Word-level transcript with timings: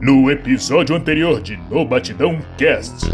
No 0.00 0.30
episódio 0.30 0.94
anterior 0.94 1.40
de 1.40 1.56
No 1.70 1.84
Batidão 1.84 2.38
Cast. 2.58 3.06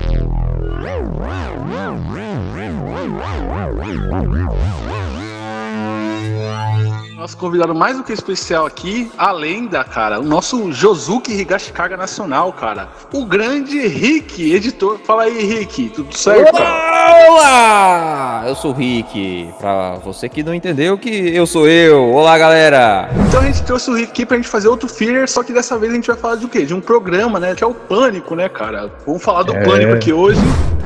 Nosso 7.15 7.37
convidado 7.37 7.73
mais 7.73 7.97
do 7.97 8.03
que 8.03 8.13
especial 8.13 8.67
aqui, 8.67 9.09
a 9.17 9.31
lenda, 9.31 9.85
cara, 9.85 10.19
o 10.19 10.25
nosso 10.25 10.73
Josuke 10.73 11.33
Higashikaga 11.33 11.97
Nacional, 11.97 12.53
cara. 12.53 12.89
O 13.13 13.25
grande 13.25 13.79
Rick, 13.87 14.53
editor. 14.53 14.99
Fala 15.05 15.23
aí, 15.23 15.45
Rick, 15.45 15.91
tudo 15.91 16.13
certo? 16.17 16.57
cara? 16.57 16.82
Olá! 17.05 18.45
Eu 18.47 18.55
sou 18.55 18.71
o 18.71 18.75
Rick. 18.75 19.53
Pra 19.59 19.97
você 20.05 20.29
que 20.29 20.43
não 20.43 20.55
entendeu 20.55 20.97
que 20.97 21.35
eu 21.35 21.47
sou 21.47 21.67
eu. 21.69 22.13
Olá, 22.13 22.39
galera! 22.39 23.09
Então 23.29 23.41
a 23.41 23.45
gente 23.45 23.63
trouxe 23.65 23.91
o 23.91 23.95
Rick 23.95 24.11
aqui 24.13 24.25
pra 24.27 24.37
gente 24.37 24.49
fazer 24.49 24.69
outro 24.69 24.89
filler, 24.89 25.29
só 25.29 25.43
que 25.43 25.53
dessa 25.53 25.77
vez 25.77 25.91
a 25.93 25.97
gente 25.97 26.07
vai 26.07 26.17
falar 26.17 26.37
de 26.37 26.47
o 26.47 26.49
quê? 26.49 26.63
De 26.65 26.73
um 26.73 26.81
programa, 26.81 27.41
né? 27.41 27.55
Que 27.57 27.65
é 27.65 27.67
o 27.67 27.75
Pânico, 27.75 28.37
né, 28.37 28.49
cara? 28.49 28.89
Vamos 29.05 29.21
falar 29.23 29.43
do 29.43 29.55
É. 29.57 29.65
Pânico 29.65 29.93
aqui 29.95 30.13
hoje. 30.13 30.41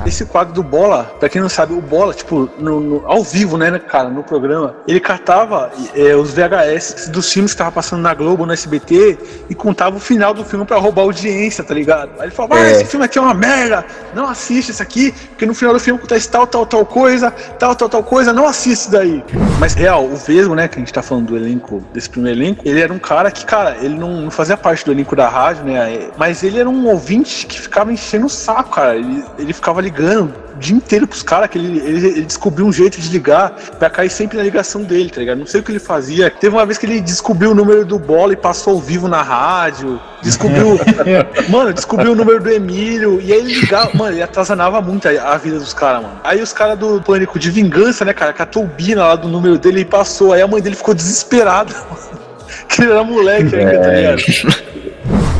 Esse 0.06 0.24
quadro 0.26 0.52
do 0.54 0.62
Bola, 0.62 1.04
pra 1.18 1.28
quem 1.28 1.40
não 1.40 1.48
sabe, 1.48 1.72
o 1.72 1.80
Bola, 1.80 2.12
tipo, 2.14 2.48
no, 2.58 2.80
no- 2.80 3.02
ao 3.06 3.22
vivo, 3.24 3.56
né, 3.56 3.76
cara, 3.78 4.08
no 4.10 4.22
programa, 4.22 4.76
ele 4.86 5.00
catava 5.00 5.70
é, 5.94 6.14
os 6.14 6.32
VHS 6.32 7.08
dos 7.08 7.32
filmes 7.32 7.52
que 7.52 7.58
tava 7.58 7.72
passando 7.72 8.02
na 8.02 8.12
Globo, 8.14 8.44
no 8.46 8.52
SBT, 8.52 9.18
e 9.48 9.54
contava 9.54 9.96
o 9.96 9.98
final 10.00 10.32
do 10.34 10.44
filme 10.44 10.64
pra 10.66 10.76
roubar 10.76 11.02
audiência, 11.02 11.64
tá 11.64 11.72
ligado? 11.74 12.10
Aí 12.18 12.26
ele 12.26 12.30
falava, 12.30 12.56
ah, 12.56 12.66
É. 12.68 12.72
esse 12.72 12.84
filme 12.84 13.04
aqui 13.06 13.18
é 13.18 13.22
uma 13.22 13.34
merda, 13.34 13.84
não 14.14 14.28
assiste 14.28 14.70
esse 14.70 14.82
aqui, 14.82 15.12
porque 15.30 15.46
no 15.46 15.54
final 15.54 15.72
do 15.72 15.80
filme 15.80 15.98
acontece 16.06 16.30
tal, 16.30 16.46
tal, 16.46 16.64
tal 16.64 16.86
coisa, 16.86 17.30
tal, 17.58 17.74
tal, 17.74 17.88
tal 17.88 18.02
coisa, 18.02 18.32
não 18.32 18.46
assiste 18.46 18.90
daí. 18.90 19.22
Mas, 19.58 19.74
real, 19.74 20.04
o 20.04 20.16
Vesgo, 20.16 20.54
né, 20.54 20.68
que 20.68 20.76
a 20.76 20.78
gente 20.78 20.92
tá 20.92 21.02
falando 21.02 21.26
do 21.26 21.36
elenco, 21.36 21.82
desse 21.92 22.08
primeiro 22.08 22.38
elenco, 22.38 22.62
ele 22.64 22.80
era 22.80 22.92
um 22.92 22.98
cara 22.98 23.30
que, 23.30 23.44
cara, 23.44 23.76
ele 23.80 23.98
não, 23.98 24.22
não 24.22 24.30
fazia 24.30 24.56
parte 24.56 24.84
do 24.84 24.92
elenco 24.92 25.16
da 25.16 25.28
rádio, 25.28 25.64
né, 25.64 26.08
mas 26.16 26.42
ele 26.42 26.60
era 26.60 26.68
um 26.68 26.86
ouvinte 26.86 27.46
que 27.46 27.60
ficava 27.60 27.92
enchendo 27.92 28.26
o 28.26 28.30
saco, 28.30 28.70
cara. 28.70 28.96
Ele, 28.96 29.24
ele 29.38 29.52
ficava 29.52 29.80
ligando 29.80 30.45
o 30.56 30.58
dia 30.58 30.74
inteiro 30.74 31.06
pros 31.06 31.22
caras, 31.22 31.48
que 31.50 31.58
ele, 31.58 31.78
ele, 31.78 32.06
ele 32.08 32.22
descobriu 32.22 32.66
um 32.66 32.72
jeito 32.72 33.00
de 33.00 33.08
ligar 33.10 33.50
pra 33.78 33.90
cair 33.90 34.10
sempre 34.10 34.38
na 34.38 34.42
ligação 34.42 34.82
dele, 34.82 35.10
tá 35.10 35.20
ligado? 35.20 35.38
Não 35.38 35.46
sei 35.46 35.60
o 35.60 35.62
que 35.62 35.70
ele 35.70 35.78
fazia. 35.78 36.30
Teve 36.30 36.56
uma 36.56 36.64
vez 36.64 36.78
que 36.78 36.86
ele 36.86 37.00
descobriu 37.00 37.50
o 37.50 37.54
número 37.54 37.84
do 37.84 37.98
bola 37.98 38.32
e 38.32 38.36
passou 38.36 38.74
ao 38.74 38.80
vivo 38.80 39.06
na 39.06 39.22
rádio. 39.22 40.00
Descobriu. 40.22 40.80
mano, 41.48 41.72
descobriu 41.72 42.12
o 42.12 42.14
número 42.16 42.42
do 42.42 42.50
Emílio. 42.50 43.20
E 43.20 43.32
aí 43.32 43.38
ele 43.38 43.54
ligava. 43.54 43.90
Mano, 43.94 44.14
ele 44.14 44.22
atazanava 44.22 44.80
muito 44.80 45.06
a, 45.08 45.34
a 45.34 45.36
vida 45.36 45.58
dos 45.58 45.74
caras, 45.74 46.02
mano. 46.02 46.20
Aí 46.24 46.40
os 46.40 46.52
caras 46.52 46.78
do 46.78 47.00
pânico 47.02 47.38
de 47.38 47.50
vingança, 47.50 48.04
né, 48.04 48.12
cara? 48.12 48.32
Catou 48.32 48.64
o 48.64 48.66
Bina 48.66 49.04
lá 49.04 49.16
do 49.16 49.28
número 49.28 49.58
dele 49.58 49.80
e 49.80 49.84
passou. 49.84 50.32
Aí 50.32 50.40
a 50.40 50.48
mãe 50.48 50.62
dele 50.62 50.76
ficou 50.76 50.94
desesperada, 50.94 51.72
mano. 51.90 52.26
Que 52.68 52.82
ele 52.82 52.90
era 52.90 53.04
moleque 53.04 53.54
ainda, 53.54 53.78
tá 53.78 53.88
ligado? 53.88 54.22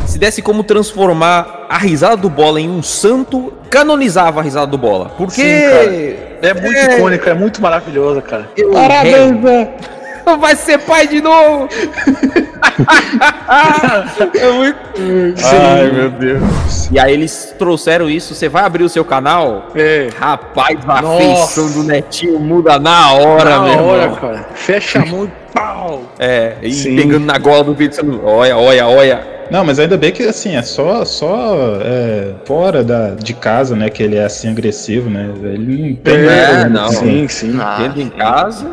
Se 0.07 0.17
desse 0.17 0.41
como 0.41 0.63
transformar 0.63 1.65
a 1.69 1.77
risada 1.77 2.15
do 2.17 2.29
bola 2.29 2.61
em 2.61 2.69
um 2.69 2.81
santo, 2.81 3.53
canonizava 3.69 4.39
a 4.39 4.43
risada 4.43 4.67
do 4.67 4.77
bola. 4.77 5.11
Porque. 5.17 5.41
Sim, 5.41 5.61
cara. 5.69 6.27
É 6.41 6.53
muito 6.53 6.77
É. 6.77 6.97
icônica, 6.97 7.29
é 7.29 7.33
muito 7.33 7.61
maravilhosa, 7.61 8.21
cara. 8.21 8.49
eu 8.55 8.71
Parabéns, 8.71 9.41
Zé. 9.41 9.57
rezo- 9.59 9.97
Vai 10.39 10.55
ser 10.57 10.79
pai 10.79 11.07
de 11.07 11.21
novo! 11.21 11.69
é 14.39 14.51
muito. 14.51 14.77
Ai, 15.45 15.91
meu 15.91 16.09
Deus. 16.11 16.89
E 16.91 16.99
aí 16.99 17.13
eles 17.13 17.55
trouxeram 17.57 18.09
isso. 18.09 18.35
Você 18.35 18.49
vai 18.49 18.63
abrir 18.63 18.83
o 18.83 18.89
seu 18.89 19.05
canal? 19.05 19.67
É. 19.75 20.09
Rapaz, 20.19 20.77
a 20.87 21.01
Nossa. 21.01 21.17
feição 21.17 21.71
do 21.71 21.83
netinho 21.87 22.39
muda 22.39 22.77
na 22.79 23.13
hora, 23.13 23.49
Na 23.49 23.61
meu 23.61 23.83
hora, 23.85 24.03
irmão. 24.03 24.17
cara. 24.17 24.45
Fecha 24.53 24.99
a 25.01 25.05
mão 25.05 25.25
e 25.25 25.31
pau. 25.53 26.01
É, 26.19 26.53
e 26.61 26.73
Sim. 26.73 26.95
pegando 26.95 27.25
na 27.25 27.37
gola 27.37 27.63
do 27.63 27.73
vídeo, 27.73 28.21
olha, 28.23 28.57
olha, 28.57 28.87
olha. 28.87 29.36
Não, 29.51 29.63
mas 29.63 29.79
ainda 29.79 29.97
bem 29.97 30.11
que 30.11 30.23
assim, 30.23 30.55
é 30.55 30.61
só, 30.61 31.03
só 31.05 31.55
é, 31.81 32.31
fora 32.45 32.83
da, 32.83 33.11
de 33.11 33.33
casa, 33.33 33.75
né? 33.75 33.89
Que 33.89 34.03
ele 34.03 34.15
é 34.17 34.25
assim 34.25 34.49
agressivo, 34.49 35.09
né? 35.09 35.29
Ele 35.43 35.89
não 35.89 35.95
tem 35.95 36.15
É, 36.15 36.51
nada, 36.57 36.69
não. 36.69 36.89
Sim, 36.89 37.27
sim. 37.27 37.57
Ah, 37.59 37.77
Dentro 37.81 38.01
em 38.01 38.05
sim. 38.05 38.09
casa. 38.11 38.67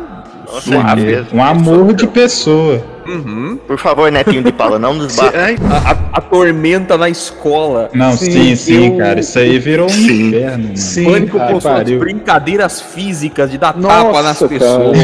Suave. 0.61 1.25
um 1.33 1.43
amor 1.43 1.91
de 1.93 2.05
pessoa. 2.07 2.81
Uhum. 3.07 3.57
Por 3.67 3.77
favor, 3.79 4.11
Netinho 4.11 4.43
de 4.43 4.51
Paula, 4.51 4.77
não 4.77 4.93
nos 4.95 5.15
bata. 5.15 5.37
A, 5.37 5.91
a- 5.91 5.97
a 6.13 6.21
tormenta 6.21 6.97
na 6.97 7.09
escola. 7.09 7.89
Não, 7.93 8.15
sim, 8.15 8.55
sim, 8.55 8.91
eu- 8.93 8.97
cara. 8.97 9.19
Isso 9.19 9.37
aí 9.39 9.57
virou 9.59 9.87
um 9.87 9.89
Sim. 9.89 10.27
inferno, 10.27 10.63
mano. 10.65 10.77
Sim. 10.77 11.05
Pânico 11.05 11.37
suas 11.49 11.63
pariu. 11.63 11.99
brincadeiras 11.99 12.79
físicas 12.79 13.49
de 13.51 13.57
dar 13.57 13.75
Nossa, 13.75 14.03
tapa 14.05 14.21
nas 14.21 14.37
pessoas. 14.43 14.97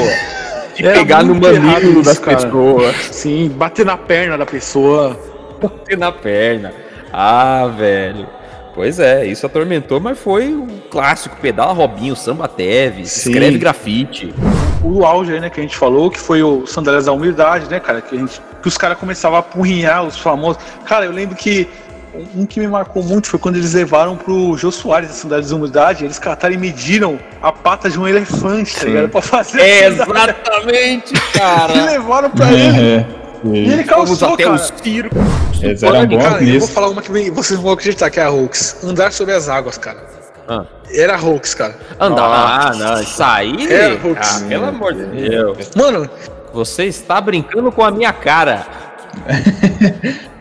De 0.75 0.83
pegar 0.83 1.23
no 1.23 1.35
isso, 1.35 2.01
das 2.03 2.17
cara. 2.19 2.37
pessoas. 2.37 2.95
sim, 3.11 3.49
bater 3.53 3.85
na 3.85 3.97
perna 3.97 4.37
da 4.37 4.45
pessoa. 4.45 5.17
Bater 5.61 5.97
na 5.97 6.11
perna. 6.11 6.73
Ah, 7.13 7.67
velho. 7.77 8.27
Pois 8.73 8.99
é, 8.99 9.25
isso 9.25 9.45
atormentou, 9.45 9.99
mas 9.99 10.17
foi 10.17 10.47
o 10.53 10.65
clássico. 10.89 11.35
Pedala 11.41 11.73
Robinho, 11.73 12.15
Samba 12.15 12.47
Teves, 12.47 13.25
escreve 13.27 13.57
grafite. 13.57 14.33
O 14.81 15.05
auge 15.05 15.33
aí, 15.33 15.39
né, 15.41 15.49
que 15.49 15.59
a 15.59 15.63
gente 15.63 15.75
falou, 15.75 16.09
que 16.09 16.17
foi 16.19 16.41
o 16.41 16.65
Sandálias 16.65 17.05
da 17.05 17.11
Humildade, 17.11 17.69
né, 17.69 17.79
cara? 17.81 18.01
Que, 18.01 18.15
a 18.15 18.19
gente, 18.19 18.41
que 18.61 18.67
os 18.67 18.77
caras 18.77 18.97
começavam 18.97 19.35
a 19.37 19.39
apurrinhar 19.41 20.03
os 20.05 20.17
famosos. 20.17 20.61
Cara, 20.85 21.05
eu 21.05 21.11
lembro 21.11 21.35
que 21.35 21.67
um 22.35 22.45
que 22.45 22.59
me 22.59 22.67
marcou 22.67 23.03
muito 23.03 23.27
foi 23.27 23.39
quando 23.39 23.57
eles 23.57 23.73
levaram 23.73 24.15
pro 24.17 24.55
Jô 24.57 24.71
Soares 24.71 25.09
da 25.09 25.15
Sandálias 25.15 25.49
da 25.49 25.55
Humildade, 25.55 26.05
eles 26.05 26.17
cataram 26.19 26.53
e 26.55 26.57
mediram 26.57 27.19
a 27.41 27.51
pata 27.51 27.89
de 27.89 27.99
um 27.99 28.07
elefante, 28.07 28.75
tá 28.75 28.85
ligado? 28.85 29.09
Pra 29.09 29.21
fazer 29.21 29.61
É, 29.61 29.87
a 29.87 29.97
sandália. 29.97 30.35
exatamente, 30.45 31.13
E 31.35 31.39
cara. 31.39 31.73
levaram 31.85 32.29
pra 32.31 32.51
ele. 32.53 32.79
É, 32.81 33.05
E 33.43 33.57
ele 33.73 33.83
calçou, 33.83 34.33
até 34.33 34.43
cara. 34.45 34.55
o 34.55 34.59
circo. 34.59 35.15
Eles 35.63 35.83
eram 35.83 36.05
bons 36.07 36.23
cara, 36.23 36.33
eu 36.35 36.39
vou 36.39 36.53
nisso. 36.53 36.67
falar 36.71 36.89
uma 36.89 37.01
que 37.01 37.31
vocês 37.31 37.59
vão 37.59 37.71
acreditar 37.73 38.09
que 38.09 38.19
é 38.19 38.23
a 38.23 38.29
Hoax. 38.31 38.77
Andar 38.83 39.11
sobre 39.11 39.33
as 39.33 39.47
águas, 39.49 39.77
cara. 39.77 40.03
Ah. 40.47 40.63
Era 40.93 41.17
Hoax, 41.21 41.53
cara. 41.53 41.75
Andar, 41.99 42.23
ah, 42.25 42.73
não, 42.75 43.01
isso 43.01 43.23
aí. 43.23 43.71
É, 43.71 43.95
putz. 43.95 44.41
ah, 44.43 44.47
pelo 44.47 44.65
amor 44.65 44.93
de 44.93 45.05
Deus. 45.05 45.69
Mano, 45.75 46.09
Você 46.53 46.85
está 46.85 47.21
brincando 47.21 47.71
com 47.71 47.83
a 47.83 47.91
minha 47.91 48.11
cara. 48.11 48.65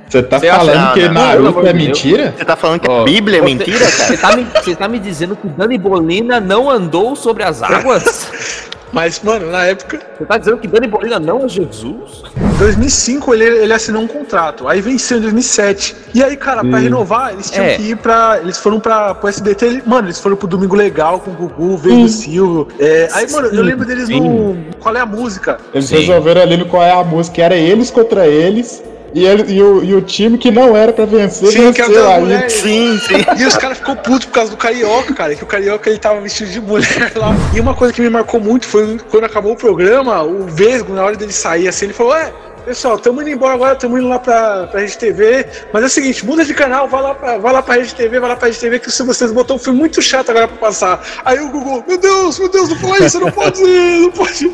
Você 0.08 0.24
tá 0.24 0.40
Você 0.40 0.48
acha- 0.48 0.58
falando 0.58 0.84
Não, 0.86 0.92
que 0.94 1.02
não, 1.06 1.12
Naruto 1.14 1.48
amor 1.50 1.66
é 1.68 1.72
mentira? 1.72 2.34
Você 2.36 2.44
tá 2.44 2.56
falando 2.56 2.80
que 2.80 2.90
Ó, 2.90 3.02
a 3.02 3.04
Bíblia 3.04 3.38
é 3.38 3.40
você- 3.42 3.46
mentira, 3.54 3.78
Você 3.86 4.16
cara? 4.16 4.32
tá, 4.32 4.36
me, 4.36 4.44
você 4.44 4.74
tá 4.74 4.88
me 4.88 4.98
dizendo 4.98 5.36
que 5.36 5.46
Dani 5.46 5.78
Bolina 5.78 6.40
não 6.40 6.68
andou 6.68 7.14
sobre 7.14 7.44
as 7.44 7.62
águas? 7.62 8.66
mas, 8.92 9.20
mano, 9.22 9.50
na 9.50 9.64
época, 9.66 10.00
Você 10.18 10.24
tá 10.26 10.36
dizendo 10.36 10.58
que 10.58 10.66
Dani 10.68 10.86
Bolina 10.86 11.18
não 11.18 11.44
é 11.44 11.48
Jesus? 11.48 12.22
em 12.36 12.58
2005 12.58 13.32
ele, 13.34 13.44
ele 13.44 13.72
assinou 13.72 14.02
um 14.02 14.06
contrato. 14.06 14.68
Aí 14.68 14.80
venceu 14.80 15.18
em 15.18 15.20
2007. 15.22 15.96
E 16.14 16.22
aí, 16.22 16.36
cara, 16.36 16.60
pra 16.62 16.78
Hum. 16.78 16.82
renovar, 16.82 17.32
eles 17.32 17.50
tinham 17.50 17.64
É. 17.66 17.76
que 17.76 17.82
ir 17.90 17.96
pra. 17.96 18.38
Eles 18.42 18.58
foram 18.58 18.78
pra, 18.80 19.14
pro 19.14 19.28
SBT. 19.28 19.64
ele- 19.66 19.82
Mano, 19.86 20.08
eles 20.08 20.18
foram 20.20 20.36
pro 20.36 20.46
Domingo 20.48 20.74
Legal 20.76 21.20
com 21.20 21.30
o 21.30 21.34
Gugu, 21.34 21.76
Veio 21.78 22.04
o 22.04 22.08
Silvio. 22.08 22.68
É, 22.78 23.08
aí, 23.12 23.30
mano, 23.30 23.48
eu 23.48 23.62
lembro 23.62 23.86
deles 23.86 24.08
no. 24.08 24.56
Qual 24.78 24.94
é 24.96 25.00
a 25.00 25.06
música? 25.06 25.58
Eles 25.72 25.86
Sim. 25.88 25.96
resolveram 26.00 26.42
ali 26.42 26.56
no 26.56 26.66
qual 26.66 26.82
é 26.82 26.90
a 26.92 27.02
música, 27.04 27.42
era 27.42 27.54
eles 27.56 27.90
contra 27.90 28.26
eles. 28.26 28.82
E, 29.12 29.24
ele- 29.26 29.52
e 29.52 29.60
o, 29.62 29.82
e 29.82 29.94
o 29.94 30.00
time 30.00 30.38
que 30.38 30.50
não 30.50 30.76
era 30.76 30.92
pra 30.92 31.04
vencer, 31.04 31.48
Sim, 31.48 31.72
que 31.72 31.80
era 31.80 31.90
venceu 31.90 32.20
mulheres. 32.20 32.52
Sim, 32.52 33.00
sim. 33.06 33.14
E 33.42 33.44
os 33.44 33.56
caras 33.56 33.78
ficou 33.78 33.96
putos 33.96 34.26
por 34.26 34.32
causa 34.34 34.50
do 34.52 34.56
Carioca, 34.56 35.12
cara. 35.14 35.34
Que 35.34 35.42
o 35.42 35.46
Carioca 35.46 35.90
ele 35.90 35.98
tava 35.98 36.20
vestido 36.20 36.50
de 36.50 36.60
mulher 36.60 37.12
lá. 37.16 37.34
E 37.54 37.58
uma 37.60 37.74
coisa 37.74 37.92
que 37.92 38.00
me 38.00 38.08
marcou 38.10 38.38
muito 38.40 38.66
foi 38.66 38.98
quando 39.10 39.24
acabou 39.24 39.52
o 39.52 39.56
programa, 39.56 40.22
o 40.22 40.44
Vesgo, 40.46 40.92
na 40.94 41.02
hora 41.04 41.16
dele 41.16 41.32
sair 41.32 41.66
assim, 41.66 41.86
ele 41.86 41.92
falou: 41.94 42.14
É, 42.14 42.32
pessoal, 42.64 42.98
tamo 42.98 43.20
indo 43.20 43.30
embora 43.30 43.54
agora, 43.54 43.74
tamo 43.74 43.98
indo 43.98 44.06
lá 44.08 44.18
pra, 44.20 44.68
pra 44.68 44.80
Rede 44.80 44.96
TV. 44.96 45.44
Mas 45.72 45.82
é 45.82 45.86
o 45.86 45.90
seguinte, 45.90 46.24
muda 46.24 46.44
de 46.44 46.54
canal, 46.54 46.86
vai 46.86 47.02
lá 47.02 47.14
pra, 47.14 47.38
vai 47.38 47.52
lá 47.52 47.62
pra 47.62 47.74
Rede 47.74 47.94
TV, 47.96 48.20
vai 48.20 48.28
lá 48.28 48.36
pra 48.36 48.46
Rede 48.46 48.60
TV, 48.60 48.78
que 48.78 48.92
se 48.92 49.02
vocês 49.02 49.32
botam 49.32 49.56
um 49.56 49.58
filme 49.58 49.78
muito 49.80 50.00
chato 50.00 50.30
agora 50.30 50.46
pra 50.46 50.56
passar. 50.56 51.02
Aí 51.24 51.40
o 51.40 51.48
Google, 51.50 51.82
meu 51.88 51.98
Deus, 51.98 52.38
meu 52.38 52.48
Deus, 52.48 52.68
não 52.68 52.76
fala 52.76 52.98
isso, 53.04 53.18
não 53.18 53.32
pode 53.32 53.60
ir, 53.60 54.02
não 54.02 54.10
pode 54.12 54.44
ir. 54.46 54.52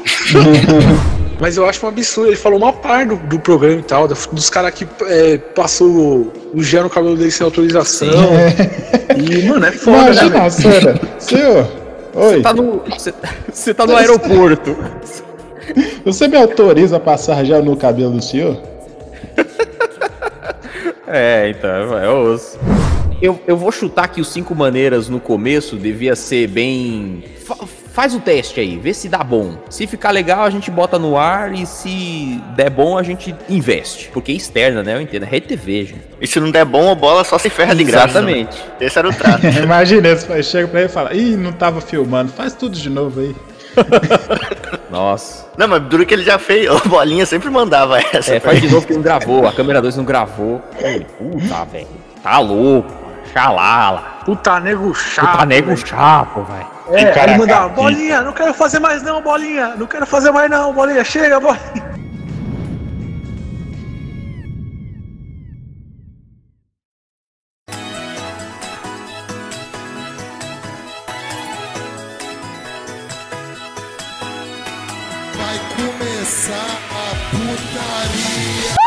Mas 1.39 1.57
eu 1.59 1.69
acho 1.69 1.85
um 1.85 1.89
absurdo, 1.91 2.29
ele 2.31 2.37
falou 2.37 2.59
uma 2.59 2.73
par 2.73 3.05
do, 3.07 3.17
do 3.17 3.39
programa 3.39 3.79
e 3.81 3.83
tal, 3.83 4.09
da- 4.09 4.17
dos 4.33 4.49
caras 4.49 4.73
que 4.73 4.87
é, 5.03 5.37
passou 5.37 5.89
o, 5.89 6.33
o 6.55 6.63
gel 6.63 6.85
no 6.85 6.91
cabelo 6.91 7.15
dele 7.17 7.31
sem 7.31 7.45
autorização. 7.45 8.09
E, 9.17 9.43
mano, 9.47 9.67
é 9.67 9.73
foda, 9.73 10.15
né? 10.15 10.27
Imagina 10.27 10.51
cena. 10.51 11.01
Senhor, 11.19 11.69
oi, 12.15 12.41
Tá 12.41 12.55
no, 12.55 12.83
você, 12.89 13.13
você 13.53 13.75
tá 13.75 13.87
no 13.87 13.95
aeroporto. 13.97 14.75
você 16.07 16.27
me 16.27 16.37
autoriza 16.39 16.97
a 16.97 17.01
passar 17.01 17.45
já 17.45 17.61
no 17.61 17.77
cabelo 17.77 18.13
do 18.13 18.23
senhor? 18.23 18.59
É, 21.07 21.51
então, 21.51 21.99
é 21.99 22.09
osso. 22.09 22.59
Eu, 23.23 23.39
eu 23.47 23.57
vou 23.57 23.71
chutar 23.73 24.09
que 24.09 24.21
os 24.21 24.29
cinco 24.33 24.55
maneiras 24.55 25.09
no 25.09 25.21
começo 25.21 25.77
devia 25.77 26.17
ser 26.17 26.49
bem. 26.49 27.25
Fa- 27.97 28.03
faz 28.07 28.15
o 28.15 28.21
teste 28.21 28.61
aí, 28.61 28.77
vê 28.79 28.95
se 28.95 29.09
dá 29.09 29.19
bom. 29.19 29.57
Se 29.69 29.87
ficar 29.87 30.11
legal, 30.13 30.45
a 30.45 30.51
gente 30.51 30.71
bota 30.71 30.97
no 30.99 31.17
ar 31.19 31.53
e 31.53 31.67
se 31.67 32.41
der 32.55 32.71
bom, 32.71 32.97
a 32.97 33.03
gente 33.03 33.35
investe. 33.49 34.11
Porque 34.13 34.31
é 34.31 34.35
externa, 34.37 34.83
né? 34.83 34.95
Eu 34.95 35.01
entendo. 35.01 35.25
É 35.25 35.27
rede 35.27 35.49
TV, 35.49 35.85
gente. 35.87 36.03
E 36.21 36.27
se 36.27 36.39
não 36.39 36.51
der 36.53 36.65
bom, 36.65 36.91
a 36.93 36.95
bola 36.95 37.25
só 37.25 37.37
se 37.39 37.51
ferra 37.51 37.75
de 37.75 37.83
graça. 37.83 38.11
Exatamente. 38.19 38.57
né? 38.59 38.65
Esse 38.81 38.99
era 38.99 39.09
o 39.09 39.13
trato. 39.13 39.45
Imagina, 39.61 40.15
pai 40.17 40.43
chega 40.43 40.69
pra 40.69 40.81
ele 40.81 40.89
e 40.89 40.93
fala, 40.93 41.15
ih, 41.15 41.37
não 41.37 41.53
tava 41.53 41.81
filmando, 41.81 42.31
faz 42.33 42.53
tudo 42.55 42.77
de 42.77 42.89
novo 42.89 43.19
aí. 43.21 43.35
Nossa. 44.91 45.47
Não, 45.59 45.67
mas 45.67 45.83
duro 45.83 46.07
que 46.07 46.15
ele 46.15 46.23
já 46.25 46.39
fez. 46.39 46.71
O 46.71 46.89
Bolinha 46.89 47.27
sempre 47.27 47.51
mandava 47.51 47.99
essa. 47.99 48.37
É, 48.37 48.41
faz 48.41 48.61
de 48.61 48.71
novo 48.71 48.87
que 48.87 48.93
não 48.95 49.03
gravou. 49.03 49.47
A 49.49 49.53
câmera 49.53 49.83
2 49.83 49.97
não 49.97 50.05
gravou. 50.05 50.63
Puta, 51.19 51.65
velho. 51.65 51.89
Tá 52.23 52.39
louco. 52.39 52.93
Xalala. 53.33 54.21
Puta 54.25 54.61
nego 54.61 54.95
chato. 54.95 55.33
Puta 55.33 55.47
nego 55.47 55.77
chato, 55.77 56.43
velho. 56.45 56.76
É, 56.93 56.99
aí 57.09 57.13
Caraca, 57.13 57.39
mandava, 57.39 57.69
que- 57.71 57.75
bolinha, 57.75 58.23
não 58.23 58.33
quero 58.33 58.55
fazer 58.55 58.79
mais 58.79 59.03
não, 59.03 59.21
bolinha. 59.21 59.75
Não 59.77 59.87
quero 59.87 60.07
fazer 60.07 60.31
mais 60.31 60.49
não, 60.51 60.73
bolinha. 60.73 61.05
Chega, 61.05 61.41
bolinha. 61.41 61.97
Vai 75.37 75.59
começar 75.77 76.79
a 76.91 77.11
putaria. 77.31 78.86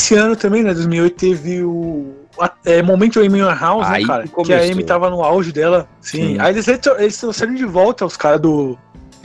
Nesse 0.00 0.14
ano 0.14 0.34
também, 0.34 0.62
né, 0.62 0.72
2008, 0.72 1.14
teve 1.14 1.62
o 1.62 2.14
a- 2.40 2.50
é, 2.64 2.80
Momento 2.82 3.20
Amy 3.20 3.40
House, 3.40 3.86
Aí 3.86 4.00
né, 4.00 4.06
cara? 4.08 4.22
que 4.26 4.42
Que, 4.44 4.54
a 4.54 4.62
Amy 4.62 4.82
tava 4.82 5.10
no 5.10 5.22
auge 5.22 5.52
dela. 5.52 5.86
Sim. 6.00 6.36
Sim. 6.36 6.40
Aí 6.40 6.54
eles, 6.54 6.66
eles 6.66 7.18
trouxeram 7.18 7.54
de 7.54 7.66
volta 7.66 8.06
os 8.06 8.16
caras 8.16 8.40
do 8.40 8.78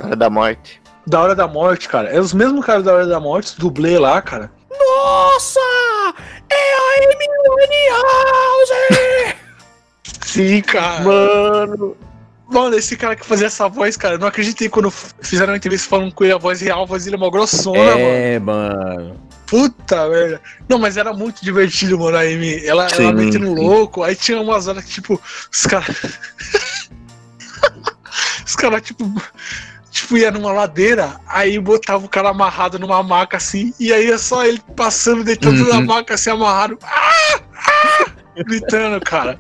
Hora 0.04 0.18
da 0.18 0.30
morte. 0.30 0.81
da 1.07 1.22
Hora 1.22 1.33
da 1.33 1.48
Morte, 1.48 1.88
cara. 1.88 2.10
É 2.10 2.19
os 2.19 2.33
mesmos 2.33 2.66
caras 2.66 2.83
da 2.83 2.94
Hora 2.94 3.07
da 3.07 3.22
Morte, 3.22 3.45
os 3.45 3.54
dublê 3.56 3.98
lá, 3.98 4.22
cara. 4.22 4.51
Nossa! 4.69 5.62
É 6.50 6.74
a 6.75 7.06
Amy 7.06 7.16
House! 7.89 9.36
Sim, 10.25 10.62
cara. 10.62 11.04
Mano. 11.06 11.95
Mano, 12.50 12.75
esse 12.75 12.95
cara 12.98 13.16
que 13.16 13.25
fazia 13.25 13.48
essa 13.48 13.68
voz, 13.69 13.95
cara, 13.98 14.16
eu 14.16 14.19
não 14.19 14.27
acreditei 14.27 14.68
quando 14.69 14.92
fizeram 14.92 15.54
uma 15.54 15.57
entrevista 15.57 15.89
falando 15.89 16.13
com 16.13 16.24
ele, 16.25 16.33
a 16.33 16.38
voz 16.38 16.60
real, 16.62 16.83
a 16.83 16.86
voz 16.86 17.06
dele 17.06 17.16
é 17.16 17.19
mó 17.19 17.30
grossona, 17.31 17.80
mano. 17.80 18.00
É, 18.01 18.39
mano. 18.39 19.25
Puta 19.47 20.09
merda. 20.09 20.42
Não, 20.68 20.80
mas 20.80 20.97
era 20.97 21.13
muito 21.13 21.44
divertido, 21.44 22.00
mano, 22.00 22.18
a 22.18 22.21
Amy. 22.21 22.65
Ela, 22.65 22.89
Sim, 22.89 23.03
ela 23.03 23.13
metendo 23.13 23.53
louco. 23.53 24.01
Aí 24.03 24.15
tinha 24.15 24.39
umas 24.42 24.68
horas 24.68 24.83
que, 24.83 24.92
tipo, 24.92 25.21
os 25.51 25.65
caras. 25.68 25.95
os 28.45 28.56
caras, 28.56 28.81
tipo. 28.81 29.12
Tipo, 29.92 30.18
ia 30.18 30.30
numa 30.30 30.51
ladeira, 30.51 31.21
aí 31.25 31.57
botava 31.57 32.06
o 32.06 32.09
cara 32.09 32.27
amarrado 32.30 32.77
numa 32.77 33.01
maca 33.01 33.38
assim, 33.38 33.74
e 33.80 33.94
aí 33.94 34.12
é 34.12 34.18
só 34.18 34.45
ele 34.45 34.62
passando, 34.75 35.24
deitando 35.24 35.62
Uhum. 35.63 35.69
na 35.69 35.80
maca 35.80 36.15
assim, 36.15 36.30
amarrado. 36.31 36.77
Ah! 36.83 37.39
Ah! 37.56 38.12
Gritando, 38.44 39.00
cara. 39.00 39.39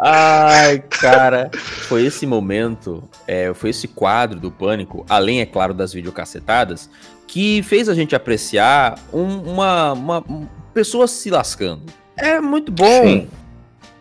Ai, 0.00 0.80
cara. 0.80 1.48
Foi 1.86 2.04
esse 2.04 2.26
momento, 2.26 3.08
é, 3.26 3.52
foi 3.54 3.70
esse 3.70 3.86
quadro 3.86 4.40
do 4.40 4.50
Pânico, 4.50 5.06
além, 5.08 5.40
é 5.40 5.46
claro, 5.46 5.72
das 5.72 5.92
videocassetadas, 5.92 6.90
que 7.30 7.62
fez 7.62 7.88
a 7.88 7.94
gente 7.94 8.12
apreciar 8.16 8.98
um- 9.12 9.52
uma, 9.52 9.92
uma, 9.92 10.18
um- 10.28 10.48
pessoas 10.74 11.12
se 11.12 11.30
lascando. 11.30 11.82
É 12.16 12.40
muito 12.40 12.72
bom. 12.72 12.84
Sim. 13.04 13.28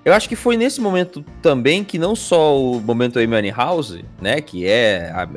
Eu 0.03 0.13
acho 0.13 0.27
que 0.27 0.35
foi 0.35 0.57
nesse 0.57 0.81
momento 0.81 1.23
também 1.39 1.83
que 1.83 1.99
não 1.99 2.15
só 2.15 2.59
o 2.59 2.81
momento 2.81 3.19
Amy 3.19 3.51
House, 3.51 3.99
né, 4.19 4.41
que 4.41 4.65
é 4.65 5.11
a 5.13 5.27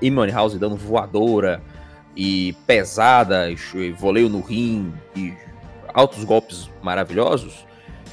Amy 0.00 0.30
House 0.32 0.54
dando 0.54 0.74
voadora 0.74 1.60
e 2.16 2.54
pesada, 2.66 3.50
e 3.50 3.56
e 3.74 3.90
voleio 3.92 4.30
no 4.30 4.40
rim 4.40 4.90
e 5.14 5.34
altos 5.92 6.24
golpes 6.24 6.70
maravilhosos, 6.82 7.66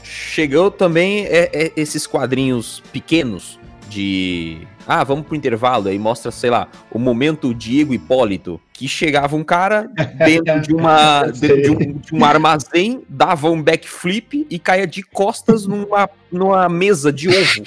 chegou 0.04 0.70
também 0.70 1.26
é, 1.28 1.50
é, 1.54 1.72
esses 1.78 2.06
quadrinhos 2.06 2.84
pequenos 2.92 3.58
de 3.88 4.68
ah, 4.88 5.04
vamos 5.04 5.26
pro 5.26 5.36
intervalo, 5.36 5.88
aí 5.88 5.98
mostra, 5.98 6.32
sei 6.32 6.50
lá, 6.50 6.68
o 6.92 7.00
momento 7.00 7.54
Diego 7.54 7.94
Hipólito, 7.94 8.60
que 8.74 8.88
chegava 8.88 9.36
um 9.36 9.44
cara 9.44 9.90
dentro 10.26 10.60
de 10.62 10.74
uma 10.74 11.24
de, 11.32 11.62
de 11.62 11.70
um, 11.70 11.78
de 11.94 12.16
um 12.16 12.24
armazém, 12.26 13.02
dava 13.08 13.50
um 13.50 13.62
backflip 13.62 14.46
e 14.50 14.60
caía 14.60 14.86
de 14.88 15.04
costas 15.04 15.66
numa, 15.66 16.10
numa 16.32 16.68
mesa 16.68 17.12
de 17.12 17.30
ovo. 17.30 17.64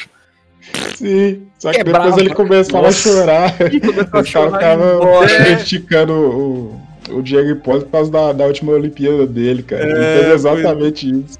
Sim. 0.96 1.46
Só 1.58 1.70
que 1.70 1.78
Quebrava. 1.78 2.04
depois 2.06 2.24
ele 2.26 2.34
começava 2.34 2.82
Nossa. 2.86 3.08
a 3.08 3.12
chorar. 3.12 3.72
E 3.72 3.80
começou 3.80 4.20
a 4.20 4.24
chorar 4.24 4.74
embora. 4.76 5.28
criticando 5.56 6.12
o, 6.12 6.80
o 7.10 7.22
Diego 7.22 7.50
Hipólito 7.50 7.86
por 7.86 7.92
causa 7.92 8.10
da, 8.10 8.32
da 8.32 8.44
última 8.46 8.72
Olimpíada 8.72 9.26
dele, 9.26 9.62
cara. 9.62 9.82
Ele 9.84 9.92
É, 10.04 10.18
fez 10.22 10.32
exatamente 10.34 11.08
isso. 11.08 11.38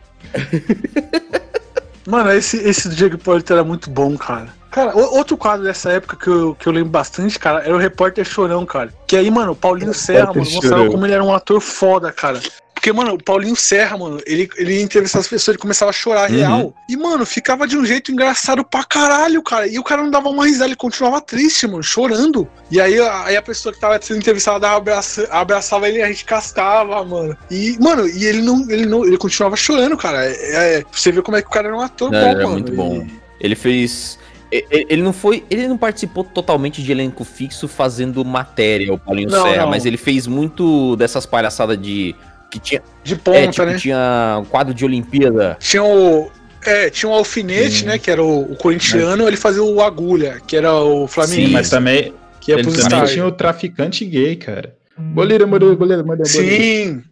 Mano, 2.07 2.31
esse, 2.33 2.57
esse 2.59 2.89
Diego 2.91 3.17
Hipólito 3.17 3.53
era 3.53 3.65
muito 3.65 3.91
bom, 3.91 4.17
cara. 4.17 4.49
Cara, 4.77 4.95
outro 4.95 5.39
quadro 5.39 5.65
dessa 5.65 5.91
época 5.91 6.17
que 6.17 6.29
eu, 6.29 6.55
que 6.55 6.67
eu 6.67 6.73
lembro 6.73 6.91
bastante, 6.91 7.39
cara, 7.39 7.61
era 7.65 7.75
o 7.75 7.79
Repórter 7.79 8.27
Chorão, 8.27 8.67
cara. 8.67 8.93
Que 9.07 9.17
aí, 9.17 9.31
mano, 9.31 9.53
o 9.53 9.57
Paulinho 9.57 9.95
Serra, 9.95 10.27
mano, 10.27 10.41
mostrava 10.51 10.87
como 10.91 11.07
ele 11.07 11.15
era 11.15 11.25
um 11.25 11.33
ator 11.35 11.63
foda, 11.63 12.13
cara. 12.13 12.39
Porque, 12.75 12.93
mano, 12.93 13.15
o 13.15 13.25
Paulinho 13.25 13.57
Serra, 13.57 13.97
mano, 13.97 14.21
ele, 14.27 14.51
ele 14.59 14.75
ia 14.75 14.83
entrevistar 14.83 15.21
as 15.21 15.27
pessoas, 15.27 15.55
ele 15.55 15.59
começava 15.63 15.89
a 15.89 15.95
chorar 15.95 16.31
Uhum. 16.31 16.37
real. 16.37 16.75
E, 16.91 16.95
mano, 16.95 17.25
ficava 17.25 17.67
de 17.67 17.75
um 17.79 17.87
jeito 17.87 18.13
engraçado 18.13 18.63
pra 18.67 18.85
caralho, 18.85 19.43
cara. 19.43 19.67
E 19.67 19.79
o 19.79 19.83
cara 19.83 20.03
não 20.03 20.11
dava 20.11 20.29
uma 20.29 20.45
risada, 20.45 20.67
ele 20.67 20.77
continuava 20.77 21.23
triste, 21.23 21.67
mano, 21.67 21.83
chorando. 21.83 22.47
E 22.71 22.79
aí, 22.79 23.01
a- 23.01 23.25
aí 23.25 23.37
a 23.37 23.41
pessoa 23.41 23.73
que 23.73 23.81
tava 23.81 23.99
sendo 24.03 24.19
entrevistada 24.19 24.69
abraça, 24.71 25.27
abraçava 25.31 25.89
ele 25.89 26.01
e 26.01 26.03
a 26.03 26.07
gente 26.09 26.27
cascava, 26.27 27.03
mano. 27.03 27.35
E, 27.51 27.79
mano, 27.81 28.07
e 28.07 28.27
ele 28.27 28.43
não, 28.43 28.71
ele 28.71 28.85
não, 28.85 29.07
ele 29.07 29.17
continuava 29.17 29.57
chorando, 29.57 29.97
cara. 29.97 30.27
É, 30.27 30.35
é, 30.81 30.85
você 30.93 31.11
vê 31.11 31.23
como 31.23 31.39
é 31.39 31.41
que 31.41 31.49
o 31.49 31.51
cara 31.51 31.69
era 31.69 31.77
um 31.77 31.81
ator 31.81 32.13
Não, 32.13 32.21
bom, 32.21 32.35
mano. 32.35 32.51
muito 32.51 32.73
bom. 32.73 33.07
Ele 33.41 33.55
fez. 33.55 34.19
Ele 34.51 35.03
não 35.03 35.13
foi. 35.13 35.45
Ele 35.51 35.67
não 35.67 35.77
participou 35.77 36.23
totalmente 36.25 36.83
de 36.83 36.93
elenco 36.93 37.25
fixo 37.25 37.67
fazendo 37.67 38.25
matéria, 38.25 38.93
o 38.93 38.99
Paulinho 38.99 39.31
Não, 39.31 39.43
Serra, 39.43 39.63
não. 39.63 39.71
mas 39.71 39.85
ele 39.85 39.97
fez 39.97 40.27
muito 40.27 40.97
dessas 40.97 41.27
palhaçadas 41.27 41.81
de. 41.81 42.15
Que 42.51 42.61
tinha, 42.61 42.81
De 43.03 43.17
ponta, 43.17 43.39
é, 43.39 43.49
tipo, 43.49 43.65
né? 43.67 43.77
tinha 43.77 44.39
um 44.41 44.45
quadro 44.45 44.73
de 44.73 44.85
Olimpíada. 44.85 45.57
Tinha 45.61 45.83
o. 45.83 46.31
É, 46.65 46.91
tinha 46.91 47.11
o 47.11 47.15
alfinete, 47.15 47.81
Sim. 47.81 47.87
né? 47.87 47.99
Que 47.99 48.11
era 48.11 48.23
o, 48.23 48.53
o 48.53 48.57
corintiano, 48.57 49.27
ele 49.27 49.37
fazia 49.37 49.63
o 49.63 49.81
agulha, 49.83 50.41
que 50.47 50.57
era 50.57 50.73
o 50.75 51.07
Flamengo. 51.09 51.47
Sim, 51.49 51.53
Mas 51.53 51.71
também, 51.71 52.13
que 52.41 52.51
ia 52.53 52.57
ele 52.57 52.65
também 52.65 52.81
estádios. 52.81 53.13
tinha 53.13 53.27
o 53.27 53.33
traficante 53.33 54.05
gay, 54.05 54.37
cara. 54.37 54.75
Boleira, 54.97 55.47
boleira, 55.47 55.77
boleira, 55.77 56.03
boleira. 56.03 56.25
Sim, 56.25 57.03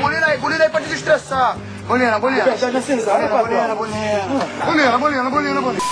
Bolina 0.00 0.26
aí, 0.26 0.38
bolina 0.38 0.64
aí 0.64 0.70
pra 0.70 0.80
desestressar. 0.80 1.56
Bolina. 1.86 2.18
Bolina, 2.18 2.44
bolina, 2.44 3.74
bolina. 3.74 3.74
Bolina, 4.64 4.98
bolina, 4.98 5.30
bolina, 5.30 5.60
bolina. 5.60 5.82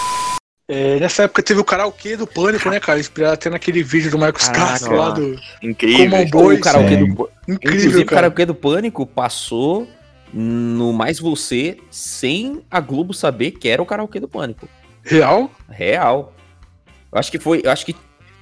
É, 0.68 0.98
nessa 0.98 1.24
época 1.24 1.42
teve 1.42 1.60
o 1.60 1.64
karaokê 1.64 2.16
do 2.16 2.26
Pânico, 2.26 2.70
né, 2.70 2.80
cara? 2.80 2.98
Inspirado 2.98 3.34
até 3.34 3.50
naquele 3.50 3.82
vídeo 3.82 4.10
do 4.10 4.18
Marcos. 4.18 4.48
Castro 4.48 4.96
lá 4.96 5.10
do. 5.10 5.38
Incrível. 5.62 6.10
Como 6.30 6.44
boi. 6.44 6.56
o 6.56 6.60
karaokê 6.60 6.88
sim. 6.96 7.14
do, 7.14 7.30
Incrível, 7.48 7.58
inclusive, 7.78 8.02
o 8.02 8.06
cara. 8.06 8.16
karaokê 8.22 8.46
do 8.46 8.54
Pânico 8.54 9.06
passou 9.06 9.86
no 10.32 10.92
Mais 10.92 11.18
Você 11.18 11.76
sem 11.90 12.62
a 12.70 12.80
Globo 12.80 13.12
saber 13.14 13.52
que 13.52 13.68
era 13.68 13.82
o 13.82 13.86
karaokê 13.86 14.18
do 14.18 14.28
Pânico. 14.28 14.68
Real? 15.02 15.50
Real. 15.68 16.32
Eu 17.12 17.18
acho 17.18 17.30
que 17.30 17.38
foi. 17.38 17.60
Eu 17.62 17.70
acho 17.70 17.84
que 17.86 17.94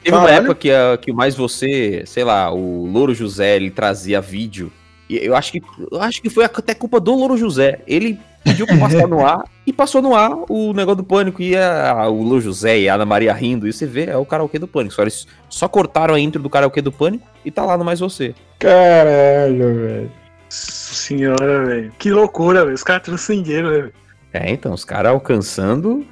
teve 0.03 0.17
uma 0.17 0.25
Caralho. 0.27 0.45
época 0.45 0.55
que, 0.55 0.71
a- 0.71 0.97
que 0.97 1.11
o 1.11 1.15
mais 1.15 1.35
você, 1.35 2.05
sei 2.07 2.25
lá, 2.25 2.53
o 2.53 2.87
Louro 2.87 3.15
José, 3.15 3.57
ele 3.57 3.71
trazia 3.71 4.21
vídeo. 4.21 4.73
E 5.11 5.17
eu 5.19 5.35
acho 5.37 5.53
que 5.53 5.61
eu 5.91 6.01
acho 6.01 6.23
que 6.23 6.31
foi 6.31 6.45
até 6.45 6.73
culpa 6.73 6.99
do 7.01 7.13
Louro 7.15 7.37
José. 7.37 7.81
Ele 7.87 8.19
pediu 8.45 8.67
pra 8.67 8.77
passar 8.79 9.07
no 9.07 9.25
ar 9.25 9.45
e 9.67 9.73
passou 9.73 10.03
no 10.03 10.15
ar 10.15 10.33
o 10.49 10.73
negócio 10.73 10.97
do 10.97 11.05
pânico. 11.05 11.41
E 11.43 11.57
a- 11.57 12.09
o 12.09 12.23
Louro 12.23 12.41
José 12.41 12.81
e 12.81 12.89
a 12.89 12.95
Ana 12.95 13.05
Maria 13.07 13.33
rindo. 13.33 13.67
E 13.67 13.73
você 13.73 13.87
vê, 13.87 14.07
é 14.07 14.17
o 14.17 14.25
karaokê 14.25 14.59
do 14.59 14.67
pânico. 14.69 14.95
Só, 14.95 15.03
eles 15.03 15.27
só 15.49 15.69
cortaram 15.69 16.15
a 16.15 16.21
intro 16.21 16.43
do 16.43 16.51
karaokê 16.51 16.81
do 16.83 16.93
pânico 16.93 17.27
e 17.45 17.51
tá 17.51 17.65
lá 17.65 17.77
no 17.77 17.85
mais 17.85 18.01
você. 18.01 18.35
Caralho, 18.59 19.75
velho. 19.81 20.13
Nossa 20.45 20.95
senhora, 20.95 21.65
velho. 21.67 21.93
Que 21.99 22.11
loucura, 22.11 22.63
velho. 22.65 22.75
Os 22.75 22.83
caras 22.83 23.03
transcenderam, 23.03 23.71
né, 23.71 23.77
velho? 23.83 23.93
É, 24.33 24.51
então, 24.51 24.73
os 24.73 24.85
caras 24.85 25.13
alcançando. 25.13 26.07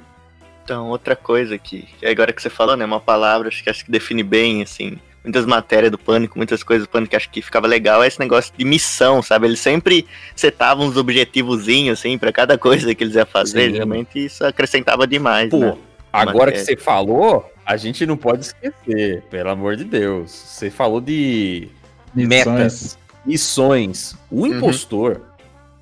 Então, 0.63 0.89
outra 0.89 1.15
coisa 1.15 1.57
que 1.57 1.87
que 1.99 2.05
agora 2.05 2.31
que 2.31 2.41
você 2.41 2.49
falou, 2.49 2.77
né? 2.77 2.85
Uma 2.85 2.99
palavra 2.99 3.47
acho 3.47 3.63
que 3.63 3.69
acho 3.69 3.83
que 3.83 3.91
define 3.91 4.23
bem, 4.23 4.61
assim, 4.61 4.97
muitas 5.23 5.45
matérias 5.45 5.91
do 5.91 5.97
pânico, 5.97 6.37
muitas 6.37 6.63
coisas 6.63 6.87
do 6.87 6.89
pânico 6.89 7.11
que 7.11 7.15
acho 7.15 7.29
que 7.29 7.41
ficava 7.41 7.67
legal, 7.67 8.03
é 8.03 8.07
esse 8.07 8.19
negócio 8.19 8.53
de 8.57 8.65
missão, 8.65 9.21
sabe? 9.21 9.47
Eles 9.47 9.59
sempre 9.59 10.07
setavam 10.35 10.87
uns 10.87 10.97
objetivozinhos, 10.97 11.99
assim, 11.99 12.17
pra 12.17 12.31
cada 12.31 12.57
coisa 12.57 12.93
que 12.95 13.03
eles 13.03 13.15
iam 13.15 13.25
fazer. 13.25 13.69
Sim. 13.69 13.75
Realmente 13.75 14.25
isso 14.25 14.45
acrescentava 14.45 15.05
demais. 15.05 15.49
Pô, 15.49 15.59
né? 15.59 15.77
agora 16.11 16.33
Matéria. 16.51 16.53
que 16.53 16.59
você 16.65 16.75
falou, 16.77 17.51
a 17.65 17.77
gente 17.77 18.05
não 18.05 18.17
pode 18.17 18.45
esquecer, 18.47 19.21
pelo 19.29 19.49
amor 19.49 19.75
de 19.75 19.83
Deus. 19.83 20.31
Você 20.31 20.69
falou 20.69 20.99
de 20.99 21.69
metas, 22.13 22.97
missões. 23.25 24.15
O 24.29 24.41
Uhum. 24.41 24.47
impostor. 24.57 25.21
Ah, 25.23 25.30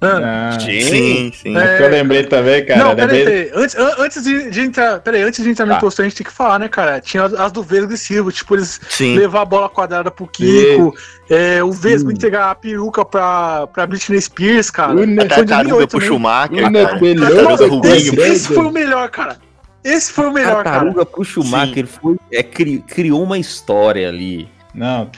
Ah, 0.01 0.57
Sim, 0.61 1.29
sim. 1.35 1.57
É. 1.57 1.61
é 1.61 1.77
que 1.77 1.83
eu 1.83 1.89
lembrei 1.89 2.23
também, 2.23 2.65
cara. 2.65 2.79
não, 2.83 2.89
lembrei- 2.93 3.25
peraí, 3.25 3.45
peraí. 3.49 3.63
Antes, 3.63 3.75
an- 3.75 3.95
antes 3.99 4.23
de, 4.23 4.49
de 4.49 4.61
entrar. 4.61 4.99
Peraí, 5.01 5.21
antes 5.23 5.43
de 5.43 5.49
entrar 5.49 5.65
no 5.65 5.73
Tá. 5.73 5.77
impostor, 5.77 6.05
a 6.05 6.07
gente 6.09 6.17
tem 6.17 6.25
que 6.25 6.31
falar, 6.33 6.57
né, 6.57 6.69
cara? 6.69 7.01
Tinha 7.01 7.23
as, 7.23 7.33
as 7.33 7.51
do 7.51 7.61
Vesgo 7.61 7.91
e 7.91 7.97
Silva, 7.97 8.31
tipo, 8.31 8.55
eles 8.55 8.79
Sim. 8.89 9.17
levar 9.17 9.41
a 9.41 9.45
bola 9.45 9.67
quadrada 9.67 10.09
pro 10.09 10.25
Kiko, 10.25 10.95
é, 11.29 11.61
o 11.61 11.71
Vesgo 11.73 12.11
entregar 12.11 12.49
a 12.49 12.55
peruca 12.55 13.03
pra, 13.03 13.67
pra 13.67 13.85
Britney 13.85 14.21
Spears, 14.21 14.71
cara. 14.71 14.93
Una 14.93 15.03
Foi 15.21 15.27
tartaruga 15.27 15.63
2008 15.85 15.89
pro 15.89 15.99
também. 15.99 16.07
Schumacher. 16.09 16.65
Una 16.67 16.85
cara. 16.85 17.41
Nossa, 17.43 17.95
esse, 17.97 18.15
esse 18.21 18.47
foi 18.47 18.65
o 18.65 18.71
melhor, 18.71 19.09
cara. 19.09 19.37
Esse 19.83 20.11
foi 20.13 20.27
o 20.27 20.31
melhor, 20.31 20.63
cara. 20.63 20.63
Tartaruga 20.63 21.05
pro 21.05 21.23
Schumacher 21.25 21.85
foi, 21.87 22.15
é, 22.31 22.41
cri- 22.41 22.83
criou 22.87 23.21
uma 23.23 23.37
história 23.37 24.07
ali. 24.07 24.47
Não, 24.73 25.09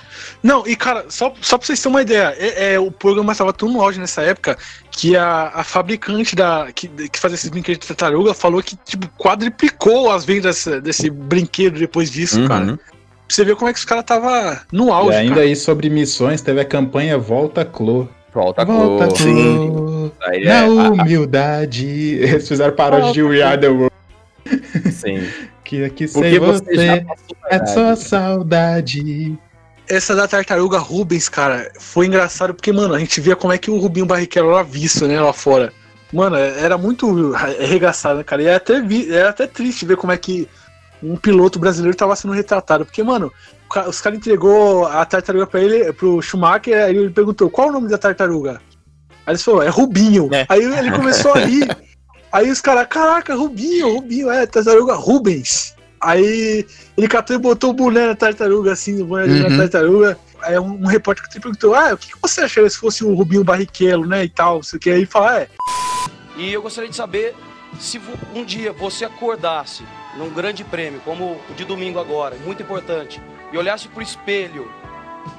Não, 0.42 0.66
e 0.66 0.76
cara, 0.78 1.06
só, 1.10 1.34
só 1.42 1.58
pra 1.58 1.68
vocês 1.68 1.82
terem 1.82 1.94
uma 1.94 2.02
ideia, 2.02 2.34
é, 2.38 2.74
é, 2.76 2.80
o 2.80 2.90
programa 2.90 3.34
estava 3.34 3.52
tão 3.52 3.68
no 3.70 3.82
auge 3.82 4.00
nessa 4.00 4.22
época 4.22 4.58
que 4.90 5.16
a, 5.18 5.52
a 5.54 5.64
fabricante 5.64 6.36
da, 6.36 6.68
que, 6.74 6.88
que 6.88 7.20
fazia 7.20 7.36
esses 7.36 7.50
brinquedos 7.50 7.82
de 7.82 7.88
tartaruga 7.94 8.34
falou 8.34 8.64
que 8.64 8.78
tipo, 8.78 9.08
quadriplicou 9.18 10.10
as 10.10 10.24
vendas 10.24 10.66
desse 10.82 11.10
brinquedo 11.10 11.78
depois 11.80 12.10
disso, 12.10 12.40
Uhum. 12.40 12.48
cara. 12.48 12.66
Pra 12.78 13.36
você 13.36 13.44
ver 13.46 13.56
como 13.56 13.70
é 13.70 13.74
que 13.74 13.80
os 13.80 13.86
caras 13.86 14.04
tava 14.06 14.62
no 14.72 14.88
e 14.88 14.92
auge. 14.92 15.18
ainda 15.18 15.36
cara. 15.36 15.46
aí 15.48 15.56
sobre 15.56 15.90
missões, 15.90 16.42
teve 16.42 16.62
a 16.62 16.66
campanha 16.66 17.18
Volta 17.18 17.64
Clô. 17.66 18.08
Volta 18.34 18.64
Volta. 18.64 19.08
Clô. 19.08 20.12
Aí 20.24 20.46
Na 20.46 20.52
é, 20.54 20.60
a- 20.66 20.68
humildade. 20.92 21.86
Eles 21.88 22.48
fizeram 22.48 22.74
paródia 22.74 23.12
de 23.12 23.22
We 23.24 23.42
Are 23.42 23.60
the 23.60 23.68
World. 23.68 23.92
a- 24.86 24.92
sim. 24.92 25.22
Que 25.72 25.86
aqui 25.86 26.06
Porque 26.06 26.32
sem 26.32 26.40
você 26.40 26.66
você, 26.66 27.06
é 27.50 27.66
só 27.66 27.96
saudade. 27.96 29.40
Essa 29.88 30.14
da 30.14 30.28
tartaruga 30.28 30.78
Rubens, 30.78 31.30
cara, 31.30 31.72
foi 31.80 32.08
engraçado 32.08 32.54
porque, 32.54 32.74
mano, 32.74 32.94
a 32.94 33.00
gente 33.00 33.22
via 33.22 33.38
como 33.38 33.54
é 33.54 33.58
que 33.58 33.72
o 33.72 33.78
Rubinho 33.78 34.06
Barrichello 34.06 34.52
era 34.52 34.64
visto, 34.64 35.08
né, 35.08 35.18
lá 35.22 35.32
fora. 35.32 35.72
Mano, 36.12 36.36
era 36.36 36.78
muito 36.78 37.34
arregaçado, 37.34 38.18
né, 38.18 38.24
cara? 38.26 38.44
E 38.44 38.48
era 38.48 38.58
até, 38.58 38.82
vi, 38.82 39.14
era 39.14 39.30
até 39.30 39.48
triste 39.48 39.86
ver 39.86 39.96
como 39.96 40.12
é 40.12 40.18
que 40.18 40.46
um 41.02 41.16
piloto 41.16 41.58
brasileiro 41.58 41.96
tava 41.96 42.18
sendo 42.18 42.34
retratado. 42.34 42.86
Porque, 42.86 43.02
mano, 43.02 43.32
os 43.88 44.02
caras 44.02 44.20
entregou 44.20 44.86
a 44.88 45.06
tartaruga 45.06 45.48
pra 45.48 45.62
ele, 45.62 45.94
pro 45.94 46.22
Schumacher, 46.22 46.84
aí 46.84 46.98
ele 46.98 47.12
perguntou, 47.12 47.50
qual 47.50 47.70
o 47.70 47.72
nome 47.72 47.88
da 47.88 47.98
tartaruga? 47.98 48.62
Aí 49.26 49.36
ele 49.36 49.38
falou, 49.38 49.64
é 49.64 49.70
Rubinho. 49.70 50.28
É. 50.34 50.46
Aí 50.50 50.64
ele 50.64 50.92
começou 50.92 51.34
a 51.34 51.40
rir. 51.40 51.66
Aí 52.32 52.50
os 52.50 52.62
caras, 52.62 52.88
caraca, 52.88 53.36
Rubinho, 53.36 53.96
Rubinho, 53.96 54.32
é, 54.32 54.46
tartaruga 54.46 54.94
Rubens. 54.96 55.76
Aí 56.00 56.66
ele 56.98 57.08
catou 57.08 57.36
e 57.36 57.40
botou 57.40 57.72
o 57.72 57.74
boné 57.74 58.08
na 58.08 58.16
tartaruga, 58.16 58.72
assim, 58.72 59.02
o 59.02 59.06
boné 59.06 59.26
Uhum. 59.26 59.50
na 59.50 59.58
tartaruga. 59.58 60.18
Aí 60.42 60.58
um, 60.58 60.82
um 60.84 60.88
repórter 60.88 61.28
que 61.28 61.40
perguntou, 61.40 61.76
ah, 61.76 61.94
o 61.94 61.98
que, 61.98 62.14
você 62.22 62.42
acharia 62.42 62.70
se 62.70 62.78
fosse 62.78 63.04
o 63.04 63.14
Rubinho 63.14 63.44
Barrichello, 63.44 64.08
né, 64.08 64.24
e 64.24 64.30
tal, 64.30 64.56
não 64.56 64.64
sei 64.64 64.78
o 64.78 64.80
que. 64.80 64.90
Aí 64.90 65.06
fala, 65.06 65.42
é, 65.42 65.48
E 66.38 66.52
eu 66.52 66.62
gostaria 66.62 66.90
de 66.90 66.96
saber 66.96 67.36
se 67.80 68.02
um 68.34 68.44
dia 68.44 68.72
você 68.72 69.06
acordasse 69.06 69.84
num 70.18 70.30
grande 70.30 70.64
prêmio, 70.64 71.00
como 71.06 71.40
o 71.50 71.54
de 71.56 71.64
domingo 71.64 72.00
agora, 72.00 72.36
muito 72.44 72.64
importante, 72.64 73.22
e 73.52 73.58
olhasse 73.58 73.88
pro 73.88 74.02
espelho 74.02 74.70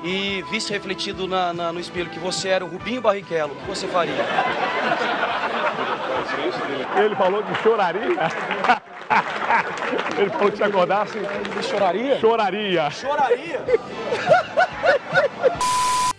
e 0.05 0.43
visse 0.51 0.73
refletido 0.73 1.27
na- 1.29 1.53
na- 1.53 1.73
no 1.73 1.81
espelho 1.81 2.11
que 2.11 2.19
você 2.19 2.49
era 2.49 2.65
o 2.65 2.69
Rubinho 2.69 3.01
Barrichello, 3.01 3.53
o 3.53 3.57
que 3.57 3.67
você 3.69 3.87
faria? 3.89 4.15
Ele 6.97 7.15
falou 7.17 7.43
que 7.43 7.55
choraria. 7.63 8.03
Ele 10.19 10.31
falou 10.31 10.51
que 10.51 10.57
se 10.57 10.63
acordasse, 10.65 11.19
Ele 11.19 11.63
choraria? 11.63 12.19
choraria. 12.21 12.91
Choraria? 12.91 13.65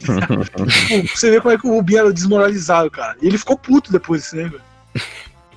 Você 1.15 1.31
vê 1.31 1.39
como 1.39 1.53
é 1.53 1.57
que 1.57 1.65
o 1.65 1.71
Rubinho 1.71 1.99
era 1.99 2.11
desmoralizado, 2.13 2.91
cara. 2.91 3.15
E 3.21 3.27
ele 3.27 3.37
ficou 3.37 3.57
puto 3.57 3.89
depois 3.91 4.23
disso, 4.23 4.35
né, 4.35 4.43
velho? 4.49 4.61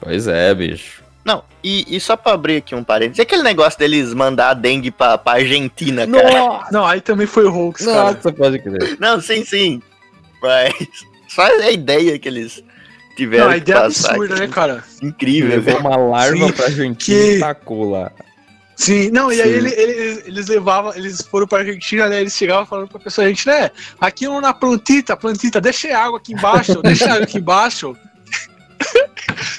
Pois 0.01 0.29
é, 0.29 0.55
bicho. 0.55 1.03
Não, 1.27 1.43
e, 1.63 1.85
e 1.97 2.01
só 2.01 2.17
pra 2.17 2.35
abrir 2.35 2.59
aqui 2.59 2.73
um 2.73 2.85
parênteses, 2.85 3.19
aquele 3.19 3.43
negócio 3.43 3.77
deles 3.79 4.15
mandar 4.15 4.51
a 4.51 4.55
dengue 4.55 4.93
pra, 4.93 5.19
pra 5.19 5.33
Argentina, 5.33 6.07
cara? 6.07 6.69
Não, 6.71 6.87
aí 6.87 7.01
também 7.01 7.27
foi 7.27 7.45
o 7.47 7.53
Hoax, 7.53 7.85
cara. 7.85 8.13
Nossa, 8.13 8.33
pode 8.33 8.61
crer. 8.61 8.97
Não, 9.01 9.21
sim, 9.21 9.45
sim. 9.45 9.83
Mas 10.41 10.73
só 11.29 11.43
a 11.43 11.71
ideia 11.73 12.17
que 12.17 12.29
eles 12.29 12.63
tiveram 13.17 13.47
Não, 13.47 13.51
a 13.51 13.55
que 13.55 13.61
ideia 13.63 13.77
é 13.77 13.81
passar. 13.83 14.11
absurda, 14.11 14.35
que 14.37 14.41
né, 14.43 14.47
cara? 14.49 14.85
Incrível, 15.03 15.49
Levou 15.51 15.65
velho. 15.75 15.81
uma 15.81 15.97
larva 15.97 16.47
Sim, 16.47 16.53
pra 16.53 16.65
Argentina 16.67 17.19
que- 17.21 17.33
e 17.33 17.41
tacou 17.41 17.91
lá. 17.91 18.13
Sim, 18.77 19.11
não, 19.11 19.33
e 19.33 19.41
aí 19.43 19.51
ele- 19.53 19.73
ele- 19.75 20.23
eles 20.27 20.47
levavam, 20.49 20.95
eles 20.95 21.23
foram 21.23 21.47
pra 21.49 21.59
Argentina, 21.61 22.09
né? 22.09 22.21
Eles 22.21 22.35
chegavam 22.37 22.67
falando 22.67 22.89
pra 22.89 23.01
pessoa, 23.01 23.25
a 23.25 23.29
gente, 23.29 23.47
né? 23.49 23.71
Aqui 24.01 24.29
na 24.29 24.53
plantita, 24.53 25.17
plantita, 25.17 25.61
deixa 25.61 25.97
água 25.99 26.19
aqui 26.19 26.35
embaixo, 26.35 26.81
deixa 26.85 27.07
água 27.11 27.25
aqui 27.25 27.39
embaixo. 27.39 27.97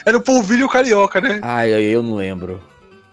Era 0.06 0.18
o 0.18 0.22
polvilho 0.22 0.62
e 0.62 0.64
o 0.64 0.70
carioca, 0.70 1.20
né? 1.20 1.40
Ai, 1.42 1.72
eu- 1.72 2.02
não 2.04 2.16
lembro. 2.16 2.62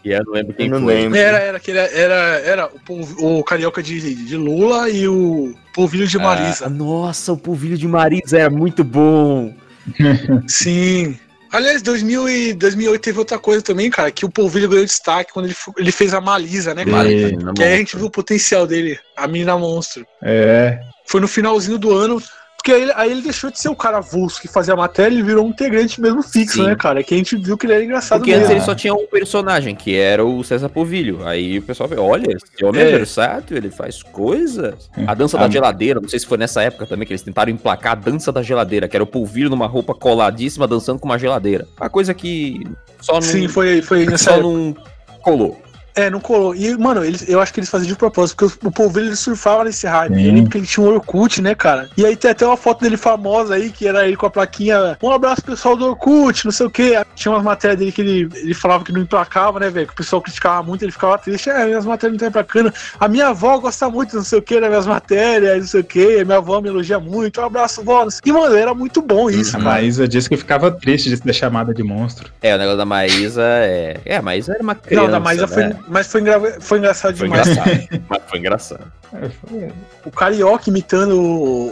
E 0.04 0.10
eu 0.12 0.22
não 0.24 0.32
lembro 0.34 0.54
quem 0.54 0.66
Eu 0.66 0.72
não 0.78 0.82
foi. 0.86 0.94
lembro. 0.94 1.18
Era, 1.18 1.38
era, 1.38 1.60
era, 1.68 2.14
era 2.40 2.70
o, 2.88 3.38
o 3.38 3.44
carioca 3.44 3.82
de, 3.82 4.14
de 4.14 4.36
Lula 4.36 4.90
e 4.90 5.08
o 5.08 5.54
polvilho 5.74 6.06
de 6.06 6.18
Ah, 6.18 6.22
Marisa. 6.22 6.68
nossa, 6.68 7.32
o 7.32 7.38
polvilho 7.38 7.76
de 7.78 7.88
Marisa 7.88 8.38
era 8.38 8.50
muito 8.50 8.84
bom. 8.84 9.54
Sim. 10.46 11.18
Aliás, 11.50 11.82
2000 11.82 12.28
e 12.28 12.52
2008 12.52 13.00
teve 13.02 13.18
outra 13.18 13.38
coisa 13.38 13.62
também, 13.62 13.88
cara, 13.88 14.10
que 14.10 14.24
o 14.26 14.30
polvilho 14.30 14.68
ganhou 14.68 14.84
destaque 14.84 15.32
quando 15.32 15.46
ele, 15.46 15.54
ele 15.78 15.92
fez 15.92 16.12
a 16.12 16.20
Malisa, 16.20 16.74
né, 16.74 16.84
cara? 16.84 17.08
E- 17.10 17.36
Que 17.54 17.62
aí 17.62 17.74
a 17.74 17.76
gente 17.76 17.96
viu 17.96 18.06
o 18.06 18.10
potencial 18.10 18.66
dele, 18.66 18.98
a 19.16 19.26
menina 19.28 19.56
monstro. 19.56 20.04
É, 20.22 20.80
Foi 21.06 21.20
no 21.20 21.28
finalzinho 21.28 21.78
do 21.78 21.92
ano. 21.92 22.20
Porque 22.64 22.72
aí, 22.72 22.82
ele- 22.84 22.92
aí 22.96 23.10
ele 23.10 23.20
deixou 23.20 23.50
de 23.50 23.60
ser 23.60 23.68
o 23.68 23.76
cara 23.76 23.98
avulso 23.98 24.40
que 24.40 24.48
fazia 24.48 24.72
a 24.72 24.76
matéria 24.76 25.14
e 25.14 25.22
virou 25.22 25.44
um 25.44 25.50
integrante 25.50 26.00
mesmo 26.00 26.22
fixo, 26.22 26.62
Sim. 26.62 26.66
né, 26.68 26.74
cara? 26.74 27.02
Que 27.04 27.12
a 27.12 27.16
gente 27.18 27.36
viu 27.36 27.58
que 27.58 27.66
ele 27.66 27.74
era 27.74 27.84
engraçado 27.84 28.20
Porque 28.20 28.30
mesmo. 28.30 28.46
antes 28.46 28.56
ele 28.56 28.64
só 28.64 28.74
tinha 28.74 28.94
um 28.94 29.06
personagem, 29.06 29.74
que 29.74 29.94
era 29.94 30.24
o 30.24 30.42
César 30.42 30.70
Povilho. 30.70 31.26
Aí 31.28 31.58
o 31.58 31.62
pessoal 31.62 31.86
vê, 31.90 31.96
olha, 31.96 32.26
esse 32.34 32.64
homem 32.64 32.80
é, 32.80 32.88
É. 32.88 32.96
versátil, 32.96 33.54
ele 33.58 33.68
faz 33.68 34.02
coisas. 34.02 34.88
A 35.06 35.12
dança 35.12 35.36
Ah, 35.36 35.40
da 35.42 35.50
geladeira, 35.50 36.00
não 36.00 36.08
sei 36.08 36.18
se 36.18 36.24
foi 36.24 36.38
nessa 36.38 36.62
época 36.62 36.86
também 36.86 37.06
que 37.06 37.12
eles 37.12 37.20
tentaram 37.20 37.52
emplacar 37.52 37.92
a 37.92 37.96
dança 37.96 38.32
da 38.32 38.42
geladeira, 38.42 38.88
que 38.88 38.96
era 38.96 39.04
o 39.04 39.06
Povilho 39.06 39.50
numa 39.50 39.66
roupa 39.66 39.92
coladíssima 39.94 40.66
dançando 40.66 40.98
com 40.98 41.04
uma 41.04 41.18
geladeira. 41.18 41.68
A 41.78 41.90
coisa 41.90 42.14
que 42.14 42.62
só 42.98 43.12
não, 43.16 43.20
Sim, 43.20 43.46
foi, 43.46 43.82
foi 43.82 44.06
nessa 44.06 44.24
só 44.24 44.30
época. 44.38 44.48
não 44.48 44.74
colou. 45.20 45.60
É, 45.94 46.10
não 46.10 46.18
colou. 46.18 46.54
E, 46.54 46.76
mano, 46.76 47.04
eles, 47.04 47.28
eu 47.28 47.40
acho 47.40 47.52
que 47.52 47.60
eles 47.60 47.70
faziam 47.70 47.88
de 47.88 47.96
propósito, 47.96 48.36
porque 48.36 48.66
o, 48.66 48.68
o 48.68 48.72
polvilho 48.72 49.06
ele 49.06 49.16
surfava 49.16 49.64
nesse 49.64 49.86
hype. 49.86 50.14
Sim. 50.14 50.26
Eu 50.26 50.34
lembro 50.34 50.50
que 50.50 50.58
ele 50.58 50.66
tinha 50.66 50.84
um 50.84 50.90
Orkut, 50.90 51.40
né, 51.40 51.54
cara? 51.54 51.88
E 51.96 52.04
aí 52.04 52.16
tem 52.16 52.30
até 52.30 52.44
uma 52.44 52.56
foto 52.56 52.80
dele 52.82 52.96
famosa 52.96 53.54
aí, 53.54 53.70
que 53.70 53.86
era 53.86 54.06
ele 54.06 54.16
com 54.16 54.26
a 54.26 54.30
plaquinha. 54.30 54.98
Um 55.02 55.10
abraço 55.10 55.42
pessoal 55.42 55.76
do 55.76 55.86
Orkut, 55.86 56.44
não 56.44 56.52
sei 56.52 56.66
o 56.66 56.70
quê. 56.70 57.00
Tinha 57.14 57.32
umas 57.32 57.44
matérias 57.44 57.78
dele 57.78 57.92
que 57.92 58.00
ele, 58.00 58.28
ele 58.34 58.54
falava 58.54 58.84
que 58.84 58.92
não 58.92 59.00
emplacava, 59.00 59.60
né, 59.60 59.70
velho? 59.70 59.86
Que 59.86 59.92
o 59.92 59.96
pessoal 59.96 60.20
criticava 60.20 60.62
muito, 60.62 60.84
ele 60.84 60.90
ficava 60.90 61.16
triste. 61.16 61.48
É, 61.48 61.64
minhas 61.64 61.86
matérias 61.86 62.20
não 62.20 62.26
estão 62.26 62.28
emplacando. 62.28 62.74
A 62.98 63.08
minha 63.08 63.28
avó 63.28 63.58
gosta 63.58 63.88
muito, 63.88 64.16
não 64.16 64.24
sei 64.24 64.40
o 64.40 64.42
quê, 64.42 64.60
das 64.60 64.68
minhas 64.68 64.86
matérias, 64.86 65.58
não 65.58 65.66
sei 65.66 65.80
o 65.80 65.84
quê. 65.84 66.18
A 66.22 66.24
minha 66.24 66.38
avó 66.38 66.60
me 66.60 66.68
elogia 66.68 66.98
muito. 66.98 67.40
Um 67.40 67.44
abraço, 67.44 67.84
vó. 67.84 68.06
E, 68.24 68.32
mano, 68.32 68.56
era 68.56 68.74
muito 68.74 69.00
bom 69.00 69.30
isso, 69.30 69.56
a 69.56 69.60
cara. 69.60 69.70
Maísa 69.74 70.08
disse 70.08 70.28
que 70.28 70.36
ficava 70.36 70.70
triste 70.72 71.08
de 71.08 71.16
ser 71.16 71.32
chamada 71.32 71.72
de 71.72 71.82
monstro. 71.82 72.30
É, 72.42 72.54
o 72.54 72.58
negócio 72.58 72.78
da 72.78 72.84
Maísa 72.84 73.42
é. 73.44 74.00
É, 74.04 74.16
a 74.16 74.22
Maísa 74.22 74.54
era 74.54 74.62
uma 74.62 74.74
criança. 74.74 75.04
Não, 75.04 75.12
da 75.12 75.20
Maísa 75.20 75.46
foi, 75.46 75.64
né? 75.64 75.76
Mas 75.88 76.06
foi, 76.06 76.20
engra- 76.20 76.58
foi 76.60 76.78
engraçado 76.78 77.16
Foi 77.16 77.28
demais. 77.28 77.46
engraçado. 77.48 77.88
Mas 78.08 78.22
foi 78.28 78.38
engraçado. 78.38 78.92
É, 79.12 79.28
foi- 79.28 79.72
o 80.04 80.10
Carioca 80.10 80.68
imitando 80.70 81.20
o, 81.20 81.68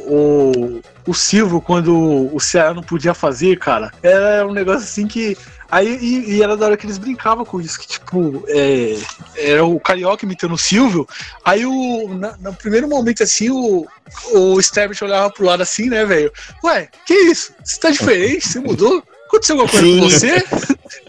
o, 0.76 1.11
o 1.11 1.14
Silvio 1.14 1.61
quando 1.61 2.35
o 2.35 2.38
Ceará 2.40 2.73
não 2.75 2.83
podia 2.83 3.14
fazer, 3.14 3.59
cara. 3.59 3.90
Era 4.02 4.47
um 4.47 4.52
negócio 4.52 4.83
assim 4.85 5.07
que. 5.07 5.37
Aí, 5.71 5.97
e, 6.02 6.35
e 6.35 6.42
era 6.42 6.54
da 6.54 6.66
hora 6.66 6.76
que 6.76 6.85
eles 6.85 6.99
brincavam 6.99 7.47
com 7.47 7.59
isso, 7.59 7.81
que 7.81 7.87
tipo, 7.88 8.45
é, 8.47 8.95
era 9.37 9.64
o 9.64 9.81
Carioca 9.81 10.25
imitando 10.26 10.52
o 10.52 10.59
Silvio. 10.59 11.09
Aí 11.45 11.64
o. 11.64 12.09
Na, 12.14 12.37
no 12.38 12.52
primeiro 12.54 12.87
momento 12.87 13.23
assim, 13.23 13.49
o, 13.50 13.87
o 14.35 14.61
Sterbit 14.61 15.02
olhava 15.02 15.31
pro 15.31 15.47
lado 15.47 15.62
assim, 15.62 15.88
né, 15.88 16.04
velho? 16.04 16.31
Ué, 16.62 16.88
que 17.07 17.14
isso? 17.14 17.54
Você 17.64 17.81
tá 17.81 17.90
diferente? 17.90 18.47
Você 18.47 18.61
mudou? 18.61 19.02
Aconteceu 19.26 19.59
alguma 19.59 19.71
coisa 19.81 19.99
com 19.99 20.11
você? 20.11 20.45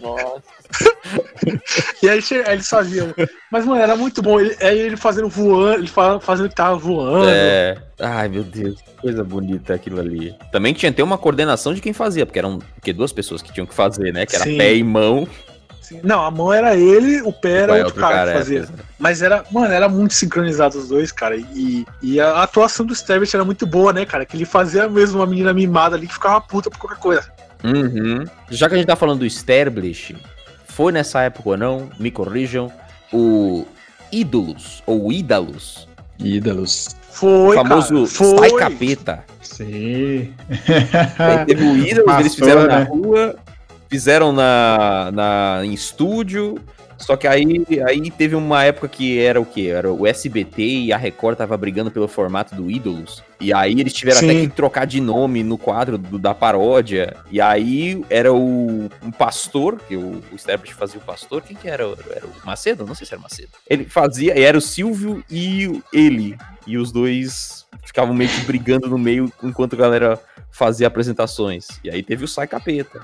Nossa. 0.00 0.53
E 2.02 2.08
aí, 2.08 2.20
eles 2.48 2.68
faziam. 2.68 3.14
Mas, 3.50 3.64
mano, 3.64 3.80
era 3.80 3.96
muito 3.96 4.20
bom. 4.20 4.40
Ele, 4.40 4.56
ele 4.60 4.96
fazendo 4.96 5.28
voando, 5.28 5.78
ele 5.78 5.90
fazendo 6.20 6.48
que 6.48 6.54
tava 6.54 6.76
voando. 6.76 7.28
É. 7.28 7.76
Ai, 8.00 8.28
meu 8.28 8.42
Deus, 8.42 8.80
que 8.80 8.90
coisa 9.00 9.24
bonita 9.24 9.74
aquilo 9.74 10.00
ali. 10.00 10.34
Também 10.52 10.74
tinha 10.74 10.90
que 10.90 10.96
ter 10.96 11.02
uma 11.02 11.18
coordenação 11.18 11.72
de 11.72 11.80
quem 11.80 11.92
fazia, 11.92 12.26
porque 12.26 12.38
eram 12.38 12.58
porque 12.58 12.92
duas 12.92 13.12
pessoas 13.12 13.40
que 13.40 13.52
tinham 13.52 13.66
que 13.66 13.74
fazer, 13.74 14.12
né? 14.12 14.26
Que 14.26 14.36
era 14.36 14.44
Sim. 14.44 14.58
pé 14.58 14.74
e 14.74 14.84
mão. 14.84 15.26
Assim, 15.80 16.00
Não, 16.02 16.22
a 16.24 16.30
mão 16.30 16.52
era 16.52 16.74
ele, 16.74 17.22
o 17.22 17.32
pé 17.32 17.62
era 17.62 17.72
Vai 17.72 17.84
outro 17.84 18.00
cara, 18.00 18.32
que 18.32 18.38
fazia. 18.38 18.60
é, 18.60 18.66
pois 18.66 18.78
é. 18.80 18.82
Mas 18.98 19.22
era, 19.22 19.44
mano, 19.50 19.72
era 19.72 19.88
muito 19.88 20.14
sincronizado 20.14 20.78
os 20.78 20.88
dois, 20.88 21.12
cara. 21.12 21.36
E, 21.36 21.86
e 22.02 22.20
a 22.20 22.42
atuação 22.42 22.84
do 22.84 22.94
Sterbit 22.94 23.34
era 23.34 23.44
muito 23.44 23.66
boa, 23.66 23.92
né, 23.92 24.04
cara? 24.04 24.24
Que 24.24 24.36
ele 24.36 24.44
fazia 24.44 24.88
mesmo 24.88 25.20
uma 25.20 25.26
menina 25.26 25.52
mimada 25.52 25.96
ali 25.96 26.06
que 26.06 26.14
ficava 26.14 26.40
puta 26.40 26.70
por 26.70 26.78
qualquer 26.78 26.98
coisa. 26.98 27.32
Uhum. 27.62 28.24
Já 28.50 28.68
que 28.68 28.74
a 28.74 28.78
gente 28.78 28.86
tá 28.86 28.96
falando 28.96 29.20
do 29.20 29.26
Establish, 29.26 30.14
foi 30.74 30.90
nessa 30.90 31.20
época 31.22 31.50
ou 31.50 31.56
não, 31.56 31.88
me 32.00 32.10
corrijam, 32.10 32.70
o 33.12 33.64
Ídolos, 34.10 34.82
ou 34.84 35.12
Ídalos, 35.12 35.86
Ídolos. 36.18 36.96
Foi, 37.10 37.56
o 37.56 37.62
famoso 37.62 37.94
cara, 37.94 38.06
foi. 38.08 38.38
Sai 38.38 38.58
Capeta. 38.58 39.24
Sim. 39.40 40.34
Aí 41.16 41.44
teve 41.46 41.64
o 41.64 41.76
Ídolos, 41.76 41.88
eles 41.88 42.04
Passou, 42.04 42.30
fizeram 42.30 42.66
na 42.66 42.78
né? 42.80 42.86
rua, 42.90 43.36
fizeram 43.88 44.32
na, 44.32 45.10
na, 45.12 45.60
em 45.62 45.72
estúdio. 45.72 46.58
Só 47.04 47.16
que 47.16 47.26
aí, 47.26 47.66
aí 47.86 48.10
teve 48.10 48.34
uma 48.34 48.64
época 48.64 48.88
que 48.88 49.20
era 49.20 49.38
o 49.38 49.44
quê? 49.44 49.66
Era 49.66 49.92
o 49.92 50.06
SBT 50.06 50.62
e 50.62 50.92
a 50.92 50.96
Record 50.96 51.36
tava 51.36 51.54
brigando 51.54 51.90
pelo 51.90 52.08
formato 52.08 52.54
do 52.54 52.70
Ídolos. 52.70 53.22
E 53.38 53.52
aí 53.52 53.78
eles 53.78 53.92
tiveram 53.92 54.20
até 54.20 54.28
Sim. 54.28 54.48
que 54.48 54.56
trocar 54.56 54.86
de 54.86 55.02
nome 55.02 55.42
no 55.42 55.58
quadro 55.58 55.98
do- 55.98 56.18
da 56.18 56.34
paródia. 56.34 57.14
E 57.30 57.42
aí 57.42 58.02
era 58.08 58.32
o 58.32 58.88
um 59.02 59.10
pastor, 59.18 59.78
que 59.86 59.96
o, 59.96 60.22
o 60.32 60.38
Sterblich 60.38 60.72
fazia 60.72 60.98
o 60.98 61.02
pastor. 61.02 61.42
Quem 61.42 61.54
que 61.54 61.68
era? 61.68 61.84
Era 61.84 62.24
o 62.24 62.46
Macedo? 62.46 62.86
Não 62.86 62.94
sei 62.94 63.06
se 63.06 63.12
era 63.12 63.20
o 63.20 63.22
Macedo. 63.22 63.50
Ele 63.68 63.84
fazia, 63.84 64.38
e 64.38 64.42
era 64.42 64.56
o 64.56 64.62
Silvio 64.62 65.22
e 65.30 65.82
ele. 65.92 66.38
E 66.66 66.78
os 66.78 66.90
dois 66.90 67.66
ficavam 67.84 68.14
meio 68.14 68.30
que 68.30 68.40
brigando 68.46 68.88
no 68.88 68.96
meio 68.96 69.30
enquanto 69.42 69.74
a 69.74 69.78
galera 69.78 70.18
fazia 70.50 70.86
apresentações. 70.86 71.66
E 71.84 71.90
aí 71.90 72.02
teve 72.02 72.24
o 72.24 72.28
Sai 72.28 72.46
Capeta. 72.46 73.02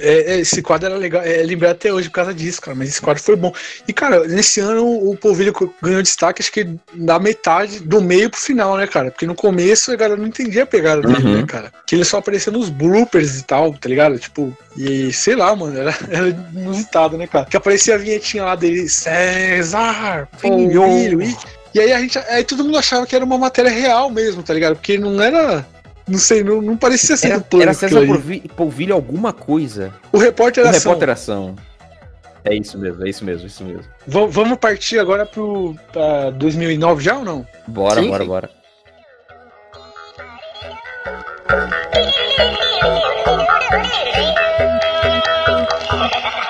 É, 0.00 0.34
é, 0.34 0.40
esse 0.40 0.62
quadro 0.62 0.88
era 0.88 0.96
legal, 0.96 1.22
é, 1.22 1.42
lembrei 1.42 1.70
até 1.70 1.92
hoje 1.92 2.08
por 2.08 2.14
causa 2.14 2.32
disso, 2.34 2.60
cara, 2.60 2.74
mas 2.74 2.88
esse 2.88 3.00
quadro 3.00 3.22
foi 3.22 3.36
bom. 3.36 3.52
E, 3.86 3.92
cara, 3.92 4.26
nesse 4.26 4.58
ano 4.60 4.86
o 4.86 5.16
Polvilho 5.16 5.52
ganhou 5.82 6.02
destaque, 6.02 6.42
acho 6.42 6.50
que 6.52 6.66
da 6.94 7.18
metade, 7.18 7.80
do 7.80 8.00
meio 8.00 8.30
pro 8.30 8.40
final, 8.40 8.76
né, 8.76 8.86
cara? 8.86 9.10
Porque 9.10 9.26
no 9.26 9.34
começo 9.34 9.92
a 9.92 9.96
galera 9.96 10.20
não 10.20 10.26
entendia 10.28 10.62
a 10.62 10.66
pegada 10.66 11.02
dele, 11.02 11.22
Uhum. 11.22 11.36
né, 11.40 11.44
cara? 11.46 11.72
Que 11.86 11.94
ele 11.94 12.04
só 12.04 12.18
aparecia 12.18 12.52
nos 12.52 12.68
bloopers 12.70 13.38
e 13.38 13.44
tal, 13.44 13.72
tá 13.74 13.88
ligado? 13.88 14.18
Tipo, 14.18 14.56
e 14.76 15.12
sei 15.12 15.36
lá, 15.36 15.54
mano, 15.54 15.78
era, 15.78 15.94
era 16.10 16.28
inusitado, 16.54 17.18
né, 17.18 17.26
cara? 17.26 17.44
Que 17.46 17.56
aparecia 17.56 17.94
a 17.94 17.98
vinhetinha 17.98 18.44
lá 18.44 18.54
dele, 18.56 18.88
César, 18.88 20.28
Polvilho, 20.40 21.22
e, 21.22 21.36
e 21.74 21.80
aí 21.80 21.92
a 21.92 22.00
gente, 22.00 22.18
aí 22.18 22.44
todo 22.44 22.64
mundo 22.64 22.78
achava 22.78 23.06
que 23.06 23.14
era 23.14 23.24
uma 23.24 23.38
matéria 23.38 23.70
real 23.70 24.10
mesmo, 24.10 24.42
tá 24.42 24.54
ligado? 24.54 24.76
Porque 24.76 24.98
não 24.98 25.20
era... 25.20 25.66
Não 26.10 26.18
sei, 26.18 26.42
não, 26.42 26.60
não 26.60 26.76
parecia 26.76 27.16
ser 27.16 27.28
Era, 27.28 27.38
do 27.38 27.44
plano. 27.44 27.62
era 27.62 27.72
César 27.74 28.00
Polvilho 28.56 28.94
alguma 28.94 29.32
coisa. 29.32 29.94
O 30.12 30.18
repórter 30.18 30.64
O 30.64 30.66
era 30.66 30.76
ação. 30.76 30.90
repórter 30.92 31.10
ação. 31.10 31.54
É 32.44 32.54
isso 32.54 32.76
mesmo, 32.78 33.04
é 33.06 33.08
isso 33.10 33.24
mesmo, 33.24 33.42
é 33.44 33.46
isso 33.46 33.62
mesmo. 33.64 33.84
Va- 34.06 34.26
Vamos 34.26 34.58
partir 34.58 34.98
agora 34.98 35.24
pro 35.24 35.76
pra 35.92 36.30
2009 36.30 37.02
já 37.02 37.18
ou 37.18 37.24
não? 37.24 37.46
Bora, 37.68 38.00
Sim, 38.02 38.08
bora, 38.08 38.22
sim. 38.24 38.28
bora. 38.28 38.50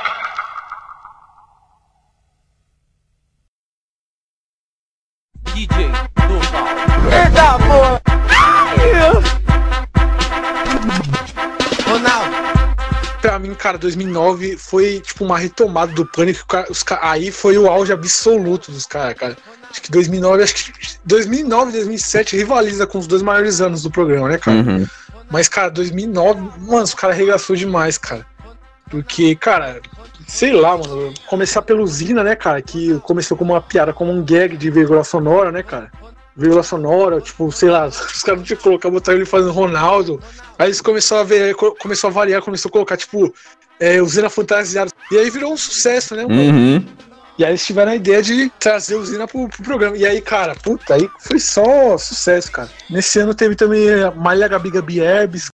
mim, 13.40 13.54
cara, 13.54 13.78
2009 13.78 14.56
foi 14.56 15.00
tipo 15.00 15.24
uma 15.24 15.38
retomada 15.38 15.92
do 15.92 16.06
pânico. 16.06 16.44
Os, 16.68 16.84
aí 17.00 17.30
foi 17.30 17.58
o 17.58 17.68
auge 17.68 17.92
absoluto 17.92 18.70
dos 18.70 18.86
caras, 18.86 19.14
cara. 19.14 19.36
Acho 19.70 19.82
que 19.82 19.90
2009, 19.90 20.42
acho 20.42 20.54
que 20.54 20.72
2009 21.04 21.70
e 21.70 21.74
2007 21.74 22.36
rivaliza 22.36 22.86
com 22.86 22.98
os 22.98 23.06
dois 23.06 23.22
maiores 23.22 23.60
anos 23.60 23.82
do 23.82 23.90
programa, 23.90 24.28
né, 24.28 24.38
cara? 24.38 24.58
Uhum. 24.58 24.86
Mas, 25.30 25.48
cara, 25.48 25.70
2009, 25.70 26.40
mano, 26.60 26.82
os 26.82 26.94
caras 26.94 27.16
arregaçou 27.16 27.54
demais, 27.54 27.96
cara. 27.96 28.26
Porque, 28.90 29.36
cara, 29.36 29.80
sei 30.26 30.52
lá, 30.52 30.76
mano, 30.76 31.14
começar 31.26 31.62
pelo 31.62 31.86
Zina, 31.86 32.24
né, 32.24 32.34
cara, 32.34 32.60
que 32.60 32.98
começou 33.00 33.36
como 33.36 33.52
uma 33.52 33.62
piada, 33.62 33.92
como 33.92 34.10
um 34.10 34.24
gag 34.24 34.56
de 34.56 34.70
vírgula 34.70 35.04
sonora, 35.04 35.52
né, 35.52 35.62
cara? 35.62 35.90
Vírgula 36.36 36.62
sonora, 36.62 37.20
tipo, 37.20 37.50
sei 37.52 37.70
lá, 37.70 37.86
os 37.88 38.22
caras 38.22 38.40
não 38.40 38.44
tinham 38.46 38.56
que 38.58 38.62
colocar, 38.62 38.90
botar 38.90 39.12
ele 39.14 39.24
fazendo 39.24 39.52
Ronaldo. 39.52 40.20
Aí 40.58 40.68
eles 40.68 40.80
começaram 40.80 41.22
a 41.22 41.24
ver, 41.24 41.54
co- 41.54 41.74
começou 41.76 42.08
a 42.08 42.12
variar, 42.12 42.42
começou 42.42 42.68
a 42.68 42.72
colocar, 42.72 42.96
tipo, 42.96 43.34
é, 43.78 44.00
o 44.00 44.06
Zina 44.06 44.30
fantasiado. 44.30 44.90
E 45.10 45.18
aí 45.18 45.28
virou 45.30 45.52
um 45.52 45.56
sucesso, 45.56 46.14
né? 46.14 46.24
Uhum. 46.24 46.84
E 47.38 47.44
aí 47.44 47.52
eles 47.52 47.64
tiveram 47.64 47.92
a 47.92 47.96
ideia 47.96 48.22
de 48.22 48.50
trazer 48.60 48.96
o 48.96 49.04
Zina 49.04 49.26
pro, 49.26 49.48
pro 49.48 49.62
programa. 49.62 49.96
E 49.96 50.04
aí, 50.04 50.20
cara, 50.20 50.54
puta, 50.54 50.94
aí 50.94 51.08
foi 51.20 51.38
só 51.38 51.96
sucesso, 51.96 52.52
cara. 52.52 52.68
Nesse 52.90 53.18
ano 53.18 53.34
teve 53.34 53.54
também 53.54 53.88
a 54.02 54.10
Maria 54.10 54.46
Gabi 54.46 54.70
Gabi 54.70 55.00
Herbes. 55.00 55.48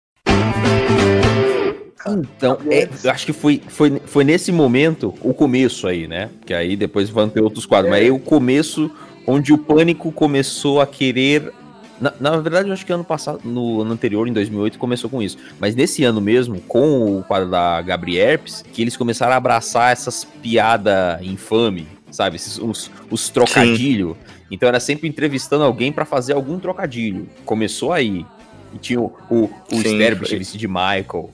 Então, 2.07 2.59
é, 2.69 2.89
eu 3.05 3.11
acho 3.11 3.25
que 3.27 3.33
foi, 3.33 3.63
foi, 3.69 4.01
foi 4.07 4.25
nesse 4.25 4.51
momento, 4.51 5.15
o 5.21 5.33
começo 5.33 5.87
aí, 5.87 6.09
né? 6.09 6.31
Que 6.45 6.53
aí 6.53 6.77
depois 6.77 7.09
vão 7.09 7.29
ter 7.29 7.41
outros 7.41 7.65
quadros. 7.65 7.91
Mas 7.91 8.03
aí 8.03 8.11
o 8.11 8.19
começo 8.19 8.91
onde 9.27 9.53
o 9.53 9.59
pânico 9.59 10.11
começou 10.13 10.81
a 10.81 10.87
querer. 10.87 11.53
Na, 12.01 12.13
na 12.19 12.37
verdade, 12.39 12.69
eu 12.69 12.73
acho 12.73 12.85
que 12.85 12.93
ano 12.93 13.05
passado, 13.05 13.41
no 13.45 13.81
ano 13.83 13.93
anterior, 13.93 14.27
em 14.27 14.33
2008, 14.33 14.79
começou 14.79 15.09
com 15.09 15.23
isso. 15.23 15.39
Mas 15.61 15.75
nesse 15.75 16.03
ano 16.03 16.21
mesmo, 16.21 16.61
com 16.61 17.19
o 17.19 17.23
quadro 17.23 17.49
da 17.49 17.81
Gabri 17.83 18.19
Herpes, 18.19 18.65
que 18.73 18.83
eles 18.83 18.97
começaram 18.97 19.33
a 19.33 19.37
abraçar 19.37 19.93
essas 19.93 20.25
piadas 20.25 21.23
infame, 21.23 21.87
sabe? 22.11 22.37
Esses, 22.37 22.59
os, 22.59 22.91
os 23.11 23.29
trocadilhos. 23.29 24.17
Então 24.51 24.69
era 24.69 24.81
sempre 24.81 25.09
entrevistando 25.09 25.65
alguém 25.65 25.93
pra 25.93 26.05
fazer 26.05 26.33
algum 26.33 26.59
trocadilho. 26.59 27.29
Começou 27.45 27.93
aí. 27.93 28.27
E 28.75 28.79
tinha 28.79 29.01
o, 29.01 29.13
o, 29.31 29.51
o 29.71 29.77
Sim, 29.83 29.99
vestido 29.99 30.59
de 30.59 30.69
Michael. 30.69 31.31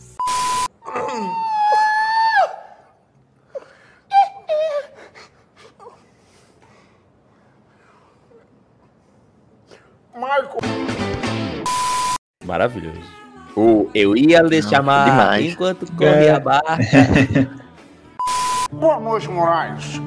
Maravilhoso. 12.44 13.00
O 13.56 13.90
Eu 13.94 14.16
ia 14.16 14.40
lhe 14.42 14.62
chamar 14.62 15.04
demais. 15.10 15.52
enquanto 15.52 15.92
corria 15.92 16.36
a 16.36 16.40
barra. 16.40 16.78
Boa 18.72 19.00
noite, 19.00 19.28
Moraes. 19.28 20.00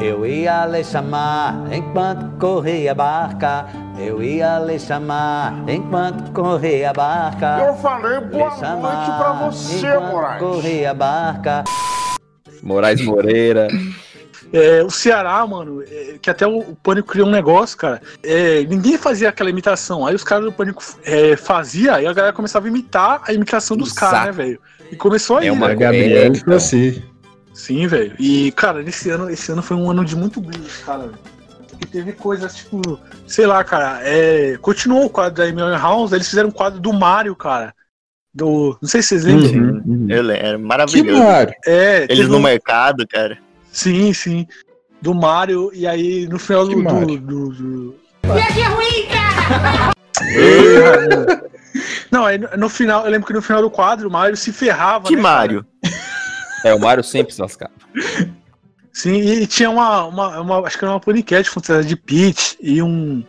Eu 0.00 0.24
ia 0.26 0.66
lhe 0.66 0.84
chamar 0.84 1.72
enquanto 1.72 2.38
corria 2.38 2.92
a 2.92 2.94
barca. 2.94 3.66
Eu 3.98 4.22
ia 4.22 4.58
lhe 4.60 4.78
chamar 4.78 5.64
enquanto 5.68 6.32
corria 6.32 6.90
a 6.90 6.92
barca. 6.92 7.58
Eu 7.66 7.74
falei 7.74 8.20
boa 8.20 8.54
Lhe 8.54 8.80
noite 8.80 9.10
pra 9.18 9.32
você, 9.44 9.86
enquanto 9.86 10.10
Moraes. 10.12 10.38
Corria 10.40 10.90
a 10.90 10.94
barca. 10.94 11.64
Moraes 12.62 13.00
Moreira. 13.04 13.68
É, 14.52 14.82
o 14.82 14.90
Ceará, 14.90 15.46
mano, 15.46 15.82
é, 15.82 16.16
que 16.20 16.30
até 16.30 16.46
o, 16.46 16.58
o 16.60 16.76
Pânico 16.76 17.08
criou 17.08 17.28
um 17.28 17.30
negócio, 17.30 17.76
cara. 17.76 18.00
É, 18.22 18.64
ninguém 18.64 18.96
fazia 18.96 19.28
aquela 19.28 19.50
imitação. 19.50 20.06
Aí 20.06 20.14
os 20.14 20.24
caras 20.24 20.44
do 20.46 20.52
Pânico 20.52 20.82
é, 21.04 21.36
fazia 21.36 22.00
e 22.00 22.06
a 22.06 22.12
galera 22.12 22.32
começava 22.32 22.66
a 22.66 22.70
imitar 22.70 23.22
a 23.26 23.32
imitação 23.32 23.76
dos 23.76 23.92
caras, 23.92 24.24
né, 24.26 24.32
velho? 24.32 24.60
E 24.90 24.96
começou 24.96 25.36
aí, 25.36 25.48
É 25.48 25.52
uma 25.52 25.68
né? 25.68 25.74
Gabriel 25.74 26.32
É, 26.32 26.34
foi 26.34 26.54
assim. 26.54 27.02
Sim, 27.52 27.86
velho. 27.86 28.14
E, 28.18 28.50
cara, 28.52 28.82
nesse 28.82 29.10
ano, 29.10 29.28
esse 29.28 29.50
ano 29.52 29.62
foi 29.62 29.76
um 29.76 29.90
ano 29.90 30.04
de 30.04 30.16
muito 30.16 30.40
brilho, 30.40 30.64
cara. 30.86 31.10
Porque 31.68 31.86
teve 31.86 32.12
coisas, 32.12 32.54
tipo, 32.56 32.80
sei 33.26 33.46
lá, 33.46 33.62
cara, 33.64 34.00
é, 34.02 34.56
continuou 34.62 35.04
o 35.06 35.10
quadro 35.10 35.34
da 35.42 35.44
Amy 35.44 35.60
House, 35.78 36.12
eles 36.12 36.28
fizeram 36.28 36.48
um 36.48 36.52
quadro 36.52 36.80
do 36.80 36.92
Mario, 36.92 37.36
cara. 37.36 37.74
Do. 38.32 38.78
Não 38.80 38.88
sei 38.88 39.02
se 39.02 39.08
vocês 39.08 39.24
lembram. 39.24 39.50
Uhum, 39.50 39.82
uhum. 39.86 40.06
Eu 40.08 40.22
lembro, 40.22 40.58
Que 40.58 40.64
maravilhoso. 40.64 41.22
Mário? 41.22 41.54
É, 41.66 42.04
Eles 42.04 42.16
teve 42.18 42.28
no 42.30 42.36
um- 42.38 42.42
mercado, 42.42 43.06
cara. 43.08 43.38
Sim, 43.72 44.12
sim. 44.12 44.46
Do 45.00 45.14
Mario, 45.14 45.70
e 45.72 45.86
aí 45.86 46.26
no 46.28 46.38
final 46.38 46.66
do. 46.66 46.76
Mario? 46.82 47.18
do, 47.20 47.48
do, 47.50 47.50
do... 47.52 47.94
Que 48.22 48.62
ruim, 48.62 49.06
cara! 49.08 49.92
Não, 52.10 52.24
aí 52.24 52.38
no, 52.38 52.48
no 52.56 52.68
final, 52.68 53.04
eu 53.04 53.10
lembro 53.10 53.26
que 53.26 53.32
no 53.32 53.42
final 53.42 53.62
do 53.62 53.70
quadro 53.70 54.08
o 54.08 54.10
Mario 54.12 54.36
se 54.36 54.52
ferrava. 54.52 55.06
Que 55.06 55.14
né? 55.16 55.22
Mário? 55.22 55.64
É, 56.64 56.74
o 56.74 56.80
Mário 56.80 57.04
sempre 57.04 57.32
se 57.34 57.40
lascava. 57.40 57.72
Sim, 58.92 59.14
e 59.20 59.46
tinha 59.46 59.70
uma, 59.70 60.04
uma, 60.06 60.40
uma- 60.40 60.66
Acho 60.66 60.76
que 60.78 60.84
era 60.84 60.92
uma 60.92 61.00
paniquete 61.00 61.48
fantasia 61.50 61.84
de 61.84 61.96
Peach 61.96 62.56
e 62.60 62.82
um. 62.82 63.22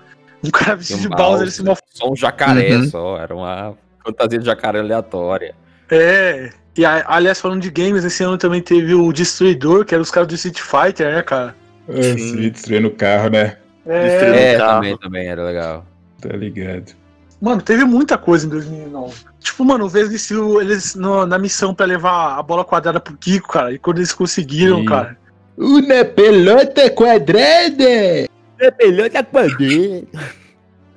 Um 0.44 0.50
cara 0.52 0.78
vestido 0.78 1.02
de 1.02 1.10
Bowser, 1.10 1.42
ele 1.44 1.52
se. 1.52 1.62
Só 1.94 2.10
um 2.12 2.16
jacaré 2.16 2.76
Uhum. 2.78 2.90
só. 2.90 3.18
Era 3.18 3.36
uma 3.36 3.78
fantasia 4.04 4.40
de 4.40 4.46
jacaré 4.46 4.80
aleatória. 4.80 5.54
É. 5.92 6.50
E 6.80 6.86
aliás, 6.86 7.42
falando 7.42 7.62
de 7.62 7.70
games, 7.70 8.06
esse 8.06 8.24
ano 8.24 8.38
também 8.38 8.62
teve 8.62 8.94
o 8.96 9.12
Destruidor, 9.12 9.84
que 9.84 9.94
era 9.94 10.02
os 10.02 10.10
caras 10.10 10.30
do 10.30 10.36
Street 10.36 10.62
Fighter, 10.62 11.14
né, 11.14 11.22
cara? 11.22 11.54
Esse 11.90 12.38
destruindo 12.38 12.88
o 12.88 12.92
carro, 12.92 13.30
né? 13.30 13.58
Destruindo 13.86 14.36
É, 14.38 14.54
É, 14.54 14.58
carro. 14.58 14.74
também, 14.76 14.98
também 14.98 15.28
era 15.28 15.44
legal. 15.44 15.86
Tá 16.22 16.30
ligado. 16.30 16.94
mano, 17.42 17.62
teve 17.62 17.84
muita 17.84 18.18
coisa 18.18 18.46
em 18.46 18.50
2009. 18.50 19.14
Tipo, 19.42 19.66
mano, 19.66 19.86
o 19.86 19.90
Vesga 19.90 20.16
e 20.16 20.20
Silva, 20.20 20.62
eles 20.62 20.96
no- 20.96 21.26
na 21.26 21.38
missão 21.38 21.74
pra 21.76 21.86
levar 21.86 22.38
a 22.40 22.44
bola 22.44 22.64
quadrada 22.64 23.00
pro 23.02 23.18
Kiko, 23.18 23.50
cara, 23.50 23.74
e 23.74 23.78
quando 23.80 23.98
eles 23.98 24.14
conseguiram, 24.14 24.78
Sim. 24.80 24.86
cara. 24.86 25.18
Uma 25.58 26.06
pelota 26.06 26.90
quadrada! 26.92 27.84
É 27.84 28.74
melhor 28.80 29.10
da 29.10 29.22
poder. 29.22 30.08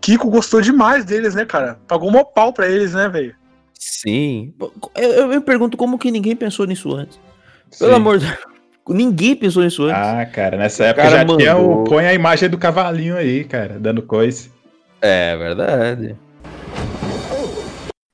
Kiko 0.00 0.30
gostou 0.30 0.60
demais 0.60 1.04
deles, 1.04 1.34
né, 1.34 1.44
cara? 1.44 1.76
Pagou 1.88 2.08
um 2.08 2.24
pau 2.24 2.52
pra 2.52 2.68
eles, 2.68 2.92
né, 2.94 3.08
velho? 3.08 3.34
Sim. 3.84 4.54
Eu, 4.94 5.10
eu 5.10 5.28
me 5.28 5.40
pergunto 5.40 5.76
como 5.76 5.98
que 5.98 6.12
ninguém 6.12 6.36
pensou 6.36 6.64
nisso 6.66 6.94
antes. 6.94 7.18
Pelo 7.76 7.90
Sim. 7.90 7.96
amor 7.96 8.18
de 8.18 8.26
Deus. 8.26 8.38
Ninguém 8.88 9.34
pensou 9.34 9.64
nisso 9.64 9.82
antes. 9.82 9.96
Ah, 9.96 10.24
cara, 10.24 10.56
nessa 10.56 10.84
época 10.84 11.02
cara 11.02 11.16
já 11.18 11.36
tinha 11.36 11.56
o. 11.56 11.68
mandou. 11.68 11.84
Põe 11.84 12.06
a 12.06 12.14
imagem 12.14 12.48
do 12.48 12.56
cavalinho 12.56 13.16
aí, 13.16 13.42
cara, 13.42 13.80
dando 13.80 14.00
coice. 14.00 14.52
É 15.00 15.36
verdade. 15.36 16.16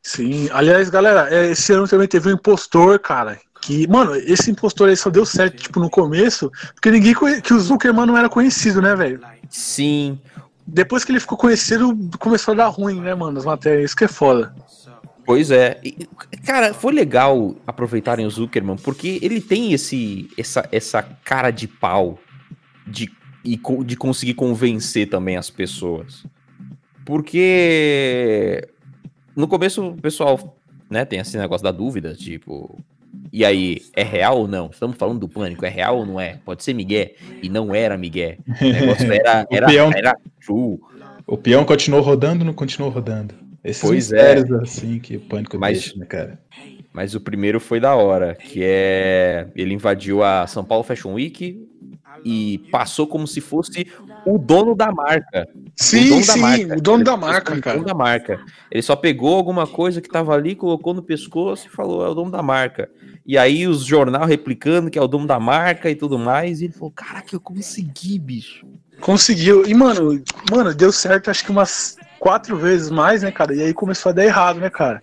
Sim. 0.03 0.49
Aliás, 0.53 0.89
galera, 0.89 1.29
é, 1.31 1.51
esse 1.51 1.71
ano 1.75 1.87
também 1.87 2.09
teve 2.09 2.31
um 2.31 2.35
impostor, 2.35 2.99
cara. 2.99 3.39
Que, 3.61 3.87
mano, 3.87 4.17
esse 4.17 4.51
impostor 4.51 4.89
aí 4.89 4.97
só 4.97 5.11
deu 5.11 5.27
certo, 5.27 5.57
tipo, 5.57 5.81
no 5.81 5.91
começo, 5.91 6.51
porque 6.75 6.91
ninguém 6.91 7.13
conhe... 7.13 7.43
que 7.43 7.53
o 7.53 7.61
Zuckerman 7.61 8.07
não 8.07 8.17
era 8.17 8.31
conhecido, 8.31 8.81
né, 8.81 8.97
velho? 8.97 9.21
Sim. 9.51 10.19
Depois 10.67 11.05
que 11.05 11.13
ele 11.13 11.21
ficou 11.21 11.37
conhecido, 11.37 11.95
começou 12.19 12.53
a 12.53 12.57
dar 12.57 12.69
ruim, 12.69 13.01
né, 13.01 13.15
mano, 13.15 13.37
as 13.37 13.45
matérias. 13.45 13.87
Isso 13.87 13.97
que 13.97 14.05
é 14.05 14.09
foda. 14.09 14.55
Pois 15.29 15.51
é. 15.51 15.79
E, 15.85 15.93
cara, 16.43 16.73
foi 16.73 16.91
legal 16.91 17.55
aproveitarem 17.67 18.25
o 18.25 18.31
Zuckerman, 18.31 18.77
porque 18.77 19.19
ele 19.21 19.43
tem 19.43 19.75
esse, 19.75 20.31
essa, 20.39 20.67
essa 20.73 21.03
cara 21.03 21.51
de 21.51 21.69
pau 21.69 22.19
de, 22.87 23.11
e 23.45 23.61
de 23.85 23.95
conseguir 23.95 24.33
convencer 24.33 25.07
também 25.11 25.37
as 25.37 25.51
pessoas. 25.51 26.25
Porque 27.05 28.67
no 29.37 29.47
começo 29.47 29.87
o 29.87 30.01
pessoal 30.01 30.57
né, 30.89 31.05
tem 31.05 31.19
esse 31.19 31.37
negócio 31.37 31.63
da 31.63 31.73
dúvida, 31.73 32.15
tipo. 32.15 32.83
E 33.31 33.45
aí, 33.45 33.83
é 33.95 34.03
real 34.03 34.39
ou 34.39 34.49
não? 34.49 34.71
Estamos 34.73 34.97
falando 34.97 35.19
do 35.21 35.29
pânico, 35.29 35.67
é 35.67 35.69
real 35.69 35.99
ou 35.99 36.07
não 36.07 36.19
é? 36.19 36.39
Pode 36.43 36.65
ser 36.65 36.73
Miguel. 36.73 37.11
E 37.43 37.51
não 37.51 37.75
era 37.75 37.99
Miguel. 37.99 38.39
O 38.63 38.65
negócio 38.65 39.13
era, 39.13 39.45
O 39.53 39.55
era, 39.55 39.67
peão- 39.67 39.93
era 39.95 40.17
true. 40.43 40.79
O 41.27 41.37
peão 41.37 41.67
continuou 41.67 42.03
rodando, 42.03 42.47
não 42.47 42.55
continuou 42.55 42.91
rodando. 42.91 43.35
Esses 43.65 43.83
Pois 43.83 44.13
é. 44.13 44.39
assim 44.63 44.99
que 44.99 45.17
o 45.17 45.21
pânico 45.21 45.59
Mas- 45.59 45.81
deixa, 45.81 45.99
né, 45.99 46.07
cara? 46.07 46.41
Mas 46.93 47.15
o 47.15 47.21
primeiro 47.21 47.61
foi 47.61 47.79
da 47.79 47.95
hora, 47.95 48.35
que 48.35 48.61
é 48.63 49.49
ele 49.55 49.75
invadiu 49.75 50.23
a 50.23 50.47
São 50.47 50.65
Paulo 50.65 50.83
Fashion 50.83 51.13
Week 51.15 51.65
e 52.25 52.59
passou 52.73 53.07
como 53.07 53.27
se 53.27 53.41
fosse 53.41 53.87
o 54.27 54.37
dono 54.39 54.75
da 54.75 54.91
marca. 54.91 55.47
Sim, 55.77 56.23
sim, 56.23 56.73
o 56.73 56.81
dono 56.81 56.99
Ele 56.99 57.05
da 57.05 57.17
marca, 57.17 57.55
o 57.55 57.61
cara. 57.61 57.77
dono 57.77 57.87
da 57.87 57.95
marca. 57.95 58.41
Ele 58.71 58.83
só 58.83 58.97
pegou 58.97 59.37
alguma 59.37 59.67
coisa 59.67 60.01
que 60.01 60.09
tava 60.09 60.35
ali, 60.35 60.57
colocou 60.57 60.93
no 60.93 61.03
pescoço 61.03 61.67
e 61.67 61.71
falou, 61.71 62.05
é 62.05 62.09
o 62.09 62.15
dono 62.15 62.31
da 62.31 62.43
marca. 62.43 62.91
E 63.25 63.39
aí 63.39 63.67
os 63.67 63.85
jornal 63.85 64.25
replicando 64.25 64.91
que 64.91 64.99
é 64.99 65.03
o 65.03 65.07
dono 65.07 65.27
da 65.27 65.39
marca 65.39 65.89
e 65.91 65.95
tudo 65.95 66.19
mais, 66.19 66.61
e 66.61 66.65
ele 66.65 66.73
falou, 66.73 66.91
caraca, 66.91 67.29
eu 67.33 67.41
consegui, 67.41 68.19
bicho. 68.19 68.67
Conseguiu. 69.01 69.65
E, 69.67 69.75
mano, 69.75 70.21
mano, 70.51 70.75
deu 70.75 70.91
certo 70.91 71.31
acho 71.31 71.45
que 71.45 71.53
umas 71.53 71.97
quatro 72.19 72.57
vezes 72.57 72.91
mais, 72.91 73.23
né, 73.23 73.31
cara? 73.31 73.55
E 73.55 73.63
aí 73.63 73.73
começou 73.75 74.11
a 74.11 74.13
dar 74.13 74.25
errado, 74.25 74.59
né, 74.61 74.69
cara? 74.71 75.01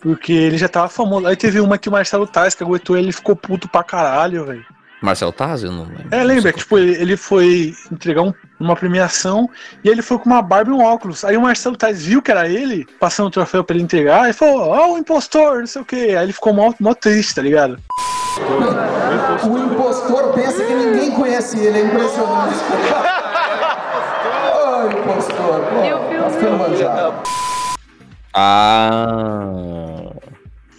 Porque 0.00 0.32
ele 0.32 0.56
já 0.58 0.68
tava 0.68 0.88
famoso. 0.88 1.26
Aí 1.26 1.36
teve 1.36 1.60
uma 1.60 1.78
que 1.78 1.88
o 1.88 1.92
Marcelo 1.92 2.26
Tais 2.26 2.54
que 2.54 2.62
aguentou 2.62 2.96
ele 2.96 3.08
e 3.08 3.12
ficou 3.12 3.34
puto 3.34 3.68
pra 3.68 3.82
caralho, 3.82 4.44
velho. 4.44 4.64
Marcelo 5.02 5.30
Taz, 5.32 5.62
eu 5.62 5.70
não 5.70 5.84
lembro. 5.84 6.06
É, 6.10 6.22
lembra 6.24 6.52
que 6.52 6.58
tipo, 6.60 6.78
ele, 6.78 6.92
ele 6.94 7.16
foi 7.18 7.74
entregar 7.92 8.22
um- 8.22 8.32
uma 8.58 8.74
premiação 8.74 9.48
e 9.84 9.88
ele 9.90 10.00
foi 10.00 10.18
com 10.18 10.24
uma 10.30 10.40
barba 10.40 10.70
e 10.70 10.74
um 10.74 10.82
óculos. 10.82 11.22
Aí 11.24 11.36
o 11.36 11.42
Marcelo 11.42 11.76
Tais 11.76 12.02
viu 12.04 12.22
que 12.22 12.30
era 12.30 12.48
ele, 12.48 12.86
passando 12.98 13.26
o 13.26 13.30
troféu 13.30 13.62
pra 13.62 13.76
ele 13.76 13.84
entregar, 13.84 14.28
e 14.30 14.32
falou, 14.32 14.60
ó, 14.68 14.94
o 14.94 14.98
impostor, 14.98 15.58
não 15.60 15.66
sei 15.66 15.82
o 15.82 15.84
quê. 15.84 16.14
Aí 16.16 16.24
ele 16.24 16.32
ficou 16.32 16.52
mó, 16.54 16.72
mó 16.80 16.94
triste, 16.94 17.34
tá 17.34 17.42
ligado? 17.42 17.78
O 19.44 19.58
impostor 19.58 20.32
pensa 20.32 20.64
que 20.64 20.74
ninguém 20.74 21.10
conhece 21.12 21.58
ele, 21.58 21.78
é 21.78 21.82
impressionante. 21.84 22.54
Ô, 24.86 24.90
impostor, 24.90 25.60
pô. 25.62 25.76
Ah. 28.32 30.12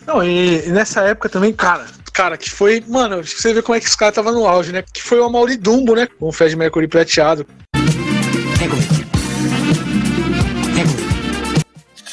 Não, 0.05 0.23
e, 0.23 0.67
e 0.67 0.69
nessa 0.71 1.01
época 1.01 1.27
também, 1.27 1.51
cara, 1.51 1.85
cara, 2.13 2.37
que 2.37 2.49
foi, 2.49 2.81
mano, 2.87 3.21
você 3.23 3.53
vê 3.53 3.61
como 3.61 3.75
é 3.75 3.79
que 3.81 3.87
os 3.87 3.95
caras 3.95 4.15
tava 4.15 4.31
no 4.31 4.47
auge, 4.47 4.71
né? 4.71 4.83
Que 4.93 5.03
foi 5.03 5.19
o 5.19 5.25
Amaury 5.25 5.57
Dumbo, 5.57 5.95
né? 5.95 6.07
Com 6.19 6.29
o 6.29 6.31
Fred 6.31 6.55
Mercury 6.55 6.87
prateado. 6.87 7.45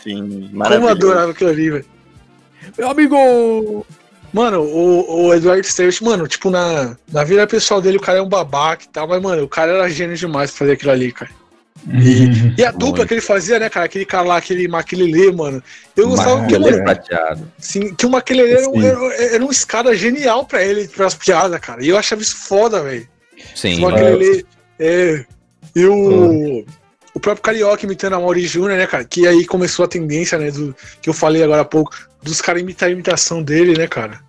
Sim, 0.02 0.20
Como 0.20 0.44
eu 0.50 0.59
maravilhoso. 0.59 0.90
adorava 0.92 1.30
aquilo 1.30 1.50
ali, 1.50 1.70
velho. 1.70 1.85
Meu 2.76 2.90
amigo! 2.90 3.87
Mano, 4.33 4.62
o, 4.62 5.26
o 5.26 5.35
Eduardo 5.35 5.64
Sterch, 5.64 6.02
mano, 6.02 6.26
tipo, 6.26 6.50
na, 6.50 6.96
na 7.12 7.22
vida 7.22 7.46
pessoal 7.46 7.80
dele, 7.80 7.98
o 7.98 8.00
cara 8.00 8.18
é 8.18 8.22
um 8.22 8.28
babaca 8.28 8.83
e 8.85 8.88
tal, 8.88 9.07
mas, 9.07 9.22
mano, 9.22 9.44
o 9.44 9.48
cara 9.48 9.72
era 9.72 9.88
gênio 9.88 10.16
demais 10.16 10.50
pra 10.50 10.59
fazer 10.59 10.72
aquilo 10.72 10.90
ali, 10.90 11.12
cara. 11.12 11.30
E 12.57 12.64
a 12.64 12.70
dupla 12.70 13.07
que 13.07 13.14
ele 13.14 13.20
fazia, 13.20 13.59
né, 13.59 13.68
cara? 13.68 13.87
Aquele 13.87 14.05
cara 14.07 14.27
lá, 14.27 14.37
aquele 14.37 14.66
Maquilele, 14.68 15.33
mano. 15.33 15.62
Eu 15.97 16.09
gostava 16.09 16.47
que, 16.47 16.59
mano, 16.59 16.83
prateado. 16.83 17.53
sim, 17.59 17.94
que 17.94 18.07
o 18.07 18.11
Maquilele 18.11 18.53
era, 18.53 18.68
um- 18.68 18.83
era, 18.83 19.14
era 19.35 19.42
uma 19.44 19.53
escada 19.53 19.94
genial 19.94 20.47
pra 20.47 20.62
ele, 20.62 20.88
pras 20.88 21.14
piadas, 21.14 21.61
cara. 21.61 21.85
E 21.85 21.88
eu 21.88 21.99
achava 21.99 22.23
isso 22.23 22.37
foda, 22.37 22.83
velho. 22.83 23.07
Sim. 23.55 23.79
O 23.79 23.83
Maquilele. 23.83 24.47
É. 24.79 25.25
E 25.77 25.85
o. 25.85 26.64
O 27.16 27.20
próprio 27.20 27.42
Carioca 27.44 27.85
imitando 27.87 28.14
a 28.14 28.18
Mauri 28.18 28.44
Júnior, 28.44 28.77
né, 28.77 28.88
cara? 28.88 29.05
Que 29.05 29.25
aí 29.25 29.44
começou 29.47 29.85
a 29.85 29.88
tendência, 29.88 30.37
né, 30.37 30.51
do, 30.51 30.75
que 31.01 31.09
eu 31.09 31.14
falei 31.14 31.44
agora 31.44 31.61
há 31.62 31.64
pouco, 31.64 31.92
dos 32.20 32.40
caras 32.40 32.61
imitar 32.61 32.88
a 32.88 32.92
imitação 32.92 33.40
dele, 33.40 33.79
né, 33.79 33.87
cara? 33.87 34.20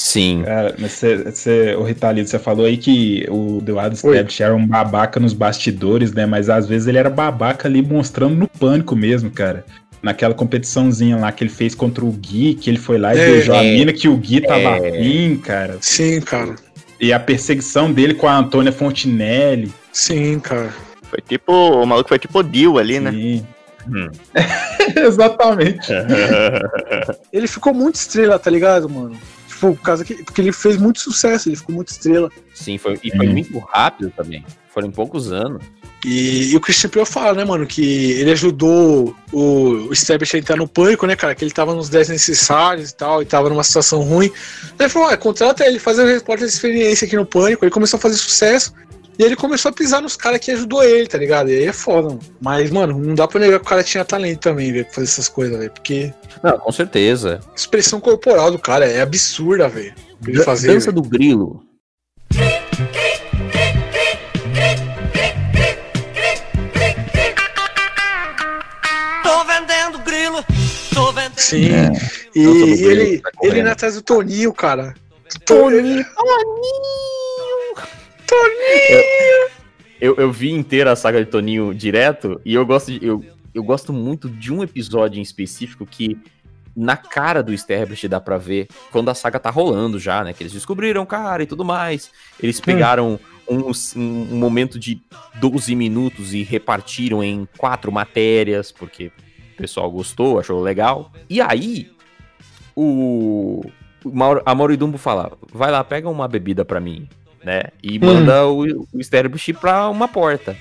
Sim. 0.00 0.44
Cara, 0.46 0.74
mas 0.78 0.92
você, 0.92 1.16
você, 1.18 1.74
o 1.74 1.82
Ritalito, 1.82 2.30
você 2.30 2.38
falou 2.38 2.64
aí 2.64 2.78
que 2.78 3.26
o 3.28 3.58
Eduardo. 3.58 3.94
Sterblitch 3.94 4.40
era 4.40 4.56
um 4.56 4.66
babaca 4.66 5.20
nos 5.20 5.34
bastidores, 5.34 6.10
né? 6.10 6.24
Mas 6.24 6.48
às 6.48 6.66
vezes 6.66 6.88
ele 6.88 6.96
era 6.96 7.10
babaca 7.10 7.68
ali 7.68 7.82
mostrando 7.82 8.34
no 8.34 8.48
pânico 8.48 8.96
mesmo, 8.96 9.30
cara. 9.30 9.62
Naquela 10.02 10.32
competiçãozinha 10.32 11.18
lá 11.18 11.30
que 11.30 11.44
ele 11.44 11.50
fez 11.50 11.74
contra 11.74 12.02
o 12.02 12.10
Gui, 12.10 12.54
que 12.54 12.70
ele 12.70 12.78
foi 12.78 12.96
lá 12.96 13.14
e 13.14 13.18
É, 13.18 13.26
beijou 13.26 13.54
a 13.54 13.62
é, 13.62 13.74
mina 13.74 13.92
que 13.92 14.08
o 14.08 14.16
Gui 14.16 14.40
tava 14.40 14.60
é. 14.60 14.88
afim, 14.88 15.36
cara. 15.36 15.76
Sim, 15.82 16.18
cara. 16.22 16.56
E 16.98 17.12
a 17.12 17.20
perseguição 17.20 17.92
dele 17.92 18.14
com 18.14 18.26
a 18.26 18.38
Antônia 18.38 18.72
Fontinelli. 18.72 19.70
Sim, 19.92 20.40
cara. 20.40 20.72
Foi 21.10 21.20
tipo, 21.20 21.52
o 21.52 21.84
maluco 21.84 22.08
foi 22.08 22.18
tipo 22.18 22.38
o 22.38 22.42
Dio 22.42 22.78
ali, 22.78 22.98
né? 22.98 23.12
Sim. 23.12 23.46
Hum. 23.86 24.08
Exatamente. 24.96 25.92
Ele 27.30 27.46
ficou 27.46 27.74
muito 27.74 27.96
estrela, 27.96 28.38
tá 28.38 28.50
ligado, 28.50 28.88
mano? 28.88 29.18
Tipo, 29.60 29.74
por 29.76 29.82
causa 29.82 30.04
que. 30.04 30.14
Porque 30.24 30.40
ele 30.40 30.52
fez 30.52 30.78
muito 30.78 31.00
sucesso, 31.00 31.48
ele 31.50 31.56
ficou 31.56 31.74
muito 31.74 31.88
estrela. 31.88 32.30
Sim, 32.54 32.78
foi, 32.78 32.98
e 33.04 33.14
foi 33.14 33.28
Hum. 33.28 33.32
muito 33.32 33.58
rápido 33.58 34.10
também. 34.16 34.44
Foram 34.72 34.90
poucos 34.90 35.30
anos. 35.30 35.62
E, 36.02 36.52
e 36.52 36.56
o 36.56 36.60
Christian 36.60 36.88
Bale 36.88 37.04
fala, 37.04 37.34
né, 37.34 37.44
mano, 37.44 37.66
que 37.66 38.12
ele 38.12 38.30
ajudou 38.30 39.14
o, 39.30 39.88
o 39.88 39.92
Stablish 39.92 40.34
a 40.34 40.38
entrar 40.38 40.56
no 40.56 40.66
pânico, 40.66 41.06
né, 41.06 41.14
cara? 41.14 41.34
Que 41.34 41.44
ele 41.44 41.50
tava 41.50 41.74
nos 41.74 41.90
10 41.90 42.08
necessários 42.08 42.88
e 42.90 42.94
tal, 42.94 43.20
e 43.20 43.26
tava 43.26 43.50
numa 43.50 43.62
situação 43.62 44.00
ruim. 44.00 44.32
Ele 44.78 44.88
falou, 44.88 45.08
ah, 45.08 45.16
contrata 45.18 45.66
ele, 45.66 45.78
faz 45.78 45.98
a 45.98 46.04
repórter 46.06 46.46
de 46.46 46.54
experiência 46.54 47.06
aqui 47.06 47.16
no 47.16 47.26
pânico. 47.26 47.62
Ele 47.62 47.70
começou 47.70 47.98
a 47.98 48.00
fazer 48.00 48.16
sucesso. 48.16 48.72
E 49.20 49.22
ele 49.22 49.36
começou 49.36 49.68
a 49.68 49.72
pisar 49.72 50.00
nos 50.00 50.16
caras 50.16 50.40
que 50.40 50.50
ajudou 50.50 50.82
ele, 50.82 51.06
tá 51.06 51.18
ligado? 51.18 51.50
E 51.50 51.54
aí 51.54 51.64
é 51.64 51.74
foda, 51.74 52.08
mano. 52.08 52.20
Mas, 52.40 52.70
mano, 52.70 52.98
não 52.98 53.14
dá 53.14 53.28
pra 53.28 53.38
negar 53.38 53.58
que 53.60 53.66
o 53.66 53.68
cara 53.68 53.84
tinha 53.84 54.02
talento 54.02 54.40
também, 54.40 54.72
velho, 54.72 54.86
pra 54.86 54.94
fazer 54.94 55.08
essas 55.08 55.28
coisas, 55.28 55.58
velho. 55.58 55.70
Porque 55.70 56.10
Não, 56.42 56.58
com 56.58 56.72
certeza. 56.72 57.38
a 57.46 57.54
expressão 57.54 58.00
corporal 58.00 58.50
do 58.50 58.58
cara 58.58 58.86
é 58.86 59.02
absurda, 59.02 59.68
velho. 59.68 59.92
Dança 60.22 60.56
velho. 60.56 60.92
do 60.94 61.02
grilo. 61.02 61.62
Tô 69.22 69.44
vendendo 69.44 69.98
grilo, 69.98 70.44
tô 70.94 71.12
vendendo. 71.12 71.38
Sim. 71.38 71.68
É. 71.74 71.92
E, 72.34 72.40
e 72.40 72.76
grilo, 72.76 72.90
ele, 72.90 73.18
tá 73.20 73.30
ele 73.42 73.60
indo 73.60 73.68
atrás 73.68 73.96
do 73.96 74.00
Toninho, 74.00 74.50
cara. 74.54 74.94
Toninho, 75.44 76.04
Eu, 80.00 80.16
eu 80.16 80.32
vi 80.32 80.50
inteira 80.52 80.92
a 80.92 80.96
saga 80.96 81.22
de 81.24 81.30
Toninho 81.30 81.74
direto 81.74 82.40
e 82.44 82.54
eu 82.54 82.64
gosto, 82.64 82.90
de- 82.90 83.04
eu, 83.06 83.22
eu 83.54 83.62
gosto 83.62 83.92
muito 83.92 84.28
de 84.30 84.52
um 84.52 84.62
episódio 84.62 85.18
em 85.18 85.22
específico 85.22 85.84
que 85.84 86.16
na 86.74 86.96
cara 86.96 87.42
do 87.42 87.52
Establish 87.52 88.08
dá 88.08 88.20
pra 88.20 88.38
ver 88.38 88.68
quando 88.90 89.10
a 89.10 89.14
saga 89.14 89.38
tá 89.38 89.50
rolando 89.50 89.98
já, 89.98 90.24
né? 90.24 90.32
Que 90.32 90.42
eles 90.42 90.52
descobriram 90.52 91.02
o 91.02 91.06
cara 91.06 91.42
e 91.42 91.46
tudo 91.46 91.64
mais. 91.64 92.10
Eles 92.42 92.60
pegaram 92.60 93.18
um, 93.48 93.68
um- 93.68 94.32
um 94.32 94.36
momento 94.38 94.78
de 94.78 95.02
12 95.34 95.74
minutos 95.74 96.32
e 96.32 96.42
repartiram 96.42 97.22
em 97.22 97.46
quatro 97.58 97.92
matérias, 97.92 98.72
porque 98.72 99.08
o 99.52 99.56
pessoal 99.58 99.90
gostou, 99.90 100.38
achou 100.38 100.62
legal. 100.62 101.12
E 101.28 101.40
aí, 101.42 101.90
o, 102.74 103.62
o 104.04 104.10
Mauro, 104.10 104.40
a 104.46 104.54
Mauro 104.54 104.76
Dumbo 104.76 104.96
fala: 104.96 105.32
vai 105.52 105.70
lá, 105.70 105.82
pega 105.84 106.08
uma 106.08 106.28
bebida 106.28 106.64
pra 106.64 106.80
mim, 106.80 107.08
né? 107.44 107.62
E 107.82 107.98
manda 107.98 108.46
o, 108.46 108.86
o 108.92 109.00
Sterbush 109.00 109.52
pra 109.60 109.88
uma 109.88 110.06
porta. 110.08 110.56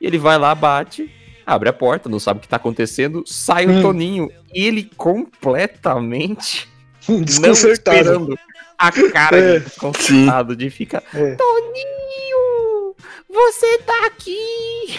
E 0.00 0.06
ele 0.06 0.18
vai 0.18 0.38
lá, 0.38 0.54
bate, 0.54 1.10
abre 1.46 1.68
a 1.68 1.72
porta, 1.72 2.08
não 2.08 2.18
sabe 2.18 2.38
o 2.38 2.40
que 2.42 2.48
tá 2.48 2.56
acontecendo, 2.56 3.22
sai 3.26 3.66
o 3.66 3.70
Hum. 3.70 3.82
Toninho. 3.82 4.30
E 4.54 4.64
ele 4.66 4.90
completamente 4.96 6.68
não 7.08 7.22
Desconcertado. 7.22 7.96
esperando 7.98 8.38
a 8.78 8.90
cara 9.12 9.36
É. 9.38 9.58
de 9.58 9.64
desconcertado 9.66 10.56
de 10.56 10.70
ficar 10.70 11.02
É. 11.14 11.34
Toninho, 11.36 12.96
Você 13.28 13.78
tá 13.78 14.06
aqui! 14.06 14.98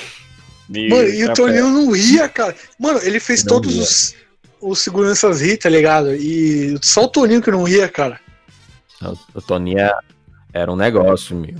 Mano, 0.89 1.07
e 1.09 1.25
o 1.25 1.33
Toninho 1.33 1.67
não 1.69 1.91
ria, 1.91 2.27
cara. 2.29 2.55
Mano, 2.79 2.99
ele 3.03 3.19
fez 3.19 3.43
Não 3.43 3.49
todos 3.53 3.73
ria. 3.73 3.83
os, 3.83 4.15
os 4.61 4.79
seguranças 4.79 5.41
rir, 5.41 5.57
tá 5.57 5.69
ligado? 5.69 6.15
E 6.15 6.75
só 6.81 7.03
o 7.03 7.07
Toninho 7.07 7.41
que 7.41 7.51
não 7.51 7.63
ria, 7.63 7.87
cara. 7.89 8.19
O, 9.01 9.17
o 9.35 9.41
Toninho 9.41 9.79
é- 9.79 9.93
era 10.53 10.71
um 10.71 10.75
negócio, 10.75 11.35
meu. 11.35 11.55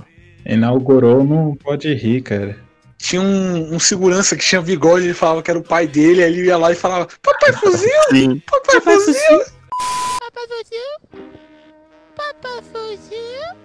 Inaugurou, 0.46 1.24
não 1.24 1.56
pode 1.56 1.92
rir, 1.92 2.22
cara. 2.22 2.56
Tinha 2.96 3.20
um, 3.20 3.74
um 3.74 3.78
segurança 3.78 4.36
que 4.36 4.44
tinha 4.44 4.62
bigode, 4.62 5.04
ele 5.04 5.14
falava 5.14 5.42
que 5.42 5.50
era 5.50 5.58
o 5.58 5.64
pai 5.64 5.86
dele, 5.86 6.22
aí 6.22 6.32
ele 6.32 6.46
ia 6.46 6.56
lá 6.56 6.70
e 6.70 6.76
falava: 6.76 7.08
Papai 7.20 7.52
fuzil! 7.52 7.90
Sim. 8.10 8.42
Papai 8.50 8.80
fuzil! 8.80 9.40
Papai 10.20 10.46
fuzil? 10.48 11.20
Papai 12.16 12.62
fuzil? 12.62 13.64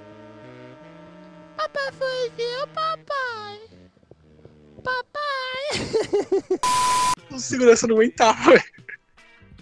Papai 1.56 1.92
fuzil, 1.92 2.68
papai? 2.74 3.60
Papai? 4.84 5.30
O 7.32 7.38
segurança 7.38 7.86
não 7.86 7.96
aguentava, 7.96 8.52
velho. 8.52 8.64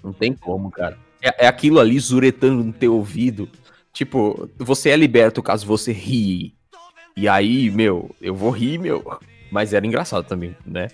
Não 0.02 0.14
tem 0.14 0.34
como, 0.34 0.72
cara. 0.72 0.98
É, 1.22 1.46
é 1.46 1.48
aquilo 1.48 1.80
ali 1.82 2.00
zuretando 2.00 2.64
no 2.64 2.72
teu 2.72 2.96
ouvido. 2.96 3.50
Tipo, 3.98 4.48
você 4.60 4.92
é 4.92 4.96
liberto 4.96 5.42
caso 5.42 5.66
você 5.66 5.92
rie. 5.92 6.54
E 7.16 7.28
aí, 7.28 7.72
meu, 7.72 8.16
eu 8.22 8.36
vou 8.36 8.52
rir, 8.52 8.78
meu. 8.78 9.04
Mas 9.52 9.74
era 9.74 9.88
engraçado 9.88 10.24
também, 10.24 10.56
né? 10.64 10.90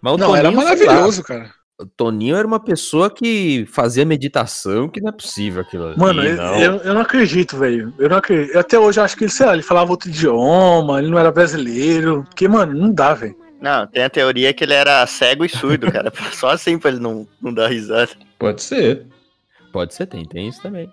Mas 0.00 0.14
o 0.14 0.18
Não, 0.18 0.36
era 0.36 0.50
sei 0.50 0.56
lá, 0.56 0.62
maravilhoso, 0.62 1.24
cara. 1.24 1.50
o 1.76 1.84
Toninho 1.84 2.36
era 2.36 2.46
uma 2.46 2.60
pessoa 2.60 3.10
que 3.10 3.66
fazia 3.66 4.04
meditação, 4.04 4.88
que 4.88 5.00
não 5.00 5.08
é 5.08 5.12
possível 5.12 5.62
aquilo 5.62 5.88
ali. 5.88 5.98
Mano, 5.98 6.22
eu, 6.22 6.36
não. 6.36 6.60
eu, 6.60 6.76
eu 6.76 6.94
não 6.94 7.00
acredito, 7.00 7.56
velho. 7.56 7.92
Eu 7.98 8.08
não 8.08 8.18
acredito. 8.18 8.52
Eu 8.54 8.60
até 8.60 8.78
hoje 8.78 9.00
acho 9.00 9.16
que 9.16 9.24
ele, 9.24 9.32
sei 9.32 9.46
lá, 9.46 9.54
ele 9.54 9.62
falava 9.64 9.90
outro 9.90 10.08
idioma, 10.08 11.00
ele 11.00 11.10
não 11.10 11.18
era 11.18 11.32
brasileiro. 11.32 12.22
Porque, 12.22 12.46
mano, 12.46 12.72
não 12.72 12.92
dá, 12.92 13.14
velho. 13.14 13.36
Não, 13.60 13.84
tem 13.84 14.04
a 14.04 14.10
teoria 14.10 14.54
que 14.54 14.62
ele 14.62 14.74
era 14.74 15.04
cego 15.08 15.44
e 15.44 15.48
surdo, 15.48 15.90
cara. 15.90 16.12
Só 16.34 16.50
assim 16.50 16.78
pra 16.78 16.92
ele 16.92 17.00
não, 17.00 17.26
não 17.42 17.52
dar 17.52 17.66
risada. 17.66 18.12
Pode 18.38 18.62
ser. 18.62 19.08
Pode 19.72 19.92
ser, 19.92 20.06
tem, 20.06 20.24
tem 20.24 20.46
isso 20.46 20.62
também. 20.62 20.88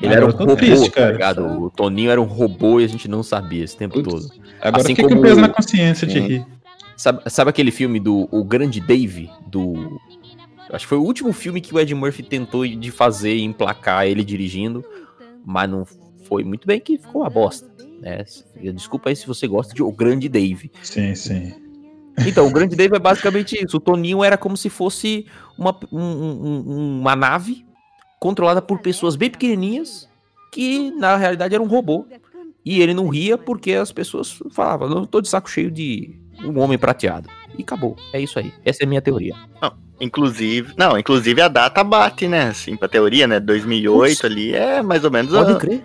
Ele 0.00 0.14
era 0.14 0.26
um 0.26 0.30
robô, 0.30 0.56
triste, 0.56 0.90
tá 0.90 0.96
cara. 1.02 1.12
ligado? 1.12 1.62
O 1.62 1.70
Toninho 1.70 2.10
era 2.10 2.20
um 2.20 2.24
robô 2.24 2.80
e 2.80 2.84
a 2.84 2.88
gente 2.88 3.06
não 3.08 3.22
sabia 3.22 3.62
esse 3.64 3.76
tempo 3.76 4.02
todo. 4.02 4.26
Agora 4.60 4.82
Assim 4.82 4.94
fica 4.96 5.08
como- 5.08 5.20
preso 5.20 5.40
na 5.40 5.48
consciência 5.48 6.06
de 6.06 6.18
rir. 6.18 6.46
Sabe, 6.96 7.22
sabe 7.30 7.50
aquele 7.50 7.70
filme 7.70 7.98
do 8.00 8.28
O 8.30 8.44
Grande 8.44 8.80
Dave? 8.80 9.30
Do. 9.46 10.00
Acho 10.70 10.84
que 10.84 10.88
foi 10.88 10.98
o 10.98 11.02
último 11.02 11.32
filme 11.32 11.60
que 11.60 11.74
o 11.74 11.78
Ed 11.78 11.94
Murphy 11.94 12.22
tentou 12.22 12.66
de 12.66 12.90
fazer 12.90 13.34
e 13.36 13.42
emplacar 13.42 14.06
ele 14.06 14.24
dirigindo, 14.24 14.84
mas 15.44 15.68
não 15.70 15.84
foi 16.24 16.42
muito 16.44 16.66
bem, 16.66 16.80
que 16.80 16.98
ficou 16.98 17.22
uma 17.22 17.30
bosta. 17.30 17.68
Né? 18.00 18.24
Desculpa 18.74 19.10
aí 19.10 19.16
se 19.16 19.26
você 19.26 19.46
gosta 19.46 19.74
de 19.74 19.82
O 19.82 19.92
Grande 19.92 20.28
Dave. 20.28 20.70
Sim, 20.82 21.14
sim. 21.14 21.54
Então, 22.26 22.46
o 22.46 22.50
Grande 22.52 22.74
Dave 22.76 22.96
é 22.96 22.98
basicamente 22.98 23.62
isso. 23.62 23.76
O 23.76 23.80
Toninho 23.80 24.22
era 24.24 24.36
como 24.36 24.56
se 24.56 24.68
fosse 24.68 25.26
uma, 25.58 25.76
um- 25.92 26.00
um- 26.00 27.00
uma 27.00 27.14
nave 27.16 27.64
controlada 28.22 28.62
por 28.62 28.78
pessoas 28.78 29.16
bem 29.16 29.28
pequenininhas 29.28 30.08
que, 30.52 30.92
na 30.92 31.16
realidade, 31.16 31.52
era 31.56 31.62
um 31.62 31.66
robô. 31.66 32.06
E 32.64 32.80
ele 32.80 32.94
não 32.94 33.08
ria 33.08 33.36
porque 33.36 33.72
as 33.72 33.90
pessoas 33.90 34.38
falavam, 34.52 34.88
não 34.88 35.04
tô 35.04 35.20
de 35.20 35.28
saco 35.28 35.50
cheio 35.50 35.72
de 35.72 36.14
um 36.44 36.56
homem 36.60 36.78
prateado. 36.78 37.28
E 37.58 37.62
acabou. 37.62 37.96
É 38.12 38.20
isso 38.20 38.38
aí. 38.38 38.52
Essa 38.64 38.84
é 38.84 38.86
a 38.86 38.88
minha 38.88 39.02
teoria. 39.02 39.34
Não, 39.60 39.72
inclusive. 40.00 40.72
Não, 40.78 40.96
inclusive 40.96 41.40
a 41.42 41.48
data 41.48 41.82
bate, 41.82 42.28
né? 42.28 42.44
Assim, 42.50 42.76
pra 42.76 42.86
teoria, 42.86 43.26
né? 43.26 43.40
2008 43.40 44.24
ali 44.24 44.54
é 44.54 44.80
mais 44.82 45.02
ou 45.04 45.10
menos. 45.10 45.32
Pode 45.32 45.52
a- 45.54 45.56
crer. 45.56 45.82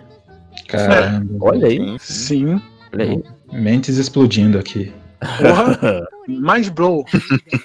Caramba. 0.68 1.36
Olha 1.40 1.66
aí. 1.66 1.96
Sim. 1.98 2.62
Olha 2.92 3.04
aí. 3.04 3.22
Mentes 3.52 3.96
explodindo 3.96 4.60
aqui. 4.60 4.92
Porra. 5.42 6.06
Mind 6.28 6.68
blow. 6.68 7.04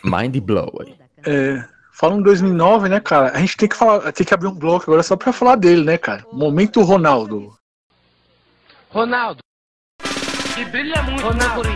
Mind 0.04 0.36
blow. 0.40 0.72
aí. 0.82 0.94
É, 1.26 1.64
falam 1.94 2.20
em 2.20 2.24
2009, 2.24 2.90
né, 2.90 3.00
cara? 3.00 3.32
A 3.34 3.40
gente 3.40 3.56
tem 3.56 3.70
que 3.70 3.76
falar, 3.76 4.12
tem 4.12 4.26
que 4.26 4.34
abrir 4.34 4.48
um 4.48 4.54
bloco 4.56 4.84
agora 4.86 5.04
só 5.04 5.16
pra 5.16 5.32
falar 5.32 5.56
dele, 5.56 5.84
né, 5.84 5.98
cara? 5.98 6.26
Momento 6.34 6.82
Ronaldo. 6.82 7.54
Ronaldo. 8.90 9.40
E 10.58 10.66
brilha 10.66 11.02
muito, 11.04 11.24
Ronaldo. 11.24 11.70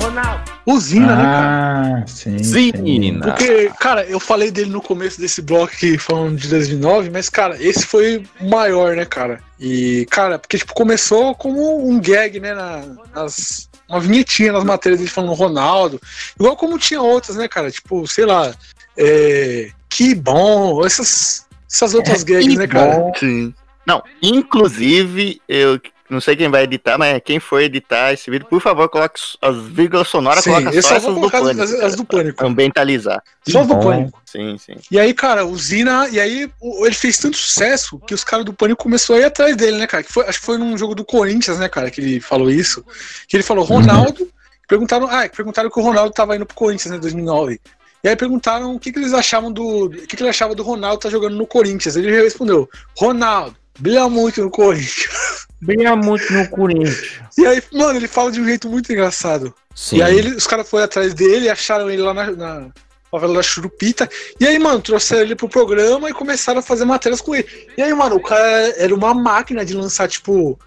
Ronaldo. 0.00 0.50
Usina, 0.66 1.14
né, 1.16 1.22
cara? 1.22 2.02
Ah, 2.02 2.06
sim. 2.06 2.38
Zina. 2.38 3.20
Porque, 3.22 3.70
cara, 3.78 4.04
eu 4.06 4.18
falei 4.18 4.50
dele 4.50 4.70
no 4.70 4.80
começo 4.80 5.20
desse 5.20 5.42
bloco 5.42 5.72
aqui, 5.74 5.98
falando 5.98 6.36
de 6.38 6.48
2009, 6.48 7.10
mas, 7.10 7.28
cara, 7.28 7.60
esse 7.62 7.84
foi 7.86 8.24
o 8.40 8.48
maior, 8.48 8.96
né, 8.96 9.04
cara? 9.04 9.40
E, 9.58 10.06
cara, 10.10 10.38
porque, 10.38 10.58
tipo, 10.58 10.72
começou 10.74 11.34
como 11.34 11.86
um 11.88 12.00
gag, 12.00 12.40
né, 12.40 12.54
na- 12.54 12.84
nas, 13.14 13.68
uma 13.90 14.00
vinhetinha 14.00 14.52
nas 14.52 14.64
matérias 14.64 15.00
dele 15.00 15.10
falando 15.10 15.34
Ronaldo, 15.34 16.00
igual 16.38 16.56
como 16.56 16.78
tinha 16.78 17.02
outras, 17.02 17.36
né, 17.36 17.48
cara? 17.48 17.70
Tipo, 17.70 18.06
sei 18.06 18.24
lá, 18.24 18.54
é, 18.96 19.70
que 19.88 20.14
bom, 20.14 20.84
essas, 20.86 21.46
essas 21.70 21.92
outras 21.94 22.22
gags, 22.22 22.56
né, 22.56 22.66
cara? 22.66 23.12
Sim. 23.18 23.52
Não, 23.84 24.02
inclusive, 24.22 25.42
eu 25.48 25.80
não 26.10 26.20
sei 26.20 26.34
quem 26.36 26.48
vai 26.50 26.64
editar, 26.64 26.98
mas 26.98 27.20
quem 27.24 27.38
for 27.40 27.60
editar 27.60 28.12
esse 28.12 28.30
vídeo, 28.30 28.46
por 28.48 28.60
favor, 28.60 28.88
coloque 28.88 29.20
as 29.40 29.56
vírgulas 29.56 30.08
sonoras, 30.08 30.42
Sim, 30.44 30.50
coloca 30.50 30.74
eu 30.76 30.82
só 30.82 30.98
vou 30.98 31.10
do 31.14 31.20
colocar 31.20 31.38
as- 31.38 31.44
pânico. 31.44 31.62
as- 31.62 31.72
as 31.72 31.94
do 31.96 32.04
Pânico. 32.04 32.44
Ambientalizar. 32.46 33.22
Só 33.48 33.64
do 33.64 33.78
Pânico. 33.78 34.20
Sim, 34.26 34.56
sim. 34.58 34.74
E 34.90 34.98
aí, 34.98 35.14
cara, 35.14 35.44
o 35.46 35.56
Zina, 35.56 36.08
e 36.10 36.18
aí 36.20 36.50
ele 36.84 36.94
fez 36.94 37.16
tanto 37.18 37.36
sucesso 37.36 37.98
que 38.00 38.12
os 38.14 38.24
caras 38.24 38.44
do 38.44 38.52
Pânico 38.52 38.82
começaram 38.82 39.18
a 39.20 39.22
ir 39.22 39.26
atrás 39.26 39.56
dele, 39.56 39.78
né, 39.78 39.86
cara? 39.86 40.02
Que 40.02 40.12
foi- 40.12 40.24
acho 40.26 40.40
que 40.40 40.46
foi 40.46 40.58
num 40.58 40.76
jogo 40.76 40.94
do 40.94 41.04
Corinthians, 41.04 41.58
né, 41.58 41.68
cara, 41.68 41.90
que 41.90 42.00
ele 42.00 42.20
falou 42.20 42.50
isso. 42.50 42.84
Que 43.28 43.36
ele 43.36 43.42
falou 43.44 43.64
Ronaldo, 43.64 44.28
perguntaram, 44.68 45.06
ah, 45.10 45.28
perguntaram 45.28 45.70
que 45.70 45.78
o 45.78 45.82
Ronaldo 45.82 46.12
tava 46.12 46.36
indo 46.36 46.44
pro 46.46 46.56
Corinthians, 46.56 46.92
né, 46.92 46.98
2009. 46.98 47.60
E 48.02 48.08
aí 48.08 48.16
perguntaram 48.16 48.74
o 48.74 48.80
que, 48.80 48.90
que 48.92 48.98
eles 48.98 49.12
achavam 49.12 49.52
do. 49.52 49.84
O 49.84 49.90
que, 49.90 50.16
que 50.16 50.22
ele 50.22 50.30
achava 50.30 50.54
do 50.54 50.62
Ronaldo 50.62 51.00
tá 51.00 51.10
jogando 51.10 51.36
no 51.36 51.46
Corinthians. 51.46 51.96
Ele 51.96 52.10
respondeu: 52.22 52.66
Ronaldo, 52.96 53.54
brilha 53.78 54.08
muito 54.08 54.40
no 54.42 54.50
Corinthians. 54.50 55.46
Brilha 55.60 55.94
muito 55.96 56.32
no 56.32 56.48
Corinthians. 56.48 57.20
E 57.36 57.46
aí, 57.46 57.62
mano, 57.72 57.98
ele 57.98 58.08
fala 58.08 58.32
de 58.32 58.40
um 58.40 58.44
jeito 58.44 58.68
muito 58.68 58.90
engraçado. 58.92 59.54
Sim. 59.74 59.98
E 59.98 60.02
aí 60.02 60.18
ele- 60.18 60.34
os 60.36 60.46
caras 60.46 60.68
foram 60.68 60.84
atrás 60.84 61.12
dele, 61.14 61.48
acharam 61.48 61.90
ele 61.90 62.02
lá 62.02 62.14
na, 62.14 62.30
na 62.30 62.68
favela 63.10 63.34
da 63.34 63.42
Churupita. 63.42 64.08
E 64.38 64.46
aí, 64.46 64.58
mano, 64.58 64.80
trouxeram 64.80 65.22
ele 65.22 65.36
pro 65.36 65.48
programa 65.48 66.08
e 66.08 66.14
começaram 66.14 66.60
a 66.60 66.62
fazer 66.62 66.84
matérias 66.84 67.20
com 67.20 67.34
ele. 67.34 67.46
E 67.76 67.82
aí, 67.82 67.92
mano, 67.92 68.16
o 68.16 68.22
cara 68.22 68.46
era 68.78 68.94
uma 68.94 69.12
máquina 69.12 69.64
de 69.64 69.74
lançar, 69.74 70.08
tipo, 70.08 70.58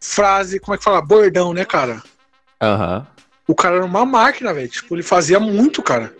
frase, 0.00 0.60
como 0.60 0.74
é 0.74 0.78
que 0.78 0.84
fala? 0.84 1.00
Bordão, 1.02 1.52
né, 1.52 1.64
cara? 1.64 2.02
Aham. 2.60 3.06
O 3.48 3.54
cara 3.54 3.76
era 3.76 3.84
uma 3.84 4.04
máquina, 4.04 4.52
velho. 4.52 4.68
Tipo, 4.68 4.94
ele 4.94 5.02
fazia 5.02 5.38
muito, 5.40 5.82
cara. 5.82 6.12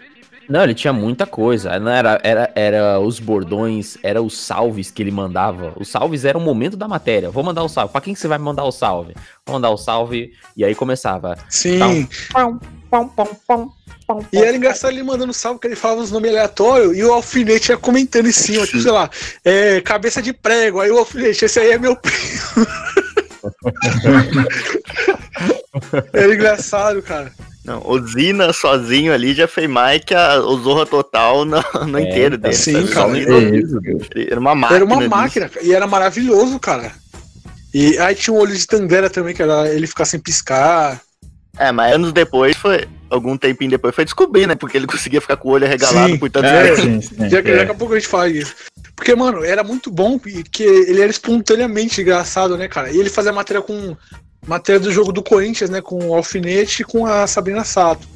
Não, 0.48 0.62
ele 0.62 0.74
tinha 0.74 0.92
muita 0.92 1.26
coisa. 1.26 1.70
Era, 1.70 2.20
era, 2.22 2.52
era 2.54 3.00
os 3.00 3.18
bordões, 3.18 3.96
era 4.02 4.22
os 4.22 4.38
salves 4.38 4.90
que 4.90 5.02
ele 5.02 5.11
mandava. 5.11 5.72
Os 5.76 5.88
salves 5.88 6.24
era 6.24 6.38
o 6.38 6.40
momento 6.40 6.76
da 6.76 6.87
matéria. 6.88 7.30
Vou 7.30 7.42
mandar 7.42 7.62
o 7.62 7.68
salve. 7.68 7.92
Pra 7.92 8.00
quem 8.00 8.14
que 8.14 8.20
você 8.20 8.28
vai 8.28 8.38
mandar 8.38 8.64
o 8.64 8.72
salve? 8.72 9.14
Vou 9.44 9.54
mandar 9.54 9.70
o 9.70 9.76
salve. 9.76 10.32
E 10.56 10.64
aí 10.64 10.74
começava. 10.74 11.37
Sim. 11.48 12.09
Pão, 12.32 12.59
pão, 12.90 13.09
pão, 13.09 13.72
pão, 14.06 14.26
E 14.32 14.38
era 14.38 14.56
engraçado 14.56 14.92
ele 14.92 15.02
mandando 15.02 15.32
salve, 15.32 15.61
que 15.61 15.66
ele 15.66 15.76
falava 15.76 16.00
os 16.02 16.11
nomes 16.11 16.30
aleatórios 16.30 16.96
e 16.96 17.02
o 17.02 17.12
alfinete 17.12 17.72
ia 17.72 17.76
comentando 17.76 18.26
em 18.26 18.32
cima, 18.32 18.64
tipo, 18.64 18.80
sei 18.80 18.92
lá, 18.92 19.11
é, 19.44 19.80
cabeça 19.80 20.22
de 20.22 20.32
prego, 20.32 20.80
aí 20.80 20.90
o 20.90 20.98
alfinete, 20.98 21.44
esse 21.44 21.59
aí 21.59 21.72
é 21.72 21.78
meu 21.78 21.96
primo. 21.96 22.66
era 26.12 26.34
engraçado, 26.34 27.02
cara. 27.02 27.32
Não, 27.64 27.82
o 27.84 27.98
Zina 28.06 28.52
sozinho 28.52 29.12
ali 29.12 29.34
já 29.34 29.48
fez 29.48 29.68
mais 29.68 30.00
que 30.04 30.14
a, 30.14 30.38
o 30.40 30.56
Zorra 30.58 30.86
Total 30.86 31.44
no, 31.44 31.60
no 31.86 31.98
É, 31.98 32.02
inteiro 32.02 32.36
então, 32.36 32.50
dele. 32.50 32.54
sim, 32.62 32.86
sabe? 32.86 33.24
cara. 33.24 33.36
É 33.44 33.56
isso, 33.58 33.78
Era 34.30 34.38
uma 34.40 34.54
máquina. 34.54 34.76
Era 34.78 34.84
uma 34.84 34.96
disso. 34.98 35.10
máquina, 35.10 35.50
e 35.62 35.72
era 35.72 35.86
maravilhoso, 35.86 36.58
cara. 36.60 36.92
E 37.74 37.98
aí 37.98 38.14
tinha 38.14 38.32
um 38.32 38.38
olho 38.38 38.56
de 38.56 38.66
Tandera 38.66 39.10
também, 39.10 39.34
que 39.34 39.42
era 39.42 39.68
ele 39.68 39.86
ficar 39.86 40.04
sem 40.04 40.20
piscar. 40.20 41.00
É, 41.58 41.72
mas 41.72 41.94
anos 41.94 42.12
depois 42.12 42.56
foi. 42.56 42.86
Algum 43.08 43.36
tempinho 43.36 43.70
depois 43.70 43.94
foi 43.94 44.04
descobrir, 44.04 44.46
né? 44.46 44.54
Porque 44.54 44.76
ele 44.76 44.86
conseguia 44.86 45.20
ficar 45.20 45.36
com 45.36 45.48
o 45.48 45.52
olho 45.52 45.64
arregalado 45.66 46.12
Sim, 46.12 46.18
por 46.18 46.30
tanto 46.30 46.46
é, 46.46 46.74
tempo. 46.74 47.28
Já 47.30 47.42
que 47.42 47.54
daqui 47.54 47.70
a 47.70 47.74
pouco 47.74 47.94
a 47.94 47.98
gente 47.98 48.08
fala 48.08 48.28
isso. 48.28 48.54
Porque, 48.96 49.14
mano, 49.14 49.44
era 49.44 49.62
muito 49.62 49.90
bom 49.90 50.18
que 50.18 50.62
ele 50.62 51.02
era 51.02 51.11
espontaneamente 51.11 52.00
engraçado, 52.00 52.56
né, 52.56 52.66
cara? 52.66 52.90
E 52.90 52.98
ele 52.98 53.11
fazia 53.11 53.32
matéria 53.32 53.62
com. 53.62 53.94
Matéria 54.46 54.80
do 54.80 54.92
jogo 54.92 55.12
do 55.12 55.22
Corinthians, 55.22 55.68
né? 55.70 55.80
Com 55.82 56.09
o 56.09 56.14
Alfinete 56.14 56.82
e 56.82 56.85
com 56.85 57.04
a 57.04 57.26
Sabrina 57.26 57.62
Sato. 57.64 58.06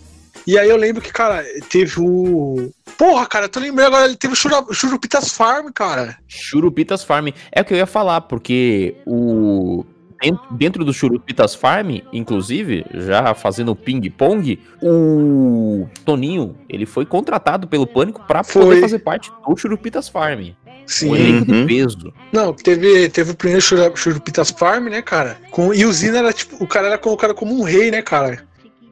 E 0.47 0.57
aí 0.59 0.69
eu 0.71 0.77
lembro 0.77 1.03
que, 1.03 1.13
cara, 1.13 1.45
teve 1.69 1.95
o. 2.01 2.71
Porra, 2.97 3.27
cara, 3.27 3.45
eu 3.47 3.49
tô 3.49 3.61
lembrando 3.61 3.89
agora, 3.89 4.07
ele 4.07 4.17
teve 4.17 4.33
o 4.33 4.37
Chura- 4.37 4.65
Churupitas 4.73 5.33
Farm, 5.33 5.69
cara. 5.75 6.17
Churupitas 6.29 7.03
Farm. 7.05 7.29
É 7.53 7.61
o 7.61 7.65
que 7.65 7.75
eu 7.75 7.79
ia 7.79 7.87
falar, 7.87 8.23
porque 8.23 8.95
o. 9.07 9.85
den- 10.23 10.39
Dentro 10.53 10.85
do 10.85 10.93
Churupitas 10.95 11.55
Farm, 11.55 11.99
inclusive, 12.13 12.87
já 12.95 13.35
fazendo 13.35 13.75
ping-pong, 13.75 14.59
o 14.83 15.89
Toninho, 16.05 16.57
ele 16.69 16.87
foi 16.87 17.05
contratado 17.05 17.67
pelo 17.67 17.87
Pânico 17.87 18.23
pra 18.27 18.45
Foi. 18.45 18.63
poder 18.63 18.81
fazer 18.81 18.99
parte 19.01 19.31
do 19.47 19.57
Churupitas 19.57 20.09
Farm. 20.09 20.51
Sim. 20.87 21.11
Um 21.11 21.17
elenco 21.17 21.45
de 21.53 21.65
peso. 21.67 22.13
Não, 22.33 22.53
teve, 22.53 23.09
teve 23.09 23.33
o 23.33 23.35
primeiro 23.35 23.63
Churu- 23.63 23.97
Churupitas 23.97 24.51
Farm, 24.51 24.89
né, 24.89 25.03
cara? 25.03 25.39
Com, 25.51 25.73
e 25.73 25.85
o 25.85 25.93
Zina 25.93 26.19
era 26.19 26.33
tipo, 26.33 26.63
o 26.63 26.67
cara 26.67 26.89
era 26.89 26.99
colocado 26.99 27.35
como 27.35 27.59
um 27.59 27.63
rei, 27.63 27.91
né, 27.91 28.03
cara? 28.03 28.43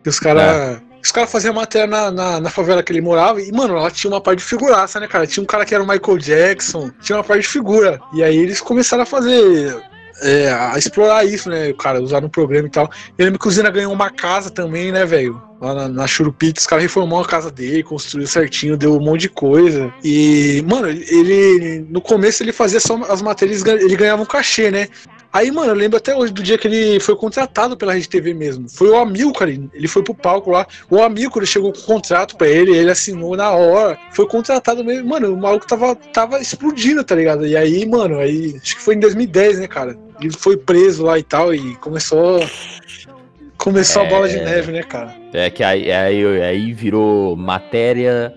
E 0.05 0.09
os 0.09 0.19
caras. 0.19 0.81
Os 1.01 1.13
caras 1.13 1.31
faziam 1.31 1.55
matéria 1.55 1.87
na, 1.87 2.11
na, 2.11 2.41
na 2.41 2.51
favela 2.51 2.83
que 2.83 2.93
ele 2.93 3.01
morava 3.01 3.41
e, 3.41 3.53
mano, 3.53 3.77
ela 3.77 3.89
tinha 3.91 4.11
uma 4.11 4.21
parte 4.21 4.41
de 4.41 4.45
figuraça, 4.45 4.99
né, 4.99 5.07
cara? 5.07 5.29
Tinha 5.29 5.43
um 5.43 5.47
cara 5.47 5.65
que 5.65 5.73
era 5.73 5.83
o 5.83 5.87
Michael 5.87 6.19
Jackson, 6.19 6.91
tinha 7.01 7.17
uma 7.17 7.25
parte 7.25 7.43
de 7.43 7.49
figura. 7.49 8.01
E 8.13 8.23
aí 8.23 8.37
eles 8.37 8.61
começaram 8.61 9.05
a 9.05 9.07
fazer. 9.07 9.81
É, 10.23 10.51
a 10.51 10.77
explorar 10.79 11.25
isso, 11.25 11.49
né, 11.49 11.73
cara? 11.73 12.01
Usar 12.03 12.21
no 12.21 12.29
programa 12.29 12.67
e 12.69 12.71
tal. 12.71 12.91
Eu 13.17 13.25
lembro 13.25 13.39
que 13.41 13.49
o 13.49 13.51
Zina 13.51 13.71
ganhou 13.71 13.93
uma 13.93 14.11
casa 14.11 14.51
também, 14.51 14.91
né, 14.93 15.05
velho? 15.05 15.41
Lá 15.61 15.75
na, 15.75 15.89
na 15.89 16.07
Churupita, 16.07 16.61
os 16.61 16.67
caras 16.67 16.85
reformou 16.85 17.21
a 17.21 17.27
casa 17.27 17.51
dele, 17.51 17.83
construiu 17.83 18.27
certinho, 18.27 18.77
deu 18.77 18.97
um 18.97 19.01
monte 19.01 19.23
de 19.23 19.29
coisa. 19.29 19.93
E, 20.05 20.65
mano, 20.69 20.89
ele, 20.89 21.05
ele- 21.11 21.87
no 21.91 22.01
começo 22.01 22.43
ele 22.43 22.53
fazia 22.53 22.79
só 22.81 22.97
as 23.09 23.21
matérias, 23.23 23.65
ele 23.65 23.97
ganhava 23.97 24.23
um 24.23 24.27
cachê, 24.27 24.71
né? 24.71 24.89
Aí, 25.31 25.51
mano, 25.51 25.71
eu 25.73 25.75
lembro 25.75 25.99
até 25.99 26.17
hoje 26.17 26.33
do 26.33 26.43
dia 26.43 26.57
que 26.57 26.67
ele 26.67 26.99
foi 27.01 27.15
contratado 27.15 27.77
pela 27.77 27.93
Rede 27.93 28.09
TV 28.09 28.33
mesmo. 28.33 28.67
Foi 28.69 28.89
o 28.89 28.97
Amilcar, 28.97 29.47
ele 29.49 29.87
foi 29.87 30.03
pro 30.03 30.15
palco 30.15 30.51
lá. 30.51 30.67
O 30.89 31.03
Amilcar 31.03 31.45
chegou 31.45 31.71
com 31.71 31.81
o 31.81 31.83
contrato 31.85 32.35
pra 32.37 32.49
ele, 32.49 32.75
ele 32.75 32.91
assinou 32.91 33.37
na 33.37 33.51
hora. 33.51 33.99
Foi 34.13 34.27
contratado 34.27 34.83
mesmo. 34.83 35.07
Mano, 35.07 35.35
o 35.35 35.37
maluco 35.37 35.67
tava, 35.67 35.95
tava 35.95 36.41
explodindo, 36.41 37.05
tá 37.05 37.15
ligado? 37.15 37.47
E 37.47 37.55
aí, 37.57 37.85
mano, 37.85 38.19
aí, 38.19 38.57
acho 38.63 38.77
que 38.77 38.83
foi 38.83 38.95
em 38.95 39.01
2010, 39.01 39.59
né, 39.59 39.67
cara? 39.69 39.99
Ele 40.21 40.33
foi 40.33 40.57
preso 40.57 41.05
lá 41.05 41.19
e 41.19 41.23
tal, 41.23 41.55
e 41.55 41.77
começou. 41.77 42.41
Começou 43.57 44.03
a 44.03 44.05
É. 44.05 44.09
bola 44.09 44.29
de 44.29 44.37
neve, 44.37 44.73
né, 44.73 44.83
cara? 44.83 45.15
É 45.33 45.51
que 45.51 45.63
aí, 45.65 45.91
aí, 45.91 46.43
aí 46.43 46.73
virou 46.73 47.37
matéria 47.37 48.33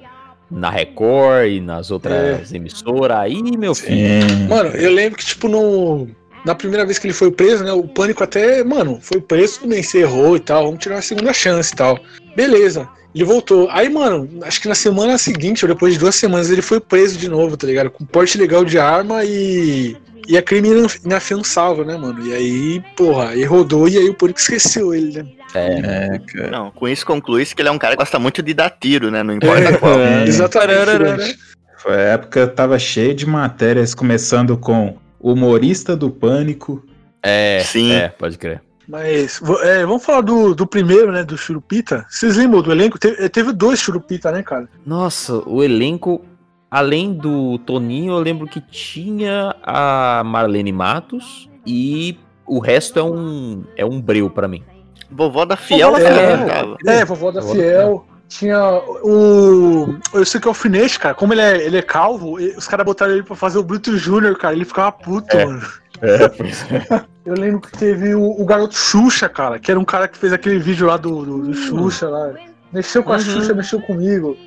na 0.50 0.70
Record 0.70 1.48
e 1.48 1.62
nas 1.62 1.92
outras 1.92 2.52
emissoras. 2.54 3.18
Aí, 3.18 3.42
meu 3.58 3.74
filho. 3.76 4.26
Mano, 4.50 4.70
eu 4.72 4.92
lembro 4.92 5.18
que, 5.18 5.26
tipo, 5.26 5.48
no. 5.48 6.08
Na 6.44 6.56
primeira 6.56 6.84
vez 6.86 6.98
que 6.98 7.06
ele 7.06 7.14
foi 7.14 7.30
preso, 7.32 7.64
né? 7.64 7.72
O 7.72 7.84
pânico 7.88 8.24
até, 8.24 8.64
mano, 8.64 8.98
foi 9.00 9.22
preso, 9.22 9.60
tudo 9.60 9.70
bem, 9.70 9.84
você 9.84 10.00
errou 10.00 10.36
e 10.36 10.40
tal, 10.40 10.66
vamos 10.66 10.80
tirar 10.80 10.96
uma 10.96 11.02
segunda 11.04 11.32
chance 11.34 11.72
e 11.72 11.76
tal. 11.76 12.00
Beleza. 12.36 12.90
Ele 13.14 13.24
voltou. 13.26 13.68
Aí, 13.72 13.90
mano, 13.90 14.30
acho 14.44 14.62
que 14.62 14.68
na 14.68 14.76
semana 14.76 15.18
seguinte, 15.18 15.66
ou 15.66 15.70
depois 15.70 15.94
de 15.94 16.00
duas 16.00 16.16
semanas, 16.16 16.50
ele 16.50 16.62
foi 16.62 16.80
preso 16.80 17.18
de 17.18 17.28
novo, 17.28 17.58
tá 17.58 17.68
ligado? 17.68 17.90
Com 17.92 18.06
porte 18.06 18.38
legal 18.38 18.64
de 18.64 18.78
arma 18.80 19.24
e. 19.26 19.96
E 20.28 20.38
a 20.38 20.42
crime 20.42 20.70
inaf- 20.70 21.00
inafiançável, 21.04 21.84
né, 21.84 21.98
mano? 21.98 22.26
E 22.26 22.32
aí, 22.32 22.84
porra, 22.96 23.30
aí 23.30 23.44
rodou 23.44 23.90
e 23.90 23.98
aí 23.98 24.08
o 24.08 24.14
pânico 24.14 24.40
esqueceu 24.40 24.94
ele, 24.94 25.18
né? 25.24 25.26
É, 25.56 26.20
cara. 26.32 26.52
Não, 26.52 26.70
com 26.72 26.88
isso 26.88 27.04
conclui-se 27.06 27.56
que 27.56 27.62
ele 27.62 27.70
é 27.70 27.72
um 27.72 27.78
cara 27.80 27.96
que 27.96 28.02
gosta 28.04 28.20
muito 28.20 28.42
de 28.44 28.54
dar 28.54 28.70
tiro, 28.70 29.10
né? 29.10 29.24
Não 29.24 29.34
importa 29.34 29.62
É, 29.64 29.78
qual. 29.78 30.00
é. 30.00 30.24
Exatamente. 30.28 31.38
Foi 31.78 31.94
a 31.96 32.00
época 32.00 32.48
tava 32.48 32.78
cheio 32.78 33.16
de 33.16 33.26
matérias, 33.26 33.96
começando 33.96 34.56
com 34.56 34.96
humorista 35.20 35.96
do 35.96 36.10
pânico. 36.12 36.86
É, 37.24 37.64
Sim. 37.66 37.92
é, 37.92 38.10
pode 38.10 38.38
crer. 38.38 38.62
Mas 38.88 39.42
é, 39.64 39.86
vamos 39.86 40.04
falar 40.04 40.22
do, 40.22 40.54
do 40.56 40.66
primeiro, 40.68 41.12
né? 41.12 41.24
Do 41.24 41.38
Churupita. 41.38 42.06
Vocês 42.10 42.38
lembram 42.38 42.62
do 42.62 42.72
elenco? 42.72 43.00
Teve, 43.00 43.30
teve 43.30 43.52
dois 43.54 43.80
Churupita, 43.80 44.32
né, 44.32 44.44
cara? 44.44 44.68
Nossa, 44.86 45.42
o 45.48 45.64
elenco, 45.64 46.22
além 46.70 47.14
do 47.14 47.58
Toninho, 47.60 48.14
eu 48.14 48.20
lembro 48.20 48.48
que 48.48 48.60
tinha 48.60 49.56
a 49.64 50.24
Marlene 50.26 50.72
Matos 50.72 51.50
e 51.66 52.18
o 52.46 52.60
resto 52.60 53.00
é 53.00 53.04
um 53.04 53.64
é 53.78 53.86
um 53.86 54.02
breu 54.02 54.30
pra 54.30 54.48
mim. 54.48 54.64
Vovó 55.10 55.46
da 55.46 55.56
Fiel 55.58 55.92
Vovó 55.92 56.04
da 56.04 56.10
Fiel. 56.14 56.48
tava. 56.48 56.78
É, 56.86 57.06
vovó 57.06 57.32
da 57.32 57.42
Vovó 57.42 57.54
da 57.54 57.60
Fiel. 57.60 58.06
Tinha 58.28 58.82
o. 59.04 59.98
Eu 60.14 60.26
sei 60.26 60.40
que 60.40 60.48
é 60.48 60.50
o 60.50 60.52
Alfinete, 60.52 60.98
cara. 60.98 61.14
Como 61.14 61.34
ele 61.34 61.42
é, 61.42 61.66
ele 61.66 61.78
é 61.78 61.82
calvo, 61.82 62.40
e- 62.40 62.56
os 62.56 62.66
caras 62.66 62.86
botaram 62.86 63.12
ele 63.12 63.24
pra 63.24 63.36
fazer 63.36 63.58
o 63.60 63.64
Bruto 63.64 63.98
Júnior, 63.98 64.38
cara. 64.38 64.56
Ele 64.56 64.64
ficava 64.64 64.90
puto, 64.90 65.36
É. 65.36 65.46
mano. 65.46 65.62
É, 66.02 66.28
pois 66.30 66.66
é. 66.72 67.06
Eu 67.26 67.36
lembro 67.36 67.62
que 67.62 67.72
teve 67.78 68.16
o, 68.16 68.42
o 68.42 68.46
garoto 68.46 68.76
Xuxa, 68.76 69.30
cara, 69.30 69.60
que 69.60 69.70
era 69.70 69.80
um 69.80 69.86
cara 69.86 70.08
que 70.08 70.18
fez 70.18 70.34
aquele 70.34 70.60
vídeo 70.60 70.88
lá 70.88 70.98
do, 70.98 71.24
do, 71.24 71.38
do 71.48 71.54
Xuxa 71.54 72.10
lá. 72.10 72.34
Mexeu 72.74 73.04
com 73.04 73.12
a 73.14 73.18
Uhum. 73.18 73.22
Xuxa, 73.22 73.54
mexeu 73.54 73.82
comigo. 73.82 74.38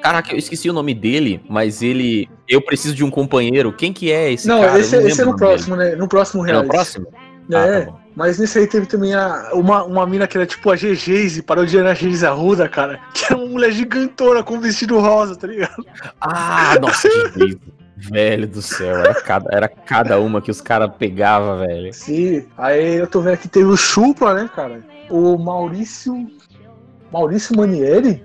Caraca, 0.00 0.32
eu 0.32 0.38
esqueci 0.38 0.68
o 0.68 0.72
nome 0.72 0.94
dele, 0.94 1.40
mas 1.48 1.82
ele. 1.82 2.28
Eu 2.48 2.60
preciso 2.60 2.94
de 2.94 3.02
um 3.02 3.10
companheiro. 3.10 3.72
Quem 3.72 3.92
que 3.92 4.12
é 4.12 4.32
esse 4.32 4.46
não, 4.46 4.60
cara? 4.60 4.72
Eu 4.74 4.80
esse, 4.80 4.96
esse 4.96 5.22
é 5.22 5.24
no 5.24 5.36
próximo, 5.36 5.76
né? 5.76 5.94
No 5.96 6.06
próximo 6.06 6.44
dele. 6.44 6.58
É 6.58 6.62
no 6.62 6.68
próximo? 6.68 7.06
É, 7.50 7.56
Ah, 7.56 7.86
tá 7.86 7.92
mas 8.16 8.38
nesse 8.38 8.58
aí 8.58 8.66
teve 8.66 8.86
também 8.86 9.12
a, 9.14 9.50
uma, 9.54 9.82
uma 9.82 10.06
mina 10.06 10.26
que 10.26 10.36
era 10.36 10.46
tipo 10.46 10.70
a 10.70 10.76
GG's, 10.76 11.40
parodiando 11.42 11.88
a 11.88 11.94
Geise 11.94 12.24
Arruda, 12.24 12.68
cara. 12.68 13.00
Que 13.12 13.24
era 13.24 13.36
uma 13.36 13.46
mulher 13.46 13.72
gigantona 13.72 14.42
com 14.42 14.60
vestido 14.60 14.98
rosa, 15.00 15.34
tá 15.36 15.46
ligado? 15.46 15.84
Ah, 16.20 16.78
nossa, 16.80 17.08
que. 17.08 17.58
Velho 18.10 18.46
do 18.46 18.60
céu, 18.62 18.96
era 18.98 19.14
cada, 19.14 19.48
era 19.56 19.68
cada 19.68 20.18
uma 20.20 20.40
que 20.42 20.50
os 20.50 20.60
caras 20.60 20.90
pegavam, 20.98 21.58
velho. 21.58 21.92
Sim. 21.92 22.44
Aí 22.58 22.96
eu 22.96 23.06
tô 23.06 23.20
vendo 23.20 23.34
aqui 23.34 23.48
teve 23.48 23.66
o 23.66 23.76
Chupla, 23.76 24.34
né, 24.34 24.50
cara? 24.54 24.80
O 25.10 25.36
Maurício. 25.38 26.26
Maurício 27.12 27.56
Manieri? 27.56 28.22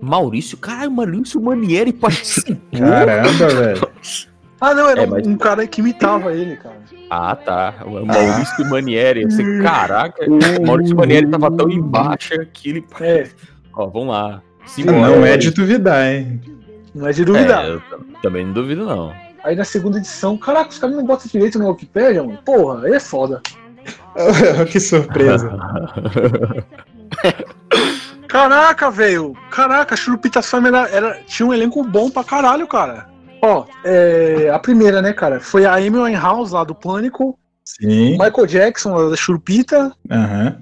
Maurício, 0.00 0.56
caralho, 0.58 0.90
Maurício 0.90 1.40
Manieri 1.40 1.92
participou. 1.92 2.56
Caramba, 2.78 3.48
velho. 3.48 3.88
Ah, 4.60 4.74
não, 4.74 4.88
era 4.88 5.02
É, 5.02 5.06
um- 5.06 5.10
mas- 5.10 5.26
um 5.26 5.36
cara 5.36 5.66
que 5.66 5.80
imitava 5.80 6.32
ele, 6.32 6.56
cara. 6.56 6.78
Ah, 7.10 7.34
tá. 7.36 7.74
O 7.86 8.04
Maurício 8.04 8.68
Manieri. 8.68 9.26
Caraca, 9.62 10.24
o 10.28 10.66
Maurício 10.66 10.96
Manieri 10.96 11.26
tava 11.28 11.50
tão 11.50 11.70
em 11.70 11.80
baixa 11.80 12.44
que 12.52 12.68
ele. 12.70 12.84
É, 13.00 13.28
Ó, 13.74 13.86
vamos 13.86 14.08
lá. 14.08 14.42
Não 14.84 15.24
é 15.24 15.36
de 15.36 15.50
duvidar, 15.52 16.04
hein? 16.12 16.40
Não 16.98 17.06
é 17.08 17.12
de 17.12 17.24
duvidar. 17.24 17.64
É, 17.64 17.70
eu 17.70 17.80
tam- 17.88 18.00
também 18.22 18.44
não 18.44 18.52
duvido, 18.52 18.84
não. 18.84 19.12
Aí 19.44 19.54
na 19.56 19.64
segunda 19.64 19.98
edição, 19.98 20.36
caraca, 20.36 20.70
os 20.70 20.78
caras 20.78 20.96
não 20.96 21.04
botam 21.06 21.26
direito 21.30 21.58
no 21.58 21.68
Wikipedia, 21.70 22.22
mano. 22.22 22.38
Porra, 22.44 22.84
aí 22.86 22.92
é 22.94 23.00
foda. 23.00 23.40
que 24.70 24.80
surpresa. 24.80 25.48
Caraca, 28.28 28.90
velho. 28.90 29.34
Caraca, 29.50 29.94
a 29.94 29.96
Churupita 29.96 30.42
Fama 30.42 30.68
era, 30.68 30.88
era- 30.90 31.20
tinha 31.26 31.46
um 31.46 31.54
elenco 31.54 31.82
bom 31.82 32.10
pra 32.10 32.22
caralho, 32.24 32.66
cara. 32.66 33.06
Ó, 33.40 33.64
é, 33.84 34.50
a 34.52 34.58
primeira, 34.58 35.00
né, 35.00 35.12
cara? 35.12 35.40
Foi 35.40 35.64
a 35.64 35.74
Amy 35.76 35.90
Winehouse 35.98 36.52
lá 36.52 36.64
do 36.64 36.74
Pânico, 36.74 37.38
Sim. 37.64 38.12
Michael 38.18 38.46
Jackson 38.46 38.94
lá 38.94 39.08
da 39.10 39.16
Churupita, 39.16 39.92
Aham. 40.10 40.56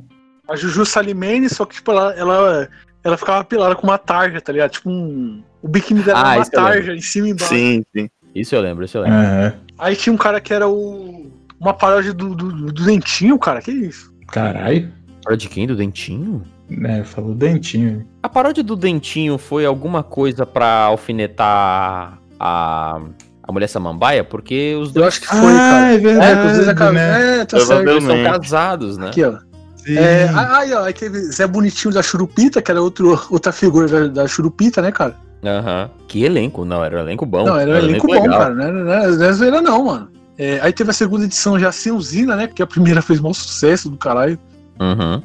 a 0.49 0.55
Juju 0.57 0.85
Salimene, 0.85 1.49
só 1.49 1.64
que, 1.64 1.77
tipo, 1.77 1.90
ela, 1.90 2.12
ela, 2.14 2.68
ela 3.06 3.16
ficava 3.16 3.44
pelada 3.44 3.74
com 3.76 3.86
uma 3.86 3.98
tarja, 3.98 4.40
tá 4.40 4.52
ligado? 4.52 4.70
Tipo 4.72 4.90
um. 4.90 5.42
O 5.62 5.68
biquíni 5.68 6.02
dela 6.02 6.18
Ah, 6.18 6.30
era 6.32 6.38
uma 6.40 6.46
eu 6.46 6.50
tarja 6.50 6.92
em 6.94 7.00
cima 7.00 7.28
e 7.28 7.30
embaixo. 7.30 7.54
Sim, 7.54 7.84
sim. 7.94 8.08
Isso 8.34 8.54
eu 8.54 8.60
lembro, 8.60 8.84
isso 8.84 8.98
eu 8.98 9.02
lembro. 9.02 9.18
Aham. 9.18 9.54
Aí 9.78 9.94
tinha 9.96 10.12
um 10.12 10.16
cara 10.16 10.40
que 10.40 10.52
era 10.52 10.68
o. 10.68 11.30
Uma 11.58 11.72
paródia 11.72 12.12
do, 12.12 12.34
do, 12.34 12.52
do 12.72 12.84
dentinho, 12.84 13.38
cara. 13.38 13.62
Que 13.62 13.70
isso? 13.70 14.12
Caralho. 14.28 14.92
Paródia 15.22 15.48
de 15.48 15.54
quem? 15.54 15.66
Do 15.66 15.74
Dentinho? 15.74 16.42
É, 16.84 17.02
falou 17.04 17.34
dentinho. 17.34 18.06
A 18.22 18.28
paródia 18.28 18.62
do 18.62 18.74
Dentinho 18.76 19.38
foi 19.38 19.64
alguma 19.64 20.02
coisa 20.02 20.44
pra 20.44 20.66
alfinetar 20.82 22.18
a, 22.38 23.00
a 23.42 23.52
mulher 23.52 23.68
samambaia? 23.68 24.22
Porque 24.24 24.74
os 24.74 24.88
Eu 24.88 24.94
dois 24.94 25.06
acho 25.08 25.20
que 25.20 25.26
foi, 25.28 25.38
Ah, 25.54 25.58
cara. 25.70 25.92
é 25.94 25.98
verdade, 25.98 26.26
É, 26.26 26.42
inclusive 26.42 26.70
a 26.70 26.74
cara. 26.74 26.92
né? 26.92 27.38
É, 27.40 27.44
tá 27.44 27.60
certo. 27.60 27.88
eles 27.88 28.04
são 28.04 28.22
casados, 28.24 28.98
né? 28.98 29.08
Aqui, 29.08 29.22
ó. 29.24 29.38
Sim. 29.87 29.96
É, 29.96 30.29
aí, 30.35 30.75
ó, 30.75 30.83
aí 30.83 30.92
teve 30.92 31.20
Zé 31.31 31.46
Bonitinho 31.46 31.94
da 31.94 32.03
Churupita, 32.03 32.61
que 32.61 32.72
era 32.72 32.83
outro, 32.83 33.25
outra 33.31 33.53
figura 33.53 33.87
da, 33.87 34.22
da 34.22 34.29
Churupita, 34.29 34.83
né, 34.83 34.90
cara? 34.90 35.14
Aham. 35.44 35.88
Que 36.09 36.25
elenco, 36.25 36.64
não, 36.64 36.85
era 36.85 36.96
um 36.96 37.01
elenco 37.01 37.25
bom. 37.25 37.44
não, 37.44 37.57
era 37.57 37.70
um 37.70 37.77
elenco 37.77 38.07
bom, 38.09 38.14
legal. 38.14 38.40
cara. 38.40 38.55
Não 38.55 38.64
era, 38.64 38.72
não 38.72 38.92
era, 38.92 39.11
não 39.12 39.25
era 39.25 39.33
zoeira, 39.33 39.62
não, 39.62 39.85
mano. 39.85 40.09
É, 40.37 40.59
aí 40.61 40.72
teve 40.72 40.90
a 40.90 40.94
segunda 40.94 41.25
edição 41.25 41.59
já 41.59 41.70
sem 41.70 41.92
usina, 41.92 42.35
né? 42.35 42.49
Porque 42.49 42.62
a 42.62 42.66
primeira 42.66 43.01
fez 43.03 43.20
maior 43.20 43.33
sucesso 43.33 43.88
do 43.88 43.96
caralho. 43.96 44.37
Uhum. 44.81 45.22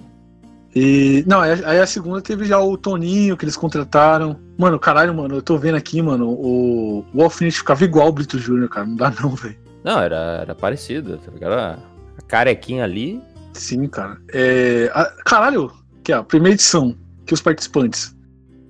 E. 0.76 1.24
Não, 1.28 1.42
aí, 1.42 1.66
aí 1.66 1.80
a 1.80 1.88
segunda 1.88 2.22
teve 2.22 2.46
já 2.46 2.60
o 2.60 2.78
Toninho 2.78 3.36
que 3.36 3.44
eles 3.44 3.58
contrataram. 3.58 4.38
Mano, 4.58 4.80
caralho, 4.80 5.14
mano, 5.14 5.36
eu 5.36 5.42
tô 5.42 5.58
vendo 5.58 5.76
aqui, 5.76 6.02
mano, 6.04 6.30
o, 6.30 7.04
o 7.14 7.24
Alfinete 7.24 7.58
ficava 7.58 7.84
igual 7.84 8.10
o 8.10 8.12
Brito 8.12 8.38
Júnior, 8.38 8.70
cara. 8.70 8.86
Não 8.86 8.96
dá 8.96 9.12
não, 9.20 9.32
velho. 9.32 9.58
Não, 9.84 10.00
era, 10.00 10.40
era 10.44 10.54
parecido, 10.54 11.18
tá 11.18 11.32
ligado? 11.32 11.54
A 11.54 12.22
carequinha 12.28 12.84
ali. 12.84 13.20
Sim, 13.54 13.88
cara. 13.88 14.18
É, 14.34 14.90
a- 14.94 15.12
caralho, 15.26 15.72
aqui, 16.00 16.14
ó, 16.14 16.24
primeira 16.24 16.56
edição, 16.56 16.96
que 17.26 17.34
os 17.34 17.42
participantes. 17.42 18.16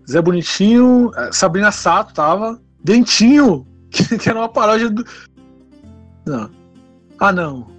Zé 0.09 0.21
Bonitinho, 0.21 1.11
eh, 1.15 1.29
Sabrina 1.31 1.71
Sato 1.71 2.13
tava, 2.13 2.59
Dentinho, 2.83 3.65
que, 3.91 4.17
que 4.17 4.29
era 4.29 4.39
uma 4.39 4.49
paródia 4.49 4.89
do. 4.89 5.05
Não. 6.25 6.49
Ah, 7.19 7.31
não. 7.31 7.69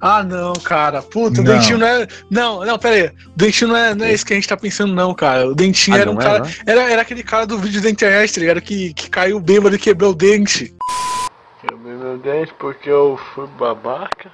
Ah, 0.00 0.22
não, 0.22 0.52
cara. 0.54 1.00
Puta, 1.00 1.40
o 1.40 1.44
Não. 1.44 1.54
Dentinho 1.54 1.78
não 1.78 1.86
é. 1.86 2.06
Não, 2.30 2.64
não, 2.64 2.78
pera 2.78 2.94
aí. 2.96 3.06
O 3.28 3.36
Dentinho 3.36 3.68
não 3.68 3.76
é, 3.76 3.94
não 3.94 4.04
é 4.04 4.12
isso 4.12 4.26
que 4.26 4.32
a 4.34 4.36
gente 4.36 4.48
tá 4.48 4.56
pensando, 4.56 4.92
não, 4.92 5.14
cara. 5.14 5.48
O 5.48 5.54
Dentinho 5.54 5.96
Ah, 5.96 6.00
era 6.00 6.10
um 6.10 6.20
é, 6.20 6.24
cara. 6.24 6.38
não? 6.40 6.46
Era, 6.66 6.82
era 6.90 7.02
aquele 7.02 7.22
cara 7.22 7.46
do 7.46 7.58
vídeo 7.58 7.80
da 7.80 7.88
internet, 7.90 8.34
tá 8.34 8.40
ligado? 8.40 8.60
Que, 8.60 8.92
que 8.92 9.08
caiu 9.08 9.40
bêbado 9.40 9.76
e 9.76 9.78
quebrou 9.78 10.10
o 10.10 10.14
dente. 10.14 10.74
Quebrei 11.60 11.94
meu 11.94 12.18
dente 12.18 12.52
porque 12.58 12.90
eu 12.90 13.18
fui 13.34 13.46
babaca. 13.58 14.30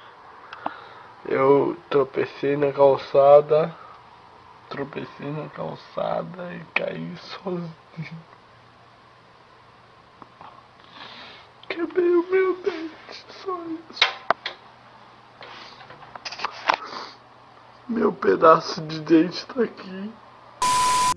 Eu 1.27 1.77
tropecei 1.89 2.57
na 2.57 2.71
calçada. 2.71 3.75
Tropecei 4.69 5.31
na 5.31 5.49
calçada 5.49 6.53
e 6.53 6.61
caí 6.73 7.13
sozinho. 7.17 7.71
Quebrei 11.67 12.09
o 12.09 12.31
meu 12.31 12.57
dente, 12.63 13.25
só 13.43 13.57
isso. 13.89 14.21
Meu 17.87 18.13
pedaço 18.13 18.81
de 18.81 18.99
dente 19.01 19.45
tá 19.47 19.63
aqui. 19.63 20.11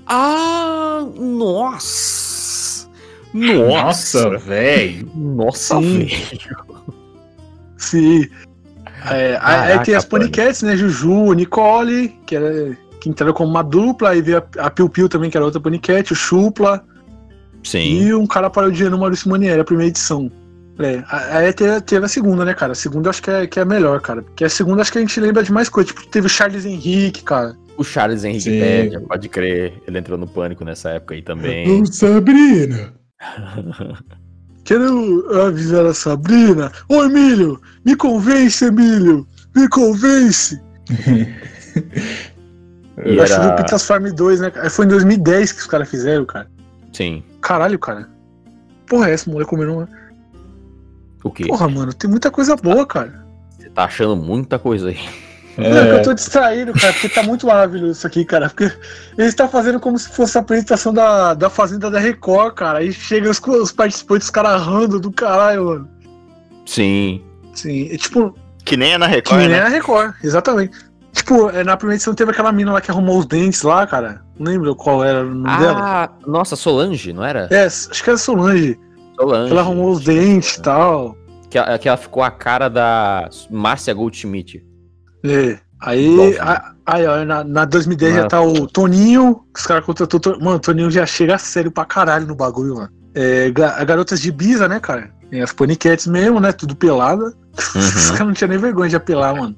Ah, 0.07 1.07
nossa! 1.15 2.91
Nossa, 3.33 4.39
velho. 4.39 5.11
Nossa, 5.15 5.81
Sim. 5.81 6.07
velho. 6.07 6.85
Sim. 7.77 8.31
É, 9.11 9.39
aí- 9.41 9.79
tem 9.81 9.95
as 9.95 10.05
mano. 10.05 10.25
Ponycats, 10.25 10.63
né? 10.63 10.77
Juju, 10.77 11.33
Nicole, 11.33 12.09
que, 12.27 12.37
era, 12.37 12.77
que 13.01 13.09
entraram 13.09 13.33
como 13.35 13.51
uma 13.51 13.63
dupla, 13.63 14.11
aí 14.11 14.23
veio 14.23 14.39
a, 14.39 14.67
a 14.67 14.71
Piu 14.71 14.89
Piu 14.89 15.09
também, 15.09 15.31
que 15.31 15.37
era 15.37 15.45
outra 15.45 15.61
Ponycat, 15.61 16.13
o 16.13 16.17
Chupla, 16.17 16.83
Sim. 17.63 18.03
e 18.03 18.15
um 18.15 18.27
cara 18.27 18.49
parodiando 18.49 18.97
o 18.97 18.99
Maurício 19.01 19.29
Manieri, 19.29 19.61
a 19.61 19.65
primeira 19.65 19.89
edição. 19.91 20.31
É, 20.79 21.05
aí 21.09 21.53
teve, 21.53 21.81
teve 21.83 22.05
a 22.05 22.09
segunda, 22.09 22.45
né, 22.45 22.53
cara? 22.53 22.73
A 22.73 22.75
segunda 22.75 23.07
eu 23.07 23.11
acho 23.11 23.23
que 23.23 23.31
é, 23.31 23.47
que 23.47 23.59
é 23.61 23.63
a 23.63 23.67
melhor, 23.67 24.01
cara. 24.01 24.23
Porque 24.23 24.45
a 24.45 24.49
segunda 24.49 24.83
acho 24.83 24.91
que 24.91 24.99
a 24.99 25.01
gente 25.01 25.21
lembra 25.21 25.43
de 25.43 25.53
mais 25.53 25.69
coisa. 25.69 25.87
Tipo, 25.87 26.05
teve 26.09 26.27
o 26.27 26.31
Charles 26.31 26.65
Henrique, 26.65 27.23
cara. 27.23 27.55
O 27.77 27.85
Charles 27.85 28.25
Henrique 28.25 28.43
Sim. 28.51 28.61
Pédia, 28.61 29.01
pode 29.01 29.29
crer. 29.29 29.75
Ele 29.87 29.99
entrou 29.99 30.19
no 30.19 30.27
pânico 30.27 30.65
nessa 30.65 30.91
época 30.91 31.15
aí 31.15 31.23
também. 31.23 31.81
Ô, 31.81 31.87
Sabrina. 31.87 32.93
Quero 34.65 35.43
avisar 35.43 35.85
a 35.85 35.95
Sabrina. 35.95 36.73
Ô, 36.89 37.05
Emílio, 37.05 37.61
me 37.85 37.95
convence, 37.95 38.65
Emílio. 38.65 39.27
Me 39.55 39.69
convence. 39.69 40.61
E 40.91 41.45
Eu 43.17 43.23
acho 43.23 43.35
que 43.35 43.41
o 43.41 43.45
era... 43.45 43.57
Pitas 43.57 43.87
Farm 43.87 44.07
2, 44.07 44.41
né? 44.41 44.51
Foi 44.71 44.87
em 44.87 44.89
2010 44.89 45.53
que 45.53 45.61
os 45.61 45.67
caras 45.67 45.89
fizeram, 45.89 46.25
cara. 46.25 46.49
Sim. 46.93 47.23
Caralho, 47.41 47.79
cara. 47.79 48.09
Porra, 48.87 49.11
é 49.11 49.15
essa 49.15 49.31
mulher 49.31 49.47
comendo 49.47 49.75
uma. 49.75 49.89
O 51.23 51.31
quê? 51.31 51.47
Porra, 51.47 51.69
mano, 51.69 51.93
tem 51.93 52.09
muita 52.09 52.31
coisa 52.31 52.57
boa, 52.57 52.87
cara. 52.87 53.25
Você 53.59 53.69
tá 53.71 53.85
achando 53.85 54.17
muita 54.17 54.59
coisa 54.59 54.89
aí. 54.89 54.99
Não, 55.57 55.67
é 55.67 55.87
que 55.87 55.93
eu 55.95 56.03
tô 56.03 56.15
distraído, 56.15 56.73
cara, 56.73 56.93
porque 56.93 57.09
tá 57.09 57.23
muito 57.23 57.47
maravilhoso 57.47 57.93
isso 57.93 58.07
aqui, 58.07 58.25
cara. 58.25 58.49
Porque 58.49 58.65
eles 59.17 59.29
estão 59.31 59.49
fazendo 59.49 59.79
como 59.79 59.99
se 59.99 60.09
fosse 60.09 60.37
a 60.37 60.41
apresentação 60.41 60.93
da, 60.93 61.35
da 61.35 61.49
Fazenda 61.49 61.91
da 61.91 61.99
Record, 61.99 62.55
cara. 62.55 62.79
Aí 62.81 62.93
chega 62.93 63.31
os, 63.31 63.41
os 63.41 63.71
participantes, 63.73 64.27
os 64.27 64.31
caras 64.31 64.61
rando 64.63 64.99
do 64.99 65.13
caralho, 65.13 65.65
mano. 65.67 65.89
Sim. 66.67 67.23
Sim, 67.55 67.89
é 67.93 67.97
tipo, 67.97 68.35
Que 68.65 68.77
nem 68.77 68.93
é 68.95 68.99
na 68.99 69.09
que 69.09 69.15
Record, 69.17 69.39
nem 69.41 69.49
né? 69.51 69.61
a 69.61 69.69
Record, 69.69 70.15
exatamente. 70.25 70.77
Tipo, 71.13 71.49
é, 71.51 71.63
na 71.63 71.77
primeira 71.77 71.97
edição 71.97 72.13
teve 72.15 72.33
aquela 72.33 72.51
mina 72.51 72.73
lá 72.73 72.81
que 72.81 72.91
arrumou 72.91 73.19
os 73.21 73.27
dentes 73.27 73.63
lá, 73.63 73.87
cara. 73.87 74.23
Não 74.37 74.51
lembro 74.51 74.75
qual 74.75 75.05
era 75.05 75.21
o 75.25 75.33
nome 75.33 75.59
dela. 75.59 75.79
Ah, 75.81 76.11
nossa, 76.27 76.57
Solange, 76.57 77.13
não 77.13 77.25
era? 77.25 77.47
É, 77.53 77.67
acho 77.67 78.03
que 78.03 78.11
era 78.11 78.19
Solange. 78.19 78.77
Solange. 79.15 79.53
Ela 79.53 79.61
arrumou 79.61 79.93
os 79.93 80.03
dentes 80.03 80.57
e 80.57 80.63
tal. 80.63 81.17
Que, 81.49 81.57
ela- 81.59 81.79
que 81.79 81.87
ela 81.89 81.97
ficou 81.97 82.25
a 82.25 82.33
cara 82.33 82.69
da 82.69 83.29
Márcia 83.49 83.95
Goldschmidt. 83.95 84.65
É. 85.25 85.59
Aí, 85.81 86.39
a- 86.39 86.73
aí 86.87 87.07
ó, 87.07 87.25
na, 87.25 87.45
na 87.45 87.65
2010 87.65 88.13
já 88.15 88.17
Nossa. 88.23 88.29
tá 88.31 88.41
o 88.41 88.67
Toninho, 88.67 89.43
que 89.53 89.61
os 89.61 89.67
caras 89.67 89.85
contratou. 89.85 90.19
to- 90.21 90.39
Mano, 90.41 90.57
o 90.57 90.61
Toninho 90.61 90.91
já 90.91 91.05
chega 91.05 91.37
sério 91.39 91.71
pra 91.71 91.85
caralho 91.85 92.27
no 92.27 92.35
bagulho, 92.35 92.77
mano. 92.77 92.89
É, 93.15 93.51
garotas 93.51 94.21
de 94.21 94.33
Bisa, 94.33 94.67
né, 94.69 94.81
cara? 94.81 95.11
Tem 95.31 95.41
as 95.43 95.53
paniquetes 95.53 96.07
mesmo, 96.07 96.41
né? 96.41 96.53
Tudo 96.53 96.75
pelada. 96.75 97.33
Os 97.77 98.11
caras 98.11 98.27
não 98.27 98.33
tinham 98.33 98.49
nem 98.51 98.59
vergonha 98.59 98.89
de 98.91 98.97
apelar, 98.97 99.35
mano. 99.37 99.55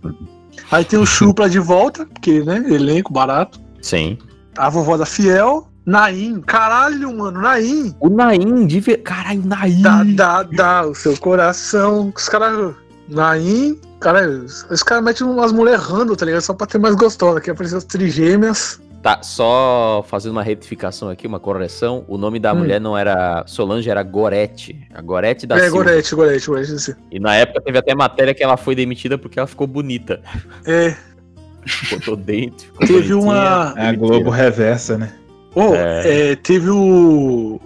Aí 0.70 0.84
tem 0.84 0.98
o 0.98 1.06
Chupla 1.06 1.48
de 1.48 1.58
volta, 1.58 2.04
porque, 2.06 2.42
né? 2.42 2.64
Elenco 2.68 3.12
barato. 3.12 3.60
Sim. 3.80 4.18
A 4.56 4.68
vovó 4.68 4.96
da 4.96 5.06
Fiel. 5.06 5.68
Naim. 5.84 6.40
Caralho, 6.44 7.16
mano, 7.16 7.40
Naim. 7.40 7.94
O 8.00 8.08
Naim, 8.08 8.66
de 8.66 8.80
ver... 8.80 8.98
Caralho, 8.98 9.42
Naim. 9.46 9.80
Dá, 9.82 10.02
dá, 10.04 10.42
dá, 10.42 10.86
o 10.86 10.94
seu 10.94 11.16
coração. 11.16 12.12
Os 12.14 12.28
caras. 12.28 12.74
Naim. 13.08 13.78
Cara, 14.00 14.28
os 14.28 14.82
caras 14.82 15.02
metem 15.04 15.26
umas 15.26 15.52
mulheres 15.52 15.80
rando, 15.82 16.14
tá 16.16 16.26
ligado? 16.26 16.42
Só 16.42 16.52
pra 16.54 16.66
ter 16.66 16.78
mais 16.78 16.94
gostosa. 16.94 17.38
Aqui 17.38 17.50
apareceu 17.50 17.78
as 17.78 17.84
trigêmeas. 17.84 18.80
Tá, 19.02 19.22
só 19.22 20.04
fazendo 20.08 20.32
uma 20.32 20.42
retificação 20.42 21.08
aqui, 21.08 21.26
uma 21.26 21.38
correção. 21.38 22.04
O 22.08 22.18
nome 22.18 22.38
da 22.40 22.52
Hum. 22.52 22.56
mulher 22.58 22.80
não 22.80 22.96
era 22.98 23.44
Solange, 23.46 23.88
era 23.88 24.02
Gorete. 24.02 24.86
A 24.92 25.00
Gorete 25.00 25.46
da 25.46 25.56
é, 25.56 25.60
Silva. 25.62 25.76
Gorete, 25.76 26.14
Gorete, 26.14 26.46
Gorete. 26.48 26.72
assim. 26.72 26.94
E 27.10 27.20
na 27.20 27.34
época 27.36 27.60
teve 27.60 27.78
até 27.78 27.94
matéria 27.94 28.34
que 28.34 28.42
ela 28.42 28.56
foi 28.56 28.74
demitida 28.74 29.16
porque 29.16 29.38
ela 29.38 29.46
ficou 29.46 29.66
bonita. 29.66 30.20
É, 30.66 30.94
Botou 31.90 32.16
dentro. 32.16 32.66
ficou 32.66 32.80
teve 32.86 32.92
bonitinha. 33.14 33.16
uma. 33.18 33.74
É 33.76 33.86
a 33.88 33.92
Globo 33.92 34.30
reversa, 34.30 34.98
né? 34.98 35.12
Oh, 35.54 35.74
É. 35.74 36.32
é, 36.32 36.36
teve 36.36 36.68
o. 36.68 37.60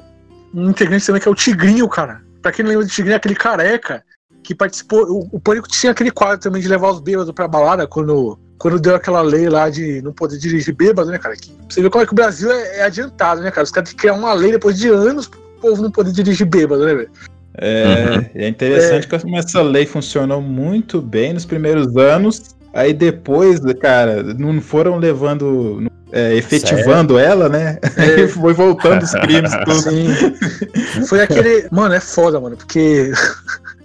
Um 0.55 0.71
integrante 0.71 1.07
também 1.07 1.21
que 1.23 1.29
é 1.29 1.31
o 1.31 1.35
Tigrinho, 1.35 1.89
cara. 1.89 2.21
Pra 2.43 2.53
quem 2.53 2.63
não 2.65 2.71
lembra 2.71 2.85
do 2.87 2.91
Tigrinho, 2.91 3.15
é 3.15 3.17
aquele 3.17 3.35
careca 3.35 4.03
que 4.43 4.55
participou. 4.55 5.05
O, 5.11 5.29
o 5.33 5.41
Pânico 5.41 5.69
tinha 5.69 5.93
aquele 5.93 6.11
quadro 6.11 6.41
também 6.41 6.63
de 6.63 6.69
levar 6.69 6.91
os 6.91 7.01
bêbados 7.01 7.33
pra 7.33 7.49
balada 7.49 7.87
quando, 7.87 8.39
quando 8.59 8.81
deu 8.81 8.95
aquela 8.95 9.23
lei 9.23 9.49
lá 9.49 9.71
de 9.71 10.03
não 10.03 10.13
poder 10.13 10.39
dirigir 10.39 10.75
bêbado, 10.75 11.11
né, 11.11 11.19
cara? 11.19 11.37
Que, 11.37 11.51
você 11.69 11.83
vê 11.83 11.91
como 11.91 12.03
é 12.03 12.07
que 12.07 12.13
o 12.13 12.17
Brasil 12.17 12.51
é, 12.51 12.79
é 12.79 12.83
adiantado, 12.83 13.41
né, 13.41 13.51
cara? 13.51 13.65
Os 13.65 13.71
caras 13.71 13.89
têm 13.89 13.97
que 13.97 14.03
criar 14.03 14.15
uma 14.15 14.33
lei 14.33 14.53
depois 14.53 14.79
de 14.79 14.89
anos 14.89 15.29
pro 15.29 15.41
povo 15.61 15.83
não 15.83 15.91
poder 15.91 16.13
dirigir 16.13 16.47
bêbado, 16.47 16.85
né, 16.85 16.95
velho? 16.95 17.11
É, 17.59 18.31
é 18.35 18.49
interessante 18.49 19.09
como 19.09 19.37
essa 19.37 19.61
lei 19.61 19.85
funcionou 19.85 20.41
muito 20.41 21.01
bem 21.01 21.33
nos 21.33 21.45
primeiros 21.45 21.97
anos. 21.97 22.57
Aí 22.73 22.93
depois, 22.93 23.61
cara, 23.81 24.23
não 24.23 24.61
foram 24.61 24.97
levando, 24.97 25.91
é, 26.13 26.35
efetivando 26.37 27.19
ela, 27.19 27.49
né? 27.49 27.79
Aí 27.97 28.29
foi 28.29 28.55
voltando 28.55 29.03
os 29.03 29.13
crimes 29.13 29.51
tudo. 29.65 29.83
Sim. 29.83 31.07
Foi 31.07 31.21
aquele. 31.21 31.67
Mano, 31.71 31.95
é 31.95 32.01
foda, 32.01 32.39
mano, 32.39 32.57
porque 32.57 33.11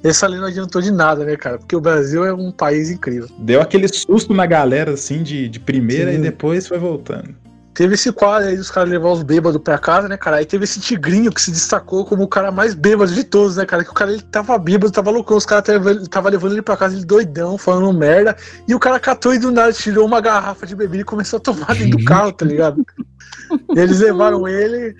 essa 0.10 0.28
lei 0.28 0.40
não 0.40 0.48
adiantou 0.48 0.82
de 0.82 0.92
nada, 0.92 1.26
né, 1.26 1.36
cara? 1.36 1.58
Porque 1.58 1.76
o 1.76 1.82
Brasil 1.82 2.26
é 2.26 2.34
um 2.34 2.52
país 2.52 2.90
incrível. 2.90 3.28
Deu 3.40 3.62
aquele 3.62 3.88
susto 3.88 4.34
na 4.34 4.46
galera, 4.46 4.94
assim, 4.94 5.24
de, 5.24 5.50
de 5.50 5.60
primeira 5.60 6.12
Sim. 6.12 6.18
e 6.18 6.22
depois 6.22 6.68
foi 6.68 6.78
voltando. 6.78 7.36
Teve 7.74 7.96
esse 7.96 8.10
quadro 8.14 8.48
aí 8.48 8.56
dos 8.56 8.72
caras 8.72 8.90
levar 8.90 9.10
os 9.10 9.22
bêbados 9.22 9.62
pra 9.62 9.78
casa, 9.78 10.08
né, 10.08 10.16
cara? 10.16 10.38
Aí 10.38 10.46
teve 10.46 10.64
esse 10.64 10.80
tigrinho 10.80 11.30
que 11.30 11.42
se 11.42 11.52
destacou 11.52 12.06
como 12.06 12.24
o 12.24 12.28
cara 12.28 12.50
mais 12.50 12.74
bêbado 12.74 13.14
de 13.14 13.22
todos, 13.26 13.58
né, 13.58 13.66
cara? 13.66 13.84
Que 13.84 13.90
o 13.90 13.94
cara 13.94 14.14
ele 14.14 14.22
tava 14.22 14.58
bêbado, 14.58 14.94
tava 14.94 15.12
loucão, 15.12 15.36
os 15.36 15.46
caras 15.46 15.66
tava, 16.10 16.30
levando 16.30 16.54
ele 16.54 16.62
pra 16.62 16.78
casa, 16.78 16.96
ele 16.96 17.04
doidão, 17.04 17.58
falando 17.58 17.92
merda. 17.92 18.34
E 18.66 18.74
o 18.74 18.80
cara 18.80 18.98
catou 18.98 19.34
e 19.34 19.40
do 19.40 19.52
nada 19.52 19.74
tirou 19.74 20.06
uma 20.06 20.22
garrafa 20.22 20.66
de 20.66 20.74
bebida 20.74 21.02
e 21.02 21.06
começou 21.06 21.36
a 21.36 21.42
tomar 21.42 21.76
dentro 21.76 21.98
do 21.98 22.04
carro, 22.06 22.32
tá 22.32 22.46
ligado? 22.46 22.86
Eles 23.76 24.00
levaram 24.00 24.48
ele. 24.48 24.96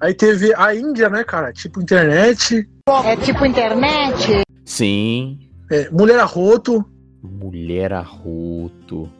Aí 0.00 0.14
teve 0.14 0.52
a 0.56 0.74
Índia, 0.74 1.08
né, 1.08 1.24
cara? 1.24 1.52
Tipo 1.52 1.80
internet. 1.80 2.68
É 3.04 3.16
tipo 3.16 3.44
internet? 3.44 4.42
Sim. 4.64 5.38
é, 5.70 5.90
mulher 5.90 6.18
arroto. 6.18 6.84
Mulher 7.22 7.92
Arroto. 7.92 9.10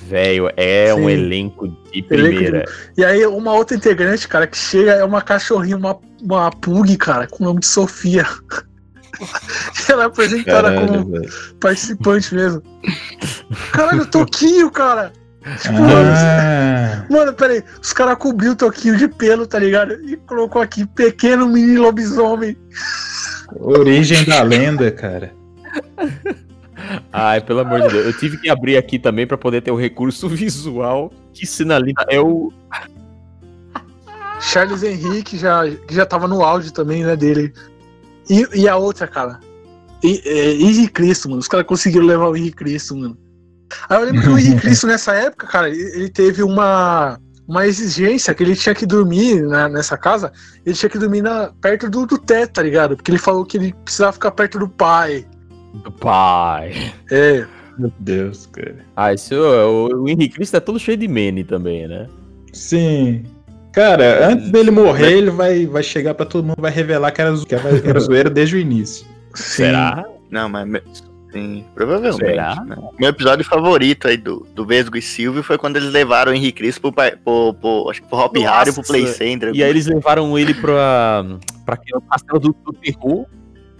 Velho, 0.00 0.50
é 0.56 0.92
um 0.92 1.06
Sim. 1.06 1.10
elenco 1.10 1.68
de 1.68 1.74
Elenco 1.94 2.08
primeira. 2.08 2.64
E 2.96 3.04
aí 3.04 3.24
uma 3.24 3.52
outra 3.52 3.76
integrante, 3.76 4.26
cara, 4.26 4.46
que 4.46 4.56
chega 4.56 4.92
é 4.92 5.04
uma 5.04 5.22
cachorrinha, 5.22 5.76
uma, 5.76 5.98
uma 6.20 6.50
pug, 6.50 6.96
cara, 6.96 7.26
com 7.28 7.44
o 7.44 7.46
nome 7.46 7.60
de 7.60 7.66
Sofia. 7.66 8.26
Ela 9.88 10.02
é 10.02 10.06
apresentada 10.06 10.68
Caralho, 10.74 10.86
como 10.88 11.10
velho. 11.12 11.32
participante 11.60 12.34
mesmo. 12.34 12.62
Caralho, 13.72 14.06
Toquinho, 14.06 14.70
cara! 14.70 15.12
Tipo, 15.60 15.74
Ah, 15.74 17.04
Mano, 17.10 17.32
peraí, 17.32 17.62
os 17.80 17.92
caras 17.92 18.16
cobriu 18.16 18.52
o 18.52 18.56
Toquinho 18.56 18.96
de 18.96 19.08
pelo, 19.08 19.46
tá 19.46 19.58
ligado? 19.58 19.94
E 20.08 20.16
colocou 20.16 20.62
aqui, 20.62 20.86
pequeno 20.86 21.48
mini 21.48 21.76
lobisomem. 21.76 22.56
origem 23.58 24.24
da 24.24 24.42
lenda, 24.42 24.90
cara. 24.92 25.32
Ai, 27.12 27.40
pelo 27.40 27.60
amor 27.60 27.82
de 27.82 27.88
Deus. 27.88 28.06
Eu 28.06 28.12
tive 28.18 28.38
que 28.38 28.48
abrir 28.48 28.76
aqui 28.76 28.98
também 28.98 29.26
pra 29.26 29.36
poder 29.36 29.62
ter 29.62 29.70
o 29.70 29.76
recurso 29.76 30.28
visual 30.30 31.12
que 31.32 31.46
sinaliza. 31.46 32.04
É 32.08 32.20
o. 32.20 32.52
Charles 34.40 34.82
Henrique 34.82 35.38
já, 35.38 35.62
que 35.86 35.94
já 35.94 36.04
tava 36.04 36.26
no 36.26 36.42
áudio 36.42 36.72
também, 36.72 37.04
né, 37.04 37.14
dele. 37.16 37.52
E, 38.28 38.46
e 38.54 38.68
a 38.68 38.76
outra, 38.76 39.06
cara. 39.06 39.38
E, 40.02 40.20
é, 40.24 40.52
Henrique 40.54 40.88
Cristo, 40.92 41.28
mano. 41.28 41.40
Os 41.40 41.48
caras 41.48 41.66
conseguiram 41.66 42.06
levar 42.06 42.28
o 42.28 42.36
Henrique 42.36 42.56
Cristo, 42.56 42.96
mano. 42.96 43.16
Aí 43.88 43.98
eu 43.98 44.04
lembro 44.04 44.22
que 44.22 44.28
o 44.28 44.38
Henrique 44.38 44.60
Cristo, 44.60 44.86
nessa 44.86 45.12
época, 45.14 45.46
cara, 45.46 45.68
ele, 45.68 46.08
teve 46.08 46.42
uma, 46.42 47.18
uma 47.46 47.66
exigência 47.66 48.34
que 48.34 48.42
ele 48.42 48.56
tinha 48.56 48.74
que 48.74 48.86
dormir 48.86 49.42
na- 49.42 49.68
nessa 49.68 49.96
casa. 49.96 50.32
Ele 50.64 50.74
tinha 50.74 50.88
que 50.90 50.98
dormir 50.98 51.22
na, 51.22 51.50
perto 51.60 51.88
do, 51.90 52.06
do 52.06 52.18
teto, 52.18 52.54
tá 52.54 52.62
ligado? 52.62 52.96
Porque 52.96 53.10
ele 53.10 53.18
falou 53.18 53.44
que 53.44 53.56
ele 53.56 53.74
precisava 53.84 54.12
ficar 54.12 54.30
perto 54.32 54.58
do 54.58 54.68
pai. 54.68 55.26
Do 55.74 55.90
pai. 55.92 56.92
É. 57.10 57.46
Meu 57.78 57.92
Deus, 57.98 58.46
cara. 58.52 58.76
Ah, 58.94 59.12
esse, 59.14 59.34
o, 59.34 60.02
o 60.02 60.08
Henrique 60.08 60.34
Cristo 60.34 60.56
é 60.56 60.60
todo 60.60 60.78
cheio 60.78 60.96
de 60.98 61.08
mene 61.08 61.42
também, 61.42 61.88
né? 61.88 62.06
Sim. 62.52 63.24
Cara, 63.72 64.28
antes 64.28 64.50
dele 64.50 64.70
morrer, 64.70 65.12
ele 65.12 65.30
vai, 65.30 65.64
vai 65.64 65.82
chegar 65.82 66.12
pra 66.14 66.26
todo 66.26 66.44
mundo, 66.44 66.56
vai 66.58 66.70
revelar 66.70 67.10
que 67.10 67.22
era, 67.22 67.34
que 67.38 67.54
era, 67.54 67.80
que 67.80 67.88
era 67.88 68.00
zoeira 68.00 68.28
desde 68.28 68.56
o 68.56 68.58
início. 68.58 69.06
Será? 69.34 70.04
Não, 70.30 70.46
mas. 70.50 70.68
Sim, 71.32 71.64
provavelmente. 71.74 72.18
Será? 72.18 72.62
né? 72.64 72.76
Meu 72.98 73.08
episódio 73.08 73.44
favorito 73.44 74.06
aí 74.06 74.18
do, 74.18 74.46
do 74.54 74.66
Vesgo 74.66 74.98
e 74.98 75.02
Silvio 75.02 75.42
foi 75.42 75.56
quando 75.56 75.76
eles 75.78 75.90
levaram 75.90 76.30
o 76.30 76.34
Henrique 76.34 76.58
Cristo 76.58 76.80
pro, 76.80 76.92
pro, 76.92 77.54
pro, 77.54 77.90
acho 77.90 78.02
que 78.02 78.08
pro 78.08 78.18
Hop 78.18 78.36
Harry 78.36 78.70
e 78.70 78.72
pro 78.72 78.82
Play. 78.82 79.06
Center. 79.06 79.50
E 79.54 79.62
aí 79.62 79.70
eles 79.70 79.86
levaram 79.86 80.38
ele 80.38 80.52
pra, 80.52 81.24
pra 81.64 81.74
aquele 81.74 82.00
castelo 82.10 82.38
do, 82.38 82.56
do 82.64 82.72
terror. 82.74 83.26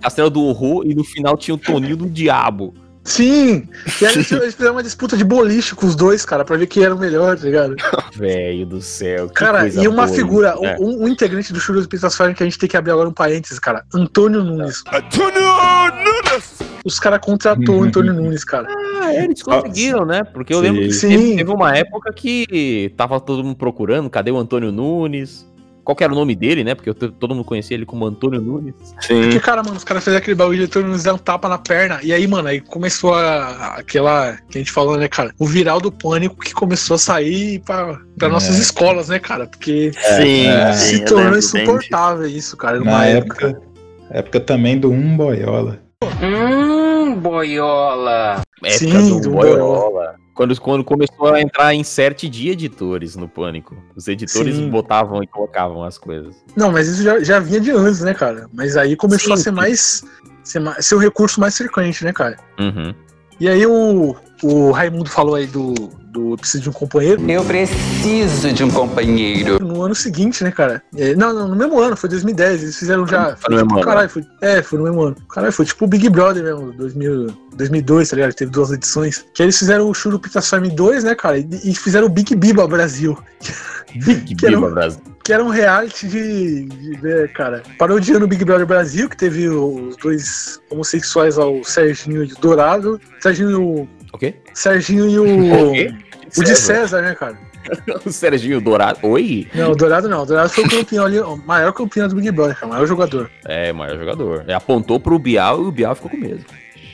Castelo 0.00 0.30
do 0.30 0.42
Horror 0.42 0.84
e 0.86 0.94
no 0.94 1.05
final 1.05 1.36
tinha 1.36 1.55
o 1.55 1.59
Toninho 1.59 1.96
do 1.96 2.09
Diabo. 2.09 2.74
Sim! 3.05 3.68
E 4.00 4.07
aí 4.07 4.14
eles 4.14 4.55
fizeram 4.55 4.72
uma 4.72 4.82
disputa 4.82 5.16
de 5.16 5.24
boliche 5.24 5.74
com 5.74 5.86
os 5.86 5.96
dois, 5.96 6.24
cara, 6.24 6.44
pra 6.44 6.57
ver 6.57 6.66
quem 6.66 6.84
era 6.84 6.94
o 6.94 6.98
melhor, 6.98 7.36
tá 7.36 7.44
ligado? 7.44 7.76
Velho 8.14 8.64
do 8.64 8.80
céu. 8.80 9.28
que 9.28 9.34
Cara, 9.34 9.61
coisa 9.61 9.82
e 9.82 9.88
uma 9.88 10.07
boa 10.07 10.16
figura, 10.16 10.57
né? 10.61 10.76
um, 10.78 11.05
um 11.05 11.09
integrante 11.09 11.53
do 11.53 11.61
Churros 11.61 11.86
Fire 11.86 12.34
que 12.34 12.42
a 12.42 12.46
gente 12.46 12.59
tem 12.59 12.68
que 12.68 12.76
abrir 12.76 12.92
agora 12.92 13.09
um 13.09 13.12
parênteses, 13.12 13.59
cara. 13.59 13.84
Antônio 13.92 14.42
Nunes. 14.44 14.82
Antônio 14.92 15.40
Nunes! 15.40 16.71
Os 16.85 16.99
caras 16.99 17.20
contratou 17.20 17.80
o 17.80 17.85
Antônio 17.85 18.12
Nunes, 18.12 18.45
cara. 18.45 18.66
Ah, 19.03 19.14
eles 19.14 19.43
conseguiram, 19.43 20.05
né? 20.05 20.22
Porque 20.24 20.53
eu 20.53 20.59
Sim. 20.59 20.62
lembro 20.64 20.83
que 20.83 20.93
Sim. 20.93 21.09
teve, 21.09 21.37
teve 21.37 21.51
uma 21.51 21.76
época 21.76 22.12
que 22.12 22.93
tava 22.97 23.20
todo 23.20 23.45
mundo 23.45 23.57
procurando, 23.57 24.11
cadê 24.11 24.30
o 24.30 24.37
Antônio 24.39 24.72
Nunes? 24.72 25.51
Qual 25.85 25.97
que 25.97 26.05
era 26.05 26.12
o 26.12 26.16
nome 26.16 26.37
dele, 26.37 26.62
né? 26.62 26.76
Porque 26.76 26.95
todo 26.95 27.35
mundo 27.35 27.45
conhecia 27.45 27.74
ele 27.76 27.85
como 27.85 28.07
Antônio 28.07 28.41
Nunes. 28.41 28.74
Porque, 29.05 29.41
cara, 29.41 29.64
mano, 29.64 29.76
os 29.76 29.83
caras 29.83 30.05
fizeram 30.05 30.22
aquele 30.22 30.37
bagulho 30.37 30.59
de 30.59 30.64
Antônio 30.66 30.87
Nunes 30.87 31.03
dar 31.03 31.12
um 31.14 31.18
tapa 31.18 31.49
na 31.49 31.59
perna. 31.59 31.99
E 32.05 32.12
aí, 32.12 32.24
mano, 32.28 32.47
aí 32.47 32.61
começou 32.61 33.14
a, 33.14 33.74
aquela 33.78 34.37
que 34.49 34.59
a 34.59 34.61
gente 34.61 34.70
falou, 34.70 34.97
né, 34.97 35.09
cara? 35.09 35.35
O 35.41 35.45
viral 35.45 35.80
do 35.80 35.91
pânico 35.91 36.37
que 36.37 36.53
começou 36.55 36.95
a 36.95 36.99
sair 36.99 37.59
pra, 37.66 37.99
pra 38.16 38.28
É. 38.28 38.30
nossas 38.30 38.59
escolas, 38.59 39.09
né, 39.09 39.18
cara? 39.18 39.49
Porque 39.49 39.91
Sim, 40.16 40.47
É. 40.47 40.72
sim, 40.72 40.97
se 40.99 41.05
tornou 41.05 41.37
insuportável 41.37 42.26
isso, 42.28 42.57
cara, 42.57 42.78
numa 42.78 42.93
Na 42.93 43.07
época. 43.07 43.49
época, 43.49 43.62
época 44.11 44.39
também 44.41 44.78
do 44.78 44.89
Um 44.89 45.16
Boiola. 45.16 45.80
Hum, 46.22 47.14
boiola. 47.16 48.42
Época 48.62 48.78
Sim, 48.78 49.20
do 49.20 49.20
do 49.20 49.30
Boiola. 49.30 50.16
Quando, 50.34 50.59
quando 50.61 50.84
começou 50.84 51.28
a 51.28 51.40
entrar 51.40 51.74
insert 51.74 52.22
de 52.28 52.48
editores 52.48 53.16
no 53.16 53.28
Pânico. 53.28 53.76
Os 53.94 54.09
editores 54.09 54.57
Sim. 54.57 54.70
botavam 54.70 55.22
e 55.22 55.26
colocavam 55.26 55.84
as 55.84 55.98
coisas. 55.98 56.34
Não, 56.57 56.72
mas 56.72 56.88
isso 56.88 57.03
já, 57.03 57.22
já 57.22 57.38
vinha 57.38 57.61
de 57.61 57.70
antes, 57.70 58.00
né, 58.00 58.14
cara? 58.14 58.48
Mas 58.53 58.76
aí 58.76 58.96
começou 58.96 59.36
Sim, 59.36 59.40
a 59.40 59.44
ser 59.44 59.50
mais. 59.50 60.05
Ser, 60.42 60.59
mais, 60.59 60.86
ser 60.86 60.94
o 60.94 60.98
recurso 60.98 61.40
mais 61.40 61.57
frequente, 61.57 62.05
né, 62.05 62.12
cara? 62.12 62.36
Uhum. 62.59 62.94
E 63.38 63.48
aí 63.48 63.66
o, 63.66 64.16
o 64.42 64.70
Raimundo 64.70 65.11
falou 65.11 65.34
aí 65.34 65.46
do, 65.46 65.74
do 66.12 66.36
Preciso 66.36 66.64
de 66.64 66.68
um 66.68 66.72
Companheiro. 66.72 67.30
Eu 67.30 67.44
preciso 67.44 68.52
de 68.52 68.62
um 68.62 68.70
companheiro. 68.70 69.58
No 69.64 69.82
ano 69.82 69.94
seguinte, 69.94 70.44
né, 70.44 70.50
cara? 70.50 70.82
É, 70.94 71.14
não, 71.14 71.32
não, 71.32 71.48
no 71.48 71.56
mesmo 71.56 71.80
ano, 71.80 71.96
foi 71.96 72.10
2010. 72.10 72.62
Eles 72.62 72.78
fizeram 72.78 73.06
já. 73.06 73.34
Foi 73.36 73.54
no 73.54 73.56
mesmo 73.62 73.76
ano. 73.76 73.84
Caralho, 73.84 74.10
foi, 74.10 74.24
é, 74.42 74.62
foi 74.62 74.78
no 74.78 74.84
mesmo 74.84 75.00
ano. 75.00 75.16
Caralho, 75.28 75.52
foi 75.52 75.64
tipo 75.64 75.86
o 75.86 75.88
Big 75.88 76.08
Brother 76.10 76.44
mesmo, 76.44 76.72
2000, 76.72 77.26
2002, 77.56 78.10
tá 78.10 78.16
ligado? 78.16 78.34
Teve 78.34 78.50
duas 78.50 78.70
edições. 78.70 79.24
Que 79.34 79.42
eles 79.42 79.58
fizeram 79.58 79.88
o 79.88 79.94
Churu 79.94 80.18
Pizza 80.18 80.42
Farm 80.42 80.68
2, 80.68 81.04
né, 81.04 81.14
cara? 81.14 81.38
E, 81.38 81.48
e 81.64 81.74
fizeram 81.74 82.06
o 82.06 82.10
Big 82.10 82.34
Biba 82.36 82.68
Brasil. 82.68 83.16
Big 84.04 84.34
Biba 84.36 84.66
um- 84.68 84.70
Brasil. 84.70 85.00
Que 85.24 85.32
era 85.32 85.42
um 85.44 85.50
reality 85.50 86.08
de. 86.08 86.64
de 86.64 87.02
né, 87.02 87.28
cara, 87.28 87.62
parodiando 87.78 88.24
o 88.24 88.28
Big 88.28 88.44
Brother 88.44 88.66
Brasil, 88.66 89.08
que 89.08 89.16
teve 89.16 89.48
os 89.48 89.96
dois 89.96 90.60
homossexuais 90.68 91.36
lá, 91.36 91.46
o 91.48 91.62
Serginho 91.62 92.24
e 92.24 92.32
o 92.32 92.40
Dourado. 92.40 93.00
Serginho 93.20 93.88
o. 94.12 94.18
Quê? 94.18 94.34
Serginho 94.54 95.08
e 95.08 95.18
o. 95.18 95.70
O 95.70 95.72
quê? 95.72 95.94
O 96.36 96.44
de 96.44 96.56
César, 96.56 97.02
né, 97.02 97.14
cara? 97.14 97.36
O 98.04 98.10
Serginho 98.10 98.60
Dourado. 98.60 98.98
Oi? 99.02 99.46
Não, 99.54 99.70
o 99.70 99.76
Dourado 99.76 100.08
não. 100.08 100.22
O 100.22 100.26
Dourado 100.26 100.48
foi 100.48 100.64
o 100.64 100.68
campeão 100.68 101.04
ali, 101.04 101.20
o 101.20 101.36
maior 101.36 101.72
campeão 101.72 102.08
do 102.08 102.16
Big 102.16 102.30
Brother, 102.32 102.56
cara, 102.56 102.66
o 102.66 102.70
maior 102.70 102.86
jogador. 102.86 103.30
É, 103.46 103.70
o 103.70 103.74
maior 103.76 103.96
jogador. 103.96 104.42
Ele 104.42 104.52
apontou 104.52 104.98
pro 104.98 105.18
Bial 105.18 105.62
e 105.62 105.66
o 105.66 105.72
Bial 105.72 105.94
ficou 105.94 106.10
com 106.10 106.16
medo. 106.16 106.44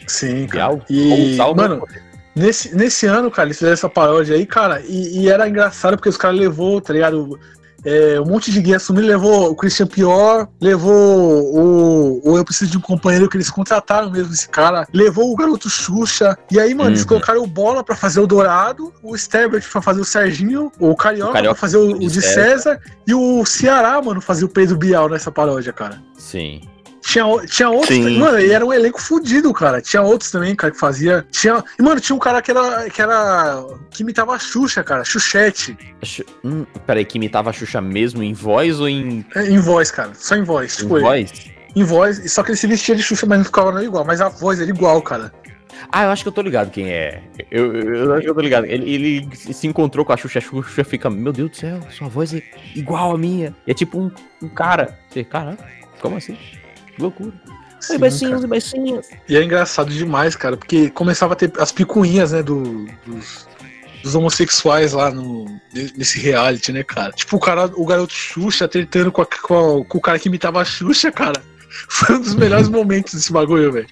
Sim, 0.06 0.46
cara. 0.46 0.74
Bial, 0.74 0.84
E, 0.90 1.36
mano, 1.56 1.86
nesse, 2.34 2.76
nesse 2.76 3.06
ano, 3.06 3.30
cara, 3.30 3.48
eles 3.48 3.56
fizeram 3.58 3.74
essa 3.74 3.88
paródia 3.88 4.36
aí, 4.36 4.44
cara, 4.44 4.82
e, 4.86 5.20
e 5.20 5.28
era 5.30 5.48
engraçado 5.48 5.96
porque 5.96 6.08
os 6.08 6.16
caras 6.16 6.38
levou, 6.38 6.80
tá 6.80 6.92
ligado? 6.92 7.38
É, 7.84 8.20
um 8.20 8.24
monte 8.24 8.50
de 8.50 8.60
gay 8.60 8.74
assumiu, 8.74 9.04
levou 9.06 9.50
o 9.50 9.54
Christian 9.54 9.86
Pior, 9.86 10.48
levou 10.60 10.92
o, 10.92 12.20
o 12.32 12.36
Eu 12.36 12.44
Preciso 12.44 12.70
de 12.72 12.78
um 12.78 12.80
Companheiro, 12.80 13.28
que 13.28 13.36
eles 13.36 13.50
contrataram 13.50 14.10
mesmo 14.10 14.32
esse 14.32 14.48
cara, 14.48 14.86
levou 14.92 15.32
o 15.32 15.36
Garoto 15.36 15.70
Xuxa, 15.70 16.36
e 16.50 16.58
aí, 16.58 16.74
mano, 16.74 16.90
eles 16.90 17.02
Uhum. 17.02 17.06
colocaram 17.08 17.42
o 17.42 17.46
Bola 17.46 17.84
pra 17.84 17.94
fazer 17.94 18.20
o 18.20 18.26
Dourado, 18.26 18.92
o 19.02 19.16
Sterbert 19.16 19.64
pra 19.70 19.80
fazer 19.80 20.00
o 20.00 20.04
Serginho, 20.04 20.72
o 20.80 20.94
Carioca, 20.96 21.30
O 21.30 21.32
Carioca 21.34 21.54
pra 21.54 21.60
fazer 21.60 21.76
o, 21.78 21.92
o 21.92 21.98
de 21.98 22.06
de 22.08 22.20
César. 22.22 22.34
César, 22.34 22.80
e 23.06 23.14
o 23.14 23.44
Ceará, 23.46 24.00
mano, 24.02 24.20
fazia 24.20 24.46
o 24.46 24.48
Pedro 24.48 24.76
Bial 24.76 25.08
nessa 25.08 25.30
paródia, 25.30 25.72
cara. 25.72 26.02
Sim. 26.16 26.60
Tinha, 27.08 27.24
tinha 27.46 27.70
outros, 27.70 27.88
Sim. 27.96 28.18
mano, 28.18 28.38
e 28.38 28.50
era 28.52 28.66
um 28.66 28.70
elenco 28.70 29.00
fudido, 29.00 29.50
cara. 29.54 29.80
Tinha 29.80 30.02
outros 30.02 30.30
também, 30.30 30.54
cara, 30.54 30.70
que 30.74 30.78
fazia. 30.78 31.26
Tinha, 31.30 31.64
e, 31.78 31.82
mano, 31.82 31.98
tinha 32.02 32.14
um 32.14 32.18
cara 32.18 32.42
que 32.42 32.50
era. 32.50 32.90
que 32.90 33.00
era. 33.00 33.64
que 33.90 34.02
imitava 34.02 34.34
a 34.34 34.38
Xuxa, 34.38 34.84
cara, 34.84 35.02
Xuxete. 35.06 35.74
Hum, 36.44 36.66
peraí, 36.86 37.06
que 37.06 37.16
imitava 37.16 37.48
a 37.48 37.52
Xuxa 37.54 37.80
mesmo 37.80 38.22
em 38.22 38.34
voz 38.34 38.78
ou 38.78 38.86
em, 38.86 39.24
É, 39.34 39.46
Em 39.48 39.58
voz, 39.58 39.90
cara. 39.90 40.10
Só 40.12 40.36
em 40.36 40.42
voz. 40.42 40.74
em 40.74 40.82
Tipo, 40.82 40.96
ele. 40.98 41.04
voz? 41.04 41.32
em 41.76 41.82
voz, 41.84 42.18
e 42.18 42.28
só 42.28 42.42
que 42.42 42.50
ele 42.50 42.58
se 42.58 42.66
vestia 42.66 42.94
de 42.94 43.02
Xuxa, 43.02 43.24
mas 43.26 43.38
não 43.38 43.44
ficava 43.46 43.72
não 43.72 43.82
igual. 43.82 44.04
Mas 44.04 44.20
a 44.20 44.28
voz 44.28 44.60
era 44.60 44.68
igual, 44.68 45.00
cara. 45.00 45.32
Ah, 45.90 46.04
eu 46.04 46.10
acho 46.10 46.22
que 46.24 46.28
eu 46.28 46.32
tô 46.32 46.42
ligado 46.42 46.70
quem 46.70 46.90
é. 46.90 47.22
Eu, 47.50 47.74
eu, 47.74 47.94
eu 47.94 48.12
acho 48.14 48.22
que 48.24 48.28
eu 48.30 48.34
tô 48.34 48.40
ligado. 48.42 48.66
Ele, 48.66 48.92
ele 48.92 49.28
se 49.36 49.66
encontrou 49.66 50.04
com 50.04 50.12
a 50.12 50.16
Xuxa, 50.18 50.40
a 50.40 50.42
Xuxa 50.42 50.84
fica, 50.84 51.08
meu 51.08 51.32
Deus 51.32 51.50
do 51.52 51.56
céu, 51.56 51.80
sua 51.90 52.08
voz 52.08 52.34
é 52.34 52.42
igual 52.74 53.14
a 53.14 53.18
minha. 53.18 53.54
E 53.66 53.70
é 53.70 53.74
tipo 53.74 53.98
um, 53.98 54.10
um 54.42 54.48
cara. 54.48 54.98
Você, 55.08 55.24
caralho, 55.24 55.56
como 56.02 56.16
assim? 56.18 56.36
Que 56.98 57.02
loucura. 57.02 57.32
Sim, 57.80 57.92
Oi, 57.92 57.98
cara. 57.98 58.10
e. 59.28 59.32
E 59.32 59.36
é 59.36 59.42
engraçado 59.44 59.90
demais, 59.92 60.34
cara, 60.34 60.56
porque 60.56 60.90
começava 60.90 61.34
a 61.34 61.36
ter 61.36 61.52
as 61.58 61.70
picuinhas, 61.70 62.32
né, 62.32 62.42
do, 62.42 62.86
dos, 63.06 63.46
dos 64.02 64.14
homossexuais 64.16 64.92
lá 64.92 65.12
no, 65.12 65.46
nesse 65.96 66.18
reality, 66.18 66.72
né, 66.72 66.82
cara? 66.82 67.12
Tipo, 67.12 67.36
o 67.36 67.40
cara, 67.40 67.66
o 67.76 67.86
garoto 67.86 68.12
Xuxa 68.12 68.66
tretando 68.66 69.12
com, 69.12 69.22
a- 69.22 69.26
com, 69.26 69.80
a- 69.80 69.84
com 69.84 69.98
o 69.98 70.00
cara 70.00 70.18
que 70.18 70.28
imitava 70.28 70.60
a 70.60 70.64
Xuxa, 70.64 71.12
cara. 71.12 71.40
Foi 71.88 72.16
um 72.16 72.20
dos 72.20 72.34
melhores 72.34 72.68
momentos 72.68 73.14
desse 73.14 73.32
bagulho, 73.32 73.70
velho. 73.72 73.86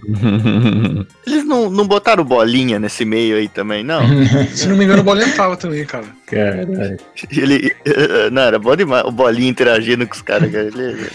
Eles 1.26 1.44
não, 1.44 1.68
não 1.68 1.86
botaram 1.86 2.24
bolinha 2.24 2.78
nesse 2.78 3.04
meio 3.04 3.36
aí 3.36 3.48
também, 3.48 3.82
não? 3.84 4.00
Se 4.54 4.66
não 4.68 4.76
me 4.76 4.84
engano, 4.84 5.00
o 5.02 5.04
Bolinha 5.04 5.34
tava 5.34 5.56
também, 5.56 5.84
cara. 5.84 6.06
Caralho. 6.26 6.96
Ele. 7.30 7.74
Não, 8.32 8.42
era 8.42 8.58
bom 8.58 8.74
demais 8.76 9.04
o 9.04 9.10
bolinha 9.10 9.50
interagindo 9.50 10.06
com 10.06 10.14
os 10.14 10.22
caras, 10.22 10.50
cara. 10.50 10.66
Ele, 10.68 11.06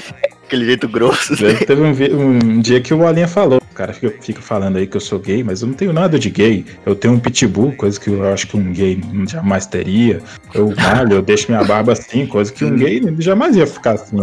aquele 0.53 0.65
jeito 0.65 0.87
grosso. 0.87 1.33
assim. 1.33 1.55
Teve 1.65 1.81
um, 1.81 1.89
um 2.21 2.61
dia 2.61 2.79
que 2.79 2.93
o 2.93 2.97
Bolinha 2.97 3.27
falou. 3.27 3.59
O 3.59 3.75
cara 3.75 3.91
fica, 3.91 4.13
fica 4.21 4.41
falando 4.41 4.77
aí 4.77 4.85
que 4.85 4.95
eu 4.95 5.01
sou 5.01 5.17
gay, 5.17 5.43
mas 5.43 5.61
eu 5.61 5.67
não 5.67 5.73
tenho 5.73 5.91
nada 5.91 6.19
de 6.19 6.29
gay. 6.29 6.63
Eu 6.85 6.95
tenho 6.95 7.15
um 7.15 7.19
pitbull, 7.19 7.71
coisa 7.75 7.99
que 7.99 8.09
eu 8.09 8.23
acho 8.31 8.47
que 8.47 8.55
um 8.55 8.71
gay 8.71 9.01
jamais 9.27 9.65
teria. 9.65 10.21
Eu 10.53 10.73
malho, 10.75 11.13
eu 11.13 11.21
deixo 11.23 11.51
minha 11.51 11.63
barba 11.63 11.93
assim, 11.93 12.27
coisa 12.27 12.53
que 12.53 12.63
um 12.63 12.75
gay 12.75 13.01
jamais 13.17 13.55
ia 13.55 13.65
ficar 13.65 13.93
assim. 13.93 14.17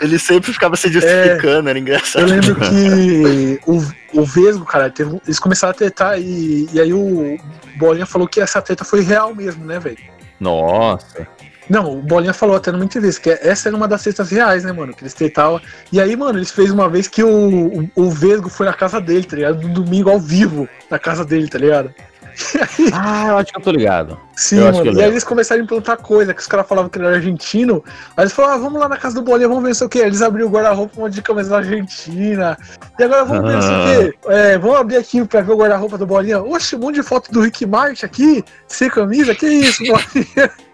Ele 0.00 0.18
sempre 0.18 0.52
ficava 0.52 0.76
se 0.76 0.92
justificando, 0.92 1.68
era 1.68 1.78
engraçado. 1.78 2.22
Eu 2.22 2.28
lembro 2.28 2.54
que 2.56 3.60
o, 3.66 4.20
o 4.20 4.24
Vesgo, 4.24 4.64
cara, 4.66 4.90
teve 4.90 5.18
eles 5.24 5.38
começaram 5.38 5.70
a 5.70 5.74
tretar 5.74 6.20
e, 6.20 6.68
e 6.72 6.80
aí 6.80 6.92
o 6.92 7.38
Bolinha 7.78 8.06
falou 8.06 8.28
que 8.28 8.40
essa 8.40 8.60
treta 8.60 8.84
foi 8.84 9.02
real 9.02 9.34
mesmo, 9.34 9.64
né, 9.64 9.78
velho? 9.78 9.98
Nossa. 10.38 11.26
Não, 11.68 11.98
o 11.98 12.02
Bolinha 12.02 12.32
falou 12.32 12.56
até 12.56 12.72
numa 12.72 12.84
entrevista 12.84 13.20
que 13.20 13.30
essa 13.30 13.68
era 13.68 13.76
uma 13.76 13.86
das 13.86 14.02
tretas 14.02 14.30
reais, 14.30 14.64
né, 14.64 14.72
mano? 14.72 14.94
Que 14.94 15.02
eles 15.02 15.14
tretavam. 15.14 15.60
E 15.92 16.00
aí, 16.00 16.16
mano, 16.16 16.38
eles 16.38 16.50
fez 16.50 16.70
uma 16.70 16.88
vez 16.88 17.06
que 17.06 17.22
o, 17.22 17.80
o, 17.80 17.90
o 17.94 18.10
Vesgo 18.10 18.48
foi 18.48 18.66
na 18.66 18.72
casa 18.72 19.00
dele, 19.00 19.24
tá 19.24 19.36
ligado? 19.36 19.62
No 19.62 19.74
domingo 19.74 20.10
ao 20.10 20.18
vivo, 20.18 20.68
na 20.90 20.98
casa 20.98 21.24
dele, 21.24 21.48
tá 21.48 21.58
ligado? 21.58 21.94
Ah, 22.92 23.28
eu 23.28 23.36
acho 23.38 23.52
que 23.52 23.58
eu 23.58 23.62
tô 23.62 23.70
ligado. 23.70 24.18
Sim, 24.36 24.58
Eu 24.58 24.72
mano. 24.72 24.92
E 24.92 25.02
aí 25.02 25.10
eles 25.10 25.24
começaram 25.24 25.60
a 25.60 25.64
implantar 25.64 25.96
coisa, 25.98 26.32
que 26.32 26.40
os 26.40 26.46
caras 26.46 26.66
falavam 26.66 26.88
que 26.88 26.98
ele 26.98 27.06
era 27.06 27.16
argentino. 27.16 27.84
Aí 28.16 28.24
eles 28.24 28.32
falaram, 28.32 28.54
ah, 28.54 28.58
vamos 28.58 28.80
lá 28.80 28.88
na 28.88 28.96
casa 28.96 29.14
do 29.14 29.22
Bolinha, 29.22 29.48
vamos 29.48 29.62
ver 29.62 29.68
não 29.70 29.74
sei 29.74 29.86
o 29.86 29.90
quê. 29.90 29.98
Eles 29.98 30.22
abriram 30.22 30.48
o 30.48 30.50
guarda-roupa, 30.50 30.98
um 30.98 31.02
monte 31.04 31.14
de 31.14 31.22
camisa 31.22 31.50
da 31.50 31.58
Argentina. 31.58 32.56
E 32.98 33.02
agora 33.02 33.24
vamos 33.24 33.46
ver 33.46 33.54
não 33.54 33.62
sei 33.62 33.76
o 33.76 34.12
quê. 34.12 34.18
É, 34.30 34.58
vamos 34.58 34.76
abrir 34.76 34.96
aqui 34.96 35.24
pra 35.24 35.40
ver 35.40 35.52
o 35.52 35.56
guarda-roupa 35.56 35.98
do 35.98 36.06
Bolinha. 36.06 36.40
Oxe, 36.40 36.76
um 36.76 36.80
monte 36.80 36.96
de 36.96 37.02
foto 37.02 37.30
do 37.32 37.40
Rick 37.40 37.66
Martin 37.66 38.06
aqui, 38.06 38.44
sem 38.66 38.88
camisa, 38.88 39.34
que 39.34 39.46
isso, 39.46 39.82
Bolinha? 39.84 40.50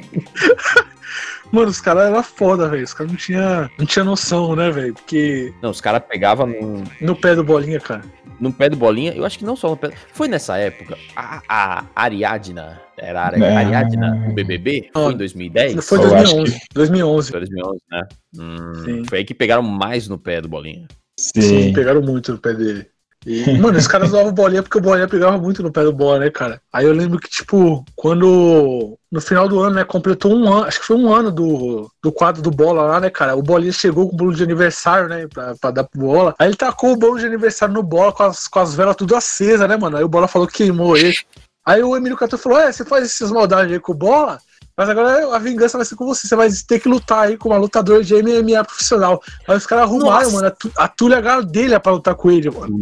Mano, 1.52 1.70
os 1.70 1.82
caras 1.82 2.04
eram 2.10 2.22
foda, 2.22 2.70
velho. 2.70 2.84
Os 2.84 2.94
caras 2.94 3.12
não 3.12 3.18
tinham 3.18 3.70
não 3.78 3.86
tinha 3.86 4.06
noção, 4.06 4.56
né, 4.56 4.70
velho? 4.70 4.94
Porque 4.94 5.52
Não, 5.64 5.72
os 5.72 5.82
caras 5.82 6.04
pegavam 6.08 6.46
no, 6.46 6.84
no 7.02 7.16
pé 7.16 7.34
do 7.36 7.44
Bolinha, 7.44 7.80
cara. 7.80 8.04
no 8.40 8.54
pé 8.54 8.70
do 8.70 8.78
bolinha. 8.78 9.14
Eu 9.14 9.26
acho 9.26 9.40
que 9.40 9.46
não 9.46 9.56
só 9.56 9.70
no 9.72 9.78
pé. 9.78 9.90
Foi 10.14 10.28
nessa 10.28 10.58
época. 10.58 10.96
A, 11.16 11.42
a 11.50 11.84
Ariadna. 11.96 12.80
Era 12.98 13.30
a 13.30 13.40
É. 13.40 13.56
Ariadna, 13.58 14.28
o 14.30 14.34
BBB? 14.34 14.90
Foi 14.94 15.14
em 15.14 15.18
2010? 15.18 15.88
Foi 15.88 15.98
Eu 15.98 16.04
acho 16.16 16.36
2011. 16.36 16.60
2011. 16.76 17.32
Foi 17.32 17.40
2011, 17.40 17.80
né? 17.92 18.02
Hum, 18.38 18.74
Sim. 18.86 19.04
foi 19.10 19.18
aí 19.20 19.26
que 19.26 19.34
pegaram 19.34 19.64
mais 19.64 20.08
no 20.08 20.20
pé 20.20 20.42
do 20.42 20.48
bolinha. 20.50 20.88
Sim, 21.20 21.42
Sim. 21.42 21.74
pegaram 21.74 22.02
muito 22.02 22.32
no 22.34 22.38
pé 22.38 22.54
dele. 22.54 22.86
E, 23.26 23.58
mano, 23.58 23.78
os 23.78 23.88
caras 23.88 24.10
usavam 24.10 24.32
bolinha 24.32 24.64
porque 24.64 24.78
o 24.78 24.82
bolinha 24.82 25.08
pegava 25.08 25.38
muito 25.38 25.62
no 25.62 25.72
pé 25.72 25.84
do 25.84 25.92
bola, 25.92 26.20
né, 26.20 26.30
cara? 26.30 26.62
Aí 26.72 26.86
eu 26.86 26.94
lembro 26.94 27.20
que, 27.20 27.30
tipo, 27.30 27.84
quando. 27.96 28.98
No 29.12 29.20
final 29.20 29.48
do 29.50 29.60
ano, 29.60 29.76
né, 29.76 29.84
completou 29.84 30.32
um 30.34 30.48
ano, 30.48 30.66
acho 30.66 30.80
que 30.80 30.86
foi 30.86 30.96
um 30.96 31.12
ano 31.12 31.32
do, 31.32 31.92
do 32.02 32.12
quadro 32.12 32.44
do 32.44 32.52
bola 32.52 32.84
lá, 32.84 33.00
né, 33.00 33.10
cara? 33.10 33.36
O 33.36 33.42
bolinha 33.42 33.72
chegou 33.72 34.08
com 34.08 34.14
o 34.14 34.18
bolo 34.18 34.36
de 34.36 34.44
aniversário, 34.44 35.10
né, 35.10 35.28
pra, 35.28 35.56
pra 35.56 35.72
dar 35.72 35.84
pro 35.84 36.00
bola. 36.00 36.36
Aí 36.38 36.48
ele 36.48 36.56
tacou 36.56 36.94
o 36.94 36.96
bolo 36.96 37.18
de 37.18 37.26
aniversário 37.26 37.74
no 37.74 37.82
bola 37.82 38.14
com 38.14 38.24
as, 38.24 38.48
com 38.48 38.60
as 38.60 38.76
velas 38.76 38.96
tudo 38.96 39.16
acesas, 39.16 39.68
né, 39.68 39.76
mano? 39.76 39.98
Aí 39.98 40.04
o 40.04 40.10
bola 40.10 40.28
falou 40.28 40.48
que 40.48 40.58
queimou 40.58 40.96
ele. 40.96 41.18
Aí 41.66 41.84
o 41.84 41.96
Emílio 41.98 42.18
Cato 42.18 42.38
falou: 42.38 42.60
É, 42.60 42.72
você 42.72 42.86
faz 42.86 43.04
essas 43.04 43.32
maldades 43.32 43.74
aí 43.74 43.80
com 43.80 43.94
bola? 43.94 44.40
Mas 44.80 44.88
agora 44.88 45.36
a 45.36 45.40
vingança 45.40 45.78
vai 45.78 45.84
ser 45.86 45.98
com 45.98 46.06
você. 46.06 46.26
Você 46.26 46.38
vai 46.38 46.48
ter 46.66 46.80
que 46.80 46.88
lutar 46.88 47.28
aí 47.28 47.36
com 47.36 47.50
uma 47.50 47.58
lutadora 47.58 48.02
de 48.02 48.14
MMA 48.16 48.64
profissional. 48.64 49.22
Aí 49.46 49.58
os 49.58 49.66
caras 49.66 49.84
arrumaram, 49.84 50.32
mano, 50.32 50.48
a, 50.48 50.52
tu, 50.52 50.72
a 50.78 50.88
Túlia 50.88 51.20
Gardelha 51.20 51.82
pra 51.82 51.92
lutar 51.92 52.16
com 52.16 52.32
ele, 52.32 52.50
mano. 52.50 52.78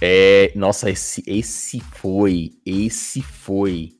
É, 0.00 0.50
nossa, 0.54 0.88
esse, 0.88 1.22
esse 1.26 1.80
foi, 1.80 2.52
esse 2.64 3.20
foi. 3.20 3.90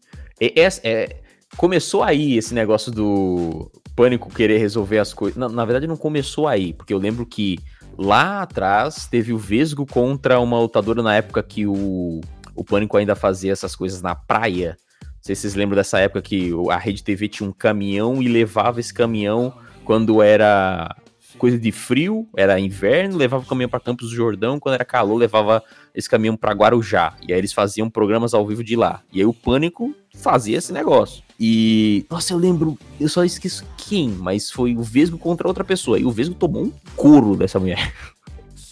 E- 0.40 0.54
essa- 0.56 0.80
é, 0.82 1.16
começou 1.54 2.02
aí 2.02 2.38
esse 2.38 2.54
negócio 2.54 2.90
do 2.90 3.70
pânico 3.94 4.30
querer 4.32 4.56
resolver 4.56 4.98
as 4.98 5.12
coisas. 5.12 5.36
Na, 5.36 5.50
na 5.50 5.66
verdade, 5.66 5.86
não 5.86 5.98
começou 5.98 6.48
aí, 6.48 6.72
porque 6.72 6.94
eu 6.94 6.98
lembro 6.98 7.26
que 7.26 7.58
lá 7.98 8.40
atrás 8.40 9.06
teve 9.06 9.34
o 9.34 9.38
Vesgo 9.38 9.84
contra 9.84 10.40
uma 10.40 10.58
lutadora 10.58 11.02
na 11.02 11.14
época 11.16 11.42
que 11.42 11.66
o, 11.66 12.22
o 12.56 12.64
pânico 12.64 12.96
ainda 12.96 13.14
fazia 13.14 13.52
essas 13.52 13.76
coisas 13.76 14.00
na 14.00 14.14
praia. 14.14 14.78
Não 15.18 15.22
sei 15.22 15.34
se 15.34 15.42
vocês 15.42 15.54
lembram 15.54 15.76
dessa 15.76 15.98
época 15.98 16.22
que 16.22 16.52
a 16.70 16.76
Rede 16.76 17.02
TV 17.02 17.28
tinha 17.28 17.48
um 17.48 17.52
caminhão 17.52 18.22
e 18.22 18.28
levava 18.28 18.80
esse 18.80 18.94
caminhão 18.94 19.52
quando 19.84 20.22
era 20.22 20.94
coisa 21.38 21.58
de 21.58 21.70
frio, 21.70 22.26
era 22.36 22.58
inverno, 22.58 23.16
levava 23.16 23.44
o 23.44 23.46
caminhão 23.46 23.68
para 23.68 23.80
Campos 23.80 24.10
do 24.10 24.14
Jordão, 24.16 24.58
quando 24.58 24.74
era 24.74 24.84
calor, 24.84 25.16
levava 25.16 25.62
esse 25.94 26.08
caminhão 26.08 26.36
para 26.36 26.52
Guarujá. 26.52 27.16
E 27.26 27.32
aí 27.32 27.38
eles 27.38 27.52
faziam 27.52 27.88
programas 27.88 28.34
ao 28.34 28.46
vivo 28.46 28.62
de 28.62 28.76
lá. 28.76 29.02
E 29.12 29.20
aí 29.20 29.26
o 29.26 29.32
Pânico 29.32 29.94
fazia 30.14 30.58
esse 30.58 30.72
negócio. 30.72 31.22
E, 31.40 32.04
nossa, 32.10 32.32
eu 32.32 32.38
lembro, 32.38 32.76
eu 33.00 33.08
só 33.08 33.24
esqueço 33.24 33.64
quem, 33.76 34.10
mas 34.10 34.50
foi 34.50 34.76
o 34.76 34.82
Vesgo 34.82 35.16
contra 35.16 35.46
outra 35.46 35.62
pessoa. 35.62 35.98
E 35.98 36.04
o 36.04 36.10
Vesgo 36.10 36.34
tomou 36.34 36.64
um 36.64 36.72
couro 36.96 37.36
dessa 37.36 37.60
mulher. 37.60 37.92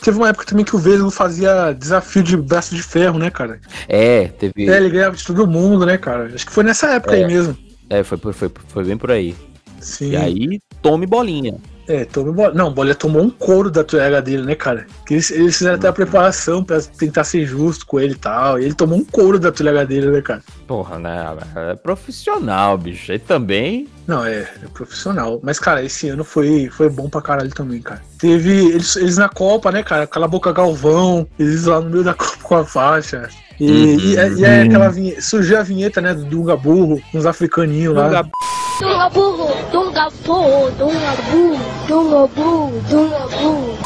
Teve 0.07 0.19
uma 0.19 0.29
época 0.29 0.47
também 0.47 0.65
que 0.65 0.77
o 0.77 0.79
Vesgo 0.79 1.11
fazia 1.11 1.73
desafio 1.73 2.23
de 2.23 2.37
braço 2.37 2.77
de 2.77 2.81
ferro, 2.81 3.19
né, 3.19 3.29
cara? 3.29 3.59
É, 3.89 4.29
teve. 4.29 4.71
É, 4.71 4.77
ele 4.77 4.89
ganhava 4.89 5.17
de 5.17 5.25
todo 5.25 5.49
mundo, 5.49 5.85
né, 5.85 5.99
cara? 5.99 6.31
Acho 6.33 6.47
que 6.47 6.53
foi 6.53 6.63
nessa 6.63 6.91
época 6.91 7.17
É. 7.17 7.25
aí 7.25 7.27
mesmo. 7.27 7.59
É, 7.91 8.05
foi, 8.05 8.17
foi, 8.17 8.53
foi, 8.69 8.85
bem 8.85 8.97
por 8.97 9.11
aí. 9.11 9.35
Sim. 9.81 10.11
E 10.11 10.17
aí, 10.17 10.61
tome 10.81 11.07
bolinha. 11.07 11.57
É, 11.89 12.05
tomou 12.05 12.33
bola. 12.33 12.55
Não, 12.55 12.73
Bolinha 12.73 12.95
tomou 12.95 13.21
um 13.21 13.31
couro 13.31 13.69
da 13.69 13.83
tuega 13.83 14.23
dele, 14.23 14.45
né, 14.45 14.55
cara? 14.55 14.87
Que 15.05 15.15
eles, 15.15 15.31
eles 15.33 15.59
fizeram 15.59 15.75
até 15.75 15.89
a 15.89 15.93
preparação 15.93 16.63
pra 16.63 16.81
tentar 16.81 17.25
ser 17.25 17.45
justo 17.45 17.85
com 17.85 17.99
ele 17.99 18.13
e 18.13 18.19
tal. 18.19 18.61
E 18.61 18.65
ele 18.65 18.75
tomou 18.75 18.97
um 18.97 19.05
couro 19.05 19.41
da 19.41 19.51
tuega 19.51 19.85
dele, 19.85 20.09
né, 20.09 20.23
cara? 20.23 20.43
Porra, 20.67 20.99
né? 20.99 21.25
É 21.55 21.75
profissional, 21.77 22.77
bicho. 22.77 23.13
E 23.13 23.19
também. 23.19 23.87
Não, 24.07 24.25
é, 24.25 24.41
é 24.41 24.69
profissional. 24.75 25.39
Mas, 25.43 25.59
cara, 25.61 25.83
esse 25.85 26.09
ano 26.09 26.25
foi, 26.25 26.69
foi 26.71 26.89
bom 26.91 27.09
pra 27.09 27.23
caralho 27.23 27.51
também, 27.51 27.81
cara. 27.81 28.03
Teve 28.19 28.51
eles, 28.71 28.97
eles 28.97 29.17
na 29.17 29.29
Copa, 29.29 29.71
né, 29.71 29.83
cara? 29.85 30.07
Cala 30.07 30.27
a 30.27 30.29
boca 30.29 30.53
Galvão, 30.53 31.27
eles 31.39 31.65
lá 31.67 31.81
no 31.81 31.91
meio 31.91 32.03
da 32.03 32.15
Copa 32.15 32.37
com 32.43 32.57
a 32.57 32.65
faixa. 32.65 33.29
E, 33.61 33.71
Uhum. 33.71 33.99
e, 34.01 34.17
é- 34.17 34.29
e 34.33 34.45
é 34.45 34.63
aquela 34.63 34.89
vinheta, 34.89 35.21
surgiu 35.23 35.59
a 35.59 35.63
vinheta, 35.63 36.01
né, 36.01 36.13
do 36.13 36.25
Dunga 36.25 36.57
Burro, 36.57 37.01
uns 37.15 37.25
africaninhos 37.27 37.95
lá. 37.95 38.09
Dunga- 38.09 38.31
Dunga 38.79 39.09
burro, 39.09 39.55
dunga 39.73 40.09
burro, 40.27 40.71
dunga 40.73 41.17
burro, 41.31 41.87
dunga 41.89 42.27
burro, 42.27 42.83
dunga 42.91 43.19
burro. 43.29 43.79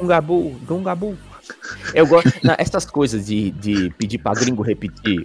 Dungabu, 0.00 0.56
Dungabu. 0.68 1.18
Eu 1.92 2.06
gosto. 2.06 2.30
na- 2.44 2.54
essas 2.58 2.84
coisas 2.84 3.26
de, 3.26 3.50
de 3.52 3.90
pedir 3.98 4.18
pra 4.18 4.32
gringo 4.34 4.62
repetir 4.62 5.24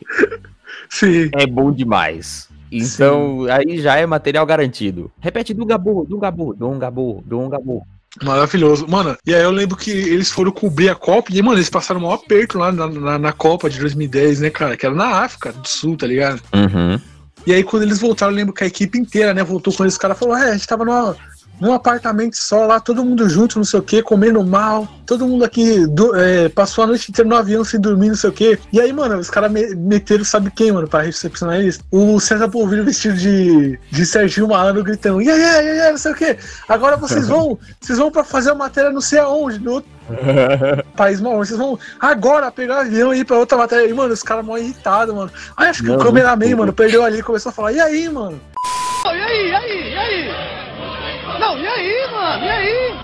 Sim. 0.94 1.30
é 1.34 1.48
bom 1.48 1.72
demais. 1.72 2.48
Então, 2.72 3.46
aí 3.50 3.80
já 3.80 3.98
é 3.98 4.06
material 4.06 4.46
garantido. 4.46 5.12
Repete 5.20 5.54
Dungabu, 5.54 6.06
Dungabu, 6.08 6.54
Dungabu, 6.54 7.24
Dungabu. 7.26 7.84
Maravilhoso. 8.22 8.88
Mano, 8.88 9.18
e 9.26 9.34
aí 9.34 9.42
eu 9.42 9.52
lembro 9.52 9.76
que 9.76 9.90
eles 9.90 10.32
foram 10.32 10.52
cobrir 10.52 10.90
a 10.90 10.96
Copa 10.96 11.32
e, 11.34 11.42
mano, 11.42 11.58
eles 11.58 11.70
passaram 11.70 12.00
um 12.00 12.04
maior 12.04 12.16
aperto 12.16 12.60
lá 12.60 12.72
na, 12.72 12.88
na, 12.88 13.20
na 13.20 13.32
Copa 13.32 13.70
de 13.70 13.80
2010, 13.80 14.42
né, 14.42 14.50
cara? 14.50 14.78
Que 14.78 14.86
era 14.86 14.94
na 14.94 15.24
África 15.24 15.52
do 15.52 15.68
Sul, 15.68 15.98
tá 15.98 16.06
ligado? 16.06 16.42
Uhum. 16.54 17.00
E 17.46 17.54
aí, 17.54 17.64
quando 17.64 17.84
eles 17.84 18.00
voltaram, 18.00 18.32
eu 18.32 18.38
lembro 18.38 18.54
que 18.54 18.64
a 18.64 18.68
equipe 18.68 19.00
inteira, 19.00 19.34
né, 19.34 19.44
voltou 19.44 19.74
com 19.74 19.84
eles. 19.84 19.94
Os 19.94 20.00
caras 20.00 20.18
falaram: 20.18 20.44
é, 20.44 20.52
a 20.52 20.54
gente 20.54 20.68
tava 20.68 20.86
numa, 20.86 21.16
num 21.60 21.72
apartamento 21.74 22.36
só 22.36 22.66
lá, 22.66 22.80
todo 22.80 23.06
mundo 23.06 23.30
junto, 23.30 23.58
não 23.58 23.64
sei 23.64 23.80
o 23.80 23.84
quê, 23.84 24.02
comendo 24.04 24.44
mal. 24.44 24.88
Todo 25.06 25.28
mundo 25.28 25.46
aqui 25.46 25.86
do- 25.88 26.16
é, 26.16 26.50
passou 26.50 26.84
a 26.84 26.88
noite 26.88 27.10
inteira 27.12 27.30
no 27.30 27.36
avião 27.36 27.64
sem 27.64 27.80
dormir, 27.80 28.10
não 28.10 28.16
sei 28.16 28.30
o 28.30 28.34
quê. 28.34 28.60
E 28.72 28.82
aí, 28.82 28.92
mano, 28.92 29.18
os 29.18 29.30
caras 29.30 29.52
me- 29.52 29.76
meteram, 29.76 30.24
sabe 30.26 30.52
quem, 30.52 30.72
mano, 30.72 30.88
pra 30.88 31.02
recepcionar 31.02 31.58
eles? 31.60 31.80
O 31.92 32.20
César 32.20 32.50
Polvilho 32.50 32.84
vestido 32.84 33.16
de, 33.16 33.80
de 33.92 34.06
Serginho 34.06 34.48
Malandro 34.48 34.84
gritando: 34.84 35.22
e 35.22 35.30
aí, 35.30 35.40
e 35.40 35.44
aí, 35.44 35.66
e 35.78 35.82
aí, 35.82 35.92
não 35.92 35.98
sei 35.98 36.12
o 36.12 36.16
quê. 36.16 36.38
Agora 36.68 36.98
vocês 36.98 37.28
vão, 37.28 37.58
vocês 37.80 37.98
vão 38.00 38.12
pra 38.12 38.24
fazer 38.24 38.52
a 38.52 38.56
matéria 38.56 38.90
não 38.92 39.02
sei 39.02 39.20
aonde, 39.20 39.60
no 39.60 39.74
outro 39.74 39.90
país 40.98 41.22
mal, 41.22 41.38
vocês 41.38 41.58
vão 41.58 41.78
agora 42.00 42.52
pegar 42.52 42.82
avião 42.82 43.14
e 43.14 43.20
ir 43.20 43.26
pra 43.26 43.38
outra 43.38 43.58
matéria. 43.58 43.88
E, 43.88 43.94
mano, 43.94 44.14
os 44.14 44.24
caras 44.24 44.44
mó 44.46 44.58
irritados, 44.58 45.14
mano. 45.16 45.32
Aí 45.56 45.70
acho 45.70 45.82
que 45.84 45.90
Não, 45.90 45.96
o 45.96 46.00
cameraman, 46.04 46.56
mano, 46.56 46.74
perdeu 46.74 47.04
ali 47.04 47.20
e 47.20 47.24
começou 47.24 47.52
a 47.52 47.54
falar: 47.54 47.72
e 47.74 47.80
aí, 47.80 48.10
mano? 48.10 48.40
E 49.06 49.10
aí, 49.10 49.50
e 49.50 49.56
aí, 49.56 49.92
e 49.92 49.98
aí? 49.98 50.73
Não, 51.44 51.60
e 51.60 51.68
aí, 51.68 52.08
mano, 52.10 52.46
e 52.46 52.50
aí? 52.50 53.00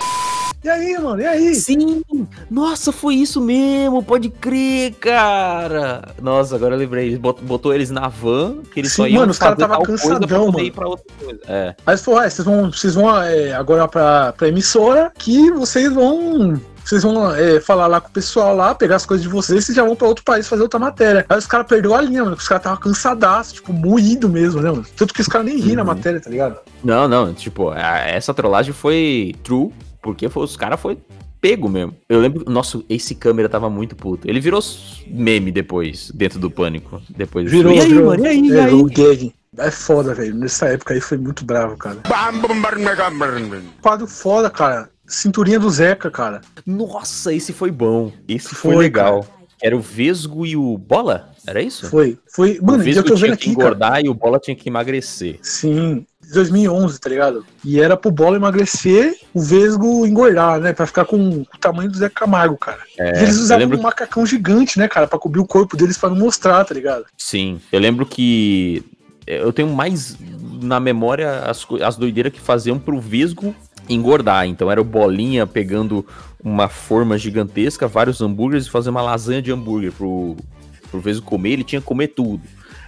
E 0.64 0.70
aí, 0.70 0.98
mano? 0.98 1.22
E 1.22 1.26
aí? 1.26 1.56
Sim! 1.56 2.02
Nossa, 2.50 2.92
foi 2.94 3.16
isso 3.16 3.42
mesmo, 3.42 4.02
pode 4.02 4.30
crer, 4.30 4.94
cara! 4.94 6.08
Nossa, 6.22 6.56
agora 6.56 6.76
eu 6.76 6.80
lembrei. 6.80 7.18
Botou 7.18 7.74
eles 7.74 7.92
na 7.92 8.08
van, 8.08 8.62
que 8.74 8.80
eles 8.80 8.94
Sim, 8.94 9.02
só 9.02 9.08
iam 9.08 9.20
mano, 9.20 9.32
os 9.32 9.38
caras 9.40 9.58
pra 9.58 9.82
cansadão, 9.82 10.20
poder 10.20 10.38
mano. 10.38 10.60
ir 10.62 10.72
pra 10.72 10.88
outra 10.88 11.06
coisa. 11.22 11.40
É. 11.50 11.76
Eles 11.86 12.02
falaram, 12.02 12.26
ah, 12.26 12.30
vocês 12.30 12.46
vão, 12.46 12.72
vocês 12.72 12.96
vão 12.96 13.22
é, 13.22 13.54
agora 13.54 13.88
pra, 13.90 14.32
pra 14.32 14.48
emissora 14.48 15.12
que 15.18 15.52
vocês 15.52 15.92
vão. 15.92 16.60
Vocês 16.90 17.04
vão 17.04 17.36
é, 17.36 17.62
falar 17.62 17.86
lá 17.86 18.02
com 18.02 18.08
o 18.08 18.12
pessoal 18.12 18.56
lá, 18.56 18.74
pegar 18.74 18.96
as 18.96 19.06
coisas 19.06 19.22
de 19.24 19.30
vocês 19.32 19.60
e 19.62 19.66
vocês 19.66 19.76
já 19.76 19.84
vão 19.84 19.96
pra 19.96 20.08
outro 20.08 20.24
país 20.24 20.48
fazer 20.48 20.64
outra 20.64 20.80
matéria. 20.80 21.24
Aí 21.30 21.38
os 21.38 21.46
caras 21.46 21.68
perderam 21.68 21.94
a 21.94 22.02
linha, 22.02 22.24
mano. 22.24 22.36
Os 22.36 22.48
caras 22.48 22.62
estavam 22.62 22.80
cansadaços, 22.80 23.54
tipo, 23.54 23.72
moído 23.72 24.28
mesmo, 24.28 24.60
né, 24.60 24.72
mano? 24.72 24.86
Tanto 24.98 25.14
que 25.14 25.22
os 25.22 25.28
caras 25.28 25.46
nem 25.46 25.76
na 25.76 25.84
Uhum. 25.84 25.88
matéria, 25.88 26.20
tá 26.20 26.32
ligado? 26.32 26.58
Não, 26.84 27.08
não, 27.08 27.32
tipo, 27.32 27.70
a- 27.70 28.00
essa 28.08 28.34
trollagem 28.34 28.74
foi 28.74 29.36
true, 29.44 29.70
porque 30.02 30.28
foi- 30.30 30.44
os 30.44 30.58
caras 30.58 30.80
foi 30.80 30.98
pego 31.40 31.70
mesmo. 31.70 31.94
Eu 32.10 32.20
lembro, 32.20 32.44
nossa, 32.50 32.82
esse 32.90 33.14
câmera 33.14 33.48
tava 33.48 33.70
muito 33.70 33.96
puto. 33.96 34.28
Ele 34.28 34.40
virou 34.40 34.60
meme 35.08 35.52
depois, 35.52 36.12
dentro 36.16 36.40
do 36.40 36.50
pânico. 36.50 37.00
Depois 37.08 37.52
Virou, 37.52 37.72
e 37.72 37.80
aí, 37.82 37.88
virou. 37.88 38.06
mano, 38.08 38.24
e 38.26 38.28
aí, 38.28 38.42
e 38.48 38.52
é, 38.58 38.64
aí? 38.66 38.74
o 38.74 38.86
gag. 38.86 39.32
É 39.58 39.72
foda, 39.72 40.14
velho. 40.14 40.36
Nessa 40.36 40.68
época 40.68 40.94
aí 40.94 41.02
foi 41.02 41.18
muito 41.18 41.44
bravo, 41.46 41.76
cara. 41.78 41.98
Quadro 43.82 44.06
foda, 44.08 44.50
cara. 44.50 44.90
Cinturinha 45.10 45.60
do 45.60 45.70
Zeca, 45.70 46.10
cara. 46.12 46.42
Nossa, 46.66 47.34
esse 47.34 47.52
foi 47.52 47.72
bom. 47.72 48.12
Esse 48.28 48.56
foi, 48.56 48.74
Foi, 48.76 48.84
legal. 48.84 49.26
Era 49.62 49.76
o 49.76 49.82
Vesgo 49.82 50.46
e 50.46 50.56
o 50.56 50.78
Bola? 50.78 51.34
Era 51.46 51.62
isso? 51.62 51.90
Foi. 51.90 52.18
Foi. 52.34 52.60
o 52.60 52.66
Mano, 52.66 52.84
Vesgo 52.84 53.02
eu 53.02 53.04
tô 53.04 53.16
tinha 53.16 53.30
vendo 53.30 53.38
que 53.38 53.50
aqui, 53.50 53.56
cara. 53.56 53.68
engordar 53.68 54.06
e 54.06 54.08
o 54.10 54.14
Bola 54.14 54.40
tinha 54.40 54.56
que 54.56 54.70
emagrecer. 54.70 55.38
Sim, 55.42 56.06
2011, 56.32 57.00
tá 57.00 57.10
ligado? 57.10 57.46
E 57.66 57.82
era 57.82 57.98
pro 57.98 58.12
Bola 58.12 58.38
emagrecer, 58.38 59.18
o 59.34 59.42
Vesgo 59.42 60.06
engordar, 60.06 60.62
né? 60.62 60.72
Pra 60.72 60.86
ficar 60.86 61.04
com 61.06 61.18
o 61.18 61.46
tamanho 61.60 61.92
do 61.92 61.98
Zé 61.98 62.08
Camargo, 62.08 62.56
cara. 62.58 62.80
É, 62.98 63.20
e 63.20 63.24
eles 63.24 63.38
usavam 63.38 63.68
um 63.68 63.82
macacão 63.82 64.26
gigante, 64.26 64.80
né, 64.80 64.88
cara? 64.88 65.08
Pra 65.08 65.20
cobrir 65.20 65.42
o 65.42 65.48
corpo 65.48 65.76
deles 65.76 65.98
pra 65.98 66.10
não 66.10 66.18
mostrar, 66.18 66.64
tá 66.64 66.74
ligado? 66.74 67.06
Sim, 67.18 67.60
eu 67.72 67.80
lembro 67.80 68.06
que 68.06 68.84
eu 69.28 69.52
tenho 69.52 69.70
mais 69.70 70.16
na 70.62 70.80
memória 70.80 71.40
as, 71.42 71.66
as 71.84 71.96
doideiras 71.96 72.34
que 72.34 72.40
faziam 72.40 72.78
pro 72.80 73.00
Vesgo 73.00 73.56
engordar. 73.90 74.46
Então 74.48 74.72
era 74.72 74.80
o 74.80 74.84
Bolinha 74.86 75.46
pegando 75.48 76.06
uma 76.44 76.70
forma 76.70 77.18
gigantesca, 77.18 77.88
vários 77.88 78.22
hambúrgueres 78.22 78.66
e 78.68 78.70
fazer 78.70 78.90
uma 78.90 79.02
lasanha 79.02 79.42
de 79.42 79.52
hambúrguer 79.52 79.92
pro, 79.92 80.36
pro 80.90 81.00
Vesgo 81.02 81.26
comer, 81.26 81.52
ele 81.52 81.64
tinha 81.64 81.82
que 81.82 81.88
comer 81.88 82.10
tudo. 82.10 82.42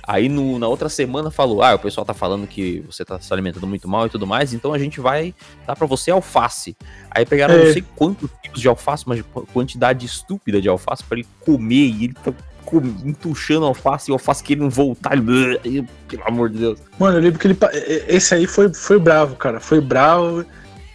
Aí 0.08 0.28
no- 0.28 0.58
na 0.58 0.68
outra 0.68 0.90
semana 0.90 1.30
falou: 1.30 1.62
Ah, 1.62 1.76
o 1.76 1.80
pessoal 1.80 2.04
tá 2.04 2.14
falando 2.14 2.48
que 2.48 2.84
você 2.90 3.06
tá 3.06 3.20
se 3.20 3.32
alimentando 3.32 3.68
muito 3.68 3.88
mal 3.88 4.08
e 4.08 4.10
tudo 4.10 4.26
mais, 4.26 4.52
então 4.54 4.74
a 4.74 4.80
gente 4.80 5.00
vai 5.00 5.34
dar 5.68 5.76
pra 5.76 5.86
você 5.86 6.10
alface. 6.12 6.76
Aí 7.10 7.26
pegaram 7.26 7.54
É. 7.54 7.66
não 7.66 7.74
sei 7.74 7.84
quantos 7.96 8.30
tipos 8.42 8.60
de 8.62 8.68
alface, 8.68 9.04
mas 9.08 9.24
quantidade 9.54 10.06
estúpida 10.06 10.60
de 10.62 10.68
alface 10.68 11.04
pra 11.04 11.18
ele 11.20 11.28
comer 11.42 11.76
e 11.88 12.06
ele 12.06 12.14
tá 12.14 12.34
entuchando 13.06 13.66
alface 13.66 14.10
e 14.10 14.14
alface 14.14 14.44
querendo 14.44 14.70
voltar. 14.70 15.14
ele- 15.14 15.86
Pelo 16.08 16.24
amor 16.28 16.50
de 16.50 16.58
Deus. 16.60 16.80
Mano, 17.00 17.18
eu 17.18 17.22
lembro 17.22 17.40
que 17.40 17.48
ele. 17.48 17.58
Esse 18.08 18.34
aí 18.34 18.48
foi, 18.48 18.74
foi 18.74 18.98
bravo, 19.00 19.36
cara. 19.36 19.60
Foi 19.60 19.80
bravo. 19.82 20.46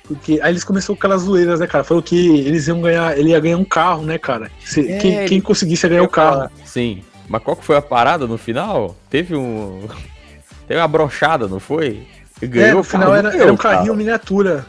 Porque 0.09 0.39
aí 0.43 0.53
eles 0.53 0.63
começaram 0.65 0.95
com 0.95 1.01
aquelas 1.01 1.23
zoeiras, 1.23 1.61
né, 1.61 1.67
cara? 1.67 1.83
Falou 1.85 2.03
que 2.03 2.17
eles 2.41 2.67
iam 2.69 2.81
ganhar. 2.81 3.19
Ele 3.19 3.31
ia 3.31 3.41
ganhar 3.41 3.57
um 3.59 3.65
carro, 3.65 4.03
né, 4.05 4.19
cara? 4.19 4.51
Se- 4.65 4.89
É, 4.91 4.99
quem, 4.99 5.15
ele- 5.15 5.29
quem 5.29 5.41
conseguisse 5.41 5.85
ia 5.87 5.91
ganhar 5.91 6.03
o 6.03 6.09
carro. 6.09 6.49
Sim. 6.65 7.03
Mas 7.29 7.43
qual 7.43 7.57
que 7.57 7.65
foi 7.65 7.77
a 7.77 7.83
parada 7.83 8.27
no 8.27 8.39
final? 8.39 8.97
Teve 9.11 9.35
um. 9.35 9.83
Teve 10.69 10.81
uma 10.81 10.89
brochada, 10.89 11.47
não 11.49 11.59
foi? 11.61 12.07
Ele 12.43 12.61
É, 12.61 12.73
o 12.75 12.79
no 12.79 12.83
final 12.85 13.07
carro, 13.09 13.19
era, 13.19 13.31
ganhou 13.31 13.43
era 13.45 13.53
um 13.53 13.57
carrinho 13.57 13.95
miniatura. 13.95 14.67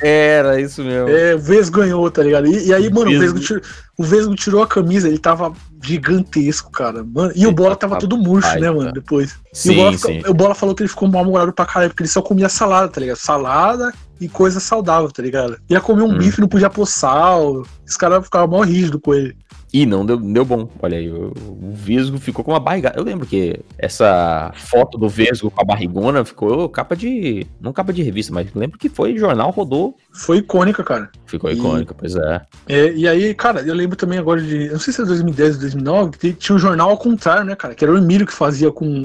Era 0.00 0.60
isso 0.60 0.84
mesmo. 0.84 1.08
É, 1.08 1.34
o 1.34 1.38
Vesgo 1.40 1.78
ganhou, 1.80 2.08
tá 2.10 2.22
ligado? 2.22 2.46
E, 2.46 2.68
e 2.68 2.72
aí, 2.72 2.88
mano, 2.88 3.10
o 3.10 3.18
Vesgo. 3.18 3.38
Vesgo, 3.38 3.40
tirou, 3.40 3.62
o 3.98 4.04
Vesgo 4.04 4.34
tirou 4.36 4.62
a 4.62 4.66
camisa, 4.66 5.08
ele 5.08 5.18
tava 5.18 5.52
gigantesco, 5.82 6.70
cara. 6.70 7.02
Mano, 7.04 7.32
e 7.34 7.46
o 7.46 7.52
Bola 7.52 7.74
tava 7.74 7.98
todo 7.98 8.16
murcho, 8.16 8.48
né, 8.60 8.70
mano, 8.70 8.92
depois. 8.92 9.34
Sim, 9.52 9.70
e 9.70 9.72
o 9.72 9.76
Bola, 9.76 9.92
ficou- 9.98 10.30
o 10.30 10.34
Bola 10.34 10.54
falou 10.54 10.74
que 10.74 10.82
ele 10.82 10.88
ficou 10.88 11.08
mal-humorado 11.08 11.52
pra 11.52 11.66
caralho, 11.66 11.90
porque 11.90 12.04
ele 12.04 12.08
só 12.10 12.22
comia 12.22 12.48
salada, 12.48 12.88
tá 12.88 13.00
ligado? 13.00 13.16
Salada 13.16 13.92
e 14.20 14.28
coisa 14.28 14.58
saudável, 14.60 15.10
tá 15.10 15.22
ligado? 15.22 15.58
Ia 15.68 15.80
comer 15.80 16.02
um 16.02 16.12
Hum. 16.12 16.18
bife, 16.18 16.40
não 16.40 16.48
podia 16.48 16.70
pôr 16.70 16.86
sal. 16.86 17.64
Os 17.86 17.96
caras 17.96 18.24
ficavam 18.24 18.48
mó 18.48 18.62
rígido 18.62 18.98
com 19.00 19.14
ele. 19.14 19.36
E 19.72 19.84
não 19.84 20.04
deu, 20.06 20.16
deu 20.16 20.44
bom. 20.46 20.66
Olha 20.80 20.96
aí, 20.96 21.10
o, 21.10 21.26
o 21.36 21.72
Vesgo 21.74 22.18
ficou 22.18 22.42
com 22.42 22.52
uma 22.52 22.58
barriga. 22.60 22.92
Eu 22.96 23.04
lembro 23.04 23.26
que 23.26 23.60
essa 23.76 24.50
foto 24.56 24.96
do 24.96 25.08
Vesgo 25.10 25.50
com 25.50 25.60
a 25.60 25.64
barrigona 25.64 26.24
ficou 26.24 26.68
capa 26.70 26.96
de. 26.96 27.46
Não 27.60 27.72
capa 27.72 27.92
de 27.92 28.02
revista, 28.02 28.32
mas 28.32 28.48
lembro 28.54 28.78
que 28.78 28.88
foi 28.88 29.16
jornal, 29.18 29.50
rodou. 29.50 29.94
Foi 30.12 30.38
icônica, 30.38 30.82
cara. 30.82 31.10
Ficou 31.26 31.50
E- 31.50 31.54
icônica, 31.54 31.94
pois 31.94 32.14
é. 32.16 32.40
É, 32.66 32.92
e 32.94 33.06
aí, 33.06 33.34
cara, 33.34 33.60
eu 33.60 33.74
lembro 33.74 33.94
também 33.96 34.18
agora 34.18 34.40
de. 34.40 34.70
Não 34.70 34.78
sei 34.78 34.92
se 34.92 35.02
é 35.02 35.04
2010 35.04 35.56
ou 35.56 35.60
2009, 35.60 36.10
que 36.18 36.32
tinha 36.32 36.56
um 36.56 36.58
jornal 36.58 36.88
ao 36.90 36.96
contrário, 36.98 37.44
né, 37.44 37.54
cara? 37.54 37.74
Que 37.74 37.84
era 37.84 37.92
o 37.92 37.98
Emílio 37.98 38.26
que 38.26 38.32
fazia 38.32 38.72
com, 38.72 39.02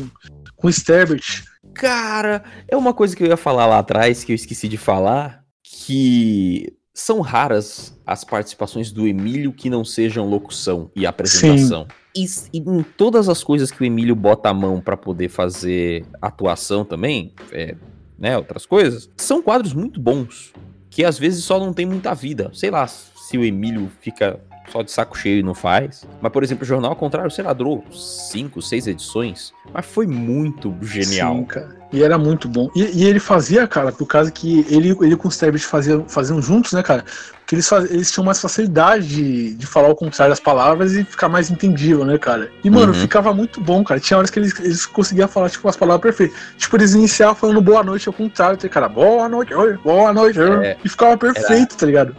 com 0.55 0.67
o 0.67 0.71
Sterbert. 0.71 1.43
Cara, 1.73 2.43
é 2.67 2.77
uma 2.77 2.93
coisa 2.93 3.15
que 3.15 3.23
eu 3.23 3.27
ia 3.27 3.37
falar 3.37 3.65
lá 3.65 3.79
atrás, 3.79 4.23
que 4.23 4.31
eu 4.31 4.35
esqueci 4.35 4.67
de 4.67 4.77
falar, 4.77 5.43
que 5.63 6.73
são 6.93 7.21
raras 7.21 7.99
as 8.05 8.23
participações 8.23 8.91
do 8.91 9.07
Emílio 9.07 9.51
que 9.51 9.69
não 9.69 9.83
sejam 9.83 10.29
locução 10.29 10.91
e 10.95 11.05
apresentação. 11.05 11.87
E, 12.15 12.25
e 12.53 12.59
em 12.59 12.83
todas 12.83 13.27
as 13.27 13.43
coisas 13.43 13.71
que 13.71 13.81
o 13.81 13.85
Emílio 13.85 14.15
bota 14.15 14.49
a 14.49 14.53
mão 14.53 14.79
pra 14.79 14.95
poder 14.95 15.29
fazer 15.29 16.05
atuação 16.21 16.85
também, 16.85 17.33
é, 17.51 17.75
né, 18.19 18.37
outras 18.37 18.65
coisas, 18.65 19.09
são 19.17 19.41
quadros 19.41 19.73
muito 19.73 19.99
bons, 19.99 20.53
que 20.89 21.03
às 21.03 21.17
vezes 21.17 21.43
só 21.43 21.59
não 21.59 21.73
tem 21.73 21.87
muita 21.87 22.13
vida. 22.13 22.51
Sei 22.53 22.69
lá 22.69 22.85
se 22.87 23.37
o 23.37 23.43
Emílio 23.43 23.91
fica 23.99 24.39
só 24.71 24.81
de 24.81 24.91
saco 24.91 25.17
cheio 25.17 25.39
e 25.39 25.43
não 25.43 25.53
faz. 25.53 26.05
Mas, 26.21 26.31
por 26.31 26.43
exemplo, 26.43 26.63
o 26.63 26.67
Jornal 26.67 26.91
ao 26.91 26.95
Contrário, 26.95 27.29
sei 27.29 27.43
lá, 27.43 27.53
durou 27.53 27.83
cinco, 27.91 28.61
seis 28.61 28.87
edições, 28.87 29.53
mas 29.73 29.85
foi 29.85 30.07
muito 30.07 30.75
genial. 30.81 31.35
Sim, 31.35 31.45
cara. 31.45 31.83
E 31.91 32.01
era 32.01 32.17
muito 32.17 32.47
bom. 32.47 32.69
E, 32.75 32.81
e 33.03 33.05
ele 33.05 33.19
fazia, 33.19 33.67
cara, 33.67 33.91
por 33.91 34.07
causa 34.07 34.31
que 34.31 34.65
ele, 34.69 34.97
ele 35.01 35.15
com 35.15 35.27
o 35.27 35.31
Sterbert 35.31 35.61
faziam, 35.61 36.05
faziam 36.09 36.41
juntos, 36.41 36.73
né, 36.73 36.81
cara? 36.81 37.05
Porque 37.41 37.53
eles, 37.53 37.67
faz- 37.69 37.91
eles 37.91 38.11
tinham 38.11 38.25
mais 38.25 38.41
facilidade 38.41 39.07
de, 39.07 39.53
de 39.53 39.65
falar 39.67 39.89
ao 39.89 39.95
contrário 39.95 40.31
das 40.31 40.39
palavras 40.39 40.93
e 40.93 41.03
ficar 41.03 41.29
mais 41.29 41.51
entendível, 41.51 42.03
né, 42.03 42.17
cara? 42.17 42.49
E, 42.63 42.69
mano, 42.69 42.93
Uhum. 42.93 42.99
ficava 42.99 43.31
muito 43.31 43.61
bom, 43.61 43.83
cara. 43.83 43.99
Tinha 43.99 44.17
horas 44.17 44.31
que 44.31 44.39
eles, 44.39 44.59
eles 44.59 44.85
conseguiam 44.87 45.27
falar, 45.27 45.49
tipo, 45.51 45.67
as 45.67 45.77
palavras 45.77 46.01
perfeitas. 46.01 46.35
Tipo, 46.57 46.77
eles 46.77 46.93
iniciavam 46.95 47.35
falando 47.35 47.61
boa 47.61 47.83
noite 47.83 48.07
ao 48.07 48.13
contrário, 48.13 48.57
tá, 48.57 48.67
cara? 48.69 48.89
Boa 48.89 49.29
noite, 49.29 49.53
oi, 49.53 49.77
boa 49.83 50.11
noite, 50.11 50.39
oi. 50.39 50.65
É. 50.65 50.77
E 50.83 50.89
ficava 50.89 51.15
perfeito, 51.15 51.75
tá 51.77 51.85
ligado? 51.85 52.15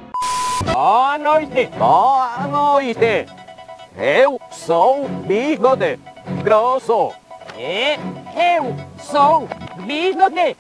Boa 0.73 1.19
noite, 1.19 1.69
boa 1.79 2.49
noite. 2.51 3.27
Eu 3.97 4.41
sou 4.51 5.09
bigode 5.27 5.99
grosso. 6.43 7.13
E 7.57 7.97
eu 8.57 8.75
sou 8.99 9.49
bigode 9.87 10.57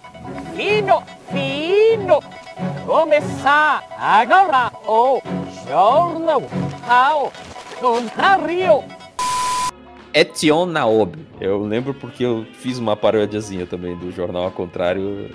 fino, 0.54 1.02
fino. 1.30 2.20
Começar 2.86 3.82
agora 3.98 4.70
o 4.86 5.20
jornal 5.66 6.42
ao 6.86 7.32
contrário. 7.80 8.84
Etion 10.12 10.66
Naob. 10.66 11.18
Eu 11.40 11.64
lembro 11.64 11.92
porque 11.92 12.24
eu 12.24 12.46
fiz 12.52 12.78
uma 12.78 12.96
parodiazinha 12.96 13.66
também 13.66 13.96
do 13.96 14.12
jornal 14.12 14.44
ao 14.44 14.50
contrário. 14.52 15.28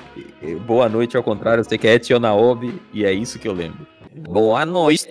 Boa 0.66 0.88
noite 0.88 1.18
ao 1.18 1.24
contrário, 1.24 1.60
eu 1.62 1.66
sei 1.66 1.78
que 1.78 1.88
é 1.88 1.96
Etion 1.96 2.20
Naob 2.20 2.82
e 2.94 3.04
é 3.04 3.12
isso 3.12 3.38
que 3.38 3.48
eu 3.48 3.54
lembro. 3.54 3.86
Boa 4.16 4.66
noite. 4.66 5.08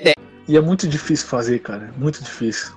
E 0.47 0.57
é 0.57 0.61
muito 0.61 0.87
difícil 0.89 1.27
fazer, 1.29 1.59
cara. 1.61 1.91
Muito 1.97 2.23
difícil. 2.23 2.73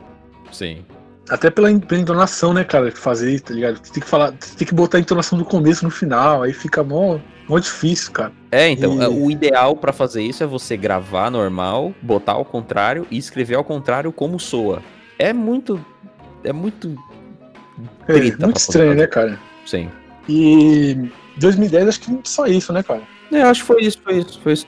Sim. 0.52 0.86
Até 1.30 1.50
pela, 1.50 1.72
en- 1.72 1.80
pela 1.80 2.02
entonação, 2.02 2.54
né, 2.54 2.64
cara, 2.64 2.92
fazer, 2.92 3.40
tá 3.40 3.54
ligado? 3.54 3.80
Tem 3.80 4.02
que 4.02 4.08
falar, 4.10 4.34
tem 4.34 4.68
que 4.68 4.74
botar 4.74 4.98
a 4.98 5.02
entonação 5.02 5.38
do 5.38 5.46
começo 5.46 5.86
no 5.86 5.92
final, 5.92 6.44
aí 6.44 6.52
fica 6.52 6.84
mó, 6.84 7.20
mó 7.48 7.58
difícil, 7.60 8.12
cara. 8.12 8.34
É, 8.52 8.70
então, 8.70 9.00
E- 9.00 9.04
é, 9.04 9.08
o 9.08 9.32
ideal 9.32 9.76
pra 9.78 9.94
fazer 9.94 10.22
isso 10.24 10.44
é 10.44 10.48
você 10.48 10.76
gravar 10.76 11.30
normal, 11.32 11.94
botar 12.02 12.34
ao 12.34 12.44
contrário 12.44 13.08
e 13.10 13.18
escrever 13.18 13.56
ao 13.56 13.64
contrário 13.64 14.12
como 14.12 14.40
soa. 14.40 14.82
É 15.18 15.32
muito. 15.32 15.84
É 16.44 16.52
muito. 16.52 16.96
É, 18.08 18.14
muito 18.14 18.58
estranho, 18.58 18.90
fazer. 18.90 18.96
né, 19.02 19.08
cara? 19.08 19.40
Sim. 19.66 19.90
E 20.28 21.10
2010 21.38 21.88
acho 21.88 22.02
que 22.02 22.20
só 22.26 22.46
isso, 22.46 22.74
né, 22.74 22.84
cara? 22.84 23.04
É, 23.32 23.42
acho 23.44 23.62
que 23.62 23.68
foi 23.68 23.82
isso, 23.84 24.02
foi 24.04 24.18
isso, 24.18 24.40
foi 24.42 24.54
isso. 24.54 24.68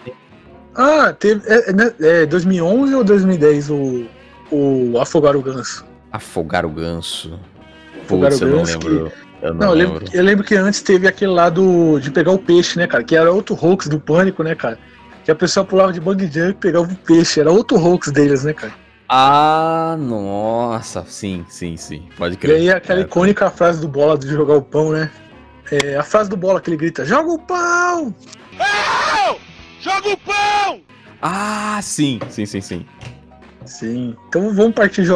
Ah, 0.75 1.13
teve. 1.13 1.41
É, 1.47 1.69
é, 1.69 1.73
né, 1.73 1.93
é 1.99 2.25
2011 2.25 2.95
ou 2.95 3.03
2010 3.03 3.69
o, 3.69 4.05
o 4.51 4.99
Afogar 4.99 5.35
o 5.35 5.41
Ganso? 5.41 5.85
Afogar 6.11 6.65
o 6.65 6.69
ganso. 6.69 7.39
Afogar 8.03 8.29
Putz, 8.31 8.41
o 8.41 8.45
eu 8.45 8.49
não 8.49 8.57
ganso 8.59 8.79
lembro. 8.79 9.11
Eu 9.41 9.53
não, 9.53 9.59
Não, 9.59 9.67
eu 9.69 9.73
lembro. 9.73 10.05
eu 10.13 10.23
lembro 10.23 10.43
que 10.45 10.55
antes 10.55 10.81
teve 10.81 11.07
aquele 11.07 11.31
lá 11.31 11.49
do, 11.49 11.99
de 11.99 12.09
pegar 12.11 12.31
o 12.31 12.37
peixe, 12.39 12.77
né, 12.77 12.85
cara? 12.87 13.03
Que 13.03 13.15
era 13.15 13.31
outro 13.31 13.55
hoax 13.59 13.87
do 13.87 13.99
pânico, 13.99 14.41
né, 14.43 14.53
cara? 14.55 14.77
Que 15.25 15.31
a 15.31 15.35
pessoa 15.35 15.65
pulava 15.65 15.91
de 15.91 15.99
bang 15.99 16.23
jump 16.25 16.49
e 16.49 16.53
pegava 16.53 16.85
o 16.85 16.95
peixe. 16.95 17.39
Era 17.39 17.51
outro 17.51 17.77
hoax 17.77 18.11
deles, 18.11 18.43
né, 18.43 18.53
cara? 18.53 18.73
Ah, 19.09 19.95
nossa, 19.99 21.03
sim, 21.07 21.45
sim, 21.49 21.75
sim. 21.77 22.03
Pode 22.17 22.35
E 22.35 22.37
crer. 22.37 22.55
aí 22.55 22.69
aquela 22.71 22.99
É, 22.99 23.03
icônica 23.03 23.49
frase 23.51 23.79
do 23.81 23.87
Bola 23.87 24.17
de 24.17 24.27
jogar 24.27 24.55
o 24.55 24.61
pão, 24.61 24.91
né? 24.91 25.09
É, 25.71 25.95
a 25.97 26.03
frase 26.03 26.29
do 26.29 26.37
Bola 26.37 26.59
que 26.61 26.69
ele 26.69 26.77
grita, 26.77 27.03
joga 27.05 27.29
o 27.31 27.39
pão! 27.39 28.13
Joga 29.83 30.09
o 30.09 30.17
pão! 30.17 30.81
Ah, 31.21 31.79
sim, 31.81 32.19
sim, 32.29 32.45
sim, 32.45 32.61
sim. 32.61 32.85
Sim. 33.65 34.15
Então 34.27 34.53
vamos 34.53 34.73
partir 34.73 35.03
já, 35.05 35.15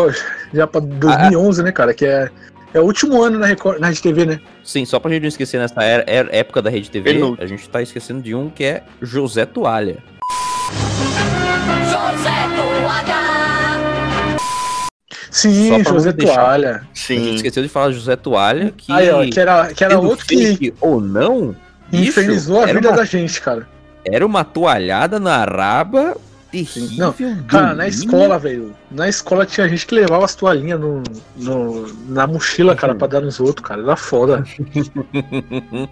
já 0.54 0.68
pra 0.68 0.82
2011, 0.82 1.64
né, 1.64 1.72
cara? 1.72 1.94
Que 1.94 2.06
é, 2.06 2.30
é 2.74 2.80
o 2.80 2.84
último 2.84 3.22
ano 3.22 3.38
na, 3.40 3.46
Record, 3.46 3.80
na 3.80 3.88
Rede 3.88 4.02
TV, 4.02 4.26
né? 4.26 4.40
Sim, 4.64 4.86
só 4.86 5.00
pra 5.00 5.12
gente 5.12 5.22
não 5.22 5.28
esquecer 5.30 5.60
nessa 5.60 5.82
era- 5.84 6.04
era- 6.08 6.36
época 6.36 6.62
da 6.62 6.70
Rede 6.70 6.90
TV, 6.90 7.14
Penúltimo. 7.14 7.44
a 7.44 7.48
gente 7.48 7.68
tá 7.70 7.82
esquecendo 7.82 8.22
de 8.22 8.34
um 8.36 8.50
que 8.50 8.64
é 8.64 8.84
José 9.02 9.46
Toalha. 9.46 9.98
José 11.90 12.48
Toalha. 12.56 13.18
Sim, 15.30 15.84
José 15.84 16.12
deixar. 16.14 16.36
Toalha. 16.36 16.82
A 16.94 17.14
gente 17.14 17.36
esqueceu 17.36 17.64
de 17.64 17.70
falar 17.70 17.92
José 17.92 18.16
Toalha, 18.16 18.74
que. 18.76 18.92
Aí, 18.92 19.10
ó, 19.12 19.24
que 19.30 19.40
era, 19.40 19.74
que 19.74 19.84
era 19.84 20.00
outro 20.00 20.26
que 20.26 20.74
ou 20.82 21.00
não, 21.00 21.56
infernizou 21.92 22.62
a 22.62 22.66
vida 22.68 22.90
uma- 22.90 22.98
da 22.98 23.06
gente, 23.06 23.40
cara. 23.42 23.68
Era 24.12 24.26
uma 24.26 24.44
toalhada 24.44 25.20
na 25.20 25.44
raba 25.46 26.16
terrível. 26.52 27.14
Não, 27.20 27.44
cara, 27.48 27.74
na 27.74 27.88
escola, 27.88 28.40
velho. 28.40 28.76
Na 28.90 29.08
escola 29.10 29.46
tinha 29.46 29.68
gente 29.68 29.86
que 29.86 29.96
levava 29.96 30.26
as 30.26 30.36
toalhinhas 30.36 30.80
no, 30.80 31.04
no- 31.36 31.88
na 32.08 32.26
mochila, 32.26 32.76
cara, 32.76 32.96
pra 32.96 33.08
dar 33.08 33.22
nos 33.22 33.40
outros, 33.40 33.66
cara. 33.68 33.82
Era 33.82 33.96
foda. 33.96 34.44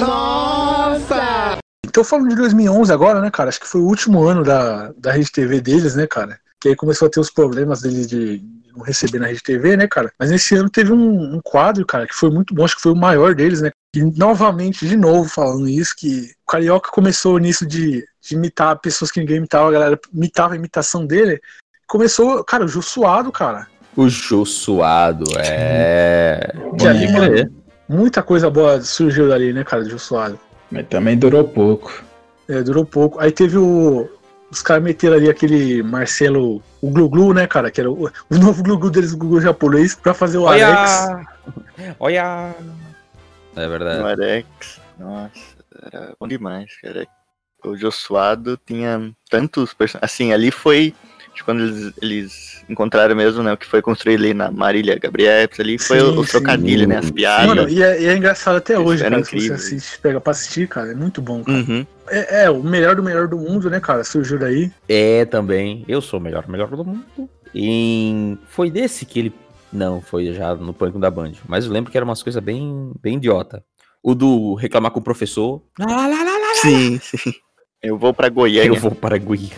Nossa! 0.00 1.58
Então 1.86 2.02
falando 2.04 2.30
de 2.30 2.36
2011 2.36 2.92
agora, 2.92 3.20
né, 3.20 3.30
cara? 3.30 3.50
Acho 3.50 3.60
que 3.60 3.66
foi 3.68 3.80
o 3.80 3.86
último 3.86 4.24
ano 4.26 4.42
da, 4.42 4.92
da 4.96 5.12
Rede 5.12 5.30
TV 5.30 5.60
deles, 5.60 5.94
né, 5.94 6.06
cara? 6.06 6.38
Que 6.60 6.70
aí 6.70 6.76
começou 6.76 7.06
a 7.06 7.10
ter 7.10 7.20
os 7.20 7.30
problemas 7.30 7.82
deles 7.82 8.06
de 8.06 8.38
de 8.38 8.61
não 8.76 8.84
receber 8.84 9.18
na 9.18 9.26
Rede 9.26 9.42
TV, 9.42 9.76
né, 9.76 9.86
cara? 9.86 10.12
Mas 10.18 10.30
nesse 10.30 10.54
ano 10.54 10.70
teve 10.70 10.92
um, 10.92 11.36
um 11.36 11.40
quadro, 11.42 11.84
cara, 11.86 12.06
que 12.06 12.14
foi 12.14 12.30
muito 12.30 12.54
bom, 12.54 12.64
acho 12.64 12.76
que 12.76 12.82
foi 12.82 12.92
o 12.92 12.96
maior 12.96 13.34
deles, 13.34 13.60
né? 13.60 13.70
E 13.94 14.02
novamente, 14.02 14.86
de 14.86 14.96
novo, 14.96 15.28
falando 15.28 15.68
isso, 15.68 15.94
que 15.96 16.32
o 16.46 16.50
Carioca 16.50 16.90
começou 16.90 17.38
nisso 17.38 17.66
de, 17.66 18.04
de 18.20 18.34
imitar 18.34 18.78
pessoas 18.78 19.10
que 19.10 19.20
ninguém 19.20 19.36
imitava, 19.36 19.68
a 19.68 19.72
galera 19.72 20.00
imitava 20.12 20.54
a 20.54 20.56
imitação 20.56 21.06
dele. 21.06 21.40
Começou, 21.86 22.42
cara, 22.42 22.64
o 22.64 22.68
Jô 22.68 22.80
Suado, 22.80 23.30
cara. 23.30 23.66
O 23.94 24.08
Jô 24.08 24.46
Suado, 24.46 25.24
é. 25.38 26.54
Ali, 26.88 27.12
crer. 27.12 27.52
muita 27.86 28.22
coisa 28.22 28.48
boa 28.48 28.80
surgiu 28.80 29.28
dali, 29.28 29.52
né, 29.52 29.62
cara, 29.62 29.82
do 29.82 29.90
Jô 29.90 29.98
Suado. 29.98 30.40
Mas 30.70 30.86
também 30.86 31.18
durou 31.18 31.44
pouco. 31.44 32.02
É, 32.48 32.62
durou 32.62 32.86
pouco. 32.86 33.20
Aí 33.20 33.30
teve 33.30 33.58
o. 33.58 34.08
Os 34.52 34.60
caras 34.62 34.82
meteram 34.82 35.16
ali 35.16 35.30
aquele 35.30 35.82
Marcelo, 35.82 36.62
o 36.82 36.90
Glu-Glu, 36.90 37.32
né, 37.32 37.46
cara? 37.46 37.70
Que 37.70 37.80
era 37.80 37.90
o, 37.90 38.06
o 38.28 38.38
novo 38.38 38.62
Glu-Glu 38.62 38.90
deles, 38.90 39.12
o 39.12 39.16
Glu-Glu 39.16 39.40
japonês, 39.40 39.94
pra 39.94 40.12
fazer 40.12 40.36
o 40.36 40.42
Olha! 40.42 40.68
Alex. 40.68 41.26
Olha! 41.98 42.54
É 43.56 43.68
verdade. 43.68 44.02
O 44.02 44.06
Arex, 44.06 44.80
nossa, 44.98 45.32
era 45.90 46.14
bom 46.20 46.28
demais, 46.28 46.70
cara. 46.80 47.06
O 47.64 47.76
Josuado 47.76 48.58
tinha 48.66 49.12
tantos 49.30 49.72
personagens. 49.72 50.12
Assim, 50.12 50.32
ali 50.32 50.50
foi. 50.50 50.94
de 51.34 51.44
Quando 51.44 51.62
eles, 51.62 51.92
eles 52.02 52.64
encontraram 52.68 53.14
mesmo, 53.14 53.42
né? 53.42 53.52
O 53.52 53.56
que 53.56 53.66
foi 53.66 53.80
construído 53.80 54.20
ali 54.20 54.34
na 54.34 54.50
Marília 54.50 54.98
Gabriel, 54.98 55.48
ali 55.58 55.78
foi 55.78 56.00
Sim, 56.00 56.06
o, 56.06 56.20
o 56.20 56.24
sim. 56.24 56.30
trocadilho, 56.32 56.88
né? 56.88 56.98
As 56.98 57.10
piadas. 57.10 57.46
Mano, 57.46 57.68
e 57.68 57.82
é, 57.82 58.02
e 58.02 58.06
é 58.06 58.16
engraçado 58.16 58.56
até 58.56 58.78
hoje, 58.78 59.02
era 59.02 59.12
cara. 59.12 59.24
Se 59.24 59.36
incrível. 59.36 59.56
você 59.56 59.74
assiste, 59.74 59.98
pega 59.98 60.20
pra 60.20 60.32
assistir, 60.32 60.68
cara, 60.68 60.90
é 60.90 60.94
muito 60.94 61.22
bom, 61.22 61.42
cara. 61.44 61.58
Uhum. 61.58 61.86
É, 62.08 62.44
é, 62.44 62.50
o 62.50 62.62
melhor 62.62 62.96
do 62.96 63.02
melhor 63.02 63.28
do 63.28 63.38
mundo, 63.38 63.70
né, 63.70 63.80
cara? 63.80 64.04
Surgiu 64.04 64.38
daí. 64.38 64.70
É, 64.88 65.24
também. 65.24 65.84
Eu 65.88 66.00
sou 66.00 66.18
o 66.18 66.22
melhor, 66.22 66.48
melhor 66.48 66.68
do 66.68 66.84
mundo. 66.84 67.04
E 67.54 68.36
foi 68.46 68.70
desse 68.70 69.04
que 69.04 69.18
ele. 69.18 69.34
Não, 69.72 70.00
foi 70.00 70.32
já 70.32 70.54
no 70.54 70.74
pânico 70.74 70.98
da 70.98 71.10
Band. 71.10 71.32
Mas 71.46 71.64
eu 71.64 71.72
lembro 71.72 71.90
que 71.90 71.96
era 71.96 72.04
umas 72.04 72.22
coisas 72.22 72.42
bem, 72.42 72.92
bem 73.00 73.16
idiota. 73.16 73.64
O 74.02 74.14
do 74.14 74.54
reclamar 74.54 74.90
com 74.90 75.00
o 75.00 75.02
professor. 75.02 75.62
Sim, 76.60 76.98
sim. 77.00 77.32
Eu 77.82 77.98
vou 77.98 78.12
pra 78.12 78.28
Goiânia. 78.28 78.68
Eu 78.68 78.80
vou 78.80 78.94
para 78.94 79.18
Goiânia. 79.18 79.50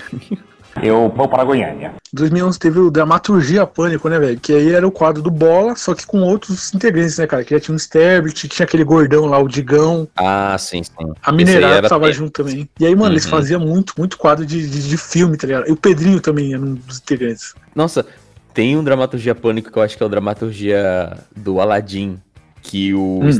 Eu 0.82 1.12
vou 1.14 1.28
para 1.28 1.44
Goiânia. 1.44 1.94
2011 2.12 2.58
teve 2.58 2.78
o 2.78 2.90
Dramaturgia 2.90 3.66
Pânico, 3.66 4.08
né, 4.08 4.18
velho? 4.18 4.38
Que 4.40 4.52
aí 4.52 4.72
era 4.72 4.86
o 4.86 4.90
quadro 4.90 5.22
do 5.22 5.30
Bola, 5.30 5.76
só 5.76 5.94
que 5.94 6.04
com 6.06 6.20
outros 6.22 6.74
integrantes, 6.74 7.18
né, 7.18 7.26
cara? 7.26 7.44
Que 7.44 7.54
já 7.54 7.60
tinha 7.60 7.74
um 7.74 7.78
Sterbit, 7.78 8.48
tinha 8.48 8.64
aquele 8.64 8.84
gordão 8.84 9.26
lá, 9.26 9.38
o 9.38 9.48
Digão. 9.48 10.08
Ah, 10.16 10.56
sim, 10.58 10.82
sim. 10.82 10.92
A 11.22 11.32
Minerada 11.32 11.74
era 11.76 11.88
tava 11.88 12.06
tempo. 12.06 12.16
junto 12.16 12.30
também. 12.32 12.68
E 12.78 12.86
aí, 12.86 12.94
mano, 12.94 13.12
eles 13.14 13.24
Uhum. 13.24 13.30
faziam 13.30 13.60
muito, 13.60 13.94
muito 13.96 14.18
quadro 14.18 14.44
de, 14.44 14.68
de, 14.68 14.88
de 14.88 14.96
filme, 14.96 15.36
tá 15.36 15.46
ligado? 15.46 15.68
E 15.68 15.72
o 15.72 15.76
Pedrinho 15.76 16.20
também 16.20 16.52
era 16.54 16.62
um 16.62 16.74
dos 16.74 16.98
integrantes. 16.98 17.54
Nossa, 17.74 18.04
Tem 18.52 18.76
um 18.76 18.84
dramaturgia 18.84 19.34
pânico 19.34 19.68
que 19.72 19.76
eu 19.76 19.82
acho 19.82 19.96
que 19.96 20.02
é 20.02 20.06
o 20.06 20.08
dramaturgia 20.08 21.16
do 21.36 21.60
Aladdin, 21.60 22.18
que 22.62 22.94
o 22.94 23.20
Hum. 23.22 23.30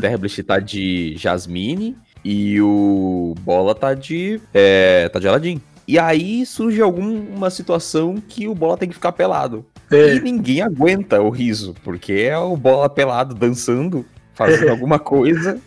Tá 0.45 0.59
de 0.59 1.15
Jasmine 1.17 1.97
e 2.25 2.61
o 2.61 3.35
Bola 3.41 3.75
tá 3.77 3.95
de 3.95 4.41
é, 4.53 5.09
tá 5.09 5.21
de 5.21 5.29
Aladdin. 5.29 5.61
E 5.87 5.99
aí 5.99 6.47
surge 6.47 6.81
alguma 6.81 7.51
situação 7.51 8.17
que 8.27 8.49
o 8.49 8.55
Bola 8.55 8.77
tem 8.77 8.89
que 8.89 8.95
ficar 8.95 9.13
pelado. 9.13 9.65
É. 9.91 10.15
E 10.15 10.21
ninguém 10.21 10.63
aguenta 10.63 11.21
o 11.21 11.29
riso, 11.31 11.75
porque 11.85 12.13
é 12.13 12.39
o 12.39 12.57
Bola 12.57 12.89
pelado 12.89 13.35
dançando, 13.35 14.05
fazendo 14.35 14.67
É. 14.69 14.71
alguma 14.71 14.99
coisa 14.99 15.59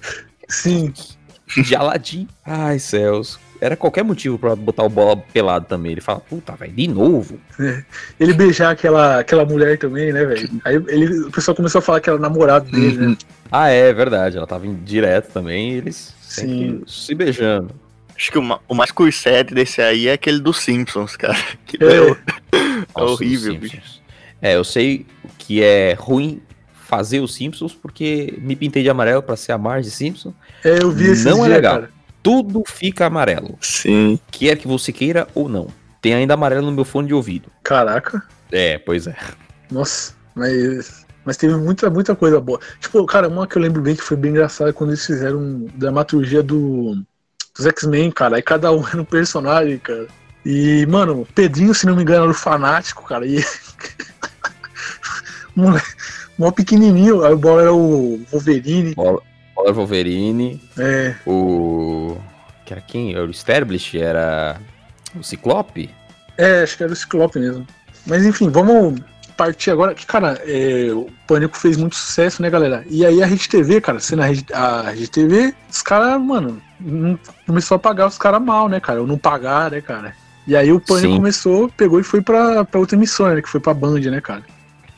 Sim. 0.49 0.91
de 1.63 1.75
Aladdin. 1.75 2.27
Ai, 2.45 2.79
céus. 2.79 3.39
Era 3.59 3.75
qualquer 3.75 4.03
motivo 4.03 4.37
pra 4.37 4.55
botar 4.55 4.83
o 4.83 4.89
Bola 4.89 5.17
pelado 5.17 5.65
também. 5.65 5.91
Ele 5.93 6.01
fala, 6.01 6.19
puta, 6.19 6.55
velho, 6.55 6.73
de 6.73 6.87
novo? 6.87 7.39
É. 7.59 7.83
Ele 8.19 8.33
beijar 8.33 8.71
aquela, 8.71 9.19
aquela 9.19 9.45
mulher 9.45 9.77
também, 9.79 10.13
né, 10.13 10.25
velho? 10.25 10.49
Aí 10.63 10.75
ele, 10.87 11.21
o 11.21 11.31
pessoal 11.31 11.55
começou 11.55 11.79
a 11.79 11.81
falar 11.81 11.99
que 11.99 12.09
era 12.09 12.19
namorado 12.19 12.69
dele, 12.69 12.97
né? 13.07 13.17
Ah, 13.51 13.69
é 13.69 13.91
verdade. 13.93 14.37
Ela 14.37 14.45
tava 14.45 14.67
em 14.67 14.75
direto 14.75 15.31
também, 15.31 15.71
e 15.71 15.77
eles 15.77 16.13
Sim. 16.21 16.83
se 16.85 17.15
beijando. 17.15 17.71
Acho 18.17 18.31
que 18.31 18.39
o, 18.39 18.59
o 18.67 18.73
mais 18.75 18.91
cursed 18.91 19.53
desse 19.53 19.81
aí 19.81 20.07
é 20.07 20.13
aquele 20.13 20.39
dos 20.39 20.59
Simpsons, 20.59 21.15
cara. 21.15 21.37
Que 21.65 21.77
É. 21.83 22.09
é, 22.11 22.85
é 22.97 23.03
horrível, 23.03 23.55
bicho. 23.57 23.81
É, 24.41 24.55
eu 24.55 24.63
sei 24.63 25.05
que 25.37 25.61
é 25.63 25.93
ruim 25.93 26.41
fazer 26.73 27.19
os 27.19 27.33
Simpsons 27.35 27.73
porque 27.73 28.33
me 28.39 28.55
pintei 28.55 28.81
de 28.81 28.89
amarelo 28.89 29.21
pra 29.21 29.35
ser 29.35 29.51
a 29.51 29.57
Marge 29.57 29.91
Simpson. 29.91 30.33
É, 30.63 30.81
eu 30.81 30.91
vi 30.91 31.11
esse 31.11 31.25
Não 31.25 31.43
é 31.45 31.47
dia, 31.47 31.55
legal. 31.57 31.75
cara. 31.75 31.91
Tudo 32.23 32.63
fica 32.65 33.05
amarelo. 33.05 33.57
Sim. 33.61 34.19
Quer 34.31 34.57
que 34.57 34.67
você 34.67 34.91
queira 34.91 35.27
ou 35.33 35.47
não. 35.47 35.67
Tem 36.01 36.13
ainda 36.13 36.33
amarelo 36.33 36.65
no 36.65 36.71
meu 36.71 36.85
fone 36.85 37.07
de 37.07 37.13
ouvido. 37.13 37.49
Caraca. 37.63 38.21
É, 38.51 38.77
pois 38.77 39.07
é. 39.07 39.15
Nossa, 39.71 40.13
mas. 40.35 41.05
Mas 41.25 41.35
teve 41.35 41.55
muita, 41.55 41.89
muita 41.89 42.15
coisa 42.15 42.39
boa. 42.39 42.59
Tipo, 42.79 43.05
cara, 43.05 43.27
uma 43.27 43.45
que 43.45 43.57
eu 43.57 43.61
lembro 43.61 43.81
bem 43.81 43.95
que 43.95 44.01
foi 44.01 44.15
bem 44.15 44.31
engraçada 44.31 44.71
quando 44.71 44.91
eles 44.91 45.05
fizeram 45.05 45.65
dramaturgia 45.75 46.41
do, 46.41 47.03
dos 47.57 47.65
X-Men, 47.65 48.11
cara. 48.11 48.37
Aí 48.37 48.41
cada 48.41 48.71
um 48.71 48.85
era 48.87 49.01
um 49.01 49.05
personagem, 49.05 49.77
cara. 49.79 50.07
E, 50.45 50.85
mano, 50.85 51.27
Pedrinho, 51.35 51.73
se 51.73 51.85
não 51.85 51.95
me 51.95 52.03
engano, 52.03 52.23
era 52.23 52.31
o 52.31 52.35
fanático, 52.35 53.03
cara. 53.03 53.25
E. 53.25 53.43
Moleque, 55.55 55.87
mó 56.37 56.51
pequenininho. 56.51 57.25
Aí 57.25 57.33
o 57.33 57.37
bola 57.37 57.61
era 57.63 57.73
o 57.73 58.21
Wolverine. 58.31 58.95
Bola, 58.95 59.21
Bola 59.55 59.73
Wolverine. 59.73 60.61
É. 60.77 61.15
O. 61.25 62.17
Que 62.65 62.73
era 62.73 62.81
quem? 62.81 63.13
Era 63.13 63.25
o 63.25 63.31
Establish? 63.31 63.97
Era. 63.97 64.61
O 65.15 65.23
Ciclope? 65.23 65.89
É, 66.37 66.61
acho 66.61 66.77
que 66.77 66.83
era 66.83 66.93
o 66.93 66.95
Ciclope 66.95 67.39
mesmo. 67.39 67.65
Mas 68.05 68.25
enfim, 68.25 68.49
vamos 68.49 69.01
partir 69.35 69.71
agora. 69.71 69.93
Que, 69.93 70.05
cara, 70.05 70.41
é, 70.45 70.91
o 70.91 71.07
Pânico 71.27 71.57
fez 71.57 71.77
muito 71.77 71.95
sucesso, 71.95 72.41
né, 72.41 72.49
galera? 72.49 72.85
E 72.89 73.05
aí 73.05 73.21
a 73.21 73.25
Rede 73.25 73.49
TV, 73.49 73.81
cara, 73.81 73.99
sendo 73.99 74.21
a 74.21 74.25
Rede, 74.25 74.45
a 74.53 74.89
Rede 74.89 75.09
TV, 75.09 75.53
os 75.69 75.81
caras, 75.81 76.21
mano, 76.21 76.61
começou 77.45 77.75
a 77.75 77.79
pagar 77.79 78.07
os 78.07 78.17
caras 78.17 78.41
mal, 78.41 78.67
né, 78.69 78.79
cara? 78.79 79.01
Ou 79.01 79.07
não 79.07 79.17
pagar, 79.17 79.71
né, 79.71 79.81
cara? 79.81 80.13
E 80.45 80.55
aí 80.55 80.71
o 80.71 80.79
Pânico 80.79 81.07
Sim. 81.11 81.15
começou, 81.17 81.69
pegou 81.75 81.99
e 81.99 82.03
foi 82.03 82.21
pra, 82.21 82.63
pra 82.63 82.79
outra 82.79 82.95
emissora, 82.95 83.35
né? 83.35 83.41
Que 83.41 83.49
foi 83.49 83.59
pra 83.59 83.73
Band, 83.73 83.99
né, 83.99 84.21
cara? 84.21 84.43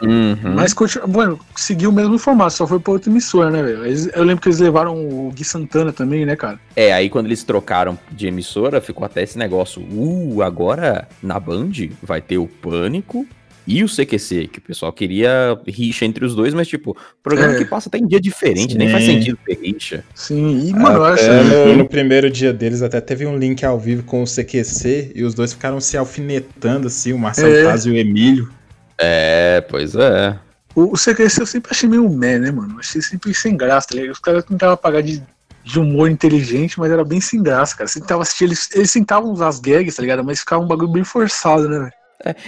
Uhum. 0.02 0.54
Mas, 0.56 0.74
continu- 0.74 1.06
bueno, 1.08 1.38
seguiu 1.56 1.90
o 1.90 1.94
mesmo 1.94 2.18
formato, 2.18 2.54
só 2.54 2.66
foi 2.66 2.80
pra 2.80 2.94
outra 2.94 3.10
emissora, 3.10 3.50
né, 3.52 3.62
velho? 3.62 3.86
Eles- 3.86 4.10
Eu 4.14 4.24
lembro 4.24 4.42
que 4.42 4.48
eles 4.48 4.60
levaram 4.60 4.96
o 4.96 5.30
Gui 5.36 5.44
Santana 5.44 5.92
também, 5.92 6.26
né, 6.26 6.36
cara? 6.38 6.58
É, 6.76 6.94
aí 6.94 7.10
quando 7.10 7.26
eles 7.26 7.44
trocaram 7.44 8.00
de 8.12 8.28
emissora, 8.28 8.80
ficou 8.80 9.04
até 9.06 9.24
esse 9.24 9.38
negócio. 9.38 9.82
Uh, 9.82 10.42
agora 10.42 11.08
na 11.22 11.38
Band 11.40 11.72
vai 12.02 12.22
ter 12.22 12.38
o 12.38 12.48
Pânico 12.48 13.26
e 13.68 13.84
o 13.84 13.88
CQC, 13.88 14.48
que 14.48 14.60
o 14.60 14.62
pessoal 14.62 14.92
queria 14.92 15.60
rixa 15.68 16.06
entre 16.06 16.26
os 16.26 16.36
dois, 16.36 16.54
mas 16.54 16.68
tipo, 16.68 16.98
programa 17.22 17.54
É. 17.54 17.58
que 17.58 17.66
passa 17.66 17.88
até 17.90 17.98
em 17.98 18.08
dia 18.08 18.20
diferente, 18.20 18.78
nem 18.78 18.90
faz 18.90 19.04
Sim. 19.04 19.14
sentido 19.20 19.38
ter 19.46 19.60
rixa. 19.62 20.04
Sim, 20.16 20.68
e, 20.68 20.74
mano, 20.74 20.98
eu 20.98 21.06
acho 21.06 21.24
Até 21.24 21.44
no, 21.44 21.78
no 21.78 21.88
primeiro 21.88 22.30
dia 22.30 22.52
deles 22.52 22.82
até 22.82 23.00
teve 23.00 23.26
um 23.26 23.38
link 23.38 23.64
ao 23.64 23.80
vivo 23.80 24.04
com 24.04 24.24
o 24.24 24.26
CQC 24.26 25.12
e 25.16 25.24
os 25.24 25.34
dois 25.34 25.54
ficaram 25.54 25.80
se 25.80 25.96
alfinetando 25.98 26.88
assim, 26.88 27.14
o 27.14 27.20
Marcelo 27.20 27.54
É. 27.54 27.64
Paz 27.66 27.86
e 27.86 27.92
o 27.92 27.96
Emílio. 27.96 28.50
É, 28.98 29.62
pois 29.70 29.96
é. 29.96 30.38
O, 30.76 30.94
o 30.94 30.98
CQC 30.98 31.42
eu 31.42 31.46
sempre 31.46 31.72
achei 31.72 31.88
meio 31.88 32.08
meh, 32.10 32.40
né, 32.40 32.52
mano? 32.52 32.78
Achei 32.80 33.02
sempre 33.02 33.34
sem 33.34 33.56
graça, 33.56 33.88
tá 33.90 33.96
ligado? 33.96 34.12
Os 34.14 34.20
caras 34.20 34.44
tentavam 34.46 34.78
pagar 34.78 35.02
de, 35.02 35.22
de 35.64 35.80
humor 35.80 36.10
inteligente, 36.10 36.80
mas 36.80 36.92
era 36.92 37.04
bem 37.04 37.20
sem 37.22 37.42
graça, 37.42 37.76
cara. 37.76 37.88
Você 37.88 38.00
tentava 38.00 38.22
assistir, 38.22 38.46
eles, 38.46 38.70
eles 38.74 38.92
tentavam 38.92 39.32
usar 39.32 39.48
as 39.48 39.60
gags, 39.60 39.96
tá 39.96 40.02
ligado? 40.02 40.24
Mas 40.24 40.40
ficava 40.40 40.62
um 40.64 40.68
bagulho 40.68 40.92
bem 40.92 41.04
forçado, 41.04 41.68
né, 41.70 41.80
velho? 41.80 41.94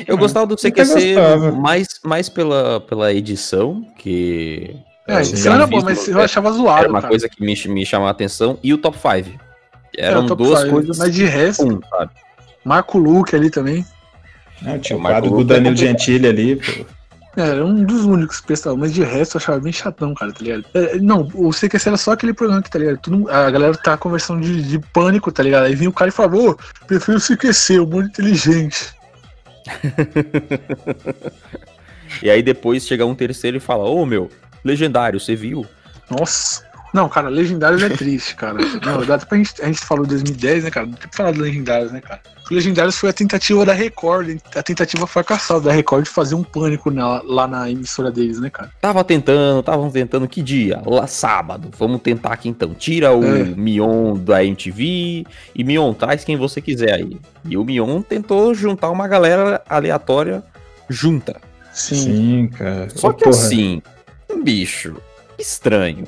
Eu 0.08 0.18
gostava 0.18 0.46
do 0.46 0.56
CQC 0.56 1.16
gostava. 1.16 1.52
mais, 1.54 1.88
mais 2.04 2.30
pela, 2.30 2.82
pela 2.82 3.14
edição, 3.14 3.86
que. 3.98 4.76
É, 5.08 5.14
a 5.14 5.16
eu 5.18 5.22
edição 5.22 5.54
era 5.54 5.66
boa, 5.66 5.84
mas 5.84 6.08
eu 6.08 6.20
é, 6.20 6.26
achava 6.26 6.52
zoado, 6.52 6.80
Era 6.82 6.90
uma 6.90 7.00
cara. 7.02 7.10
coisa 7.10 7.30
que 7.30 7.42
me, 7.44 7.56
me 7.74 7.86
chamava 7.86 8.10
a 8.10 8.12
atenção. 8.12 8.60
E 8.62 8.74
o 8.74 8.78
top 8.78 8.98
5. 8.98 9.40
É, 9.98 10.06
Eram 10.08 10.26
o 10.26 10.28
top 10.28 10.44
duas 10.44 10.60
five, 10.60 10.72
coisas. 10.72 10.98
Mas 10.98 11.14
de 11.14 11.26
resto, 11.26 11.66
um, 11.66 11.80
sabe? 11.90 12.12
Marco 12.64 12.98
Luque 12.98 13.36
ali 13.36 13.50
também. 13.50 13.86
Não, 14.62 14.78
tinha 14.78 14.96
o 14.96 15.00
O 15.00 15.04
Marco 15.04 15.22
quadro 15.22 15.44
do 15.44 15.54
é 15.54 15.58
Danilo. 15.58 15.76
Gentili 15.76 16.28
ali, 16.28 16.56
pô. 16.58 16.86
É, 17.38 17.42
era 17.48 17.66
um 17.66 17.84
dos 17.86 18.04
únicos 18.04 18.42
pessoal, 18.42 18.76
mas 18.76 18.94
de 18.94 19.04
resto 19.04 19.38
eu 19.38 19.40
achava 19.40 19.60
bem 19.62 19.72
chatão, 19.72 20.14
cara, 20.14 20.34
tá 20.34 20.40
ligado? 20.44 20.66
É, 20.74 20.98
não, 21.00 21.30
o 21.34 21.50
CQC 21.52 21.88
era 21.88 21.98
só 21.98 22.12
aquele 22.12 22.34
programa 22.34 22.62
que, 22.62 22.70
tá 22.70 22.78
ligado? 22.78 22.98
Tudo- 22.98 23.30
a 23.32 23.50
galera 23.50 23.74
tá 23.78 23.96
conversando 23.96 24.42
de, 24.42 24.62
de 24.62 24.78
pânico, 24.80 25.32
tá 25.32 25.42
ligado? 25.42 25.64
Aí 25.64 25.74
vinha 25.74 25.90
o 25.90 25.94
cara 25.94 26.10
e 26.10 26.14
falou, 26.14 26.52
ô, 26.52 26.58
prefiro 26.86 27.18
o 27.18 27.22
CQC, 27.22 27.80
humor 27.80 28.04
inteligente. 28.04 28.94
E 32.22 32.30
aí 32.30 32.42
depois 32.42 32.86
chega 32.86 33.06
um 33.06 33.16
terceiro 33.16 33.58
e 33.58 33.60
fala: 33.60 33.84
Ô 33.84 34.06
meu, 34.06 34.30
legendário, 34.64 35.20
você 35.20 35.36
viu? 35.36 35.66
Nossa. 36.10 36.70
Não, 36.94 37.08
cara, 37.08 37.30
Legendários 37.30 37.82
é 37.82 37.90
triste, 37.90 38.36
cara. 38.36 38.58
Não, 38.86 39.06
dá 39.06 39.18
pra 39.18 39.38
gente, 39.38 39.62
a 39.62 39.66
gente 39.66 39.80
falou 39.80 40.06
2010, 40.06 40.66
né, 40.66 40.72
cara? 40.72 40.86
Não 40.86 40.94
tem 40.94 41.10
que 41.10 41.16
falar 41.16 41.32
de 41.32 41.40
Legendários, 41.40 41.90
né, 41.92 42.02
cara? 42.02 42.22
O 42.52 42.54
Legendários 42.54 42.98
foi 42.98 43.10
a 43.10 43.14
tentativa 43.14 43.66
da 43.66 43.72
Record, 43.72 44.38
a 44.54 44.62
tentativa 44.62 45.08
fracassada 45.08 45.62
da 45.62 45.72
Record 45.72 46.04
de 46.04 46.10
fazer 46.10 46.36
um 46.36 46.44
pânico 46.44 46.92
na- 46.92 47.22
lá 47.24 47.48
na 47.48 47.72
emissora 47.72 48.12
deles, 48.12 48.42
né, 48.42 48.50
cara? 48.50 48.70
Tava 48.82 49.06
tentando, 49.06 49.62
estavam 49.62 49.90
tentando 49.90 50.28
que 50.28 50.42
dia? 50.42 50.82
Lá 50.86 51.08
sábado. 51.08 51.70
Vamos 51.80 52.02
tentar 52.02 52.34
aqui 52.34 52.50
então. 52.50 52.74
Tira 52.74 53.14
o 53.16 53.24
É. 53.24 53.44
Mion 53.46 54.18
da 54.18 54.44
MTV 54.44 55.26
e 55.56 55.64
Mion 55.64 55.94
traz 55.94 56.26
quem 56.26 56.36
você 56.36 56.60
quiser 56.62 56.94
aí. 56.96 57.18
E 57.46 57.56
o 57.56 57.64
Mion 57.64 58.02
tentou 58.02 58.54
juntar 58.54 58.90
uma 58.92 59.08
galera 59.08 59.62
aleatória 59.70 60.44
junta. 60.90 61.38
Sim. 61.72 61.96
Sim, 61.96 62.50
cara. 62.50 62.90
Só 62.94 63.14
que 63.14 63.24
porra. 63.24 63.34
assim, 63.36 63.82
um 64.30 64.44
bicho 64.44 64.98
estranho. 65.40 66.04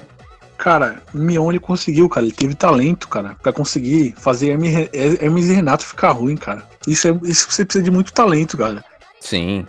Cara, 0.64 1.02
o 1.14 1.18
Mion 1.18 1.50
ele 1.50 1.60
conseguiu, 1.60 2.08
cara. 2.08 2.26
Ele 2.26 2.34
teve 2.34 2.56
talento, 2.56 3.10
cara, 3.10 3.36
pra 3.44 3.52
conseguir 3.52 4.14
fazer 4.18 4.52
Hermes, 4.52 5.50
e 5.50 5.54
Renato 5.54 5.86
ficar 5.86 6.12
ruim, 6.12 6.38
cara. 6.38 6.64
Isso, 6.88 7.06
é, 7.10 7.20
isso 7.26 7.48
você 7.52 7.66
precisa 7.66 7.84
de 7.84 7.92
muito 7.92 8.14
talento, 8.14 8.58
cara. 8.58 8.82
Sim. 9.20 9.66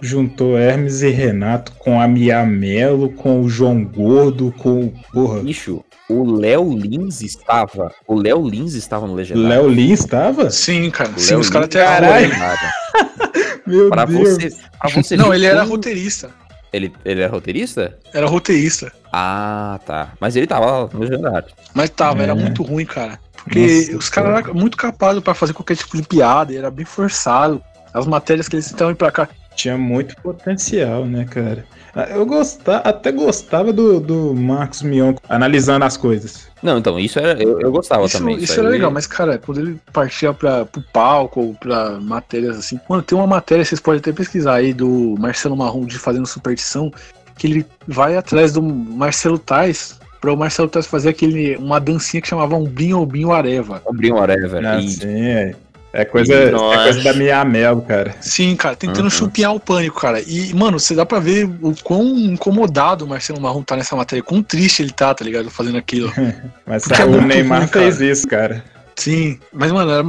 Juntou 0.00 0.56
Hermes 0.58 1.02
e 1.02 1.10
Renato 1.10 1.72
com 1.72 2.00
a 2.00 2.08
Mia 2.08 2.46
Mello, 2.46 3.10
com 3.10 3.42
o 3.42 3.48
João 3.50 3.84
Gordo, 3.84 4.50
com 4.56 4.84
o. 4.86 4.94
Porra. 5.12 5.40
Bicho, 5.40 5.84
o 6.08 6.24
Léo 6.38 6.72
Lins 6.72 7.20
estava. 7.20 7.92
O 8.06 8.14
Léo 8.14 8.48
Lins 8.48 8.72
estava 8.72 9.06
no 9.06 9.14
Legendário. 9.14 9.48
Léo 9.50 9.68
Lins 9.68 10.00
estava? 10.00 10.50
Sim, 10.50 10.90
cara. 10.90 11.10
O 11.10 11.20
Sim, 11.20 11.32
Léo 11.32 11.40
os 11.40 11.50
caras 11.50 11.66
até 11.66 11.84
Caralho. 11.84 12.30
Meu 13.66 13.90
Pra 13.90 14.06
Deus. 14.06 14.30
você, 14.30 14.50
pra 14.80 14.88
você 14.90 15.14
Não, 15.16 15.34
ele 15.34 15.44
era 15.44 15.60
como- 15.60 15.72
roteirista. 15.72 16.30
Ele, 16.72 16.92
ele 17.04 17.22
era 17.22 17.30
roteirista? 17.32 17.98
Era 18.12 18.26
roteirista. 18.26 18.92
Ah, 19.12 19.78
tá. 19.86 20.12
Mas 20.20 20.36
ele 20.36 20.46
tava 20.46 20.88
no 20.92 21.00
Legendário. 21.00 21.48
Mas 21.74 21.90
tava, 21.90 22.22
era 22.22 22.32
É. 22.32 22.34
muito 22.34 22.62
ruim, 22.62 22.84
cara. 22.84 23.18
Porque 23.42 23.60
Nossa, 23.60 23.96
os 23.96 24.08
caras 24.08 24.38
eram 24.44 24.54
muito 24.54 24.76
capazes 24.76 25.22
pra 25.22 25.32
fazer 25.34 25.52
qualquer 25.52 25.76
tipo 25.76 25.96
de 25.96 26.02
piada, 26.02 26.52
e 26.52 26.56
era 26.56 26.70
bem 26.70 26.84
forçado. 26.84 27.62
As 27.94 28.06
matérias 28.06 28.48
que 28.48 28.56
eles 28.56 28.68
tentavam 28.70 28.92
ir 28.92 28.96
pra 28.96 29.10
cá. 29.10 29.28
Tinha 29.56 29.76
muito 29.78 30.14
potencial, 30.22 31.04
né, 31.06 31.24
cara? 31.24 31.64
Ah, 31.94 32.02
Eu 32.10 32.26
gostava, 32.26 32.86
até 32.88 33.10
gostava 33.10 33.72
do, 33.72 33.98
do 33.98 34.34
Marcos 34.34 34.82
Mion 34.82 35.14
analisando 35.28 35.84
as 35.84 35.96
coisas. 35.96 36.46
Não, 36.62 36.78
então, 36.78 36.98
isso 36.98 37.18
era, 37.18 37.40
eu, 37.42 37.60
eu 37.60 37.70
gostava 37.72 38.04
Isso, 38.04 38.18
também. 38.18 38.36
isso 38.36 38.52
aí. 38.52 38.58
era 38.60 38.68
legal, 38.68 38.90
mas, 38.90 39.06
cara, 39.06 39.38
quando 39.38 39.58
ele 39.60 39.80
partia 39.92 40.32
pra, 40.34 40.64
pro 40.66 40.82
palco 40.92 41.40
ou 41.40 41.54
pra 41.54 41.98
matérias 42.00 42.58
assim. 42.58 42.78
Mano, 42.88 43.02
tem 43.02 43.16
uma 43.16 43.26
matéria, 43.26 43.64
vocês 43.64 43.80
podem 43.80 44.00
até 44.00 44.12
pesquisar 44.12 44.54
aí, 44.54 44.72
do 44.74 45.14
Marcelo 45.18 45.56
Marrom 45.56 45.86
de 45.86 45.98
Fazendo 45.98 46.26
Superstição, 46.26 46.92
que 47.38 47.46
ele 47.46 47.66
vai 47.86 48.16
atrás 48.16 48.52
do 48.52 48.60
Marcelo 48.62 49.38
Tais 49.38 49.98
pra 50.20 50.32
o 50.32 50.36
Marcelo 50.36 50.68
Tais 50.68 50.86
fazer 50.86 51.10
aquele, 51.10 51.56
uma 51.56 51.78
dancinha 51.80 52.20
que 52.20 52.28
chamava 52.28 52.56
Umbinho 52.56 53.00
Umbinho 53.00 53.32
Areva. 53.32 53.80
Abriu 53.88 54.14
um 54.16 54.18
whatever. 54.18 54.66
Ah, 54.66 54.78
e- 54.80 54.88
sim, 54.90 55.06
é. 55.26 55.54
É 55.90 56.04
coisa, 56.04 56.34
é 56.34 56.50
coisa 56.50 57.02
da 57.02 57.14
Mia 57.14 57.42
Mello, 57.46 57.80
cara. 57.80 58.14
Sim, 58.20 58.54
cara, 58.54 58.76
tentando 58.76 59.04
Uhum. 59.04 59.10
chupinhar 59.10 59.54
o 59.54 59.58
pânico, 59.58 59.98
cara. 59.98 60.20
E, 60.20 60.52
mano, 60.54 60.78
você 60.78 60.94
dá 60.94 61.06
pra 61.06 61.18
ver 61.18 61.48
o 61.62 61.74
quão 61.82 62.04
incomodado 62.18 63.06
o 63.06 63.08
Marcelo 63.08 63.40
Marrom 63.40 63.62
tá 63.62 63.74
nessa 63.74 63.96
matéria, 63.96 64.22
quão 64.22 64.42
triste 64.42 64.82
ele 64.82 64.92
tá, 64.92 65.14
tá 65.14 65.24
ligado? 65.24 65.48
Fazendo 65.50 65.78
aquilo. 65.78 66.12
Mas 66.66 66.82
Porque 66.84 67.00
é 67.00 67.04
o 67.06 67.22
Neymar 67.22 67.60
ruim, 67.60 67.68
fez 67.68 67.94
cara. 67.98 68.10
isso, 68.12 68.28
cara. 68.28 68.64
Sim, 68.98 69.38
mas, 69.52 69.70
mano, 69.70 69.92
era, 69.92 70.02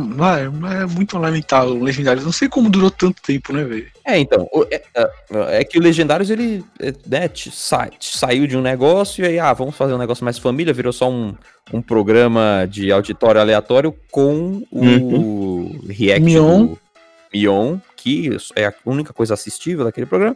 é 0.82 0.86
muito 0.88 1.16
lamentável 1.20 1.76
o 1.76 1.84
Legendários. 1.84 2.26
Não 2.26 2.32
sei 2.32 2.50
como 2.50 2.72
durou 2.72 2.90
tanto 2.90 3.22
tempo, 3.22 3.54
né, 3.54 3.64
velho? 3.64 3.86
É, 4.04 4.18
então, 4.18 4.50
é, 4.72 4.82
é- 4.96 5.60
é 5.60 5.64
que 5.64 5.78
o 5.78 5.82
Legendários, 5.82 6.32
ele 6.32 6.64
é, 6.80 6.92
né, 7.06 7.30
sai- 7.52 7.92
saiu 8.00 8.48
de 8.48 8.58
um 8.58 8.62
negócio 8.62 9.24
e 9.24 9.28
aí, 9.28 9.38
ah, 9.40 9.54
vamos 9.54 9.76
fazer 9.76 9.94
um 9.94 9.98
negócio 10.00 10.26
mais 10.26 10.40
família, 10.40 10.74
virou 10.74 10.92
só 10.92 11.08
um, 11.08 11.36
um 11.72 11.84
programa 11.84 12.68
de 12.68 12.92
auditório 12.92 13.40
aleatório 13.40 13.94
com 14.10 14.64
o 14.72 15.76
react 15.88 16.24
Mion. 16.26 16.66
do 16.66 16.80
Mion, 17.32 17.78
que 17.96 18.36
é 18.56 18.66
a 18.66 18.74
única 18.88 19.14
coisa 19.14 19.36
assistível 19.36 19.86
daquele 19.86 20.08
programa. 20.08 20.36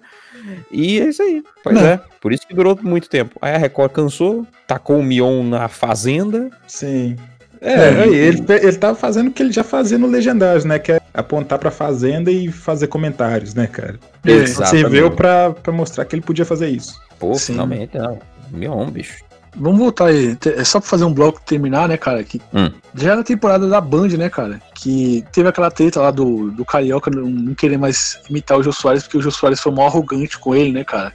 E 0.71 0.99
é 0.99 1.09
isso 1.09 1.23
aí. 1.23 1.41
Pois 1.63 1.75
Não. 1.75 1.83
é, 1.87 1.99
por 2.21 2.31
isso 2.31 2.45
que 2.47 2.53
durou 2.53 2.77
muito 2.83 3.09
tempo. 3.09 3.35
Aí 3.41 3.55
a 3.55 3.57
Record 3.57 3.91
cansou, 3.93 4.45
tacou 4.67 4.99
o 4.99 5.03
Mion 5.03 5.43
na 5.43 5.67
fazenda. 5.67 6.51
Sim. 6.67 7.15
É, 7.63 7.89
aí, 8.03 8.13
ele, 8.13 8.43
ele 8.49 8.73
tava 8.77 8.93
fazendo 8.95 9.29
o 9.29 9.31
que 9.31 9.41
ele 9.41 9.53
já 9.53 9.63
fazia 9.63 9.97
no 9.97 10.05
Legendários, 10.07 10.65
né? 10.65 10.77
Que 10.79 10.91
é 10.93 11.01
apontar 11.13 11.57
pra 11.57 11.71
fazenda 11.71 12.29
e 12.29 12.51
fazer 12.51 12.87
comentários, 12.87 13.53
né, 13.53 13.67
cara? 13.67 13.97
Ele 14.25 14.43
Exatamente. 14.43 14.81
serviu 14.81 15.11
pra, 15.11 15.51
pra 15.51 15.71
mostrar 15.71 16.03
que 16.05 16.13
ele 16.15 16.21
podia 16.21 16.45
fazer 16.45 16.67
isso. 16.69 16.99
Pô, 17.17 17.33
Sim. 17.35 17.53
finalmente, 17.53 17.97
não. 17.97 18.19
Mion, 18.51 18.89
bicho. 18.91 19.23
Vamos 19.55 19.79
voltar 19.79 20.07
aí. 20.07 20.35
Te- 20.35 20.49
É 20.49 20.63
só 20.63 20.79
pra 20.79 20.89
fazer 20.89 21.05
um 21.05 21.13
bloco 21.13 21.39
e 21.41 21.45
terminar, 21.47 21.87
né, 21.87 21.95
cara? 21.95 22.23
Que 22.23 22.41
Hum. 22.53 22.69
já 22.95 23.15
na 23.15 23.23
temporada 23.23 23.67
da 23.69 23.79
Band, 23.79 24.09
né, 24.17 24.29
cara? 24.29 24.59
Que 24.75 25.23
teve 25.31 25.47
aquela 25.47 25.69
treta 25.71 26.01
lá 26.01 26.11
do, 26.11 26.49
do 26.51 26.65
Carioca 26.65 27.09
não, 27.11 27.21
não 27.29 27.53
querer 27.53 27.77
mais 27.77 28.19
imitar 28.29 28.57
o 28.57 28.63
Jô 28.63 28.71
Soares, 28.73 29.03
porque 29.03 29.17
o 29.19 29.21
Jô 29.21 29.31
Soares 29.31 29.61
foi 29.61 29.71
mó 29.71 29.85
arrogante 29.85 30.37
com 30.39 30.55
ele, 30.55 30.71
né, 30.71 30.83
cara? 30.83 31.13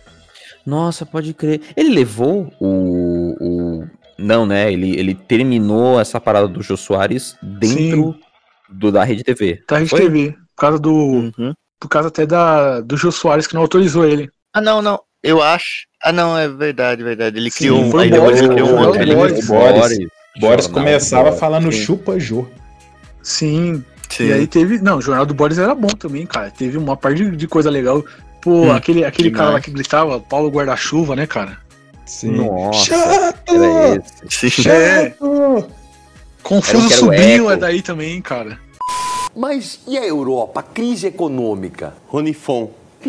Nossa, 0.64 1.04
pode 1.04 1.34
crer. 1.34 1.60
Ele 1.76 1.90
levou 1.94 2.52
o. 2.60 3.34
o... 3.40 3.88
Não, 4.18 4.44
né? 4.44 4.72
Ele, 4.72 4.98
ele 4.98 5.14
terminou 5.14 6.00
essa 6.00 6.20
parada 6.20 6.48
do 6.48 6.62
Jô 6.62 6.76
Soares 6.76 7.36
dentro 7.42 8.16
do, 8.68 8.90
da 8.90 9.04
Rede 9.04 9.22
TV. 9.22 9.62
Da 9.68 9.78
Rede 9.78 9.90
Foi? 9.90 10.00
TV. 10.00 10.30
Por 10.56 10.60
causa 10.60 10.78
do. 10.78 10.92
Uhum. 10.92 11.54
Por 11.80 11.88
causa 11.88 12.08
até 12.08 12.26
da, 12.26 12.80
do 12.80 12.96
Jô 12.96 13.12
Soares 13.12 13.46
que 13.46 13.54
não 13.54 13.62
autorizou 13.62 14.04
ele. 14.04 14.28
Ah, 14.52 14.60
não, 14.60 14.82
não. 14.82 15.00
Eu 15.22 15.40
acho. 15.42 15.86
Ah, 16.02 16.12
não, 16.12 16.36
é 16.36 16.48
verdade, 16.48 17.02
verdade. 17.02 17.38
Ele 17.38 17.50
Sim, 17.50 17.58
criou 17.58 17.80
um. 17.84 17.90
foi 17.90 18.04
Aí 18.04 18.10
depois 18.10 18.38
ele 18.38 18.48
Boris, 18.48 18.62
criou 18.62 18.76
um 18.76 18.80
outro. 18.86 18.92
Boris. 18.92 19.02
Ele- 19.02 19.14
Boris. 19.14 19.46
Boris, 19.46 19.98
Boris 20.40 20.64
Jornal 20.64 20.70
começava 20.84 21.22
Boris, 21.24 21.40
falando 21.40 21.72
sim. 21.72 21.78
chupa 21.80 22.18
Jô. 22.18 22.46
Sim. 23.22 23.84
Sim. 24.08 24.28
E 24.28 24.32
aí 24.32 24.46
teve. 24.46 24.78
Não, 24.78 24.98
o 24.98 25.02
Jornal 25.02 25.26
do 25.26 25.34
Boris 25.34 25.58
era 25.58 25.74
bom 25.74 25.88
também, 25.88 26.26
cara. 26.26 26.50
Teve 26.50 26.78
uma 26.78 26.96
parte 26.96 27.22
de, 27.30 27.36
de 27.36 27.46
coisa 27.46 27.70
legal. 27.70 28.04
Pô, 28.40 28.62
Hum, 28.66 28.72
aquele, 28.72 29.04
aquele 29.04 29.30
cara 29.30 29.50
lá 29.50 29.60
que 29.60 29.70
gritava, 29.70 30.18
Paulo 30.20 30.48
Guarda-Chuva, 30.50 31.14
né, 31.16 31.26
cara? 31.26 31.58
Sim. 32.08 32.30
Nossa, 32.32 32.84
Chato! 32.86 33.54
Chato! 34.50 35.68
Confuso 36.42 36.88
Sobrinho 36.90 37.44
Eco. 37.44 37.50
é 37.52 37.56
daí 37.56 37.82
também, 37.82 38.20
cara. 38.22 38.58
Mas 39.36 39.78
e 39.86 39.96
a 39.98 40.04
Europa? 40.06 40.62
Crise 40.62 41.06
econômica? 41.06 41.92
Ronifon. 42.08 42.70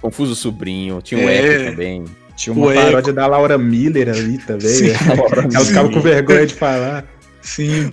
Confuso 0.00 0.34
Sobrinho, 0.34 1.00
tinha 1.02 1.24
o 1.24 1.28
É. 1.28 1.36
Eco 1.36 1.70
também. 1.70 2.04
Tinha 2.36 2.54
uma 2.54 2.70
O 2.70 2.74
paródia 2.74 3.12
da 3.12 3.26
Laura 3.26 3.56
Miller 3.56 4.08
ali 4.10 4.38
também. 4.38 4.68
Sim. 4.68 4.88
né? 4.88 4.96
Ela 5.54 5.64
ficava 5.64 5.88
com 5.90 6.00
vergonha 6.00 6.46
de 6.46 6.54
falar. 6.54 7.04
Sim. 7.40 7.92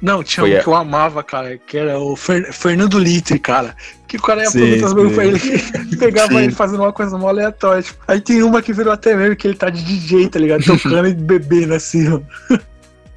Não, 0.00 0.22
tinha 0.22 0.44
Foi 0.46 0.58
um 0.58 0.62
que 0.62 0.66
eu 0.66 0.74
amava, 0.74 1.22
cara, 1.22 1.58
que 1.58 1.76
era 1.76 1.98
o 1.98 2.16
Fer- 2.16 2.52
Fernando 2.52 2.98
Litre, 2.98 3.38
cara. 3.38 3.76
Que 4.14 4.20
o 4.20 4.22
cara 4.22 4.44
ia 4.44 4.50
coisas 4.52 4.94
pra 4.94 5.24
ele 5.26 5.96
pegava 5.96 6.34
Sim. 6.34 6.38
ele 6.38 6.52
fazendo 6.52 6.84
uma 6.84 6.92
coisa 6.92 7.18
mó 7.18 7.28
aleatória. 7.28 7.82
Tipo, 7.82 7.98
aí 8.06 8.20
tem 8.20 8.44
uma 8.44 8.62
que 8.62 8.72
virou 8.72 8.92
até 8.92 9.16
meme 9.16 9.34
que 9.34 9.48
ele 9.48 9.56
tá 9.56 9.68
de 9.68 9.82
DJ, 9.82 10.28
tá 10.28 10.38
ligado? 10.38 10.62
Tocando 10.64 11.08
e 11.08 11.14
bebendo 11.14 11.74
assim, 11.74 12.08
ó. 12.08 12.20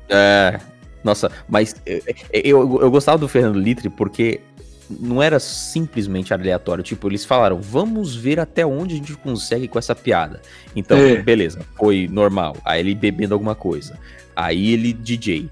É. 0.10 0.60
Nossa, 1.04 1.32
mas 1.48 1.76
eu, 1.86 2.02
eu, 2.34 2.80
eu 2.82 2.90
gostava 2.90 3.20
do 3.20 3.28
Fernando 3.28 3.60
Litre 3.60 3.90
porque 3.90 4.42
não 4.90 5.22
era 5.22 5.40
simplesmente 5.40 6.34
aleatório. 6.34 6.84
Tipo, 6.84 7.08
eles 7.08 7.24
falaram, 7.24 7.62
vamos 7.62 8.16
ver 8.16 8.40
até 8.40 8.66
onde 8.66 8.96
a 8.96 8.98
gente 8.98 9.14
consegue 9.18 9.68
com 9.68 9.78
essa 9.78 9.94
piada. 9.94 10.42
Então, 10.76 10.98
É. 10.98 11.22
beleza, 11.22 11.60
foi 11.78 12.08
normal. 12.12 12.58
Aí 12.66 12.80
ele 12.80 12.96
bebendo 12.96 13.36
alguma 13.36 13.54
coisa. 13.54 14.00
Aí 14.36 14.74
ele 14.74 14.94
DJ. 14.94 15.48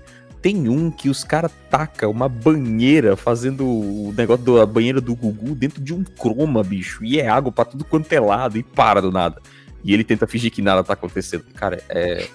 Tem 0.46 0.70
um 0.70 0.91
que 0.91 1.10
os 1.10 1.24
caras 1.24 1.52
tacam 1.72 2.12
uma 2.12 2.30
banheira 2.30 3.16
fazendo 3.16 3.66
o 3.66 4.14
negócio 4.16 4.46
da 4.46 4.64
banheira 4.64 5.02
do 5.02 5.16
Gugu 5.16 5.56
dentro 5.56 5.82
de 5.82 5.91
um 5.91 6.04
croma, 6.04 6.64
bicho. 6.64 7.04
E 7.04 7.20
é 7.20 7.28
água 7.28 7.52
pra 7.52 7.66
tudo 7.66 7.84
quanto 7.84 8.14
é 8.14 8.20
lado 8.20 8.56
e 8.56 8.62
para 8.62 9.02
do 9.02 9.12
nada. 9.12 9.41
E 9.84 9.91
ele 9.91 10.04
tenta 10.04 10.28
fingir 10.28 10.52
que 10.52 10.62
nada 10.62 10.84
tá 10.84 10.93
acontecendo. 10.93 11.46
Cara, 11.56 11.82
é, 11.89 12.28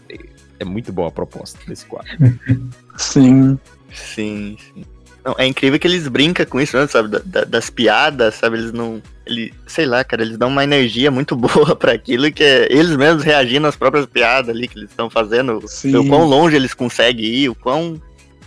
é 0.59 0.65
muito 0.65 0.93
boa 0.93 1.07
a 1.07 1.13
proposta 1.13 1.61
desse 1.69 1.87
quadro. 1.87 2.11
Sim. 2.99 3.57
Sim, 3.93 4.57
sim. 4.59 4.85
Não, 5.25 5.35
é 5.39 5.47
incrível 5.47 5.79
que 5.79 5.87
eles 5.87 6.09
brincam 6.09 6.47
com 6.47 6.61
isso, 6.61 6.77
né, 6.77 6.87
sabe? 6.87 7.09
Da- 7.09 7.21
da- 7.25 7.45
das 7.45 7.68
piadas, 7.71 8.35
sabe? 8.37 8.57
Eles 8.59 8.73
não. 8.73 9.03
Ele, 9.27 9.53
sei 9.66 9.85
lá, 9.87 10.03
cara, 10.03 10.23
eles 10.23 10.37
dão 10.39 10.49
uma 10.49 10.64
energia 10.64 11.11
muito 11.11 11.37
boa 11.37 11.77
pra 11.77 11.93
aquilo 11.93 12.31
que 12.33 12.43
é 12.43 12.66
eles 12.71 12.97
mesmos 12.97 13.23
reagindo 13.23 13.66
às 13.66 13.77
próprias 13.77 14.07
piadas 14.07 14.49
ali 14.55 14.66
que 14.66 14.79
eles 14.79 14.91
estão 14.91 15.11
fazendo. 15.11 15.62
Sim. 15.66 15.95
O 15.97 16.07
quão 16.09 16.25
longe 16.25 16.57
eles 16.57 16.73
conseguem 16.75 17.25
ir, 17.27 17.49
o 17.51 17.55
quão. 17.55 18.01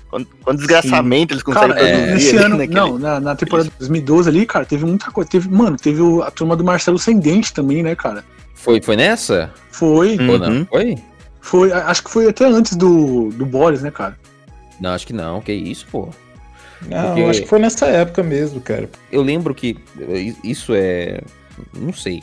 Quão, 0.10 0.24
quão 0.44 0.56
desgraçamento 0.56 1.34
eles 1.34 1.42
conseguem 1.42 1.70
Cara, 1.70 1.82
é, 1.88 1.92
produzir 1.92 2.14
nesse 2.14 2.30
ali 2.38 2.46
ano, 2.46 2.58
naquele- 2.58 2.76
não, 2.80 3.00
na, 3.00 3.20
na 3.20 3.36
temporada 3.36 3.68
de 3.68 3.76
2012 3.80 4.30
ali, 4.30 4.46
cara, 4.46 4.64
teve 4.64 4.86
muita 4.86 5.10
coisa. 5.10 5.28
Teve, 5.28 5.50
mano, 5.50 5.76
teve 5.76 6.02
o- 6.02 6.22
a 6.22 6.30
turma 6.30 6.56
do 6.56 6.64
Marcelo 6.64 7.00
Sem 7.00 7.20
Dente 7.20 7.52
também, 7.52 7.82
né, 7.82 7.96
cara? 7.96 8.24
Foi, 8.54 8.80
foi 8.80 8.96
nessa? 8.96 9.52
Foi, 9.72 10.16
Hum. 10.20 10.30
Ou 10.30 10.38
não? 10.40 10.50
Uhum. 10.50 10.66
Foi? 10.70 10.96
foi, 11.42 11.72
acho 11.72 12.04
que 12.04 12.12
foi 12.12 12.28
até 12.30 12.46
antes 12.46 12.76
do, 12.76 13.30
do 13.30 13.44
Boris, 13.46 13.82
né, 13.82 13.90
cara? 13.90 14.16
Não, 14.80 14.92
acho 14.92 15.08
que 15.08 15.14
não. 15.14 15.42
Que 15.42 15.52
isso, 15.52 15.88
pô. 15.92 16.10
Não, 16.90 17.08
Porque- 17.08 17.22
acho 17.24 17.42
que 17.44 17.48
foi 17.48 17.60
nessa 17.60 17.86
época 17.88 18.22
mesmo, 18.24 18.60
cara. 18.62 18.90
Eu 19.12 19.22
lembro 19.22 19.54
que 19.56 19.78
isso 20.44 20.74
é. 20.76 21.22
Não 21.74 21.94
sei. 21.94 22.22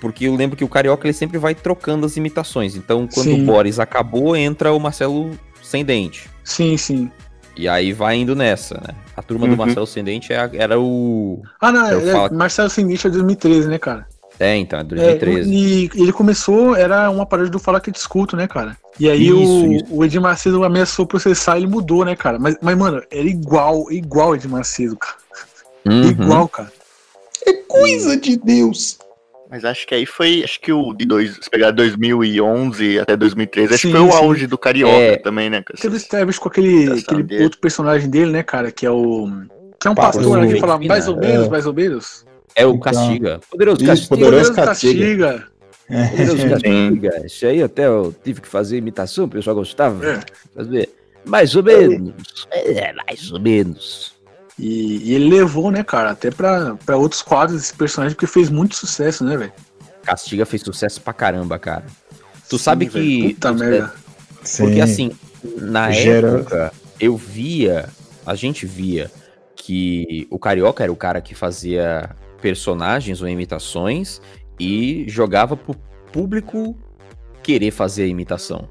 Porque 0.00 0.26
eu 0.26 0.34
lembro 0.36 0.56
que 0.56 0.64
o 0.64 0.68
Carioca 0.68 1.06
ele 1.06 1.12
sempre 1.12 1.38
vai 1.38 1.54
trocando 1.54 2.06
as 2.06 2.16
imitações. 2.16 2.76
Então, 2.76 3.08
quando 3.12 3.26
Sim. 3.26 3.42
o 3.42 3.46
Boris 3.46 3.80
acabou, 3.80 4.36
entra 4.36 4.72
o 4.72 4.78
Marcelo 4.78 5.32
Sem 5.62 5.84
Dente. 5.84 6.30
Sim, 6.44 6.76
sim. 6.76 7.10
E 7.56 7.68
aí 7.68 7.92
vai 7.92 8.14
indo 8.16 8.36
nessa, 8.36 8.76
né? 8.76 8.94
A 9.16 9.22
turma 9.22 9.46
do 9.46 9.50
Uhum. 9.52 9.58
Marcelo 9.58 9.86
Sem 9.86 10.04
Dente 10.04 10.32
é 10.32 10.48
era 10.54 10.78
o. 10.80 11.42
Ah, 11.60 11.72
não, 11.72 11.90
Eu 11.90 12.08
é, 12.08 12.12
falo- 12.12 12.34
Marcelo 12.36 12.70
Sem 12.70 12.86
Dente 12.86 13.06
é 13.08 13.10
2013, 13.10 13.68
né, 13.68 13.78
cara? 13.78 14.06
É, 14.38 14.54
então, 14.56 14.78
é 14.78 14.82
É, 14.82 14.84
2013. 14.84 15.50
e 15.52 15.90
ele 16.00 16.12
começou, 16.12 16.76
era 16.76 17.10
uma 17.10 17.26
parada 17.26 17.50
do 17.50 17.58
Fala 17.58 17.80
que 17.80 17.90
discuto, 17.90 18.36
né, 18.36 18.46
cara? 18.46 18.76
E 18.98 19.08
aí 19.08 19.28
Isso, 19.28 19.36
o, 19.66 19.72
isso. 19.72 19.84
o 19.90 20.04
Edir 20.04 20.20
Macedo 20.20 20.64
ameaçou 20.64 21.06
processar 21.06 21.56
e 21.56 21.60
ele 21.62 21.66
mudou, 21.68 22.04
né, 22.04 22.16
cara? 22.16 22.38
Mas, 22.38 22.56
mas, 22.60 22.76
mano, 22.76 23.02
era 23.10 23.28
igual, 23.28 23.90
igual 23.92 24.30
o 24.30 24.34
Edir 24.34 24.50
Macedo, 24.50 24.96
cara. 24.96 25.16
Uhum. 25.86 26.08
Igual, 26.08 26.48
cara. 26.48 26.72
É 27.46 27.52
coisa 27.52 28.16
de 28.16 28.36
Deus. 28.36 28.98
Mas 29.50 29.64
acho 29.64 29.86
que 29.86 29.94
aí 29.94 30.04
foi, 30.04 30.42
acho 30.44 30.60
que 30.60 30.70
o 30.70 30.92
de 30.92 31.06
dois, 31.06 31.38
se 31.40 31.48
pegar 31.48 31.70
2011 31.70 32.98
até 32.98 33.16
2013, 33.16 33.74
acho 33.74 33.82
Sim, 33.82 33.88
que 33.92 33.96
foi 33.96 34.06
o 34.06 34.12
sim. 34.12 34.18
auge 34.18 34.46
do 34.46 34.58
Carioca 34.58 34.92
É. 34.94 35.16
também, 35.16 35.48
né? 35.48 35.62
com 35.62 35.72
Teve 35.74 35.98
Travis 36.00 36.38
com 36.38 36.48
aquele, 36.48 36.92
aquele 37.00 37.22
dele. 37.22 37.44
outro 37.44 37.58
personagem 37.58 38.10
dele, 38.10 38.30
né, 38.30 38.42
cara? 38.42 38.70
Que 38.70 38.84
é 38.84 38.90
o. 38.90 39.26
Que 39.80 39.88
é 39.88 39.90
um 39.90 39.94
pastor 39.94 40.38
né, 40.40 40.52
que 40.52 40.60
fala 40.60 40.78
mais 40.78 41.08
ou 41.08 41.16
menos, 41.16 41.46
é. 41.46 41.50
mais 41.50 41.66
ou 41.66 41.72
menos. 41.72 42.26
É 42.54 42.66
o 42.66 42.70
Então. 42.70 42.80
Castiga. 42.80 43.40
Poderoso 43.50 43.76
Isso, 43.78 43.86
Castiga. 43.86 44.08
Poderoso 44.08 44.50
Poderoso 44.50 44.54
Castiga. 44.54 45.26
Castiga. 45.26 45.57
Castiga. 45.88 47.22
Isso 47.26 47.46
aí 47.46 47.62
até 47.62 47.86
eu 47.86 48.14
tive 48.24 48.40
que 48.40 48.48
fazer 48.48 48.76
imitação, 48.76 49.24
o 49.24 49.28
pessoal 49.28 49.56
gostava. 49.56 50.04
É. 50.06 50.20
Fazer. 50.54 50.90
Mais 51.24 51.54
ou 51.54 51.62
menos. 51.62 52.14
É, 52.50 52.92
mais 52.92 53.30
ou 53.32 53.40
menos. 53.40 54.12
E, 54.58 55.10
e 55.10 55.14
ele 55.14 55.28
levou, 55.30 55.70
né, 55.70 55.84
cara, 55.84 56.10
até 56.10 56.30
pra, 56.30 56.76
pra 56.84 56.96
outros 56.96 57.22
quadros 57.22 57.60
esse 57.62 57.74
personagem, 57.74 58.14
porque 58.16 58.26
fez 58.26 58.50
muito 58.50 58.74
sucesso, 58.76 59.24
né, 59.24 59.36
velho? 59.36 59.52
Castiga 60.02 60.44
fez 60.46 60.62
sucesso 60.62 61.00
pra 61.00 61.12
caramba, 61.12 61.58
cara. 61.58 61.84
Tu 62.48 62.58
sabe 62.58 62.86
Sim, 62.86 62.90
velho. 62.90 63.04
que. 63.28 63.34
Puta 63.34 63.52
tu- 63.52 63.58
merda. 63.58 63.92
Porque 64.56 64.74
Sim. 64.74 64.80
assim, 64.80 65.10
na 65.58 65.90
Gera- 65.90 66.28
época, 66.38 66.72
eu 66.98 67.16
via, 67.16 67.88
a 68.24 68.34
gente 68.34 68.64
via 68.64 69.10
que 69.54 70.26
o 70.30 70.38
Carioca 70.38 70.82
era 70.82 70.90
o 70.92 70.96
cara 70.96 71.20
que 71.20 71.34
fazia 71.34 72.08
personagens 72.40 73.20
ou 73.20 73.28
imitações 73.28 74.20
e 74.58 75.04
jogava 75.08 75.56
pro 75.56 75.74
público 76.12 76.76
querer 77.42 77.70
fazer 77.70 78.04
a 78.04 78.06
imitação. 78.06 78.68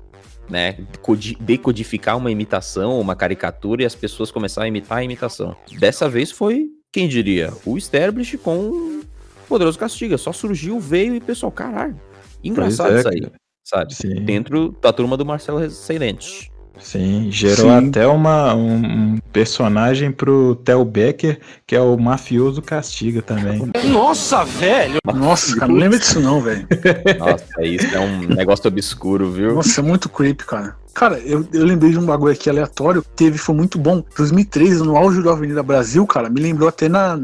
Né? 0.49 0.77
Codi- 1.01 1.37
Decodificar 1.39 2.17
uma 2.17 2.31
imitação, 2.31 2.99
uma 2.99 3.15
caricatura 3.15 3.83
e 3.83 3.85
as 3.85 3.95
pessoas 3.95 4.31
começarem 4.31 4.67
a 4.67 4.69
imitar 4.69 4.97
a 4.99 5.03
imitação. 5.03 5.55
Dessa 5.79 6.07
vez 6.07 6.31
foi, 6.31 6.69
quem 6.91 7.07
diria, 7.07 7.51
o 7.65 7.77
Sterblich 7.77 8.37
com 8.37 9.01
Poderoso 9.47 9.77
Castiga. 9.77 10.17
Só 10.17 10.31
surgiu, 10.31 10.79
veio 10.79 11.15
e 11.15 11.17
o 11.17 11.21
pessoal, 11.21 11.51
caralho, 11.51 11.99
engraçado 12.43 12.95
é, 12.95 12.99
isso 12.99 13.09
aí, 13.09 13.21
cara. 13.21 13.33
sabe? 13.63 13.93
Sim. 13.95 14.15
Dentro 14.23 14.75
da 14.81 14.93
turma 14.93 15.17
do 15.17 15.25
Marcelo 15.25 15.69
Seirente. 15.69 16.51
Sim, 16.79 17.27
gerou 17.29 17.69
Sim. 17.69 17.89
até 17.89 18.07
uma, 18.07 18.53
um, 18.53 18.75
um 18.75 19.17
personagem 19.31 20.11
pro 20.11 20.55
Theo 20.55 20.83
Becker, 20.85 21.39
que 21.65 21.75
é 21.75 21.81
o 21.81 21.97
mafioso 21.97 22.61
Castiga 22.61 23.21
também. 23.21 23.69
Nossa, 23.85 24.43
velho! 24.43 24.99
Nossa, 25.13 25.55
cara, 25.55 25.71
não 25.71 25.79
lembra 25.79 25.99
disso 25.99 26.19
não, 26.19 26.41
velho. 26.41 26.67
Nossa, 27.19 27.63
isso 27.63 27.95
é 27.95 27.99
um 27.99 28.19
negócio 28.27 28.67
obscuro, 28.67 29.31
viu? 29.31 29.55
Nossa, 29.55 29.81
é 29.81 29.83
muito 29.83 30.09
creepy, 30.09 30.45
cara. 30.45 30.75
Cara, 30.93 31.19
eu, 31.19 31.47
eu 31.53 31.63
lembrei 31.63 31.91
de 31.91 31.99
um 31.99 32.05
bagulho 32.05 32.33
aqui 32.33 32.49
aleatório, 32.49 33.03
que 33.03 33.09
teve, 33.09 33.37
foi 33.37 33.53
muito 33.53 33.77
bom. 33.77 34.03
2013, 34.17 34.81
no 34.81 34.97
auge 34.97 35.21
do 35.21 35.29
Avenida 35.29 35.61
Brasil, 35.61 36.05
cara, 36.07 36.27
me 36.27 36.41
lembrou 36.41 36.67
até 36.67 36.89
na, 36.89 37.19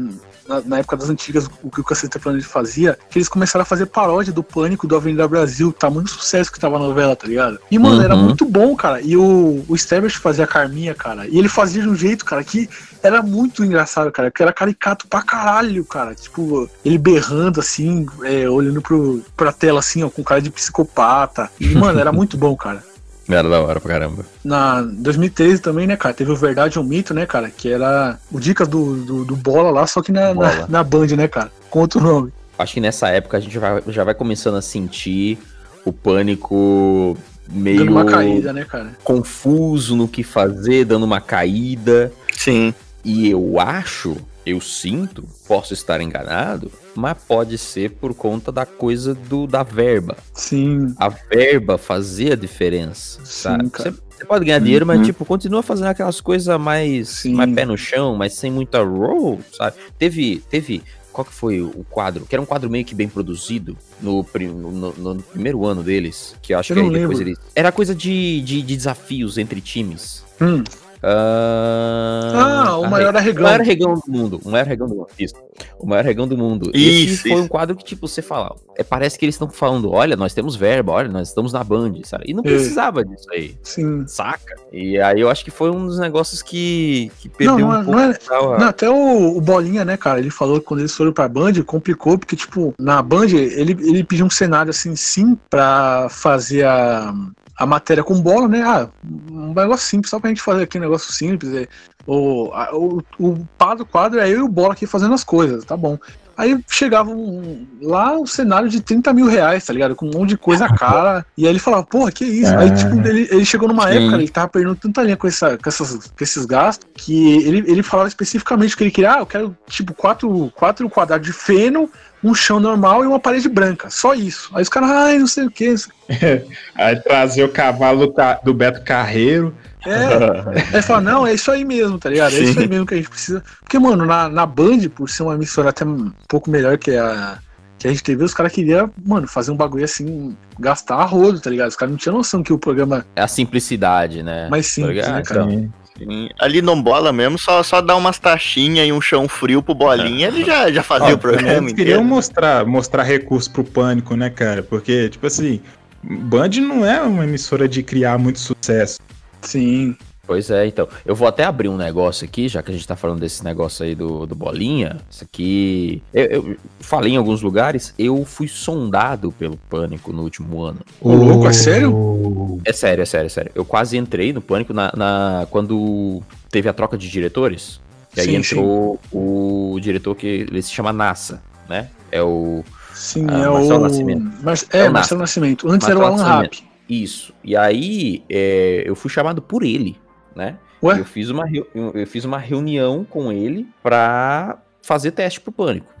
na, 0.48 0.60
na 0.60 0.78
época 0.78 0.96
das 0.96 1.08
antigas, 1.10 1.48
o 1.62 1.70
que 1.70 1.80
o 1.80 1.84
Caceta 1.84 2.18
Planeta 2.18 2.46
fazia, 2.46 2.98
que 3.10 3.18
eles 3.18 3.28
começaram 3.28 3.62
a 3.62 3.66
fazer 3.66 3.86
paródia 3.86 4.32
do 4.32 4.42
Pânico 4.42 4.86
do 4.86 4.96
Avenida 4.96 5.26
Brasil, 5.26 5.72
tá 5.72 5.88
muito 5.90 6.10
sucesso 6.10 6.52
que 6.52 6.60
tava 6.60 6.76
a 6.76 6.78
novela, 6.78 7.16
tá 7.16 7.26
ligado? 7.26 7.58
E, 7.70 7.78
mano, 7.78 8.02
era 8.02 8.14
Uhum. 8.14 8.24
muito 8.24 8.44
bom, 8.44 8.74
cara. 8.76 9.00
E 9.00 9.16
o, 9.16 9.64
o 9.68 9.74
Stablish 9.74 10.16
fazia 10.18 10.44
a 10.44 10.48
Carminha, 10.48 10.94
cara, 10.94 11.26
e 11.26 11.38
ele 11.38 11.48
fazia 11.48 11.82
de 11.82 11.88
um 11.88 11.94
jeito, 11.94 12.24
cara, 12.24 12.42
que 12.44 12.68
era 13.02 13.22
muito 13.22 13.64
engraçado, 13.64 14.10
cara, 14.12 14.30
que 14.30 14.42
era 14.42 14.52
caricato 14.52 15.06
pra 15.08 15.22
caralho, 15.22 15.84
cara. 15.84 16.14
Tipo, 16.14 16.68
ele 16.84 16.98
berrando 16.98 17.60
assim, 17.60 18.06
é, 18.22 18.48
olhando 18.48 18.80
pro, 18.80 19.22
pra 19.36 19.52
tela 19.52 19.80
assim, 19.80 20.02
ó, 20.02 20.10
com 20.10 20.22
cara 20.22 20.40
de 20.40 20.50
psicopata. 20.50 21.50
E, 21.60 21.68
mano, 21.74 21.98
era 21.98 22.10
muito 22.12 22.36
bom, 22.36 22.54
cara. 22.56 22.82
Era 23.28 23.48
da 23.48 23.60
hora 23.60 23.80
pra 23.80 23.90
caramba. 23.92 24.24
Na 24.44 24.82
2013 24.82 25.60
também, 25.62 25.86
né, 25.86 25.96
cara? 25.96 26.14
Teve 26.14 26.30
o 26.30 26.36
Verdade 26.36 26.78
ou 26.78 26.84
Mito, 26.84 27.14
né, 27.14 27.24
cara? 27.26 27.50
Que 27.50 27.70
era 27.72 28.18
o 28.30 28.38
Dicas 28.38 28.68
do, 28.68 28.96
do, 28.96 29.24
do 29.24 29.36
Bola 29.36 29.70
lá, 29.70 29.86
só 29.86 30.02
que 30.02 30.12
na, 30.12 30.34
na, 30.34 30.66
na 30.68 30.84
Band, 30.84 31.06
né, 31.16 31.26
cara? 31.26 31.50
Com 31.70 31.80
outro 31.80 32.00
nome. 32.00 32.32
Acho 32.58 32.74
que 32.74 32.80
nessa 32.80 33.08
época 33.08 33.36
a 33.36 33.40
gente 33.40 33.58
vai- 33.58 33.82
já 33.88 34.04
vai 34.04 34.14
começando 34.14 34.56
a 34.56 34.62
sentir 34.62 35.38
o 35.84 35.92
pânico 35.92 37.16
meio 37.50 37.78
Dando 37.78 37.90
uma 37.92 38.04
caída, 38.04 38.52
né, 38.52 38.64
cara? 38.64 38.92
confuso 39.02 39.96
no 39.96 40.06
que 40.08 40.22
fazer, 40.22 40.84
dando 40.84 41.04
uma 41.04 41.20
caída. 41.20 42.12
Sim. 42.32 42.72
E 43.04 43.28
eu 43.30 43.58
acho, 43.60 44.16
eu 44.46 44.60
sinto, 44.60 45.26
posso 45.48 45.72
estar 45.74 46.00
enganado, 46.00 46.70
mas 46.94 47.16
pode 47.26 47.56
ser 47.58 47.90
por 47.92 48.14
conta 48.14 48.52
da 48.52 48.66
coisa 48.66 49.14
do 49.14 49.46
da 49.46 49.62
verba. 49.62 50.16
Sim. 50.32 50.94
A 50.98 51.08
verba 51.08 51.78
fazia 51.78 52.34
a 52.34 52.36
diferença, 52.36 53.20
sabe? 53.24 53.70
cara. 53.70 53.90
Você, 53.90 53.98
você 54.18 54.24
pode 54.24 54.44
ganhar 54.44 54.58
dinheiro, 54.60 54.86
mas 54.86 54.98
Uhum. 54.98 55.04
tipo, 55.04 55.24
continua 55.24 55.62
fazendo 55.62 55.88
aquelas 55.88 56.20
coisas 56.20 56.58
mais, 56.60 57.22
mais 57.26 57.52
pé 57.54 57.64
no 57.64 57.76
chão, 57.76 58.14
mas 58.16 58.34
sem 58.34 58.50
muita 58.50 58.82
roll, 58.82 59.40
sabe? 59.56 59.76
Teve, 59.98 60.42
teve, 60.50 60.82
qual 61.12 61.24
que 61.24 61.32
foi 61.32 61.60
o 61.60 61.84
quadro? 61.90 62.24
Que 62.26 62.34
era 62.34 62.42
um 62.42 62.46
quadro 62.46 62.68
meio 62.70 62.84
que 62.84 62.94
bem 62.94 63.08
produzido 63.08 63.76
no, 64.00 64.24
no, 64.40 64.92
no- 64.92 65.22
primeiro 65.22 65.64
ano 65.64 65.82
deles, 65.82 66.36
que 66.42 66.52
eu 66.54 66.58
acho 66.58 66.72
Eu 66.72 66.76
que 66.76 66.80
aí 66.82 66.86
não 66.86 66.92
depois 66.92 67.18
lembro. 67.18 67.32
eles... 67.32 67.38
Era 67.54 67.72
coisa 67.72 67.94
de, 67.94 68.40
de, 68.42 68.62
de 68.62 68.76
desafios 68.76 69.38
entre 69.38 69.60
times. 69.60 70.22
Hum. 70.40 70.62
Ah, 71.06 72.64
Ah, 72.66 72.78
o 72.78 72.88
maior 72.90 73.14
arregão. 73.16 73.40
O 73.42 73.44
maior 73.44 73.60
arregão 73.60 73.94
do 73.94 74.02
mundo. 74.12 74.40
O 74.44 74.50
maior 74.50 74.64
arregão 74.66 74.88
do 74.88 74.94
mundo. 74.96 75.06
Isso. 75.18 75.34
O 75.78 75.86
maior 75.86 76.00
arregão 76.00 76.26
do 76.26 76.36
mundo. 76.36 76.70
Isso, 76.74 77.14
Esse 77.14 77.22
foi 77.22 77.32
isso. 77.32 77.42
um 77.42 77.48
quadro 77.48 77.76
que, 77.76 77.84
tipo, 77.84 78.08
você 78.08 78.22
fala. 78.22 78.56
É, 78.76 78.82
parece 78.82 79.18
que 79.18 79.24
eles 79.24 79.34
estão 79.34 79.48
falando: 79.48 79.90
olha, 79.92 80.16
nós 80.16 80.34
temos 80.34 80.56
verba, 80.56 80.92
olha, 80.92 81.08
nós 81.08 81.28
estamos 81.28 81.52
na 81.52 81.62
Band, 81.62 81.92
sabe? 82.04 82.24
E 82.28 82.34
não 82.34 82.40
É. 82.40 82.48
precisava 82.48 83.04
disso 83.04 83.26
aí. 83.32 83.54
Sim. 83.62 84.04
Saca? 84.06 84.56
E 84.72 84.98
aí 84.98 85.20
eu 85.20 85.30
acho 85.30 85.44
que 85.44 85.50
foi 85.50 85.70
um 85.70 85.86
dos 85.86 85.98
negócios 85.98 86.42
que, 86.42 87.10
que 87.20 87.28
Não, 87.28 87.56
perdeu 87.56 87.58
não, 87.58 87.68
um 87.68 87.72
é- 87.72 87.84
pouco. 87.84 87.90
não 88.32 88.54
é- 88.54 88.58
Não, 88.58 88.68
até 88.68 88.90
o, 88.90 89.36
o 89.36 89.40
Bolinha, 89.40 89.84
né, 89.84 89.96
cara? 89.96 90.18
Ele 90.18 90.30
falou 90.30 90.58
que 90.60 90.66
quando 90.66 90.80
eles 90.80 90.94
foram 90.94 91.12
pra 91.12 91.28
Band, 91.28 91.52
complicou, 91.64 92.18
porque, 92.18 92.36
tipo, 92.36 92.74
na 92.78 93.00
Band, 93.02 93.26
ele, 93.28 93.72
ele 93.80 94.04
pediu 94.04 94.26
um 94.26 94.30
cenário 94.30 94.70
assim, 94.70 94.96
sim, 94.96 95.36
pra 95.50 96.08
fazer 96.10 96.64
a, 96.64 97.14
a 97.56 97.66
matéria 97.66 98.02
com 98.04 98.20
bola, 98.20 98.48
né? 98.48 98.62
Ah, 98.62 98.88
um 99.30 99.52
negócio 99.54 99.86
simples, 99.86 100.10
só 100.10 100.18
pra 100.18 100.28
gente 100.28 100.42
fazer 100.42 100.64
aqui 100.64 100.78
um 100.78 100.82
negócio 100.82 101.12
simples. 101.12 101.52
É, 101.54 101.68
o, 102.06 102.50
a- 102.52 102.70
o, 102.74 103.02
o 103.18 103.48
pá 103.56 103.74
do 103.74 103.86
quadro 103.86 104.20
é 104.20 104.28
eu 104.28 104.38
e 104.38 104.42
o 104.42 104.48
bola 104.48 104.72
aqui 104.72 104.86
fazendo 104.86 105.14
as 105.14 105.24
coisas, 105.24 105.64
tá 105.64 105.76
bom. 105.76 105.98
Aí 106.36 106.58
chegava 106.68 107.10
um, 107.10 107.64
lá 107.80 108.18
um 108.18 108.26
cenário 108.26 108.68
de 108.68 108.80
30 108.80 109.12
mil 109.12 109.26
reais, 109.26 109.64
tá 109.64 109.72
ligado? 109.72 109.94
Com 109.94 110.06
um 110.06 110.10
monte 110.10 110.30
de 110.30 110.36
coisa 110.36 110.66
cara. 110.68 111.24
E 111.38 111.44
aí 111.44 111.50
ele 111.52 111.60
falava, 111.60 111.84
porra, 111.84 112.10
que 112.10 112.24
isso? 112.24 112.52
Aí, 112.56 112.70
Ah. 112.70 112.74
tipo, 112.74 113.06
ele, 113.06 113.28
ele 113.30 113.44
chegou 113.44 113.68
numa 113.68 113.84
Sim. 113.88 113.98
época, 113.98 114.16
ele 114.16 114.28
tava 114.28 114.48
perdendo 114.48 114.74
tanta 114.74 115.02
linha 115.04 115.16
com, 115.16 115.28
essa, 115.28 115.56
com, 115.56 115.68
essas, 115.68 115.94
com 116.08 116.24
esses 116.24 116.44
gastos, 116.44 116.88
que 116.92 117.36
ele, 117.46 117.58
ele 117.70 117.84
falava 117.84 118.08
especificamente 118.08 118.76
que 118.76 118.82
ele 118.82 118.90
queria, 118.90 119.12
ah, 119.14 119.18
eu 119.20 119.26
quero, 119.26 119.56
tipo, 119.68 119.94
quatro, 119.94 120.50
quatro 120.56 120.90
quadrados 120.90 121.24
de 121.24 121.32
feno, 121.32 121.88
um 122.24 122.34
chão 122.34 122.58
normal 122.58 123.04
e 123.04 123.06
uma 123.06 123.20
parede 123.20 123.48
branca. 123.48 123.90
Só 123.90 124.14
isso. 124.14 124.50
Aí 124.54 124.62
os 124.62 124.68
caras, 124.68 124.90
ai, 124.90 125.18
não 125.18 125.26
sei 125.26 125.44
o 125.44 125.50
que. 125.50 125.74
Aí 126.74 126.96
trazer 127.00 127.44
o 127.44 127.50
cavalo 127.50 128.12
do 128.42 128.54
Beto 128.54 128.82
Carreiro. 128.82 129.54
É. 129.86 130.76
Aí 130.76 130.82
fala, 130.82 131.02
não, 131.02 131.26
é 131.26 131.34
isso 131.34 131.50
aí 131.50 131.62
mesmo, 131.62 131.98
tá 131.98 132.08
ligado? 132.08 132.34
É 132.34 132.38
isso 132.38 132.58
aí 132.58 132.66
mesmo 132.66 132.86
que 132.86 132.94
a 132.94 132.96
gente 132.96 133.10
precisa. 133.10 133.44
Porque, 133.60 133.78
mano, 133.78 134.06
na, 134.06 134.30
na 134.30 134.46
Band, 134.46 134.88
por 134.88 135.10
ser 135.10 135.24
uma 135.24 135.34
emissora 135.34 135.68
até 135.68 135.84
um 135.84 136.10
pouco 136.26 136.48
melhor 136.48 136.78
que 136.78 136.96
a, 136.96 137.38
que 137.78 137.86
a 137.86 137.90
gente 137.90 138.02
teve, 138.02 138.24
os 138.24 138.32
caras 138.32 138.50
queriam, 138.50 138.90
mano, 139.04 139.28
fazer 139.28 139.50
um 139.50 139.56
bagulho 139.56 139.84
assim, 139.84 140.34
gastar 140.58 140.96
a 140.96 141.04
rodo, 141.04 141.38
tá 141.38 141.50
ligado? 141.50 141.68
Os 141.68 141.76
caras 141.76 141.92
não 141.92 141.98
tinham 141.98 142.16
noção 142.16 142.42
que 142.42 142.50
o 142.50 142.58
programa 142.58 143.04
É 143.14 143.20
a 143.20 143.28
simplicidade, 143.28 144.22
né? 144.22 144.48
mais 144.48 144.68
simples, 144.68 144.96
ligado? 144.96 145.14
né, 145.16 145.22
cara? 145.22 145.50
Sim. 145.50 145.70
Sim. 145.96 146.28
Ali 146.40 146.60
no 146.60 146.74
bola 146.82 147.12
mesmo, 147.12 147.38
só, 147.38 147.62
só 147.62 147.80
dar 147.80 147.96
umas 147.96 148.18
taxinhas 148.18 148.88
e 148.88 148.92
um 148.92 149.00
chão 149.00 149.28
frio 149.28 149.62
pro 149.62 149.74
bolinha, 149.74 150.28
ele 150.28 150.44
já, 150.44 150.70
já 150.70 150.82
fazia 150.82 151.10
Ó, 151.10 151.14
o 151.14 151.18
programa 151.18 151.52
Eles 151.52 151.72
queriam 151.72 152.00
inteiro. 152.00 152.04
mostrar, 152.04 152.66
mostrar 152.66 153.02
recurso 153.04 153.50
pro 153.50 153.62
pânico, 153.62 154.16
né, 154.16 154.28
cara? 154.28 154.62
Porque, 154.62 155.08
tipo 155.08 155.26
assim, 155.26 155.60
Band 156.02 156.50
não 156.60 156.84
é 156.84 157.00
uma 157.00 157.24
emissora 157.24 157.68
de 157.68 157.82
criar 157.82 158.18
muito 158.18 158.40
sucesso. 158.40 158.98
Sim. 159.40 159.96
Pois 160.26 160.50
é, 160.50 160.66
então. 160.66 160.88
Eu 161.04 161.14
vou 161.14 161.28
até 161.28 161.44
abrir 161.44 161.68
um 161.68 161.76
negócio 161.76 162.24
aqui, 162.24 162.48
já 162.48 162.62
que 162.62 162.70
a 162.70 162.74
gente 162.74 162.86
tá 162.86 162.96
falando 162.96 163.20
desse 163.20 163.44
negócio 163.44 163.84
aí 163.84 163.94
do, 163.94 164.26
do 164.26 164.34
Bolinha. 164.34 164.96
Isso 165.10 165.22
aqui. 165.22 166.02
Eu, 166.14 166.24
eu 166.24 166.56
falei 166.80 167.12
em 167.12 167.16
alguns 167.16 167.42
lugares, 167.42 167.92
eu 167.98 168.24
fui 168.24 168.48
sondado 168.48 169.30
pelo 169.32 169.56
Pânico 169.68 170.12
no 170.12 170.22
último 170.22 170.62
ano. 170.62 170.80
Ô, 171.00 171.12
louco, 171.12 171.46
é 171.46 171.52
sério? 171.52 172.60
É 172.64 172.72
sério, 172.72 173.02
é 173.02 173.04
sério, 173.04 173.26
é 173.26 173.28
sério. 173.28 173.52
Eu 173.54 173.64
quase 173.66 173.98
entrei 173.98 174.32
no 174.32 174.40
Pânico 174.40 174.72
na, 174.72 174.90
na- 174.96 175.46
quando 175.50 176.22
teve 176.50 176.68
a 176.68 176.72
troca 176.72 176.96
de 176.96 177.08
diretores. 177.10 177.80
E 178.16 178.20
aí 178.20 178.26
Sim, 178.26 178.36
entrou 178.36 178.98
o 179.12 179.76
diretor 179.80 180.14
que 180.14 180.26
ele 180.26 180.62
se 180.62 180.70
chama 180.70 180.92
NASA, 180.92 181.42
né? 181.68 181.88
É 182.10 182.22
o. 182.22 182.62
Sim, 182.94 183.24
é 183.28 183.48
Marcelo 183.48 183.78
o. 183.78 183.82
Nascimento. 183.82 184.32
Mar- 184.42 184.58
É 184.72 184.78
É, 184.78 184.88
o 184.88 184.92
Marcelo 184.92 185.20
Nascimento. 185.20 185.68
Antes 185.68 185.86
Marcelo 185.88 186.00
era 186.04 186.10
o 186.12 186.14
Alan. 186.14 186.24
Rapp. 186.42 186.62
Isso. 186.88 187.32
E 187.42 187.56
aí 187.56 188.22
é, 188.30 188.84
eu 188.86 188.94
fui 188.94 189.10
chamado 189.10 189.42
por 189.42 189.62
ele, 189.64 189.96
né? 190.34 190.56
Ué? 190.82 191.00
Eu 191.00 191.04
fiz 191.04 191.30
uma, 191.30 191.44
eu 191.74 192.06
fiz 192.06 192.24
uma 192.24 192.38
reunião 192.38 193.04
com 193.04 193.32
ele 193.32 193.66
pra 193.82 194.58
fazer 194.82 195.12
teste 195.12 195.40
pro 195.40 195.50
pânico, 195.52 195.92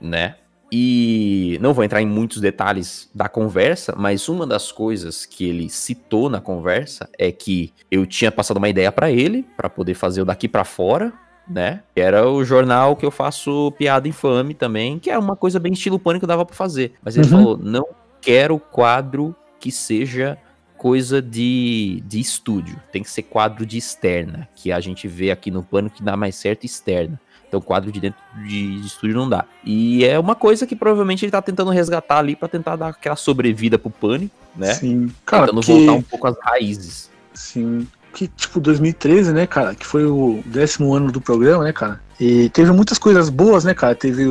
né? 0.00 0.36
E 0.74 1.58
não 1.60 1.74
vou 1.74 1.84
entrar 1.84 2.00
em 2.00 2.06
muitos 2.06 2.40
detalhes 2.40 3.10
da 3.14 3.28
conversa, 3.28 3.94
mas 3.94 4.26
uma 4.26 4.46
das 4.46 4.72
coisas 4.72 5.26
que 5.26 5.46
ele 5.46 5.68
citou 5.68 6.30
na 6.30 6.40
conversa 6.40 7.10
é 7.18 7.30
que 7.30 7.74
eu 7.90 8.06
tinha 8.06 8.32
passado 8.32 8.56
uma 8.56 8.70
ideia 8.70 8.90
pra 8.90 9.10
ele 9.10 9.44
pra 9.54 9.68
poder 9.68 9.92
fazer 9.92 10.22
o 10.22 10.24
daqui 10.24 10.48
pra 10.48 10.64
fora, 10.64 11.12
né? 11.46 11.82
Que 11.94 12.00
era 12.00 12.26
o 12.26 12.42
jornal 12.42 12.96
que 12.96 13.04
eu 13.04 13.10
faço 13.10 13.70
piada 13.72 14.08
infame 14.08 14.54
também, 14.54 14.98
que 14.98 15.10
é 15.10 15.18
uma 15.18 15.36
coisa 15.36 15.60
bem 15.60 15.74
estilo 15.74 15.98
pânico 15.98 16.26
dava 16.26 16.46
pra 16.46 16.56
fazer. 16.56 16.94
Mas 17.04 17.18
ele 17.18 17.26
Uhum. 17.26 17.30
falou: 17.32 17.58
"Não 17.58 17.84
quero 18.22 18.58
quadro 18.58 19.36
que 19.60 19.70
seja 19.70 20.38
coisa 20.82 21.22
de, 21.22 22.02
de 22.08 22.18
estúdio. 22.18 22.76
Tem 22.90 23.04
que 23.04 23.08
ser 23.10 23.22
quadro 23.22 23.64
de 23.64 23.78
externa, 23.78 24.48
que 24.56 24.72
a 24.72 24.80
gente 24.80 25.06
vê 25.06 25.30
aqui 25.30 25.48
no 25.48 25.62
pânico 25.62 25.94
que 25.98 26.02
dá 26.02 26.16
mais 26.16 26.34
certo 26.34 26.64
externa. 26.64 27.20
Então 27.48 27.60
quadro 27.60 27.92
de 27.92 28.00
dentro 28.00 28.18
de, 28.44 28.80
de 28.80 28.86
estúdio 28.88 29.14
não 29.16 29.28
dá. 29.28 29.44
E 29.64 30.04
é 30.04 30.18
uma 30.18 30.34
coisa 30.34 30.66
que 30.66 30.74
provavelmente 30.74 31.24
ele 31.24 31.30
tá 31.30 31.40
tentando 31.40 31.70
resgatar 31.70 32.18
ali 32.18 32.34
pra 32.34 32.48
tentar 32.48 32.74
dar 32.74 32.88
aquela 32.88 33.14
sobrevida 33.14 33.78
pro 33.78 33.90
pânico, 33.90 34.34
né? 34.56 34.74
Sim. 34.74 35.08
Cara, 35.24 35.46
tentando 35.46 35.60
que- 35.64 35.72
voltar 35.72 35.92
um 35.92 36.02
pouco 36.02 36.26
às 36.26 36.36
raízes. 36.42 37.08
Sim. 37.32 37.86
Que, 38.12 38.26
tipo, 38.26 38.58
2013, 38.58 39.32
né, 39.32 39.46
cara? 39.46 39.74
Que 39.76 39.86
foi 39.86 40.04
o 40.04 40.42
décimo 40.44 40.92
ano 40.94 41.12
do 41.12 41.20
programa, 41.20 41.62
né, 41.64 41.72
cara? 41.72 42.00
E 42.20 42.48
teve 42.50 42.72
muitas 42.72 42.98
coisas 42.98 43.28
boas, 43.30 43.64
né, 43.64 43.72
cara? 43.72 43.94
Teve. 43.94 44.24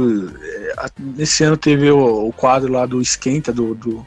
a- 0.78 0.90
Nesse 1.00 1.44
ano 1.46 1.56
teve 1.56 1.90
o, 1.90 2.28
o 2.28 2.34
quadro 2.34 2.72
lá 2.74 2.86
do 2.86 3.02
Esquenta, 3.02 3.54
do, 3.54 3.74
do 3.74 4.06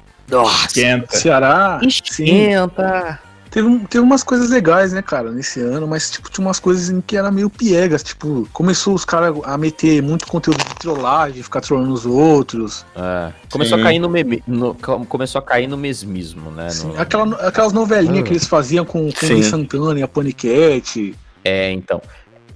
Esquenta. 0.67 1.17
Ceará. 1.17 1.79
Sim. 1.83 1.87
Esquenta. 1.89 3.21
Teve, 3.51 3.69
um- 3.69 3.79
teve 3.85 4.03
umas 4.03 4.25
coisas 4.25 4.51
legais, 4.51 4.93
né, 4.93 5.01
cara, 5.01 5.31
nesse 5.31 5.61
ano, 5.61 5.87
mas, 5.87 6.11
tipo, 6.11 6.29
tinha 6.29 6.45
umas 6.45 6.59
coisas 6.59 6.91
em 6.91 7.01
que 7.01 7.17
era 7.17 7.31
meio 7.31 7.49
piegas. 7.49 8.03
Tipo, 8.03 8.49
começou 8.53 8.95
os 8.95 9.05
caras 9.05 9.33
a 9.45 9.57
meter 9.57 10.03
muito 10.03 10.27
conteúdo 10.27 10.59
de 10.59 10.75
trollagem, 10.75 11.41
ficar 11.41 11.61
trollando 11.61 11.93
os 11.93 12.05
outros. 12.05 12.85
É, 12.97 13.33
começou 13.49 13.79
Sim. 13.79 13.83
a 13.85 13.87
cair 13.87 13.99
no, 14.01 14.09
meme, 14.09 14.43
no- 14.45 14.75
começou 15.09 15.39
a 15.39 15.43
cair 15.43 15.69
no 15.69 15.77
mesmismo, 15.77 16.51
né? 16.51 16.67
No- 16.83 17.01
Aquela, 17.01 17.37
aquelas 17.47 17.73
novelinhas 17.73 18.19
Ah. 18.19 18.23
que 18.25 18.33
eles 18.33 18.47
faziam 18.49 18.85
com, 18.85 19.03
com 19.13 19.25
o 19.25 19.29
Sim. 19.29 19.37
Gui 19.37 19.45
Santana 19.45 20.01
e 20.01 20.03
a 20.03 20.09
Paniquete. 20.09 21.15
É, 21.45 21.71
então. 21.71 22.03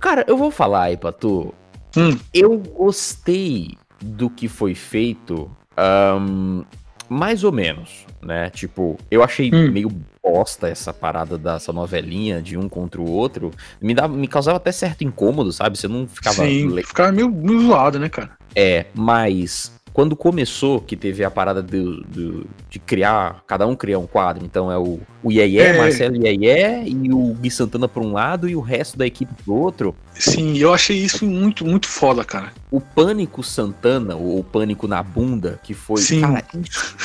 Cara, 0.00 0.24
eu 0.26 0.36
vou 0.36 0.50
falar 0.50 0.82
aí 0.84 0.96
pra 0.96 1.12
tu. 1.12 1.54
Hum. 1.96 2.18
Eu 2.34 2.58
gostei 2.58 3.76
do 4.02 4.28
que 4.28 4.48
foi 4.48 4.74
feito. 4.74 5.48
ahn, 5.80 6.62
Mais 7.08 7.42
ou 7.44 7.52
menos, 7.52 8.04
né? 8.22 8.50
Tipo, 8.50 8.96
eu 9.10 9.22
achei 9.22 9.50
Hum. 9.52 9.70
meio 9.70 9.90
bosta 10.22 10.68
essa 10.68 10.92
parada 10.92 11.38
dessa 11.38 11.72
novelinha 11.72 12.42
de 12.42 12.58
um 12.58 12.68
contra 12.68 13.00
o 13.00 13.10
outro. 13.10 13.50
Me, 13.80 13.94
dava, 13.94 14.14
me 14.14 14.28
causava 14.28 14.58
até 14.58 14.70
certo 14.70 15.02
incômodo, 15.02 15.52
sabe? 15.52 15.78
Você 15.78 15.88
não 15.88 16.06
ficava. 16.06 16.44
Sim, 16.44 16.68
le- 16.68 16.82
ficava 16.82 17.10
meio, 17.10 17.30
meio 17.30 17.60
zoado, 17.62 17.98
né, 17.98 18.08
cara? 18.08 18.36
É, 18.54 18.86
mas 18.94 19.72
quando 19.98 20.14
começou, 20.14 20.80
que 20.80 20.96
teve 20.96 21.24
a 21.24 21.30
parada 21.30 21.60
do, 21.60 22.00
do- 22.04 22.46
de 22.70 22.78
criar, 22.78 23.42
cada 23.48 23.66
um 23.66 23.74
criar 23.74 23.98
um 23.98 24.06
quadro, 24.06 24.44
então 24.44 24.70
é 24.70 24.78
o, 24.78 25.00
o 25.24 25.32
Iê, 25.32 25.56
É. 25.58 25.76
Marcelo 25.76 26.14
Iê 26.24 26.84
e 26.84 27.12
o 27.12 27.34
Gui 27.34 27.50
Santana 27.50 27.88
por 27.88 28.04
um 28.04 28.12
lado 28.12 28.48
e 28.48 28.54
o 28.54 28.60
resto 28.60 28.96
da 28.96 29.04
equipe 29.04 29.34
pro 29.42 29.54
outro. 29.54 29.96
Sim, 30.14 30.56
eu 30.56 30.72
achei 30.72 30.96
isso 30.96 31.26
muito, 31.26 31.64
muito 31.66 31.88
foda, 31.88 32.24
cara. 32.24 32.52
O 32.70 32.80
Pânico 32.80 33.42
Santana, 33.42 34.14
ou 34.14 34.38
o 34.38 34.44
Pânico 34.44 34.86
na 34.86 35.02
Bunda, 35.02 35.58
que 35.64 35.74
foi, 35.74 36.00
Sim. 36.00 36.20
cara, 36.20 36.44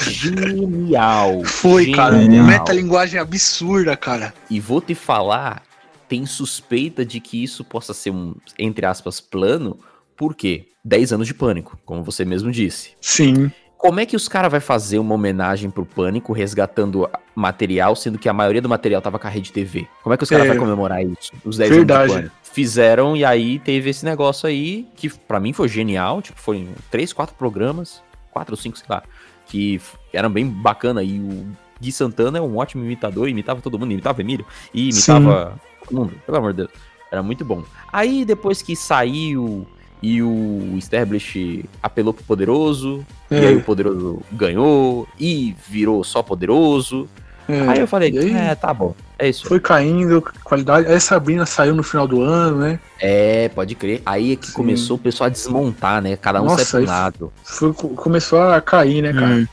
genial. 0.08 1.44
Foi, 1.44 1.92
cara. 1.94 2.22
genial. 2.22 2.46
Metalinguagem 2.46 3.20
absurda, 3.20 3.98
cara. 3.98 4.36
E 4.52 4.60
vou 4.60 4.80
te 4.80 4.94
falar, 4.94 5.64
tem 6.08 6.28
suspeita 6.28 7.04
de 7.04 7.20
que 7.20 7.44
isso 7.44 7.64
possa 7.64 7.92
ser 7.92 8.12
um, 8.12 8.36
entre 8.60 8.86
aspas, 8.86 9.20
plano, 9.20 9.80
por 10.16 10.36
quê? 10.36 10.68
10 10.84 11.14
anos 11.14 11.28
de 11.28 11.34
pânico, 11.34 11.78
como 11.86 12.04
você 12.04 12.26
mesmo 12.26 12.52
disse. 12.52 12.92
Sim. 13.00 13.52
Como 13.78 14.00
é 14.00 14.06
que 14.06 14.16
os 14.16 14.30
caras 14.30 14.50
vai 14.50 14.62
fazer 14.62 14.98
uma 14.98 15.14
homenagem 15.14 15.70
pro 15.70 15.86
Pânico 15.86 16.32
resgatando 16.32 17.10
material, 17.36 17.98
sendo 17.98 18.18
que 18.18 18.30
a 18.30 18.34
maioria 18.34 18.62
do 18.62 18.70
material 18.70 19.02
tava 19.02 19.20
com 19.20 19.28
a 19.28 19.30
rede 19.30 19.52
TV? 19.52 19.86
Como 20.02 20.14
é 20.14 20.18
que 20.18 20.24
os 20.24 20.30
caras 20.30 20.46
É. 20.46 20.50
vão 20.50 20.58
comemorar 20.58 21.04
isso? 21.04 21.34
Os 21.44 21.58
10 21.58 21.70
Verdade. 21.70 22.02
anos 22.04 22.14
de 22.14 22.22
Pânico. 22.30 22.36
Fizeram 22.44 23.18
e 23.18 23.26
aí 23.26 23.60
teve 23.60 23.90
esse 23.90 24.06
negócio 24.06 24.48
aí, 24.48 24.88
que 24.96 25.10
pra 25.10 25.38
mim 25.38 25.52
foi 25.52 25.68
genial, 25.68 26.22
tipo, 26.22 26.40
foram 26.40 26.66
três, 26.90 27.12
quatro 27.12 27.36
programas, 27.36 28.02
quatro 28.32 28.54
ou 28.54 28.58
cinco, 28.58 28.78
sei 28.78 28.86
lá, 28.90 29.04
que 29.48 29.82
eram 30.14 30.30
bem 30.32 30.48
bacana 30.48 31.04
e 31.04 31.20
o 31.20 31.46
Gui 31.82 31.92
Santana 31.92 32.38
é 32.38 32.42
um 32.42 32.56
ótimo 32.56 32.86
imitador, 32.86 33.28
imitava 33.28 33.60
todo 33.60 33.78
mundo, 33.78 33.92
imitava 33.92 34.22
Emílio, 34.22 34.46
e 34.74 34.90
imitava 34.92 35.60
todo 35.84 35.94
mundo, 35.98 36.14
pelo 36.26 36.38
amor 36.38 36.54
de 36.54 36.58
Deus. 36.58 36.70
Era 37.12 37.22
muito 37.22 37.44
bom. 37.44 37.64
Aí 37.92 38.24
depois 38.24 38.62
que 38.62 38.78
saiu 38.78 39.68
e 40.04 40.22
o 40.22 40.76
Establish 40.78 41.64
apelou 41.82 42.14
pro 42.14 42.26
Poderoso, 42.26 43.06
e 43.32 43.36
É. 43.36 43.48
aí 43.48 43.56
o 43.56 43.64
Poderoso 43.64 44.22
ganhou 44.34 45.08
e 45.18 45.56
virou 45.70 46.04
só 46.04 46.22
Poderoso. 46.22 47.08
É, 47.48 47.60
Aí 47.68 47.80
eu 47.80 47.88
falei, 47.88 48.10
e 48.12 48.20
aí 48.20 48.32
é, 48.34 48.56
tá 48.56 48.74
bom, 48.74 48.96
é 49.20 49.28
isso. 49.28 49.46
Foi 49.48 49.60
caindo, 49.60 50.22
qualidade. 50.46 50.88
Aí 50.88 50.96
a 50.96 51.00
Sabrina 51.00 51.46
saiu 51.46 51.76
no 51.76 51.84
final 51.84 52.08
do 52.08 52.22
ano, 52.22 52.60
né? 52.60 52.80
É, 53.00 53.50
pode 53.50 53.76
crer. 53.76 54.02
Aí 54.06 54.32
é 54.34 54.36
que 54.38 54.48
Sim. 54.48 54.54
começou 54.54 54.96
o 54.96 55.00
pessoal 55.00 55.28
a 55.28 55.30
desmontar, 55.30 56.02
né? 56.02 56.16
Cada 56.16 56.42
um 56.42 56.46
Nossa, 56.46 56.64
sai 56.64 56.82
aí 56.82 56.86
pro 56.86 56.96
lado. 56.96 57.34
Foi, 57.44 57.74
começou 57.74 58.42
a 58.42 58.62
cair, 58.62 59.02
né, 59.02 59.12
cara? 59.14 59.48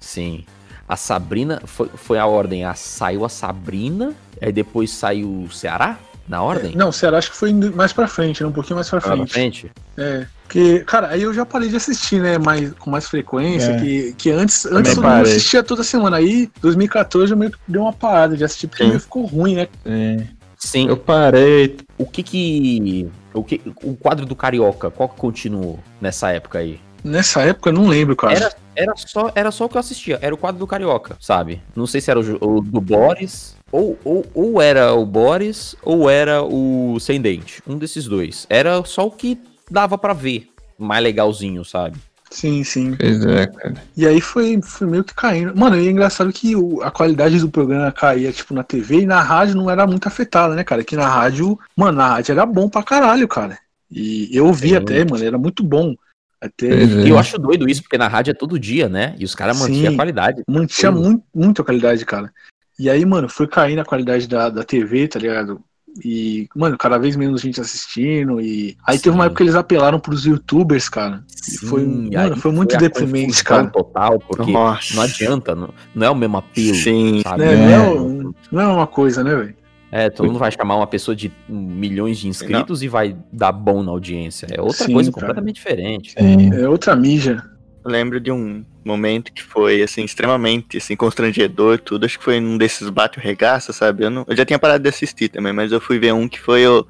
Sim. 0.00 0.44
A 0.88 0.96
Sabrina, 0.96 1.60
foi, 1.66 1.88
foi 1.94 2.18
a 2.18 2.24
ordem. 2.26 2.64
A, 2.64 2.72
saiu 2.74 3.22
a 3.22 3.28
Sabrina, 3.28 4.14
aí 4.40 4.52
depois 4.52 4.90
saiu 4.90 5.28
o 5.28 5.52
Ceará, 5.52 5.98
na 6.28 6.42
ordem? 6.42 6.74
Não, 6.74 6.88
o 6.88 6.92
Ceará 6.92 7.18
acho 7.18 7.30
que 7.30 7.36
foi 7.36 7.50
indo 7.50 7.74
mais 7.74 7.92
pra 7.92 8.08
frente, 8.08 8.42
né? 8.42 8.48
Um 8.48 8.52
pouquinho 8.52 8.76
mais 8.76 8.88
pra 8.88 9.00
na 9.00 9.06
frente. 9.06 9.32
frente? 9.32 9.70
É. 9.96 10.26
Porque, 10.42 10.80
cara, 10.80 11.08
aí 11.08 11.22
eu 11.22 11.34
já 11.34 11.44
parei 11.44 11.68
de 11.68 11.76
assistir, 11.76 12.20
né? 12.20 12.38
Mais, 12.38 12.72
com 12.74 12.90
mais 12.90 13.08
frequência. 13.08 13.72
É. 13.72 13.80
Que, 13.80 14.14
que 14.16 14.30
antes, 14.30 14.62
Também 14.62 14.78
antes 14.78 14.94
mundo 14.94 15.04
parei. 15.04 15.32
assistia 15.32 15.62
toda 15.62 15.82
semana. 15.82 16.18
Aí, 16.18 16.50
2014, 16.60 17.32
eu 17.32 17.36
meio 17.36 17.50
que 17.50 17.58
dei 17.66 17.80
uma 17.80 17.92
parada 17.92 18.36
de 18.36 18.44
assistir, 18.44 18.68
porque 18.68 18.84
Sim. 18.84 18.90
meio 18.90 19.00
ficou 19.00 19.24
ruim, 19.24 19.56
né? 19.56 19.68
Sim. 19.84 20.28
Sim. 20.58 20.88
Eu 20.88 20.96
parei. 20.96 21.76
O 21.98 22.06
que 22.06 22.22
que... 22.22 23.08
O, 23.34 23.44
que, 23.44 23.60
o 23.82 23.94
quadro 23.94 24.24
do 24.24 24.34
Carioca, 24.34 24.90
qual 24.90 25.08
que 25.08 25.16
continuou 25.16 25.78
nessa 26.00 26.30
época 26.30 26.58
aí? 26.58 26.80
Nessa 27.04 27.42
época 27.42 27.68
eu 27.68 27.74
não 27.74 27.86
lembro, 27.86 28.16
cara. 28.16 28.34
Era, 28.34 28.52
era, 28.74 28.92
só, 28.96 29.30
era 29.34 29.50
só 29.50 29.66
o 29.66 29.68
que 29.68 29.76
eu 29.76 29.80
assistia, 29.80 30.18
era 30.20 30.34
o 30.34 30.38
quadro 30.38 30.58
do 30.58 30.66
Carioca, 30.66 31.16
sabe? 31.20 31.62
Não 31.74 31.86
sei 31.86 32.00
se 32.00 32.10
era 32.10 32.18
o, 32.18 32.56
o 32.56 32.60
do 32.60 32.80
Boris, 32.80 33.56
ou, 33.76 33.98
ou, 34.04 34.24
ou 34.34 34.62
era 34.62 34.92
o 34.94 35.04
Boris, 35.04 35.76
ou 35.82 36.08
era 36.08 36.42
o 36.42 36.98
Sem 36.98 37.20
Dente. 37.20 37.62
Um 37.66 37.76
desses 37.76 38.06
dois. 38.06 38.46
Era 38.48 38.82
só 38.84 39.06
o 39.06 39.10
que 39.10 39.38
dava 39.70 39.98
pra 39.98 40.12
ver, 40.14 40.48
mais 40.78 41.02
legalzinho, 41.02 41.64
sabe? 41.64 41.98
Sim, 42.30 42.64
sim. 42.64 42.96
Pois 42.96 43.24
é, 43.24 43.46
cara. 43.46 43.74
E 43.96 44.06
aí 44.06 44.20
foi, 44.20 44.60
foi 44.62 44.86
meio 44.86 45.04
que 45.04 45.14
caindo. 45.14 45.54
Mano, 45.56 45.76
e 45.78 45.86
é 45.86 45.90
engraçado 45.90 46.32
que 46.32 46.56
o- 46.56 46.82
a 46.82 46.90
qualidade 46.90 47.38
do 47.38 47.48
programa 47.50 47.92
caía, 47.92 48.32
tipo, 48.32 48.52
na 48.54 48.64
TV 48.64 49.00
e 49.02 49.06
na 49.06 49.22
rádio 49.22 49.56
não 49.56 49.70
era 49.70 49.86
muito 49.86 50.06
afetada, 50.08 50.54
né, 50.54 50.64
cara? 50.64 50.82
Que 50.82 50.96
na 50.96 51.08
rádio, 51.08 51.58
mano, 51.76 51.98
na 51.98 52.08
rádio 52.08 52.32
era 52.32 52.44
bom 52.44 52.68
pra 52.68 52.82
caralho, 52.82 53.28
cara. 53.28 53.58
E 53.90 54.28
eu 54.36 54.46
ouvi 54.46 54.70
Sim. 54.70 54.76
até, 54.76 55.04
mano, 55.04 55.24
era 55.24 55.38
muito 55.38 55.62
bom. 55.62 55.94
Até 56.40 56.68
Pois 56.68 56.96
é. 56.96 57.02
E 57.02 57.08
eu 57.10 57.18
acho 57.18 57.38
doido 57.38 57.68
isso, 57.68 57.82
porque 57.82 57.96
na 57.96 58.08
rádio 58.08 58.32
é 58.32 58.34
todo 58.34 58.58
dia, 58.58 58.88
né? 58.88 59.14
E 59.18 59.24
os 59.24 59.34
caras 59.34 59.58
mantinham 59.58 59.92
a 59.92 59.96
qualidade. 59.96 60.42
mantinha 60.48 60.90
muito, 60.90 61.22
muito 61.34 61.62
a 61.62 61.64
qualidade, 61.64 62.04
cara. 62.04 62.32
E 62.78 62.90
aí, 62.90 63.04
mano, 63.04 63.28
foi 63.28 63.46
caindo 63.46 63.80
a 63.80 63.84
qualidade 63.84 64.28
da, 64.28 64.50
da 64.50 64.62
TV, 64.62 65.08
tá 65.08 65.18
ligado? 65.18 65.60
E, 66.04 66.46
mano, 66.54 66.76
cada 66.76 66.98
vez 66.98 67.16
menos 67.16 67.40
gente 67.40 67.60
assistindo. 67.60 68.40
E 68.40 68.76
aí 68.86 68.98
teve 68.98 69.14
uma 69.14 69.24
Sim. 69.24 69.26
época 69.26 69.36
que 69.38 69.42
eles 69.44 69.54
apelaram 69.54 69.98
pros 69.98 70.26
youtubers, 70.26 70.88
cara. 70.88 71.24
E 71.50 71.56
foi, 71.56 71.80
Sim, 71.80 72.10
mano, 72.12 72.34
aí 72.34 72.40
foi 72.40 72.52
muito 72.52 72.76
deprimente, 72.76 73.42
cara. 73.42 73.68
total, 73.68 74.18
porque 74.18 74.52
Nossa. 74.52 74.94
não 74.94 75.02
adianta, 75.02 75.54
não, 75.54 75.72
não 75.94 76.06
é 76.06 76.10
o 76.10 76.14
mesmo 76.14 76.36
apelo, 76.36 76.74
Sim. 76.74 77.22
sabe? 77.22 77.44
Né? 77.44 77.72
É. 77.72 77.78
Não, 77.78 78.20
é, 78.20 78.34
não 78.52 78.60
é 78.60 78.66
uma 78.66 78.86
coisa, 78.86 79.24
né, 79.24 79.34
velho? 79.34 79.54
É, 79.90 80.10
todo 80.10 80.26
mundo 80.26 80.38
vai 80.38 80.50
chamar 80.50 80.76
uma 80.76 80.86
pessoa 80.86 81.14
de 81.14 81.32
milhões 81.48 82.18
de 82.18 82.28
inscritos 82.28 82.82
e 82.82 82.88
vai 82.88 83.16
dar 83.32 83.52
bom 83.52 83.82
na 83.82 83.92
audiência. 83.92 84.46
É 84.50 84.60
outra 84.60 84.84
Sim, 84.84 84.92
coisa 84.92 85.10
cara. 85.10 85.26
completamente 85.26 85.54
diferente. 85.56 86.12
Sim. 86.18 86.52
É 86.52 86.68
outra 86.68 86.94
mídia. 86.94 87.42
Eu 87.84 87.90
lembro 87.90 88.20
de 88.20 88.32
um 88.32 88.64
momento 88.86 89.32
que 89.32 89.42
foi, 89.42 89.82
assim, 89.82 90.04
extremamente, 90.04 90.76
assim, 90.78 90.96
constrangedor, 90.96 91.78
tudo. 91.78 92.06
Acho 92.06 92.18
que 92.18 92.24
foi 92.24 92.40
num 92.40 92.56
desses 92.56 92.88
bate-regaça, 92.88 93.72
sabe? 93.72 94.04
Eu, 94.04 94.10
não, 94.10 94.24
eu 94.28 94.36
já 94.36 94.44
tinha 94.44 94.58
parado 94.58 94.82
de 94.82 94.88
assistir 94.88 95.28
também, 95.28 95.52
mas 95.52 95.72
eu 95.72 95.80
fui 95.80 95.98
ver 95.98 96.12
um 96.12 96.28
que 96.28 96.40
foi 96.40 96.66
o, 96.66 96.86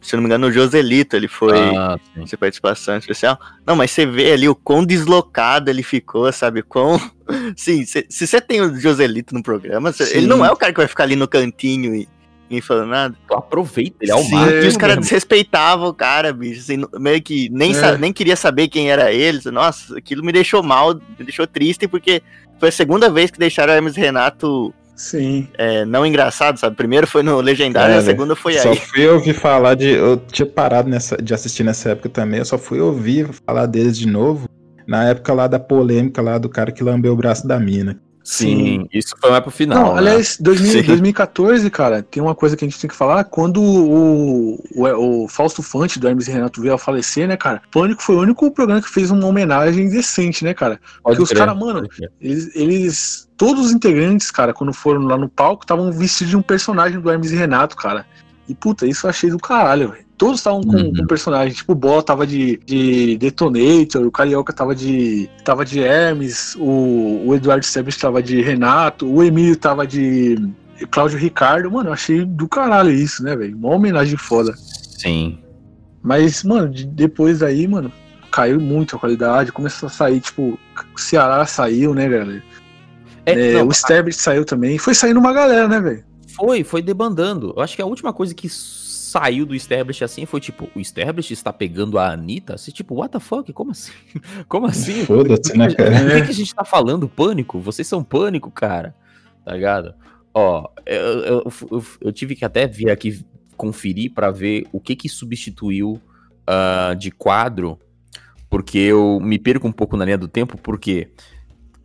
se 0.00 0.14
não 0.16 0.22
me 0.22 0.26
engano, 0.26 0.48
o 0.48 0.52
Joselito, 0.52 1.16
ele 1.16 1.28
foi... 1.28 1.58
Ah. 1.76 1.98
Essa 2.16 2.36
participação 2.36 2.96
especial. 2.96 3.38
Não, 3.66 3.76
mas 3.76 3.90
você 3.90 4.04
vê 4.04 4.32
ali 4.32 4.48
o 4.48 4.54
quão 4.54 4.84
deslocado 4.84 5.70
ele 5.70 5.82
ficou, 5.82 6.30
sabe? 6.32 6.62
Quão. 6.62 7.00
Sim, 7.56 7.84
se 7.84 8.06
você 8.10 8.40
tem 8.40 8.60
o 8.60 8.74
Joselito 8.78 9.34
no 9.34 9.42
programa, 9.42 9.92
cê- 9.92 10.16
ele 10.16 10.26
não 10.26 10.44
é 10.44 10.50
o 10.50 10.56
cara 10.56 10.72
que 10.72 10.78
vai 10.80 10.88
ficar 10.88 11.04
ali 11.04 11.16
no 11.16 11.28
cantinho 11.28 11.94
e 11.94 12.08
ninguém 12.52 12.60
falando 12.60 12.88
nada. 12.90 13.14
Tu 13.26 13.34
aproveita 13.34 13.96
ele 14.02 14.12
ao 14.12 14.22
Sim, 14.22 14.34
máximo. 14.34 14.60
e 14.62 14.66
os 14.68 14.76
caras 14.76 14.98
desrespeitavam 14.98 15.88
o 15.88 15.94
cara, 15.94 16.32
bicho. 16.32 16.60
assim, 16.60 16.84
meio 17.00 17.20
que 17.22 17.48
nem, 17.50 17.74
É. 17.74 17.96
nem 17.98 18.12
queria 18.12 18.36
saber 18.36 18.68
quem 18.68 18.90
era 18.90 19.10
ele. 19.12 19.40
Nossa, 19.50 19.96
aquilo 19.96 20.22
me 20.22 20.30
deixou 20.32 20.62
mal, 20.62 20.94
me 20.94 21.24
deixou 21.24 21.46
triste, 21.46 21.88
porque 21.88 22.22
foi 22.60 22.68
a 22.68 22.72
segunda 22.72 23.08
vez 23.10 23.30
que 23.30 23.38
deixaram 23.38 23.72
o 23.72 23.76
Hermes 23.76 23.96
Renato 23.96 24.72
Sim. 24.94 25.48
é, 25.56 25.84
não 25.86 26.04
engraçado, 26.04 26.58
sabe? 26.58 26.76
Primeiro 26.76 27.06
foi 27.06 27.22
no 27.22 27.40
Legendário, 27.40 27.94
a 27.94 27.98
Cara, 27.98 28.04
segunda 28.06 28.36
foi 28.36 28.54
Só 28.58 28.70
aí. 28.70 28.76
fui 28.76 29.06
ouvir 29.08 29.34
falar 29.34 29.74
de. 29.74 29.88
Eu 29.88 30.16
tinha 30.18 30.46
parado 30.46 30.88
nessa, 30.88 31.16
de 31.16 31.32
assistir 31.32 31.64
nessa 31.64 31.90
época 31.90 32.08
também. 32.10 32.38
Eu 32.40 32.44
só 32.44 32.58
fui 32.58 32.80
ouvir 32.80 33.28
falar 33.46 33.66
deles 33.66 33.96
de 33.98 34.06
novo. 34.06 34.46
Na 34.86 35.04
época 35.08 35.32
lá 35.32 35.46
da 35.46 35.58
polêmica 35.58 36.20
lá 36.20 36.38
do 36.38 36.48
cara 36.48 36.70
que 36.72 36.84
lambeu 36.84 37.12
o 37.12 37.16
braço 37.16 37.46
da 37.48 37.58
mina. 37.58 37.98
Sim, 38.24 38.86
isso 38.92 39.14
foi 39.20 39.30
mais 39.30 39.42
pro 39.42 39.50
final. 39.50 39.82
Não, 39.82 39.92
né? 39.94 39.98
aliás, 39.98 40.36
2000, 40.38 40.72
Sim. 40.72 40.82
2014, 40.82 41.70
cara, 41.70 42.02
tem 42.02 42.22
uma 42.22 42.34
coisa 42.34 42.56
que 42.56 42.64
a 42.64 42.68
gente 42.68 42.80
tem 42.80 42.88
que 42.88 42.96
falar. 42.96 43.24
Quando 43.24 43.60
o, 43.60 44.54
o, 44.74 45.24
o 45.24 45.28
Fausto 45.28 45.62
Fante 45.62 45.98
do 45.98 46.08
Hermes 46.08 46.28
e 46.28 46.32
Renato 46.32 46.60
veio 46.60 46.74
a 46.74 46.78
falecer, 46.78 47.26
né, 47.26 47.36
cara? 47.36 47.60
Pânico 47.70 48.02
foi 48.02 48.16
o 48.16 48.20
único 48.20 48.50
programa 48.50 48.80
que 48.80 48.88
fez 48.88 49.10
uma 49.10 49.26
homenagem 49.26 49.88
decente, 49.88 50.44
né, 50.44 50.54
cara? 50.54 50.80
Pode 51.02 51.16
Porque 51.16 51.32
os 51.32 51.38
caras, 51.38 51.58
mano, 51.58 51.88
eles, 52.20 52.54
eles. 52.54 53.28
Todos 53.36 53.66
os 53.66 53.72
integrantes, 53.72 54.30
cara, 54.30 54.54
quando 54.54 54.72
foram 54.72 55.02
lá 55.02 55.16
no 55.16 55.28
palco, 55.28 55.64
estavam 55.64 55.90
vestidos 55.90 56.30
de 56.30 56.36
um 56.36 56.42
personagem 56.42 57.00
do 57.00 57.10
Hermes 57.10 57.32
e 57.32 57.36
Renato, 57.36 57.76
cara. 57.76 58.06
E 58.48 58.54
puta, 58.54 58.86
isso 58.86 59.06
eu 59.06 59.10
achei 59.10 59.30
do 59.30 59.38
caralho, 59.38 59.90
velho. 59.90 60.11
Todos 60.24 60.38
estavam 60.38 60.60
com, 60.62 60.76
Uhum. 60.76 60.92
com 60.94 61.06
personagem. 61.06 61.52
Tipo, 61.52 61.72
o 61.72 61.74
Bola 61.74 62.00
tava 62.00 62.24
de, 62.24 62.56
de 62.64 63.16
Detonator, 63.18 64.06
o 64.06 64.10
Carioca 64.12 64.52
tava 64.52 64.72
de. 64.72 65.28
tava 65.44 65.64
de 65.64 65.80
Hermes, 65.80 66.54
o, 66.60 67.24
o 67.26 67.34
Eduardo 67.34 67.66
Sebes 67.66 67.96
tava 67.96 68.22
de 68.22 68.40
Renato, 68.40 69.04
o 69.12 69.20
Emílio 69.24 69.56
tava 69.56 69.84
de. 69.84 70.36
Cláudio 70.92 71.18
Ricardo, 71.18 71.70
mano, 71.72 71.88
eu 71.88 71.92
achei 71.92 72.24
do 72.24 72.46
caralho 72.48 72.90
isso, 72.92 73.22
né, 73.24 73.34
velho? 73.34 73.56
Uma 73.56 73.70
homenagem 73.70 74.16
foda. 74.16 74.54
Sim. 74.56 75.38
Mas, 76.00 76.44
mano, 76.44 76.68
de- 76.68 76.86
depois 76.86 77.40
daí, 77.40 77.66
mano, 77.66 77.90
caiu 78.30 78.60
muito 78.60 78.94
a 78.94 78.98
qualidade, 79.00 79.50
começou 79.50 79.88
a 79.88 79.90
sair, 79.90 80.20
tipo, 80.20 80.56
o 80.94 81.00
Ceará 81.00 81.44
saiu, 81.46 81.94
né, 81.94 82.08
galera? 82.08 82.42
É, 83.26 83.32
É, 83.32 83.52
não, 83.54 83.66
o 83.68 83.72
Sterbert 83.72 84.14
saiu 84.14 84.44
também. 84.44 84.78
Foi 84.78 84.94
saindo 84.94 85.18
uma 85.20 85.32
galera, 85.32 85.66
né, 85.66 85.80
velho? 85.80 86.04
Foi, 86.36 86.62
foi 86.64 86.80
debandando. 86.80 87.52
Eu 87.56 87.62
acho 87.62 87.74
que 87.76 87.82
a 87.82 87.86
última 87.86 88.12
coisa 88.12 88.32
que 88.34 88.48
saiu 89.12 89.44
do 89.44 89.54
Establish 89.54 90.02
assim 90.02 90.24
foi 90.26 90.40
tipo, 90.40 90.68
o 90.74 90.80
Establish 90.80 91.30
está 91.32 91.52
pegando 91.52 91.98
a 91.98 92.10
Anitta? 92.12 92.54
Assim, 92.54 92.70
tipo, 92.70 92.94
what 92.94 93.12
the 93.12 93.20
fuck? 93.20 93.52
Como 93.52 93.70
assim? 93.70 93.92
Como 94.48 94.66
assim? 94.66 95.04
Foda-se, 95.04 95.56
né, 95.56 95.72
cara? 95.74 95.90
Por 96.00 96.10
que, 96.16 96.22
que 96.22 96.30
a 96.30 96.34
gente 96.34 96.54
tá 96.54 96.64
falando 96.64 97.08
pânico? 97.08 97.58
Vocês 97.60 97.86
são 97.86 98.02
pânico, 98.02 98.50
cara. 98.50 98.94
Tá 99.44 99.52
ligado? 99.54 99.94
Ó, 100.34 100.68
eu, 100.86 101.00
eu, 101.00 101.52
eu- 101.70 101.84
eu 102.00 102.12
tive 102.12 102.34
que 102.34 102.44
até 102.44 102.66
vir 102.66 102.90
aqui 102.90 103.24
conferir 103.56 104.12
pra 104.12 104.30
ver 104.30 104.66
o 104.72 104.80
que 104.80 104.96
que 104.96 105.08
substituiu 105.08 106.00
ah, 106.46 106.94
de 106.98 107.10
quadro, 107.10 107.78
porque 108.48 108.78
eu 108.78 109.20
me 109.20 109.38
perco 109.38 109.68
um 109.68 109.72
pouco 109.72 109.96
na 109.96 110.04
linha 110.04 110.18
do 110.18 110.26
tempo, 110.28 110.56
porque 110.56 111.08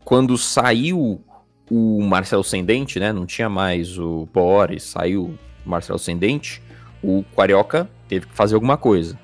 quando 0.06 0.38
saiu 0.38 1.22
o 1.70 2.02
Marcelo 2.02 2.44
Sendente, 2.44 3.00
né? 3.00 3.12
Não 3.12 3.26
tinha 3.26 3.50
mais 3.50 4.00
o 4.00 4.28
Boris, 4.34 4.84
saiu 4.84 5.38
o 5.66 5.70
Marcelo 5.70 6.00
Sendente, 6.00 6.62
o 7.04 7.24
Carioca 7.36 7.90
teve 8.08 8.28
que 8.28 8.34
fazer 8.34 8.56
alguma 8.56 8.78
coisa. 8.78 9.18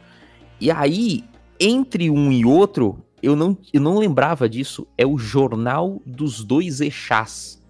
E 0.59 0.71
aí, 0.71 1.23
entre 1.59 2.09
um 2.09 2.31
e 2.31 2.45
outro, 2.45 3.03
eu 3.21 3.35
não, 3.35 3.57
eu 3.73 3.81
não 3.81 3.97
lembrava 3.97 4.47
disso. 4.49 4.87
É 4.97 5.05
o 5.05 5.17
Jornal 5.17 6.01
dos 6.05 6.43
Dois 6.43 6.81
Eixás. 6.81 7.61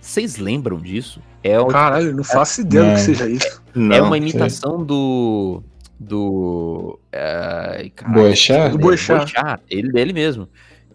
Vocês 0.00 0.36
lembram 0.36 0.78
disso? 0.78 1.22
É 1.44 1.58
o, 1.58 1.66
Caralho, 1.66 2.14
não 2.14 2.24
faço 2.24 2.60
ideia 2.60 2.90
do 2.90 2.94
que 2.94 3.00
seja 3.00 3.28
isso. 3.28 3.62
é 3.92 4.02
uma 4.02 4.18
imitação 4.18 4.84
do. 4.84 5.62
Do. 5.98 6.98
É, 7.12 7.88
caralho, 7.94 8.22
Boechat? 8.22 8.72
Do 8.72 8.78
Boechat. 8.78 9.32
Boechat, 9.32 9.62
ele 9.70 9.92
dele 9.92 10.12
mesmo. 10.12 10.48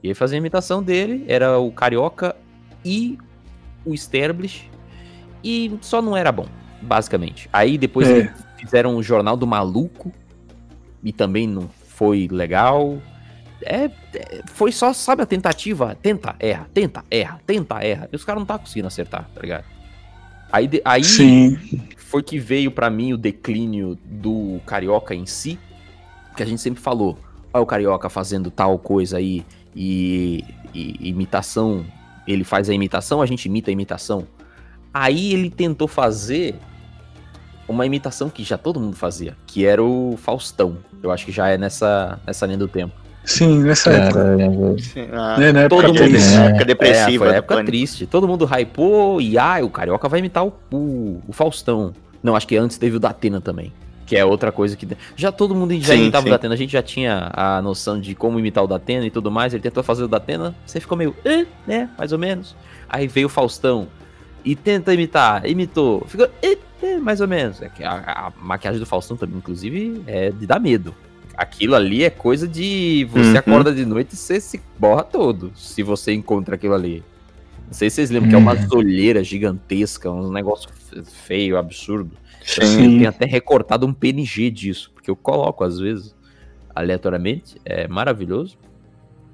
E 0.04 0.08
ele 0.08 0.14
fazia 0.14 0.38
a 0.38 0.40
imitação 0.40 0.84
dele, 0.84 1.24
era 1.28 1.58
o 1.58 1.72
Carioca 1.72 2.36
e 2.84 3.18
o 3.86 3.94
Sterblich. 3.94 4.70
E 5.42 5.78
só 5.82 6.02
não 6.02 6.16
era 6.16 6.32
bom, 6.32 6.48
basicamente. 6.82 7.50
Aí 7.52 7.78
depois 7.78 8.08
É. 8.08 8.34
fizeram 8.58 8.96
o 8.96 9.04
Jornal 9.04 9.36
do 9.38 9.48
Maluco. 9.48 10.12
E 11.04 11.12
também 11.14 11.48
não 11.48 11.70
foi 11.88 12.28
legal. 12.30 12.98
É, 13.62 13.86
é, 14.14 14.42
foi 14.48 14.72
só, 14.72 14.92
sabe, 14.94 15.22
a 15.22 15.26
tentativa. 15.26 15.96
Tenta, 16.02 16.36
erra, 16.40 16.68
tenta, 16.74 17.04
erra, 17.10 17.40
tenta, 17.46 17.76
erra. 17.84 18.10
E 18.12 18.16
os 18.16 18.26
caras 18.26 18.42
não 18.42 18.46
tá 18.46 18.58
conseguindo 18.58 18.88
acertar, 18.88 19.30
tá 19.34 19.42
ligado? 19.42 19.64
Aí, 20.52 20.70
aí 20.84 21.04
Sim. 21.04 21.58
foi 21.98 22.24
que 22.24 22.40
veio 22.40 22.72
pra 22.72 22.90
mim 22.90 23.14
o 23.14 23.18
declínio 23.18 23.98
do 24.06 24.60
carioca 24.66 25.14
em 25.14 25.26
si, 25.26 25.60
que 26.36 26.42
a 26.44 26.46
gente 26.46 26.62
sempre 26.62 26.82
falou, 26.82 27.18
olha 27.54 27.62
o 27.62 27.66
carioca 27.66 28.10
fazendo 28.10 28.50
tal 28.50 28.78
coisa 28.80 29.18
aí 29.18 29.46
e, 29.76 30.44
e 30.74 31.10
imitação, 31.10 31.86
ele 32.28 32.44
faz 32.44 32.70
a 32.70 32.74
imitação, 32.74 33.22
a 33.22 33.26
gente 33.26 33.46
imita 33.46 33.70
a 33.70 33.74
imitação. 33.74 34.28
Aí 34.94 35.34
ele 35.34 35.50
tentou 35.50 35.88
fazer 35.88 36.56
uma 37.68 37.86
imitação 37.86 38.30
que 38.30 38.44
já 38.44 38.58
todo 38.58 38.80
mundo 38.80 38.96
fazia, 38.96 39.36
que 39.46 39.66
era 39.66 39.84
o 39.84 40.16
Faustão. 40.18 40.78
Eu 41.02 41.12
acho 41.12 41.26
que 41.26 41.32
já 41.32 41.48
é 41.50 41.58
nessa, 41.58 42.20
nessa 42.26 42.46
linha 42.46 42.58
do 42.58 42.68
tempo. 42.68 42.94
Sim, 43.24 43.60
nessa 43.64 43.92
época. 43.92 44.38
Sim, 44.80 45.08
ah, 45.12 45.38
Né, 45.38 45.52
na 45.52 45.62
época 45.64 45.82
Todo 45.82 45.94
mundo, 45.94 46.10
triste. 46.10 46.34
na 46.34 46.46
época 46.46 46.66
depressiva 46.66 47.08
É, 47.10 47.18
foi 47.18 47.28
do 47.28 47.34
época 47.34 47.56
Pânico. 47.56 47.72
triste. 47.72 48.06
Todo 48.08 48.28
mundo 48.28 48.46
hypou 48.46 49.20
e 49.20 49.38
ah, 49.38 49.58
o 49.62 49.70
Carioca 49.70 50.08
vai 50.08 50.20
imitar 50.20 50.46
o, 50.46 50.54
o, 50.72 51.22
o 51.28 51.34
Faustão. 51.34 51.94
Não, 52.24 52.36
acho 52.38 52.48
que 52.48 52.56
antes 52.56 52.78
teve 52.78 52.96
o 52.96 53.00
Datena 53.00 53.42
também. 53.42 53.74
Que 54.06 54.16
é 54.16 54.24
outra 54.24 54.50
coisa 54.54 54.78
que. 54.78 54.88
Já 55.18 55.34
todo 55.34 55.54
mundo 55.54 55.74
já 55.82 55.94
Sim, 55.94 56.04
imitava 56.04 56.24
sim. 56.24 56.30
o 56.30 56.32
Datena. 56.32 56.54
A 56.54 56.58
gente 56.58 56.72
já 56.72 56.82
tinha 56.82 57.30
a 57.34 57.62
noção 57.62 58.00
de 58.00 58.16
como 58.16 58.40
imitar 58.40 58.64
o 58.64 58.68
Datena 58.68 59.06
e 59.06 59.12
tudo 59.12 59.30
mais. 59.30 59.54
Ele 59.54 59.62
tentou 59.62 59.84
fazer 59.84 60.06
o 60.06 60.08
Datena, 60.08 60.56
você 60.66 60.80
ficou 60.80 60.98
meio, 60.98 61.14
eh, 61.26 61.46
né? 61.68 61.90
Mais 61.98 62.14
ou 62.14 62.18
menos. 62.18 62.56
Aí 62.88 63.06
veio 63.08 63.28
o 63.28 63.30
Faustão 63.30 63.90
e 64.52 64.56
tenta 64.56 64.94
imitar, 64.94 65.46
imitou, 65.46 66.06
ficou, 66.08 66.28
mais 67.02 67.20
ou 67.22 67.28
menos. 67.28 67.62
É 67.62 67.70
que 67.70 67.84
a, 67.84 67.94
a 67.94 68.32
maquiagem 68.42 68.80
do 68.80 68.86
Faustão 68.86 69.18
também, 69.18 69.38
inclusive, 69.38 70.02
é 70.08 70.32
de 70.32 70.46
dar 70.46 70.60
medo. 70.60 70.94
Aquilo 71.36 71.76
ali 71.76 72.04
é 72.04 72.10
coisa 72.10 72.48
de 72.48 73.08
você 73.12 73.32
Uhum. 73.32 73.38
acorda 73.38 73.74
de 73.74 73.86
noite 73.86 74.14
e 74.14 74.16
você 74.16 74.40
se 74.40 74.62
borra 74.80 75.04
todo 75.04 75.52
se 75.56 75.84
você 75.84 76.14
encontra 76.14 76.56
aquilo 76.56 76.74
ali. 76.74 77.04
Não 77.68 77.74
sei 77.74 77.90
se 77.90 77.98
vocês 77.98 78.10
lembram 78.10 78.30
que 78.30 78.36
é 78.36 78.38
uma 78.40 78.56
olheira 78.74 79.24
gigantesca, 79.24 80.10
um 80.10 80.32
negócio 80.32 80.70
fe- 80.74 81.04
feio, 81.04 81.58
absurdo. 81.58 82.12
Eu 82.60 82.66
Sim. 82.66 82.78
tenho 82.98 83.10
até 83.10 83.26
recortado 83.26 83.86
um 83.86 83.94
PNG 83.94 84.50
disso, 84.50 84.90
porque 84.94 85.12
eu 85.12 85.16
coloco 85.18 85.64
às 85.66 85.78
vezes 85.78 86.16
aleatoriamente, 86.74 87.60
é 87.66 87.88
maravilhoso, 87.88 88.58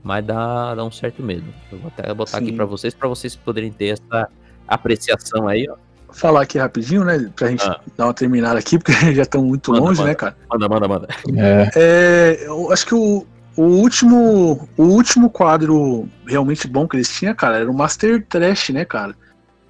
mas 0.01 0.25
dá, 0.25 0.73
dá 0.75 0.83
um 0.83 0.91
certo 0.91 1.21
medo. 1.21 1.45
Eu 1.71 1.77
vou 1.77 1.87
até 1.95 2.11
botar 2.13 2.37
aqui 2.37 2.47
Sim. 2.47 2.55
pra 2.55 2.65
vocês, 2.65 2.93
pra 2.93 3.07
vocês 3.07 3.35
poderem 3.35 3.71
ter 3.71 3.87
essa 3.99 4.27
apreciação 4.67 5.47
aí, 5.47 5.67
ó. 5.69 5.75
Falar 6.15 6.43
aqui 6.43 6.59
rapidinho, 6.59 7.03
né? 7.03 7.27
Pra 7.35 7.47
gente 7.47 7.63
Ah. 7.65 7.79
dar 7.97 8.05
uma 8.05 8.13
terminada 8.13 8.59
aqui, 8.59 8.77
porque 8.77 8.91
já 9.15 9.23
estamos 9.23 9.47
muito 9.47 9.71
Manda, 9.71 9.83
longe, 9.85 9.97
manda. 9.99 10.09
né, 10.09 10.15
cara? 10.15 10.37
Manda, 10.51 10.69
manda, 10.69 10.87
manda. 10.87 11.07
É. 11.35 11.69
É, 11.75 12.43
eu 12.47 12.71
acho 12.71 12.85
que 12.85 12.93
o, 12.93 13.25
o 13.57 13.61
último 13.63 14.69
o 14.77 14.83
último 14.83 15.29
quadro 15.29 16.07
realmente 16.27 16.67
bom 16.67 16.87
que 16.87 16.95
eles 16.97 17.09
tinham, 17.09 17.33
cara, 17.33 17.57
era 17.59 17.69
o 17.71 17.73
Master 17.73 18.23
Trash, 18.29 18.69
né, 18.69 18.85
cara? 18.85 19.15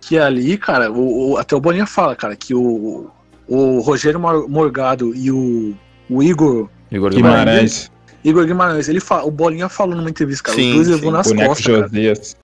Que 0.02 0.20
ali, 0.20 0.58
cara, 0.58 0.92
o, 0.92 1.32
o- 1.32 1.38
até 1.38 1.56
o 1.56 1.62
Bolinha 1.62 1.86
fala, 1.86 2.14
cara, 2.14 2.36
que 2.36 2.54
o, 2.54 3.10
o 3.48 3.80
Rogério 3.80 4.20
Mor- 4.20 4.50
Morgado 4.50 5.16
e 5.16 5.32
o, 5.32 5.74
o 6.10 6.22
Igor 6.22 6.68
Igor 6.92 7.10
Guimarães. 7.10 7.90
Igor 8.22 8.46
Guimarães, 8.46 8.90
ele 8.90 9.00
fa, 9.00 9.24
o 9.24 9.32
Bolinha 9.32 9.70
falou 9.70 9.96
numa 9.96 10.10
entrevista, 10.10 10.44
cara, 10.44 10.58
Sim, 10.58 10.72
os 10.72 10.88
dois 10.88 10.90
levou 10.90 11.10
nas 11.12 11.32
costas. 11.32 11.64
Josias. 11.64 12.36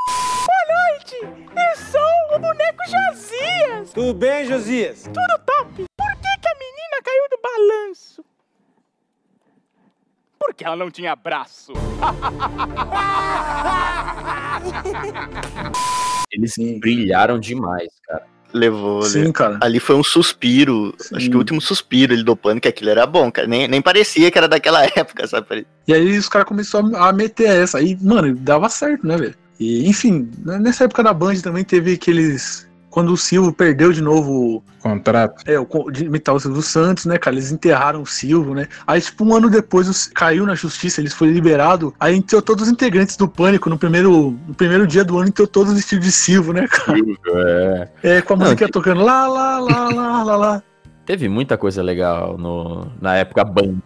Tudo 3.99 4.13
bem, 4.13 4.45
Josias? 4.45 5.03
Tudo 5.03 5.43
top. 5.45 5.73
Por 5.75 5.85
que, 6.15 6.39
que 6.41 6.47
a 6.47 6.55
menina 6.57 7.01
caiu 7.03 7.27
do 7.29 7.37
balanço? 7.43 8.23
Porque 10.39 10.63
ela 10.63 10.77
não 10.77 10.89
tinha 10.89 11.13
braço. 11.17 11.73
Eles 16.31 16.53
Sim. 16.53 16.79
brilharam 16.79 17.37
demais, 17.37 17.89
cara. 18.07 18.25
Levou, 18.53 19.01
Sim, 19.01 19.17
levou. 19.17 19.33
cara. 19.33 19.59
Ali 19.61 19.81
foi 19.81 19.97
um 19.97 20.03
suspiro. 20.03 20.95
Acho 20.97 21.19
Sim. 21.25 21.31
que 21.31 21.35
o 21.35 21.39
último 21.39 21.59
suspiro 21.59 22.13
ele 22.13 22.23
do 22.23 22.37
pânico, 22.37 22.61
que 22.61 22.69
aquilo 22.69 22.91
era 22.91 23.05
bom, 23.05 23.29
cara. 23.29 23.49
Nem, 23.49 23.67
nem 23.67 23.81
parecia 23.81 24.31
que 24.31 24.37
era 24.37 24.47
daquela 24.47 24.81
época, 24.95 25.27
sabe? 25.27 25.67
E 25.85 25.93
aí 25.93 26.17
os 26.17 26.29
caras 26.29 26.47
começaram 26.47 26.95
a 26.95 27.11
meter 27.11 27.49
essa. 27.49 27.79
Aí, 27.79 27.97
mano, 28.01 28.33
dava 28.33 28.69
certo, 28.69 29.05
né, 29.05 29.17
velho? 29.17 29.35
E, 29.59 29.89
enfim, 29.89 30.31
né, 30.37 30.57
nessa 30.57 30.85
época 30.85 31.03
da 31.03 31.13
Band 31.13 31.41
também 31.41 31.65
teve 31.65 31.95
aqueles. 31.95 32.68
Quando 32.89 33.13
o 33.13 33.17
Silvio 33.17 33.53
perdeu 33.53 33.91
de 33.93 34.01
novo 34.01 34.63
Contrato. 34.81 35.43
é, 35.45 35.59
o 35.59 35.67
de 35.91 36.05
imitar 36.05 36.33
o 36.33 36.39
Silvio 36.39 36.61
Santos, 36.61 37.05
né, 37.05 37.17
cara? 37.17 37.35
Eles 37.35 37.51
enterraram 37.51 38.01
o 38.01 38.05
Silvio, 38.05 38.53
né? 38.55 38.67
Aí, 38.87 38.99
tipo, 38.99 39.23
um 39.23 39.35
ano 39.35 39.49
depois 39.49 40.07
caiu 40.07 40.45
na 40.45 40.55
justiça, 40.55 40.99
eles 40.99 41.13
foram 41.13 41.31
liberados. 41.31 41.91
Aí 41.99 42.15
entrou 42.15 42.41
todos 42.41 42.63
os 42.63 42.69
integrantes 42.73 43.15
do 43.15 43.27
Pânico 43.27 43.69
no 43.69 43.77
primeiro, 43.77 44.37
no 44.47 44.53
primeiro 44.55 44.87
dia 44.87 45.03
do 45.03 45.17
ano, 45.19 45.27
entrou 45.29 45.47
todos 45.47 45.73
vestidos 45.73 46.05
de 46.05 46.11
Silvio, 46.11 46.53
né, 46.53 46.67
cara? 46.67 46.97
É. 47.27 47.89
É, 48.17 48.21
com 48.21 48.33
a 48.33 48.37
Não, 48.37 48.43
música 48.45 48.65
que- 48.65 48.71
tocando 48.71 49.01
lá, 49.03 49.27
lá, 49.27 49.59
lá, 49.59 49.89
lá, 49.89 50.23
lá, 50.23 50.35
lá. 50.35 50.63
Teve 51.05 51.27
muita 51.29 51.57
coisa 51.57 51.81
legal 51.81 52.37
no, 52.37 52.87
na 53.01 53.15
época 53.15 53.43
Band. 53.43 53.79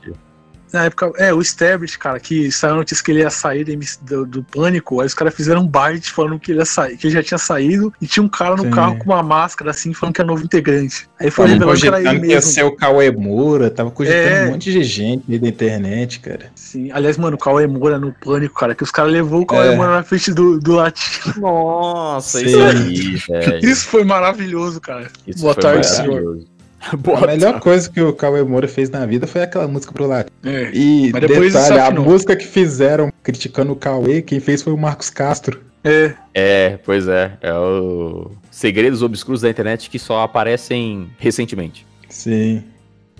Na 0.73 0.85
época, 0.85 1.11
é, 1.17 1.31
o 1.31 1.39
Stablish, 1.39 1.97
cara, 1.99 2.19
que 2.19 2.51
saiu 2.51 2.73
a 2.73 2.77
notícia 2.77 3.03
que 3.05 3.11
ele 3.11 3.19
ia 3.19 3.29
sair 3.29 3.63
do, 4.01 4.25
do 4.25 4.43
Pânico, 4.43 4.99
aí 5.01 5.05
os 5.05 5.13
caras 5.13 5.35
fizeram 5.35 5.61
um 5.61 5.67
bite 5.67 6.11
falando 6.11 6.39
que 6.39 6.51
ele 6.51 6.59
ia 6.59 6.65
sair, 6.65 6.97
que 6.97 7.05
ele 7.05 7.13
já 7.13 7.21
tinha 7.21 7.37
saído, 7.37 7.93
e 8.01 8.07
tinha 8.07 8.23
um 8.23 8.27
cara 8.27 8.55
no 8.55 8.63
Sim. 8.63 8.71
carro 8.71 8.97
com 8.97 9.11
uma 9.11 9.21
máscara, 9.21 9.69
assim, 9.69 9.93
falando 9.93 10.15
que 10.15 10.21
é 10.21 10.23
novo 10.23 10.43
integrante. 10.43 11.07
Aí 11.19 11.29
foi 11.29 11.45
Tava 11.45 11.53
revelando 11.53 11.79
que 11.79 11.87
era 11.87 11.97
ele 11.97 12.05
cogitando 12.05 12.21
que 12.25 12.27
ia 12.31 12.35
mesmo. 12.37 12.51
ser 12.51 12.63
o 12.63 12.75
Cauê 12.75 13.11
Moura, 13.11 13.69
tava 13.69 13.91
cogitando 13.91 14.23
É. 14.27 14.45
um 14.47 14.51
monte 14.53 14.71
de 14.71 14.83
gente 14.83 15.23
aí 15.29 15.37
da 15.37 15.47
internet, 15.47 16.19
cara. 16.21 16.51
Sim, 16.55 16.91
aliás, 16.91 17.17
mano, 17.17 17.35
o 17.35 17.39
Cauê 17.39 17.67
Moura 17.67 17.99
no 17.99 18.11
Pânico, 18.11 18.55
cara, 18.59 18.73
que 18.73 18.83
os 18.83 18.89
caras 18.89 19.11
levou 19.11 19.41
o 19.41 19.45
Cauê 19.45 19.67
É. 19.67 19.75
Moura 19.75 19.91
na 19.91 20.03
frente 20.03 20.31
do, 20.33 20.59
do 20.59 20.73
latino. 20.73 21.35
Nossa, 21.37 22.39
Sim. 22.39 22.45
isso 22.47 22.59
aí, 22.59 23.15
velho. 23.41 23.69
Isso 23.69 23.85
foi 23.87 24.03
maravilhoso, 24.03 24.81
cara. 24.81 25.07
Isso 25.27 25.41
Boa 25.41 25.53
foi 25.53 25.61
tarde, 25.63 25.87
senhor. 25.87 26.39
Boa 26.99 27.23
A 27.23 27.27
melhor 27.27 27.60
coisa 27.60 27.89
que 27.89 28.01
o 28.01 28.14
Cauê 28.14 28.43
Moura 28.43 28.68
fez 28.68 28.89
na 28.89 29.05
vida 29.05 29.26
foi 29.27 29.41
aquela 29.41 29.68
música 29.68 29.91
pro 29.93 30.05
lado. 30.07 30.30
É. 30.43 30.69
E 30.73 31.11
detalhe, 31.11 31.80
a 31.80 31.91
música 31.91 32.35
que 32.35 32.45
fizeram 32.45 33.11
criticando 33.22 33.72
o 33.72 33.76
Cauê, 33.76 34.22
quem 34.22 34.39
fez 34.39 34.61
foi 34.61 34.73
o 34.73 34.77
Marcos 34.77 35.10
Castro. 35.10 35.61
É, 35.84 36.14
É, 36.34 36.80
pois 36.85 37.07
é. 37.07 37.38
É 37.41 37.53
o 37.53 38.31
Segredos 38.51 39.01
Obscuros 39.01 39.41
da 39.41 39.49
Internet 39.49 39.89
que 39.89 39.99
só 39.99 40.22
aparecem 40.23 41.10
recentemente. 41.18 41.85
Sim. 42.10 42.64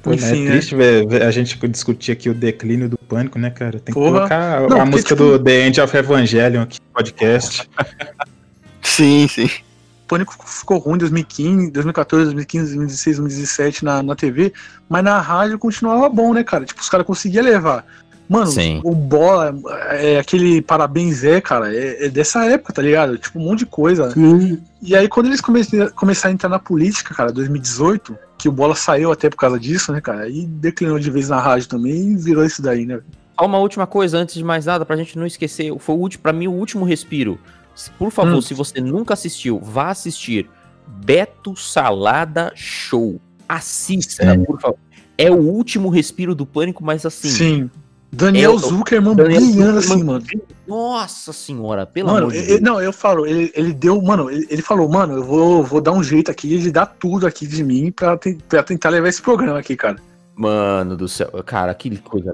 Pô, 0.02 0.10
né, 0.10 0.16
Enfim, 0.18 0.48
é 0.48 0.52
triste 0.52 0.76
ver, 0.76 1.08
ver 1.08 1.22
a 1.24 1.32
gente 1.32 1.58
discutir 1.70 2.12
aqui 2.12 2.30
o 2.30 2.34
declínio 2.34 2.90
do 2.90 2.98
pânico, 2.98 3.40
né, 3.40 3.50
cara? 3.50 3.80
Tem 3.80 3.86
que 3.86 3.94
Porra. 3.94 4.12
colocar 4.18 4.62
Não, 4.70 4.82
a 4.82 4.86
música 4.86 5.16
tipo- 5.16 5.24
do 5.38 5.40
The 5.40 5.68
End 5.68 5.80
of 5.80 5.96
Evangelion 5.98 6.62
aqui 6.64 6.80
no 6.80 6.94
podcast. 6.94 7.70
Sim, 8.82 9.28
sim. 9.30 9.50
O 10.14 10.16
Pânico 10.16 10.36
ficou 10.48 10.78
ruim 10.78 10.96
em 10.96 11.00
2015, 11.00 11.72
2014, 11.72 12.26
2015, 12.26 12.66
2016, 12.66 13.18
2017 13.18 13.86
na, 13.86 14.04
na 14.04 14.16
TV, 14.16 14.54
mas 14.88 15.04
na 15.04 15.20
rádio 15.20 15.58
continuava 15.58 16.08
bom, 16.10 16.34
né, 16.34 16.44
cara? 16.44 16.66
Tipo, 16.66 16.82
os 16.82 16.90
caras 16.90 17.06
conseguiam 17.06 17.44
levar. 17.44 17.86
Mano, 18.30 18.48
Sim. 18.48 18.80
o 18.84 18.96
Bola, 18.96 19.54
é, 19.92 20.18
aquele 20.18 20.62
Parabéns 20.62 21.24
é, 21.24 21.42
cara, 21.42 21.76
é, 21.76 22.06
é 22.06 22.10
dessa 22.10 22.46
época, 22.46 22.74
tá 22.74 22.82
ligado? 22.82 23.18
Tipo, 23.18 23.40
um 23.40 23.44
monte 23.44 23.60
de 23.60 23.66
coisa. 23.66 24.14
E 24.82 24.96
aí, 24.96 25.08
quando 25.08 25.28
eles 25.28 25.42
come 25.42 25.62
começaram 25.96 26.32
a 26.32 26.34
entrar 26.34 26.50
na 26.50 26.60
política, 26.60 27.14
cara, 27.14 27.32
2018, 27.32 28.18
que 28.38 28.48
o 28.48 28.52
Bola 28.52 28.76
saiu 28.76 29.12
até 29.12 29.30
por 29.30 29.38
causa 29.38 29.60
disso, 29.60 29.92
né, 29.92 30.00
cara? 30.00 30.22
Aí 30.22 30.46
declinou 30.46 31.00
de 31.00 31.12
vez 31.12 31.30
na 31.30 31.40
rádio 31.40 31.68
também 31.68 32.14
e 32.14 32.16
virou 32.16 32.46
isso 32.46 32.62
daí, 32.62 32.86
né? 32.86 33.02
Só 33.40 33.46
uma 33.46 33.58
última 33.58 33.88
coisa, 33.88 34.18
antes 34.18 34.36
de 34.36 34.44
mais 34.44 34.66
nada, 34.66 34.86
pra 34.86 34.96
gente 34.96 35.18
não 35.18 35.26
esquecer. 35.26 35.74
Foi 35.80 35.96
o 35.96 35.98
último, 35.98 36.24
pra 36.24 36.32
mim, 36.32 36.48
o 36.48 36.54
último 36.54 36.86
respiro. 36.86 37.40
Por 37.98 38.12
favor, 38.12 38.36
Hum. 38.36 38.42
se 38.42 38.54
você 38.54 38.80
nunca 38.80 39.14
assistiu, 39.14 39.60
vá 39.60 39.90
assistir 39.90 40.50
Beto 40.88 41.56
Salada 41.56 42.52
Show. 42.56 43.20
Assista, 43.48 44.32
Sim. 44.34 44.44
por 44.44 44.60
favor. 44.60 44.78
É 45.18 45.30
o 45.30 45.36
último 45.38 45.90
respiro 45.90 46.34
do 46.34 46.46
pânico, 46.46 46.84
mas 46.84 47.06
assim, 47.06 47.30
Sim. 47.30 47.72
Daniel 48.12 48.52
Eu- 48.54 48.58
Zuckerman 48.60 49.16
Daniel 49.16 49.42
brilhando 49.42 49.82
Zuckerman 49.82 50.16
assim, 50.18 50.34
mano. 50.36 50.44
Nossa 50.68 51.34
senhora, 51.34 51.86
pelo 51.86 52.08
Mano, 52.10 52.20
amor 52.28 52.32
de 52.32 52.38
ele- 52.38 52.48
Deus. 52.48 52.62
não, 52.62 52.82
eu 52.82 52.94
falo, 52.94 53.26
ele, 53.26 53.52
ele 53.56 53.74
deu, 53.74 54.00
mano, 54.02 54.30
ele, 54.30 54.46
ele 54.50 54.62
falou, 54.62 54.88
mano, 54.88 55.14
eu 55.16 55.24
vou, 55.24 55.64
vou 55.64 55.82
dar 55.82 55.92
um 55.92 56.04
jeito 56.04 56.30
aqui 56.30 56.58
de 56.60 56.72
dar 56.72 56.86
tudo 56.86 57.26
aqui 57.28 57.46
de 57.48 57.64
mim 57.64 57.92
pra, 57.92 58.18
te- 58.18 58.38
pra 58.48 58.62
tentar 58.64 58.90
levar 58.90 59.10
esse 59.10 59.22
programa 59.22 59.58
aqui, 59.60 59.76
cara. 59.76 59.98
Mano 60.36 60.96
do 60.96 61.08
céu, 61.08 61.30
cara, 61.46 61.74
que 61.74 61.96
coisa. 61.98 62.34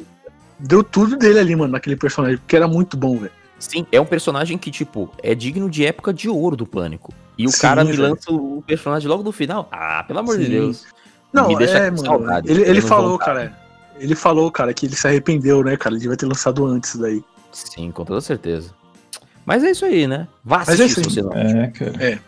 Deu 0.59 0.83
tudo 0.83 1.15
dele 1.17 1.39
ali, 1.39 1.55
mano, 1.55 1.71
naquele 1.73 1.95
personagem, 1.95 2.37
porque 2.37 2.55
era 2.55 2.67
muito 2.67 2.95
bom, 2.97 3.17
velho. 3.17 3.31
Sim, 3.59 3.85
é 3.91 3.99
um 3.99 4.05
personagem 4.05 4.57
que, 4.57 4.71
tipo, 4.71 5.11
é 5.21 5.35
digno 5.35 5.69
de 5.69 5.85
época 5.85 6.13
de 6.13 6.29
ouro 6.29 6.55
do 6.55 6.65
Pânico. 6.65 7.13
E 7.37 7.45
o 7.45 7.51
Sim, 7.51 7.59
cara 7.61 7.83
me 7.83 7.95
lança 7.95 8.31
o 8.31 8.63
personagem 8.65 9.07
logo 9.07 9.21
no 9.21 9.31
final. 9.31 9.67
Ah, 9.71 10.03
pelo 10.07 10.19
amor 10.19 10.37
de 10.37 10.45
Sim. 10.45 10.51
Deus. 10.51 10.85
Não, 11.31 11.47
Me 11.49 11.57
deixa 11.57 11.77
é, 11.77 11.91
mano. 11.91 11.97
saudade, 12.05 12.49
ele 12.49 12.63
ele 12.63 12.81
falou, 12.81 13.09
voltar. 13.09 13.25
cara. 13.25 13.59
Ele 13.99 14.15
falou, 14.15 14.49
cara, 14.51 14.73
que 14.73 14.85
ele 14.85 14.95
se 14.95 15.05
arrependeu, 15.07 15.63
né, 15.63 15.75
cara? 15.77 15.93
Ele 15.93 16.01
devia 16.01 16.17
ter 16.17 16.25
lançado 16.25 16.65
antes 16.65 16.95
daí. 16.95 17.21
Sim, 17.51 17.91
com 17.91 18.05
toda 18.05 18.21
certeza. 18.21 18.71
Mas 19.45 19.63
é 19.63 19.71
isso 19.71 19.85
aí, 19.85 20.07
né? 20.07 20.27
Vá 20.43 20.59
Mas 20.59 20.69
é 20.79 20.85
assistir 20.85 21.01
isso 21.01 21.09
se 21.11 21.19
aí. 21.19 21.25
você 21.25 21.53
não. 21.53 21.61
É, 21.61 21.67
cara. 21.67 21.93
É. 22.03 22.19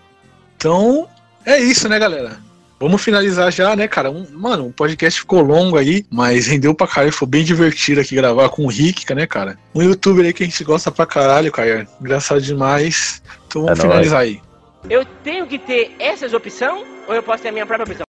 Então, 0.58 1.08
é 1.46 1.60
isso, 1.60 1.88
né, 1.90 1.98
galera? 1.98 2.38
Vamos 2.82 3.04
finalizar 3.04 3.52
já, 3.52 3.76
né, 3.76 3.88
cara? 3.88 4.10
Um- 4.10 4.26
mano, 4.34 4.66
o 4.68 4.74
podcast 4.74 5.20
ficou 5.20 5.40
longo 5.42 5.78
aí, 5.78 6.04
mas 6.10 6.48
rendeu 6.48 6.74
pra 6.74 6.88
caralho. 6.88 7.14
Foi 7.14 7.28
bem 7.28 7.44
divertido 7.44 8.02
aqui 8.02 8.16
gravar 8.16 8.50
com 8.50 8.66
o 8.66 8.68
Rick, 8.68 9.14
né, 9.14 9.28
cara? 9.28 9.56
Um 9.74 9.84
youtuber 9.84 10.26
aí 10.26 10.34
que 10.34 10.42
a 10.42 10.46
gente 10.48 10.64
gosta 10.64 10.92
pra 10.92 11.06
caralho, 11.06 11.52
cara. 11.52 11.88
Engraçado 12.02 12.42
demais. 12.42 13.22
Então 13.48 13.62
vamos 13.66 13.78
É 13.78 13.82
finalizar 13.84 14.22
aí. 14.22 14.42
Eu 14.90 15.06
tenho 15.24 15.46
que 15.46 15.60
ter 15.60 15.96
essas 16.00 16.34
opções 16.34 16.84
ou 17.08 17.14
eu 17.14 17.22
posso 17.22 17.44
ter 17.44 17.50
a 17.50 17.52
minha 17.52 17.68
própria 17.68 17.84
opção? 17.86 18.11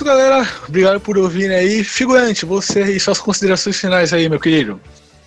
Isso, 0.00 0.04
galera. 0.04 0.48
Obrigado 0.66 0.98
por 0.98 1.18
ouvirem 1.18 1.54
aí. 1.56 1.84
Figurante, 1.84 2.46
você 2.46 2.82
e 2.84 2.98
suas 2.98 3.18
considerações 3.20 3.78
finais 3.78 4.12
aí, 4.14 4.28
meu 4.30 4.40
querido. 4.40 4.80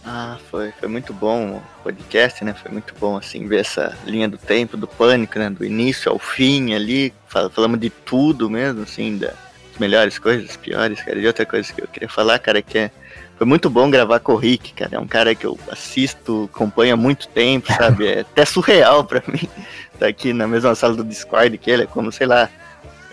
Ah, 0.04 0.38
foi, 0.50 0.72
foi 0.80 0.90
muito 0.90 1.14
bom 1.14 1.58
o 1.58 1.64
podcast, 1.84 2.44
né? 2.44 2.56
Foi 2.60 2.72
muito 2.72 2.94
bom, 3.00 3.16
assim, 3.16 3.48
ver 3.48 3.60
essa 3.62 3.95
linha 4.06 4.28
do 4.28 4.38
tempo, 4.38 4.76
do 4.76 4.88
pânico, 4.88 5.38
né? 5.38 5.50
Do 5.50 5.64
início 5.64 6.12
ao 6.12 6.18
fim 6.18 6.74
ali. 6.74 7.14
Fal- 7.28 7.50
Falamos 7.52 7.80
de 7.80 7.90
tudo 7.91 8.50
mesmo, 8.50 8.82
assim, 8.82 9.18
das 9.18 9.34
melhores 9.80 10.18
coisas, 10.18 10.48
das 10.48 10.58
piores, 10.58 11.02
cara. 11.04 11.20
E 11.20 11.28
outra 11.28 11.45
coisa 11.45 11.72
que 11.72 11.82
eu 11.82 11.88
queria 11.88 12.10
falar, 12.10 12.40
cara, 12.40 12.62
que 12.62 12.78
é. 12.80 12.91
Foi 13.38 13.48
muito 13.48 13.70
bom 13.70 13.90
gravar 13.90 14.20
com 14.20 14.34
o 14.34 14.38
Rick, 14.38 14.74
cara. 14.74 14.95
É 14.95 15.00
um 15.00 15.08
cara 15.08 15.34
que 15.36 15.45
eu 15.45 15.58
assisto, 15.72 16.50
acompanho 16.54 16.94
há 16.95 16.98
muito 16.98 17.28
tempo, 17.28 17.72
sabe? 17.74 18.08
É 18.08 18.20
até 18.22 18.44
surreal 18.45 19.04
pra 19.04 19.22
mim 19.28 19.48
estar 19.94 20.08
aqui 20.08 20.34
na 20.34 20.48
mesma 20.48 20.74
sala 20.76 20.95
do 20.95 21.04
Discord 21.04 21.58
que 21.60 21.70
ele. 21.70 21.84
É 21.84 21.88
como, 21.88 22.12
sei 22.12 22.28
lá, 22.28 22.50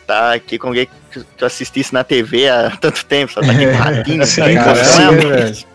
tá 0.06 0.32
aqui 0.34 0.58
com 0.58 0.68
alguém 0.68 0.86
que 0.86 0.92
tu 1.36 1.44
assistisse 1.44 1.92
na 1.92 2.04
TV 2.04 2.48
há 2.48 2.70
tanto 2.80 3.04
tempo, 3.04 3.32
só 3.32 3.40
tá 3.40 3.50
aqui 3.52 3.66
com 3.66 3.72
o 3.72 3.76
ratinho, 3.76 4.26
Sim, 4.26 4.42
assim, 4.42 4.54
cara, 4.54 4.72
profissionalmente. 4.72 5.66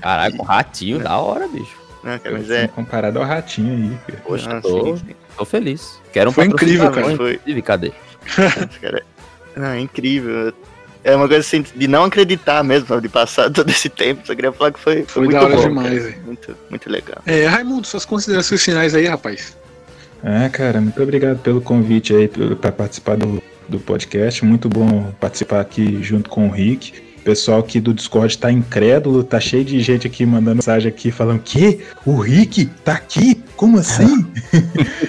Caraca, 0.00 0.36
o 0.38 0.42
ratinho, 0.44 0.98
da 1.00 1.16
hora, 1.18 1.48
bicho. 1.48 1.76
Não, 2.02 2.18
cara, 2.18 2.36
mas 2.38 2.50
é. 2.50 2.68
Comparado 2.68 3.18
ao 3.18 3.24
ratinho 3.24 3.72
aí, 3.74 3.98
cara. 4.06 4.22
Poxa, 4.26 4.50
Ah, 4.56 4.60
tô, 4.60 4.96
sim, 4.96 4.96
sim. 5.08 5.14
tô 5.36 5.44
feliz. 5.44 6.00
Quero 6.12 6.30
um 6.30 6.32
Foi 6.32 6.44
incrível, 6.46 6.90
cara. 6.90 7.16
Foi. 7.16 7.34
inclusive, 7.34 7.62
Cadê? 7.62 7.92
Cara. 8.80 9.02
Ah, 9.56 9.76
é 9.76 9.80
incrível. 9.80 10.52
É 11.02 11.14
uma 11.14 11.26
coisa 11.28 11.40
assim, 11.40 11.62
de 11.74 11.86
não 11.86 12.04
acreditar 12.04 12.62
mesmo, 12.64 12.88
sabe, 12.88 13.02
de 13.02 13.08
passar 13.08 13.48
todo 13.52 13.68
esse 13.70 13.88
tempo. 13.88 14.26
Só 14.26 14.34
queria 14.34 14.52
falar 14.52 14.72
que 14.72 14.78
foi, 14.80 14.96
foi, 15.02 15.06
Foi 15.06 15.22
muito 15.24 15.34
da 15.38 15.44
hora 15.44 15.56
bom. 15.56 15.62
demais. 15.68 16.16
Muito, 16.24 16.56
muito 16.70 16.90
legal. 16.90 17.18
É, 17.26 17.46
Raimundo, 17.46 17.86
suas 17.86 18.04
considerações 18.04 18.62
finais 18.62 18.94
aí, 18.94 19.06
rapaz. 19.06 19.56
É, 20.22 20.48
cara, 20.48 20.80
muito 20.80 21.02
obrigado 21.02 21.38
pelo 21.40 21.60
convite 21.60 22.14
aí 22.14 22.28
para 22.28 22.72
participar 22.72 23.16
do, 23.16 23.42
do 23.68 23.78
podcast. 23.78 24.44
Muito 24.44 24.68
bom 24.68 25.12
participar 25.20 25.60
aqui 25.60 26.02
junto 26.02 26.28
com 26.30 26.48
o 26.48 26.50
Rick. 26.50 26.92
O 27.18 27.24
pessoal 27.24 27.60
aqui 27.60 27.80
do 27.80 27.94
Discord 27.94 28.36
tá 28.36 28.52
incrédulo, 28.52 29.24
tá 29.24 29.40
cheio 29.40 29.64
de 29.64 29.80
gente 29.80 30.06
aqui 30.06 30.26
mandando 30.26 30.56
mensagem 30.56 30.88
aqui 30.88 31.10
falando 31.10 31.40
que 31.40 31.80
o 32.04 32.16
Rick 32.16 32.66
tá 32.84 32.92
aqui? 32.92 33.42
Como 33.56 33.78
assim? 33.78 34.26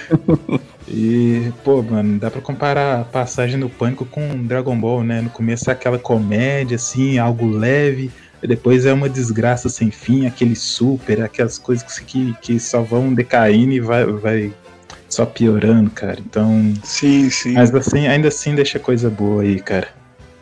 e, 0.88 1.52
pô, 1.64 1.82
mano, 1.82 2.18
dá 2.18 2.32
pra 2.32 2.40
comparar 2.40 3.02
a 3.02 3.03
passagem 3.03 3.60
do 3.60 3.69
Pânico 3.69 4.06
com 4.06 4.44
Dragon 4.44 4.80
Ball, 4.80 5.03
né? 5.03 5.22
No 5.22 5.30
começo 5.30 5.69
é 5.69 5.73
aquela 5.73 5.99
comédia, 5.99 6.76
assim, 6.76 7.18
algo 7.18 7.49
leve. 7.49 8.10
e 8.41 8.48
Depois 8.48 8.86
é 8.86 8.94
uma 8.94 9.10
desgraça 9.10 9.68
sem 9.68 9.91
fim, 9.91 10.26
aquele 10.26 10.56
super, 10.56 11.22
aquelas 11.22 11.57
coisas 11.57 11.99
que, 11.99 12.34
que 12.41 12.60
só 12.61 12.82
vão 12.82 13.14
decaindo 13.14 13.73
e 13.73 13.82
vai, 13.82 14.06
vai 14.06 14.53
só 15.10 15.26
piorando, 15.26 15.90
cara. 15.90 16.18
Então. 16.19 16.73
Sim, 16.84 17.30
sim. 17.30 17.53
Mas 17.53 17.73
assim, 17.73 18.07
ainda 18.07 18.27
assim 18.27 18.56
deixa 18.56 18.80
coisa 18.80 19.10
boa 19.10 19.44
aí, 19.44 19.60
cara. 19.60 19.88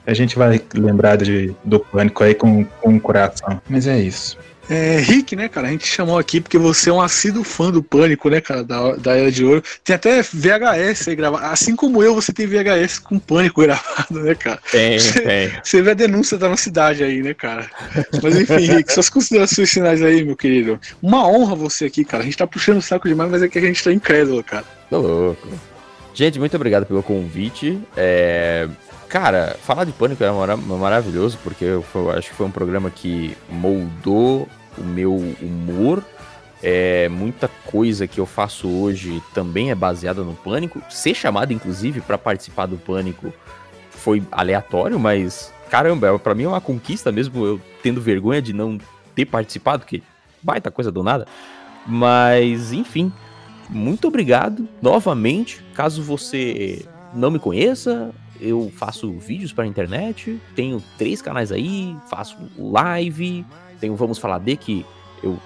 A 0.06 0.14
gente 0.14 0.36
vai 0.36 0.62
lembrar 0.74 1.18
de, 1.18 1.56
do 1.64 1.80
pânico 1.80 2.24
aí 2.24 2.36
com, 2.36 2.66
com 2.66 2.96
o 2.96 3.00
coração. 3.00 3.62
Mas 3.70 3.88
é 3.88 4.00
isso. 4.00 4.38
É, 4.70 4.98
Rick, 4.98 5.36
né, 5.36 5.50
cara? 5.50 5.68
A 5.68 5.72
gente 5.72 5.86
chamou 5.86 6.18
aqui 6.18 6.40
porque 6.40 6.58
você 6.58 6.90
é 6.90 6.94
um 6.94 7.02
assíduo 7.02 7.44
fã 7.44 7.70
do 7.70 7.84
Pânico, 7.84 8.30
né, 8.30 8.40
cara? 8.40 8.64
Da, 8.64 8.96
da 8.96 9.16
Era 9.18 9.30
de 9.32 9.44
Ouro. 9.44 9.62
Tem 9.84 9.96
até 9.96 10.22
VHS 10.22 11.10
aí 11.10 11.16
gravado. 11.16 11.46
Assim 11.46 11.76
como 11.76 12.02
eu, 12.02 12.16
você 12.16 12.32
tem 12.32 12.48
VHS 12.48 13.00
com 13.00 13.20
Pânico 13.20 13.60
gravado, 13.64 14.22
né, 14.22 14.34
cara? 14.36 14.60
Tem, 14.72 14.98
Você- 14.98 15.20
tem. 15.22 15.52
Você 15.62 15.82
vê 15.82 15.92
a 15.92 15.94
denúncia 15.96 16.38
da 16.38 16.48
nossa 16.48 16.64
cidade 16.64 17.04
aí, 17.04 17.22
né, 17.22 17.34
cara? 17.34 17.70
Mas 18.22 18.38
enfim, 18.38 18.66
Rick, 18.74 18.94
suas 18.94 19.10
considerações 19.10 19.70
finais 19.70 20.02
aí, 20.02 20.24
meu 20.24 20.36
querido. 20.36 20.80
Uma 21.02 21.28
honra 21.28 21.56
você 21.56 21.86
aqui, 21.86 22.06
cara. 22.06 22.24
A 22.24 22.26
gente 22.26 22.38
tá 22.38 22.48
puxando 22.48 22.78
o 22.78 22.82
saco 22.82 23.08
demais, 23.08 23.30
mas 23.30 23.44
é 23.44 23.50
que 23.50 23.58
a 23.60 23.62
gente 23.62 23.84
tá 23.84 23.92
incrédulo, 23.92 24.42
cara. 24.44 24.64
Tô 24.90 25.00
louco. 25.00 25.48
Gente, 26.14 26.40
muito 26.40 26.56
obrigado 26.56 26.86
pelo 26.86 27.04
convite. 27.04 27.80
É, 27.98 28.68
Cara, 29.14 29.56
falar 29.62 29.84
de 29.84 29.92
Pânico 29.92 30.24
é 30.24 30.32
mara- 30.32 30.58
maravilhoso, 30.58 31.38
porque 31.44 31.66
eu 31.66 31.86
acho 32.18 32.32
que 32.32 32.36
foi 32.36 32.48
um 32.48 32.52
programa 32.52 32.90
que 32.90 33.38
moldou 33.48 34.50
o 34.76 34.84
meu 34.84 35.14
humor. 35.40 36.04
É, 36.64 37.08
muita 37.10 37.48
coisa 37.68 38.08
que 38.08 38.20
eu 38.20 38.26
faço 38.26 38.68
hoje 38.68 39.22
também 39.32 39.70
é 39.70 39.76
baseada 39.76 40.24
no 40.24 40.34
Pânico. 40.34 40.82
Ser 40.90 41.14
chamado, 41.14 41.54
inclusive, 41.54 42.02
para 42.02 42.18
participar 42.18 42.66
do 42.66 42.76
Pânico 42.76 43.32
foi 43.92 44.24
aleatório, 44.32 45.00
mas 45.00 45.54
caramba, 45.70 46.18
para 46.18 46.34
mim 46.34 46.46
é 46.46 46.48
uma 46.48 46.60
conquista 46.60 47.12
mesmo 47.12 47.46
eu 47.46 47.62
tendo 47.84 48.02
vergonha 48.02 48.42
de 48.42 48.52
não 48.52 48.80
ter 49.14 49.26
participado, 49.26 49.86
que 49.86 50.02
baita 50.42 50.72
coisa 50.72 50.92
do 50.92 51.04
nada. 51.04 51.28
Mas, 51.86 52.74
enfim, 52.74 53.14
muito 53.70 54.08
obrigado 54.08 54.68
novamente. 54.82 55.64
Caso 55.76 56.02
você 56.02 56.84
não 57.16 57.32
me 57.32 57.40
conheça, 57.40 58.12
eu 58.40 58.72
faço 58.76 59.12
vídeos 59.14 59.54
para 59.54 59.64
a 59.64 59.68
internet, 59.68 60.40
tenho 60.56 60.82
três 60.98 61.22
canais 61.22 61.52
aí, 61.52 61.96
faço 62.10 62.38
live, 62.58 63.46
tenho 63.80 63.96
Vamos 63.96 64.18
Falar 64.18 64.40
de 64.40 64.56
que 64.56 64.86
eu 65.22 65.40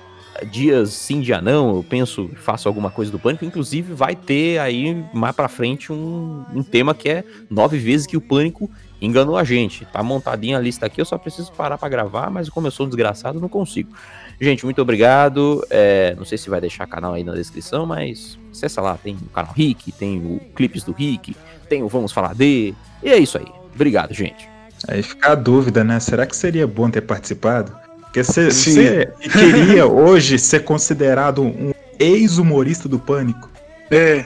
dias 0.45 0.91
sim, 0.91 1.21
dia 1.21 1.41
não, 1.41 1.77
eu 1.77 1.83
penso, 1.83 2.29
faço 2.35 2.67
alguma 2.67 2.91
coisa 2.91 3.11
do 3.11 3.19
pânico, 3.19 3.45
inclusive 3.45 3.93
vai 3.93 4.15
ter 4.15 4.59
aí 4.59 5.03
mais 5.13 5.35
pra 5.35 5.47
frente 5.47 5.91
um, 5.91 6.45
um 6.53 6.63
tema 6.63 6.93
que 6.93 7.09
é 7.09 7.23
nove 7.49 7.77
vezes 7.77 8.05
que 8.05 8.17
o 8.17 8.21
pânico 8.21 8.69
enganou 9.01 9.37
a 9.37 9.43
gente. 9.43 9.85
Tá 9.85 10.01
montadinha 10.03 10.57
a 10.57 10.61
lista 10.61 10.85
aqui, 10.85 11.01
eu 11.01 11.05
só 11.05 11.17
preciso 11.17 11.51
parar 11.53 11.77
pra 11.77 11.89
gravar, 11.89 12.29
mas 12.29 12.49
como 12.49 12.67
eu 12.67 12.71
sou 12.71 12.85
um 12.85 12.89
desgraçado, 12.89 13.39
não 13.39 13.49
consigo. 13.49 13.91
Gente, 14.39 14.65
muito 14.65 14.81
obrigado. 14.81 15.65
É, 15.69 16.13
não 16.15 16.25
sei 16.25 16.37
se 16.37 16.49
vai 16.49 16.61
deixar 16.61 16.85
canal 16.87 17.13
aí 17.13 17.23
na 17.23 17.33
descrição, 17.33 17.85
mas 17.85 18.37
acessa 18.51 18.81
lá, 18.81 18.97
tem 18.97 19.15
o 19.15 19.29
canal 19.29 19.53
Rick, 19.53 19.91
tem 19.91 20.19
o 20.19 20.39
clipes 20.55 20.83
do 20.83 20.91
Rick, 20.91 21.35
tem 21.67 21.83
o 21.83 21.87
Vamos 21.87 22.11
Falar 22.11 22.33
de. 22.33 22.73
E 23.03 23.09
é 23.09 23.17
isso 23.17 23.37
aí. 23.37 23.47
Obrigado, 23.73 24.13
gente. 24.13 24.47
Aí 24.87 25.01
fica 25.03 25.31
a 25.31 25.35
dúvida, 25.35 25.83
né? 25.83 25.99
Será 25.99 26.25
que 26.25 26.35
seria 26.35 26.67
bom 26.67 26.89
ter 26.89 27.01
participado? 27.01 27.75
Porque 28.01 28.23
você 28.23 28.51
você 28.51 29.11
queria 29.19 29.85
hoje 29.85 30.37
ser 30.39 30.63
considerado 30.63 31.41
um 31.43 31.73
ex-humorista 31.99 32.87
do 32.87 32.97
pânico? 32.99 33.49
É. 33.91 34.25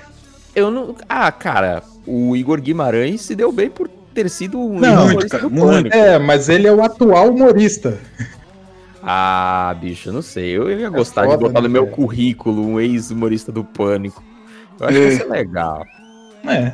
Eu 0.55 0.69
não. 0.69 0.95
Ah, 1.07 1.31
cara, 1.31 1.84
o 2.05 2.35
Igor 2.35 2.59
Guimarães 2.61 3.22
se 3.22 3.35
deu 3.35 3.51
bem 3.51 3.69
por 3.69 3.89
ter 4.13 4.30
sido 4.30 4.59
um 4.59 4.80
Não, 4.80 5.05
humorista 5.05 5.39
do 5.39 5.49
muito. 5.49 5.68
Pânico. 5.68 5.95
É, 5.95 6.19
mas 6.19 6.49
ele 6.49 6.68
é 6.68 6.72
o 6.73 6.84
atual 6.84 7.30
humorista. 7.30 7.97
Ah, 9.01 9.76
bicho, 9.80 10.11
não 10.11 10.22
sei. 10.22 10.49
Eu 10.55 10.69
ia 10.69 10.89
gostar 10.89 11.22
de 11.23 11.27
foda, 11.30 11.39
botar 11.47 11.61
né, 11.61 11.68
no 11.68 11.73
meu 11.73 11.85
cara? 11.85 11.95
currículo 11.95 12.65
um 12.68 12.80
ex-humorista 12.80 13.51
do 13.51 13.63
Pânico. 13.63 14.22
Eu 14.80 14.88
acho 14.88 14.97
É. 14.97 14.99
que 15.01 15.07
ia 15.13 15.18
ser 15.18 15.30
legal. 15.30 15.84
É. 16.47 16.73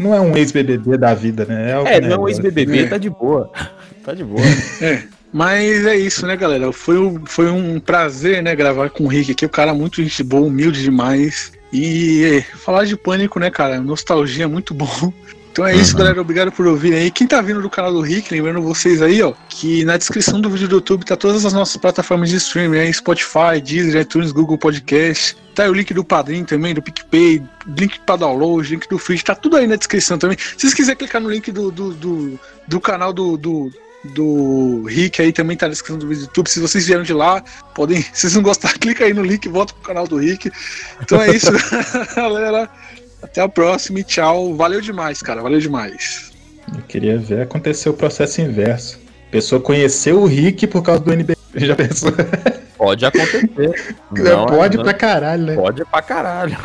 Não 0.00 0.14
é 0.14 0.20
um 0.20 0.36
ex-BBB 0.36 0.96
da 0.96 1.14
vida, 1.14 1.44
né? 1.44 1.72
É, 1.72 1.78
outro 1.78 2.00
não, 2.00 2.08
negócio. 2.08 2.28
ex-BBB 2.28 2.78
É. 2.80 2.86
tá 2.86 2.98
de 2.98 3.10
boa. 3.10 3.50
Tá 4.02 4.14
de 4.14 4.24
boa. 4.24 4.40
É. 4.80 5.02
Mas 5.30 5.84
é 5.84 5.94
isso, 5.94 6.26
né, 6.26 6.34
galera? 6.34 6.72
Foi 6.72 6.98
um, 6.98 7.26
foi 7.26 7.50
um 7.50 7.78
prazer, 7.78 8.42
né, 8.42 8.56
gravar 8.56 8.88
com 8.88 9.04
o 9.04 9.08
Rick 9.08 9.32
aqui. 9.32 9.44
O 9.44 9.48
cara 9.50 9.72
é 9.72 9.74
muito 9.74 10.02
gente 10.02 10.24
boa, 10.24 10.46
humilde 10.46 10.82
demais. 10.82 11.52
E 11.70 12.24
é, 12.24 12.40
falar 12.40 12.86
de 12.86 12.96
pânico, 12.96 13.38
né, 13.38 13.50
cara? 13.50 13.78
Nostalgia 13.78 14.44
é 14.44 14.48
muito 14.48 14.72
bom. 14.72 15.12
Então 15.52 15.66
é 15.66 15.74
isso, 15.74 15.96
galera. 15.96 16.20
Obrigado 16.20 16.52
por 16.52 16.66
ouvirem 16.66 16.98
aí. 16.98 17.10
Quem 17.10 17.26
tá 17.26 17.40
vindo 17.40 17.60
do 17.60 17.68
canal 17.68 17.92
do 17.92 18.00
Rick, 18.00 18.32
lembrando 18.32 18.62
vocês 18.62 19.02
aí, 19.02 19.20
ó, 19.22 19.32
que 19.48 19.84
na 19.84 19.96
descrição 19.96 20.40
do 20.40 20.48
vídeo 20.48 20.68
do 20.68 20.76
YouTube 20.76 21.04
tá 21.04 21.16
todas 21.16 21.44
as 21.44 21.52
nossas 21.52 21.76
plataformas 21.76 22.30
de 22.30 22.36
streaming, 22.36 22.78
aí, 22.78 22.92
Spotify, 22.92 23.60
Deezer, 23.62 24.02
iTunes, 24.02 24.30
Google 24.30 24.56
Podcast. 24.56 25.36
Tá 25.54 25.64
aí 25.64 25.68
o 25.68 25.74
link 25.74 25.92
do 25.92 26.04
Padrim 26.04 26.44
também, 26.44 26.72
do 26.72 26.80
PicPay, 26.80 27.42
link 27.66 28.00
pra 28.06 28.16
download, 28.16 28.70
link 28.70 28.88
do 28.88 28.98
Free, 28.98 29.20
tá 29.20 29.34
tudo 29.34 29.56
aí 29.56 29.66
na 29.66 29.76
descrição 29.76 30.16
também. 30.16 30.38
Se 30.38 30.60
vocês 30.60 30.74
quiserem 30.74 30.98
clicar 30.98 31.20
no 31.20 31.28
link 31.28 31.50
do, 31.50 31.70
do, 31.70 31.92
do, 31.92 32.40
do 32.68 32.80
canal 32.80 33.12
do, 33.12 33.36
do, 33.36 33.72
do 34.04 34.84
Rick 34.84 35.20
aí 35.20 35.32
também 35.32 35.56
tá 35.56 35.66
na 35.66 35.72
descrição 35.72 35.98
do 35.98 36.06
vídeo 36.06 36.22
do 36.22 36.26
YouTube. 36.28 36.48
Se 36.48 36.60
vocês 36.60 36.86
vieram 36.86 37.02
de 37.02 37.12
lá, 37.12 37.42
podem. 37.74 38.02
Se 38.14 38.22
vocês 38.22 38.34
não 38.34 38.42
gostarem, 38.42 38.78
clica 38.80 39.04
aí 39.04 39.12
no 39.12 39.22
link 39.22 39.44
e 39.44 39.48
volta 39.48 39.74
pro 39.74 39.82
canal 39.82 40.06
do 40.06 40.16
Rick. 40.16 40.50
Então 41.02 41.20
é 41.20 41.34
isso, 41.34 41.50
galera. 42.14 42.70
Até 43.22 43.40
a 43.40 43.48
próxima 43.48 44.00
e 44.00 44.04
tchau. 44.04 44.54
Valeu 44.54 44.80
demais, 44.80 45.22
cara. 45.22 45.42
Valeu 45.42 45.60
demais. 45.60 46.32
Eu 46.74 46.82
queria 46.82 47.18
ver 47.18 47.42
acontecer 47.42 47.88
o 47.88 47.94
processo 47.94 48.40
inverso. 48.40 48.98
A 49.28 49.30
pessoa 49.30 49.60
conheceu 49.60 50.20
o 50.20 50.26
Rick 50.26 50.66
por 50.66 50.82
causa 50.82 51.00
do 51.00 51.12
NB. 51.12 51.36
Já 51.54 51.76
pensou? 51.76 52.12
Pode 52.76 53.04
acontecer. 53.04 53.94
Não, 54.10 54.46
pode 54.46 54.76
não, 54.76 54.84
pra 54.84 54.94
caralho, 54.94 55.42
né? 55.44 55.54
Pode 55.54 55.84
pra 55.84 56.02
caralho. 56.02 56.56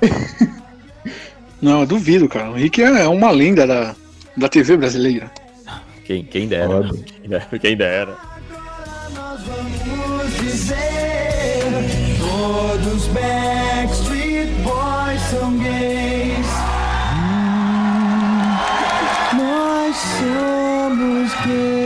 Não, 1.60 1.80
eu 1.80 1.86
duvido, 1.86 2.28
cara. 2.28 2.50
O 2.50 2.54
Rick 2.54 2.82
é 2.82 3.08
uma 3.08 3.30
lenda 3.30 3.66
da, 3.66 3.94
da 4.36 4.48
TV 4.48 4.76
brasileira. 4.76 5.30
Quem, 6.04 6.22
quem 6.24 6.46
dera. 6.46 6.68
Quem 7.20 7.28
dera. 7.28 7.48
Quem 7.60 7.76
dera. 7.76 8.16
Todos 12.18 13.06
bem. 13.08 13.34
Yeah. 21.46 21.83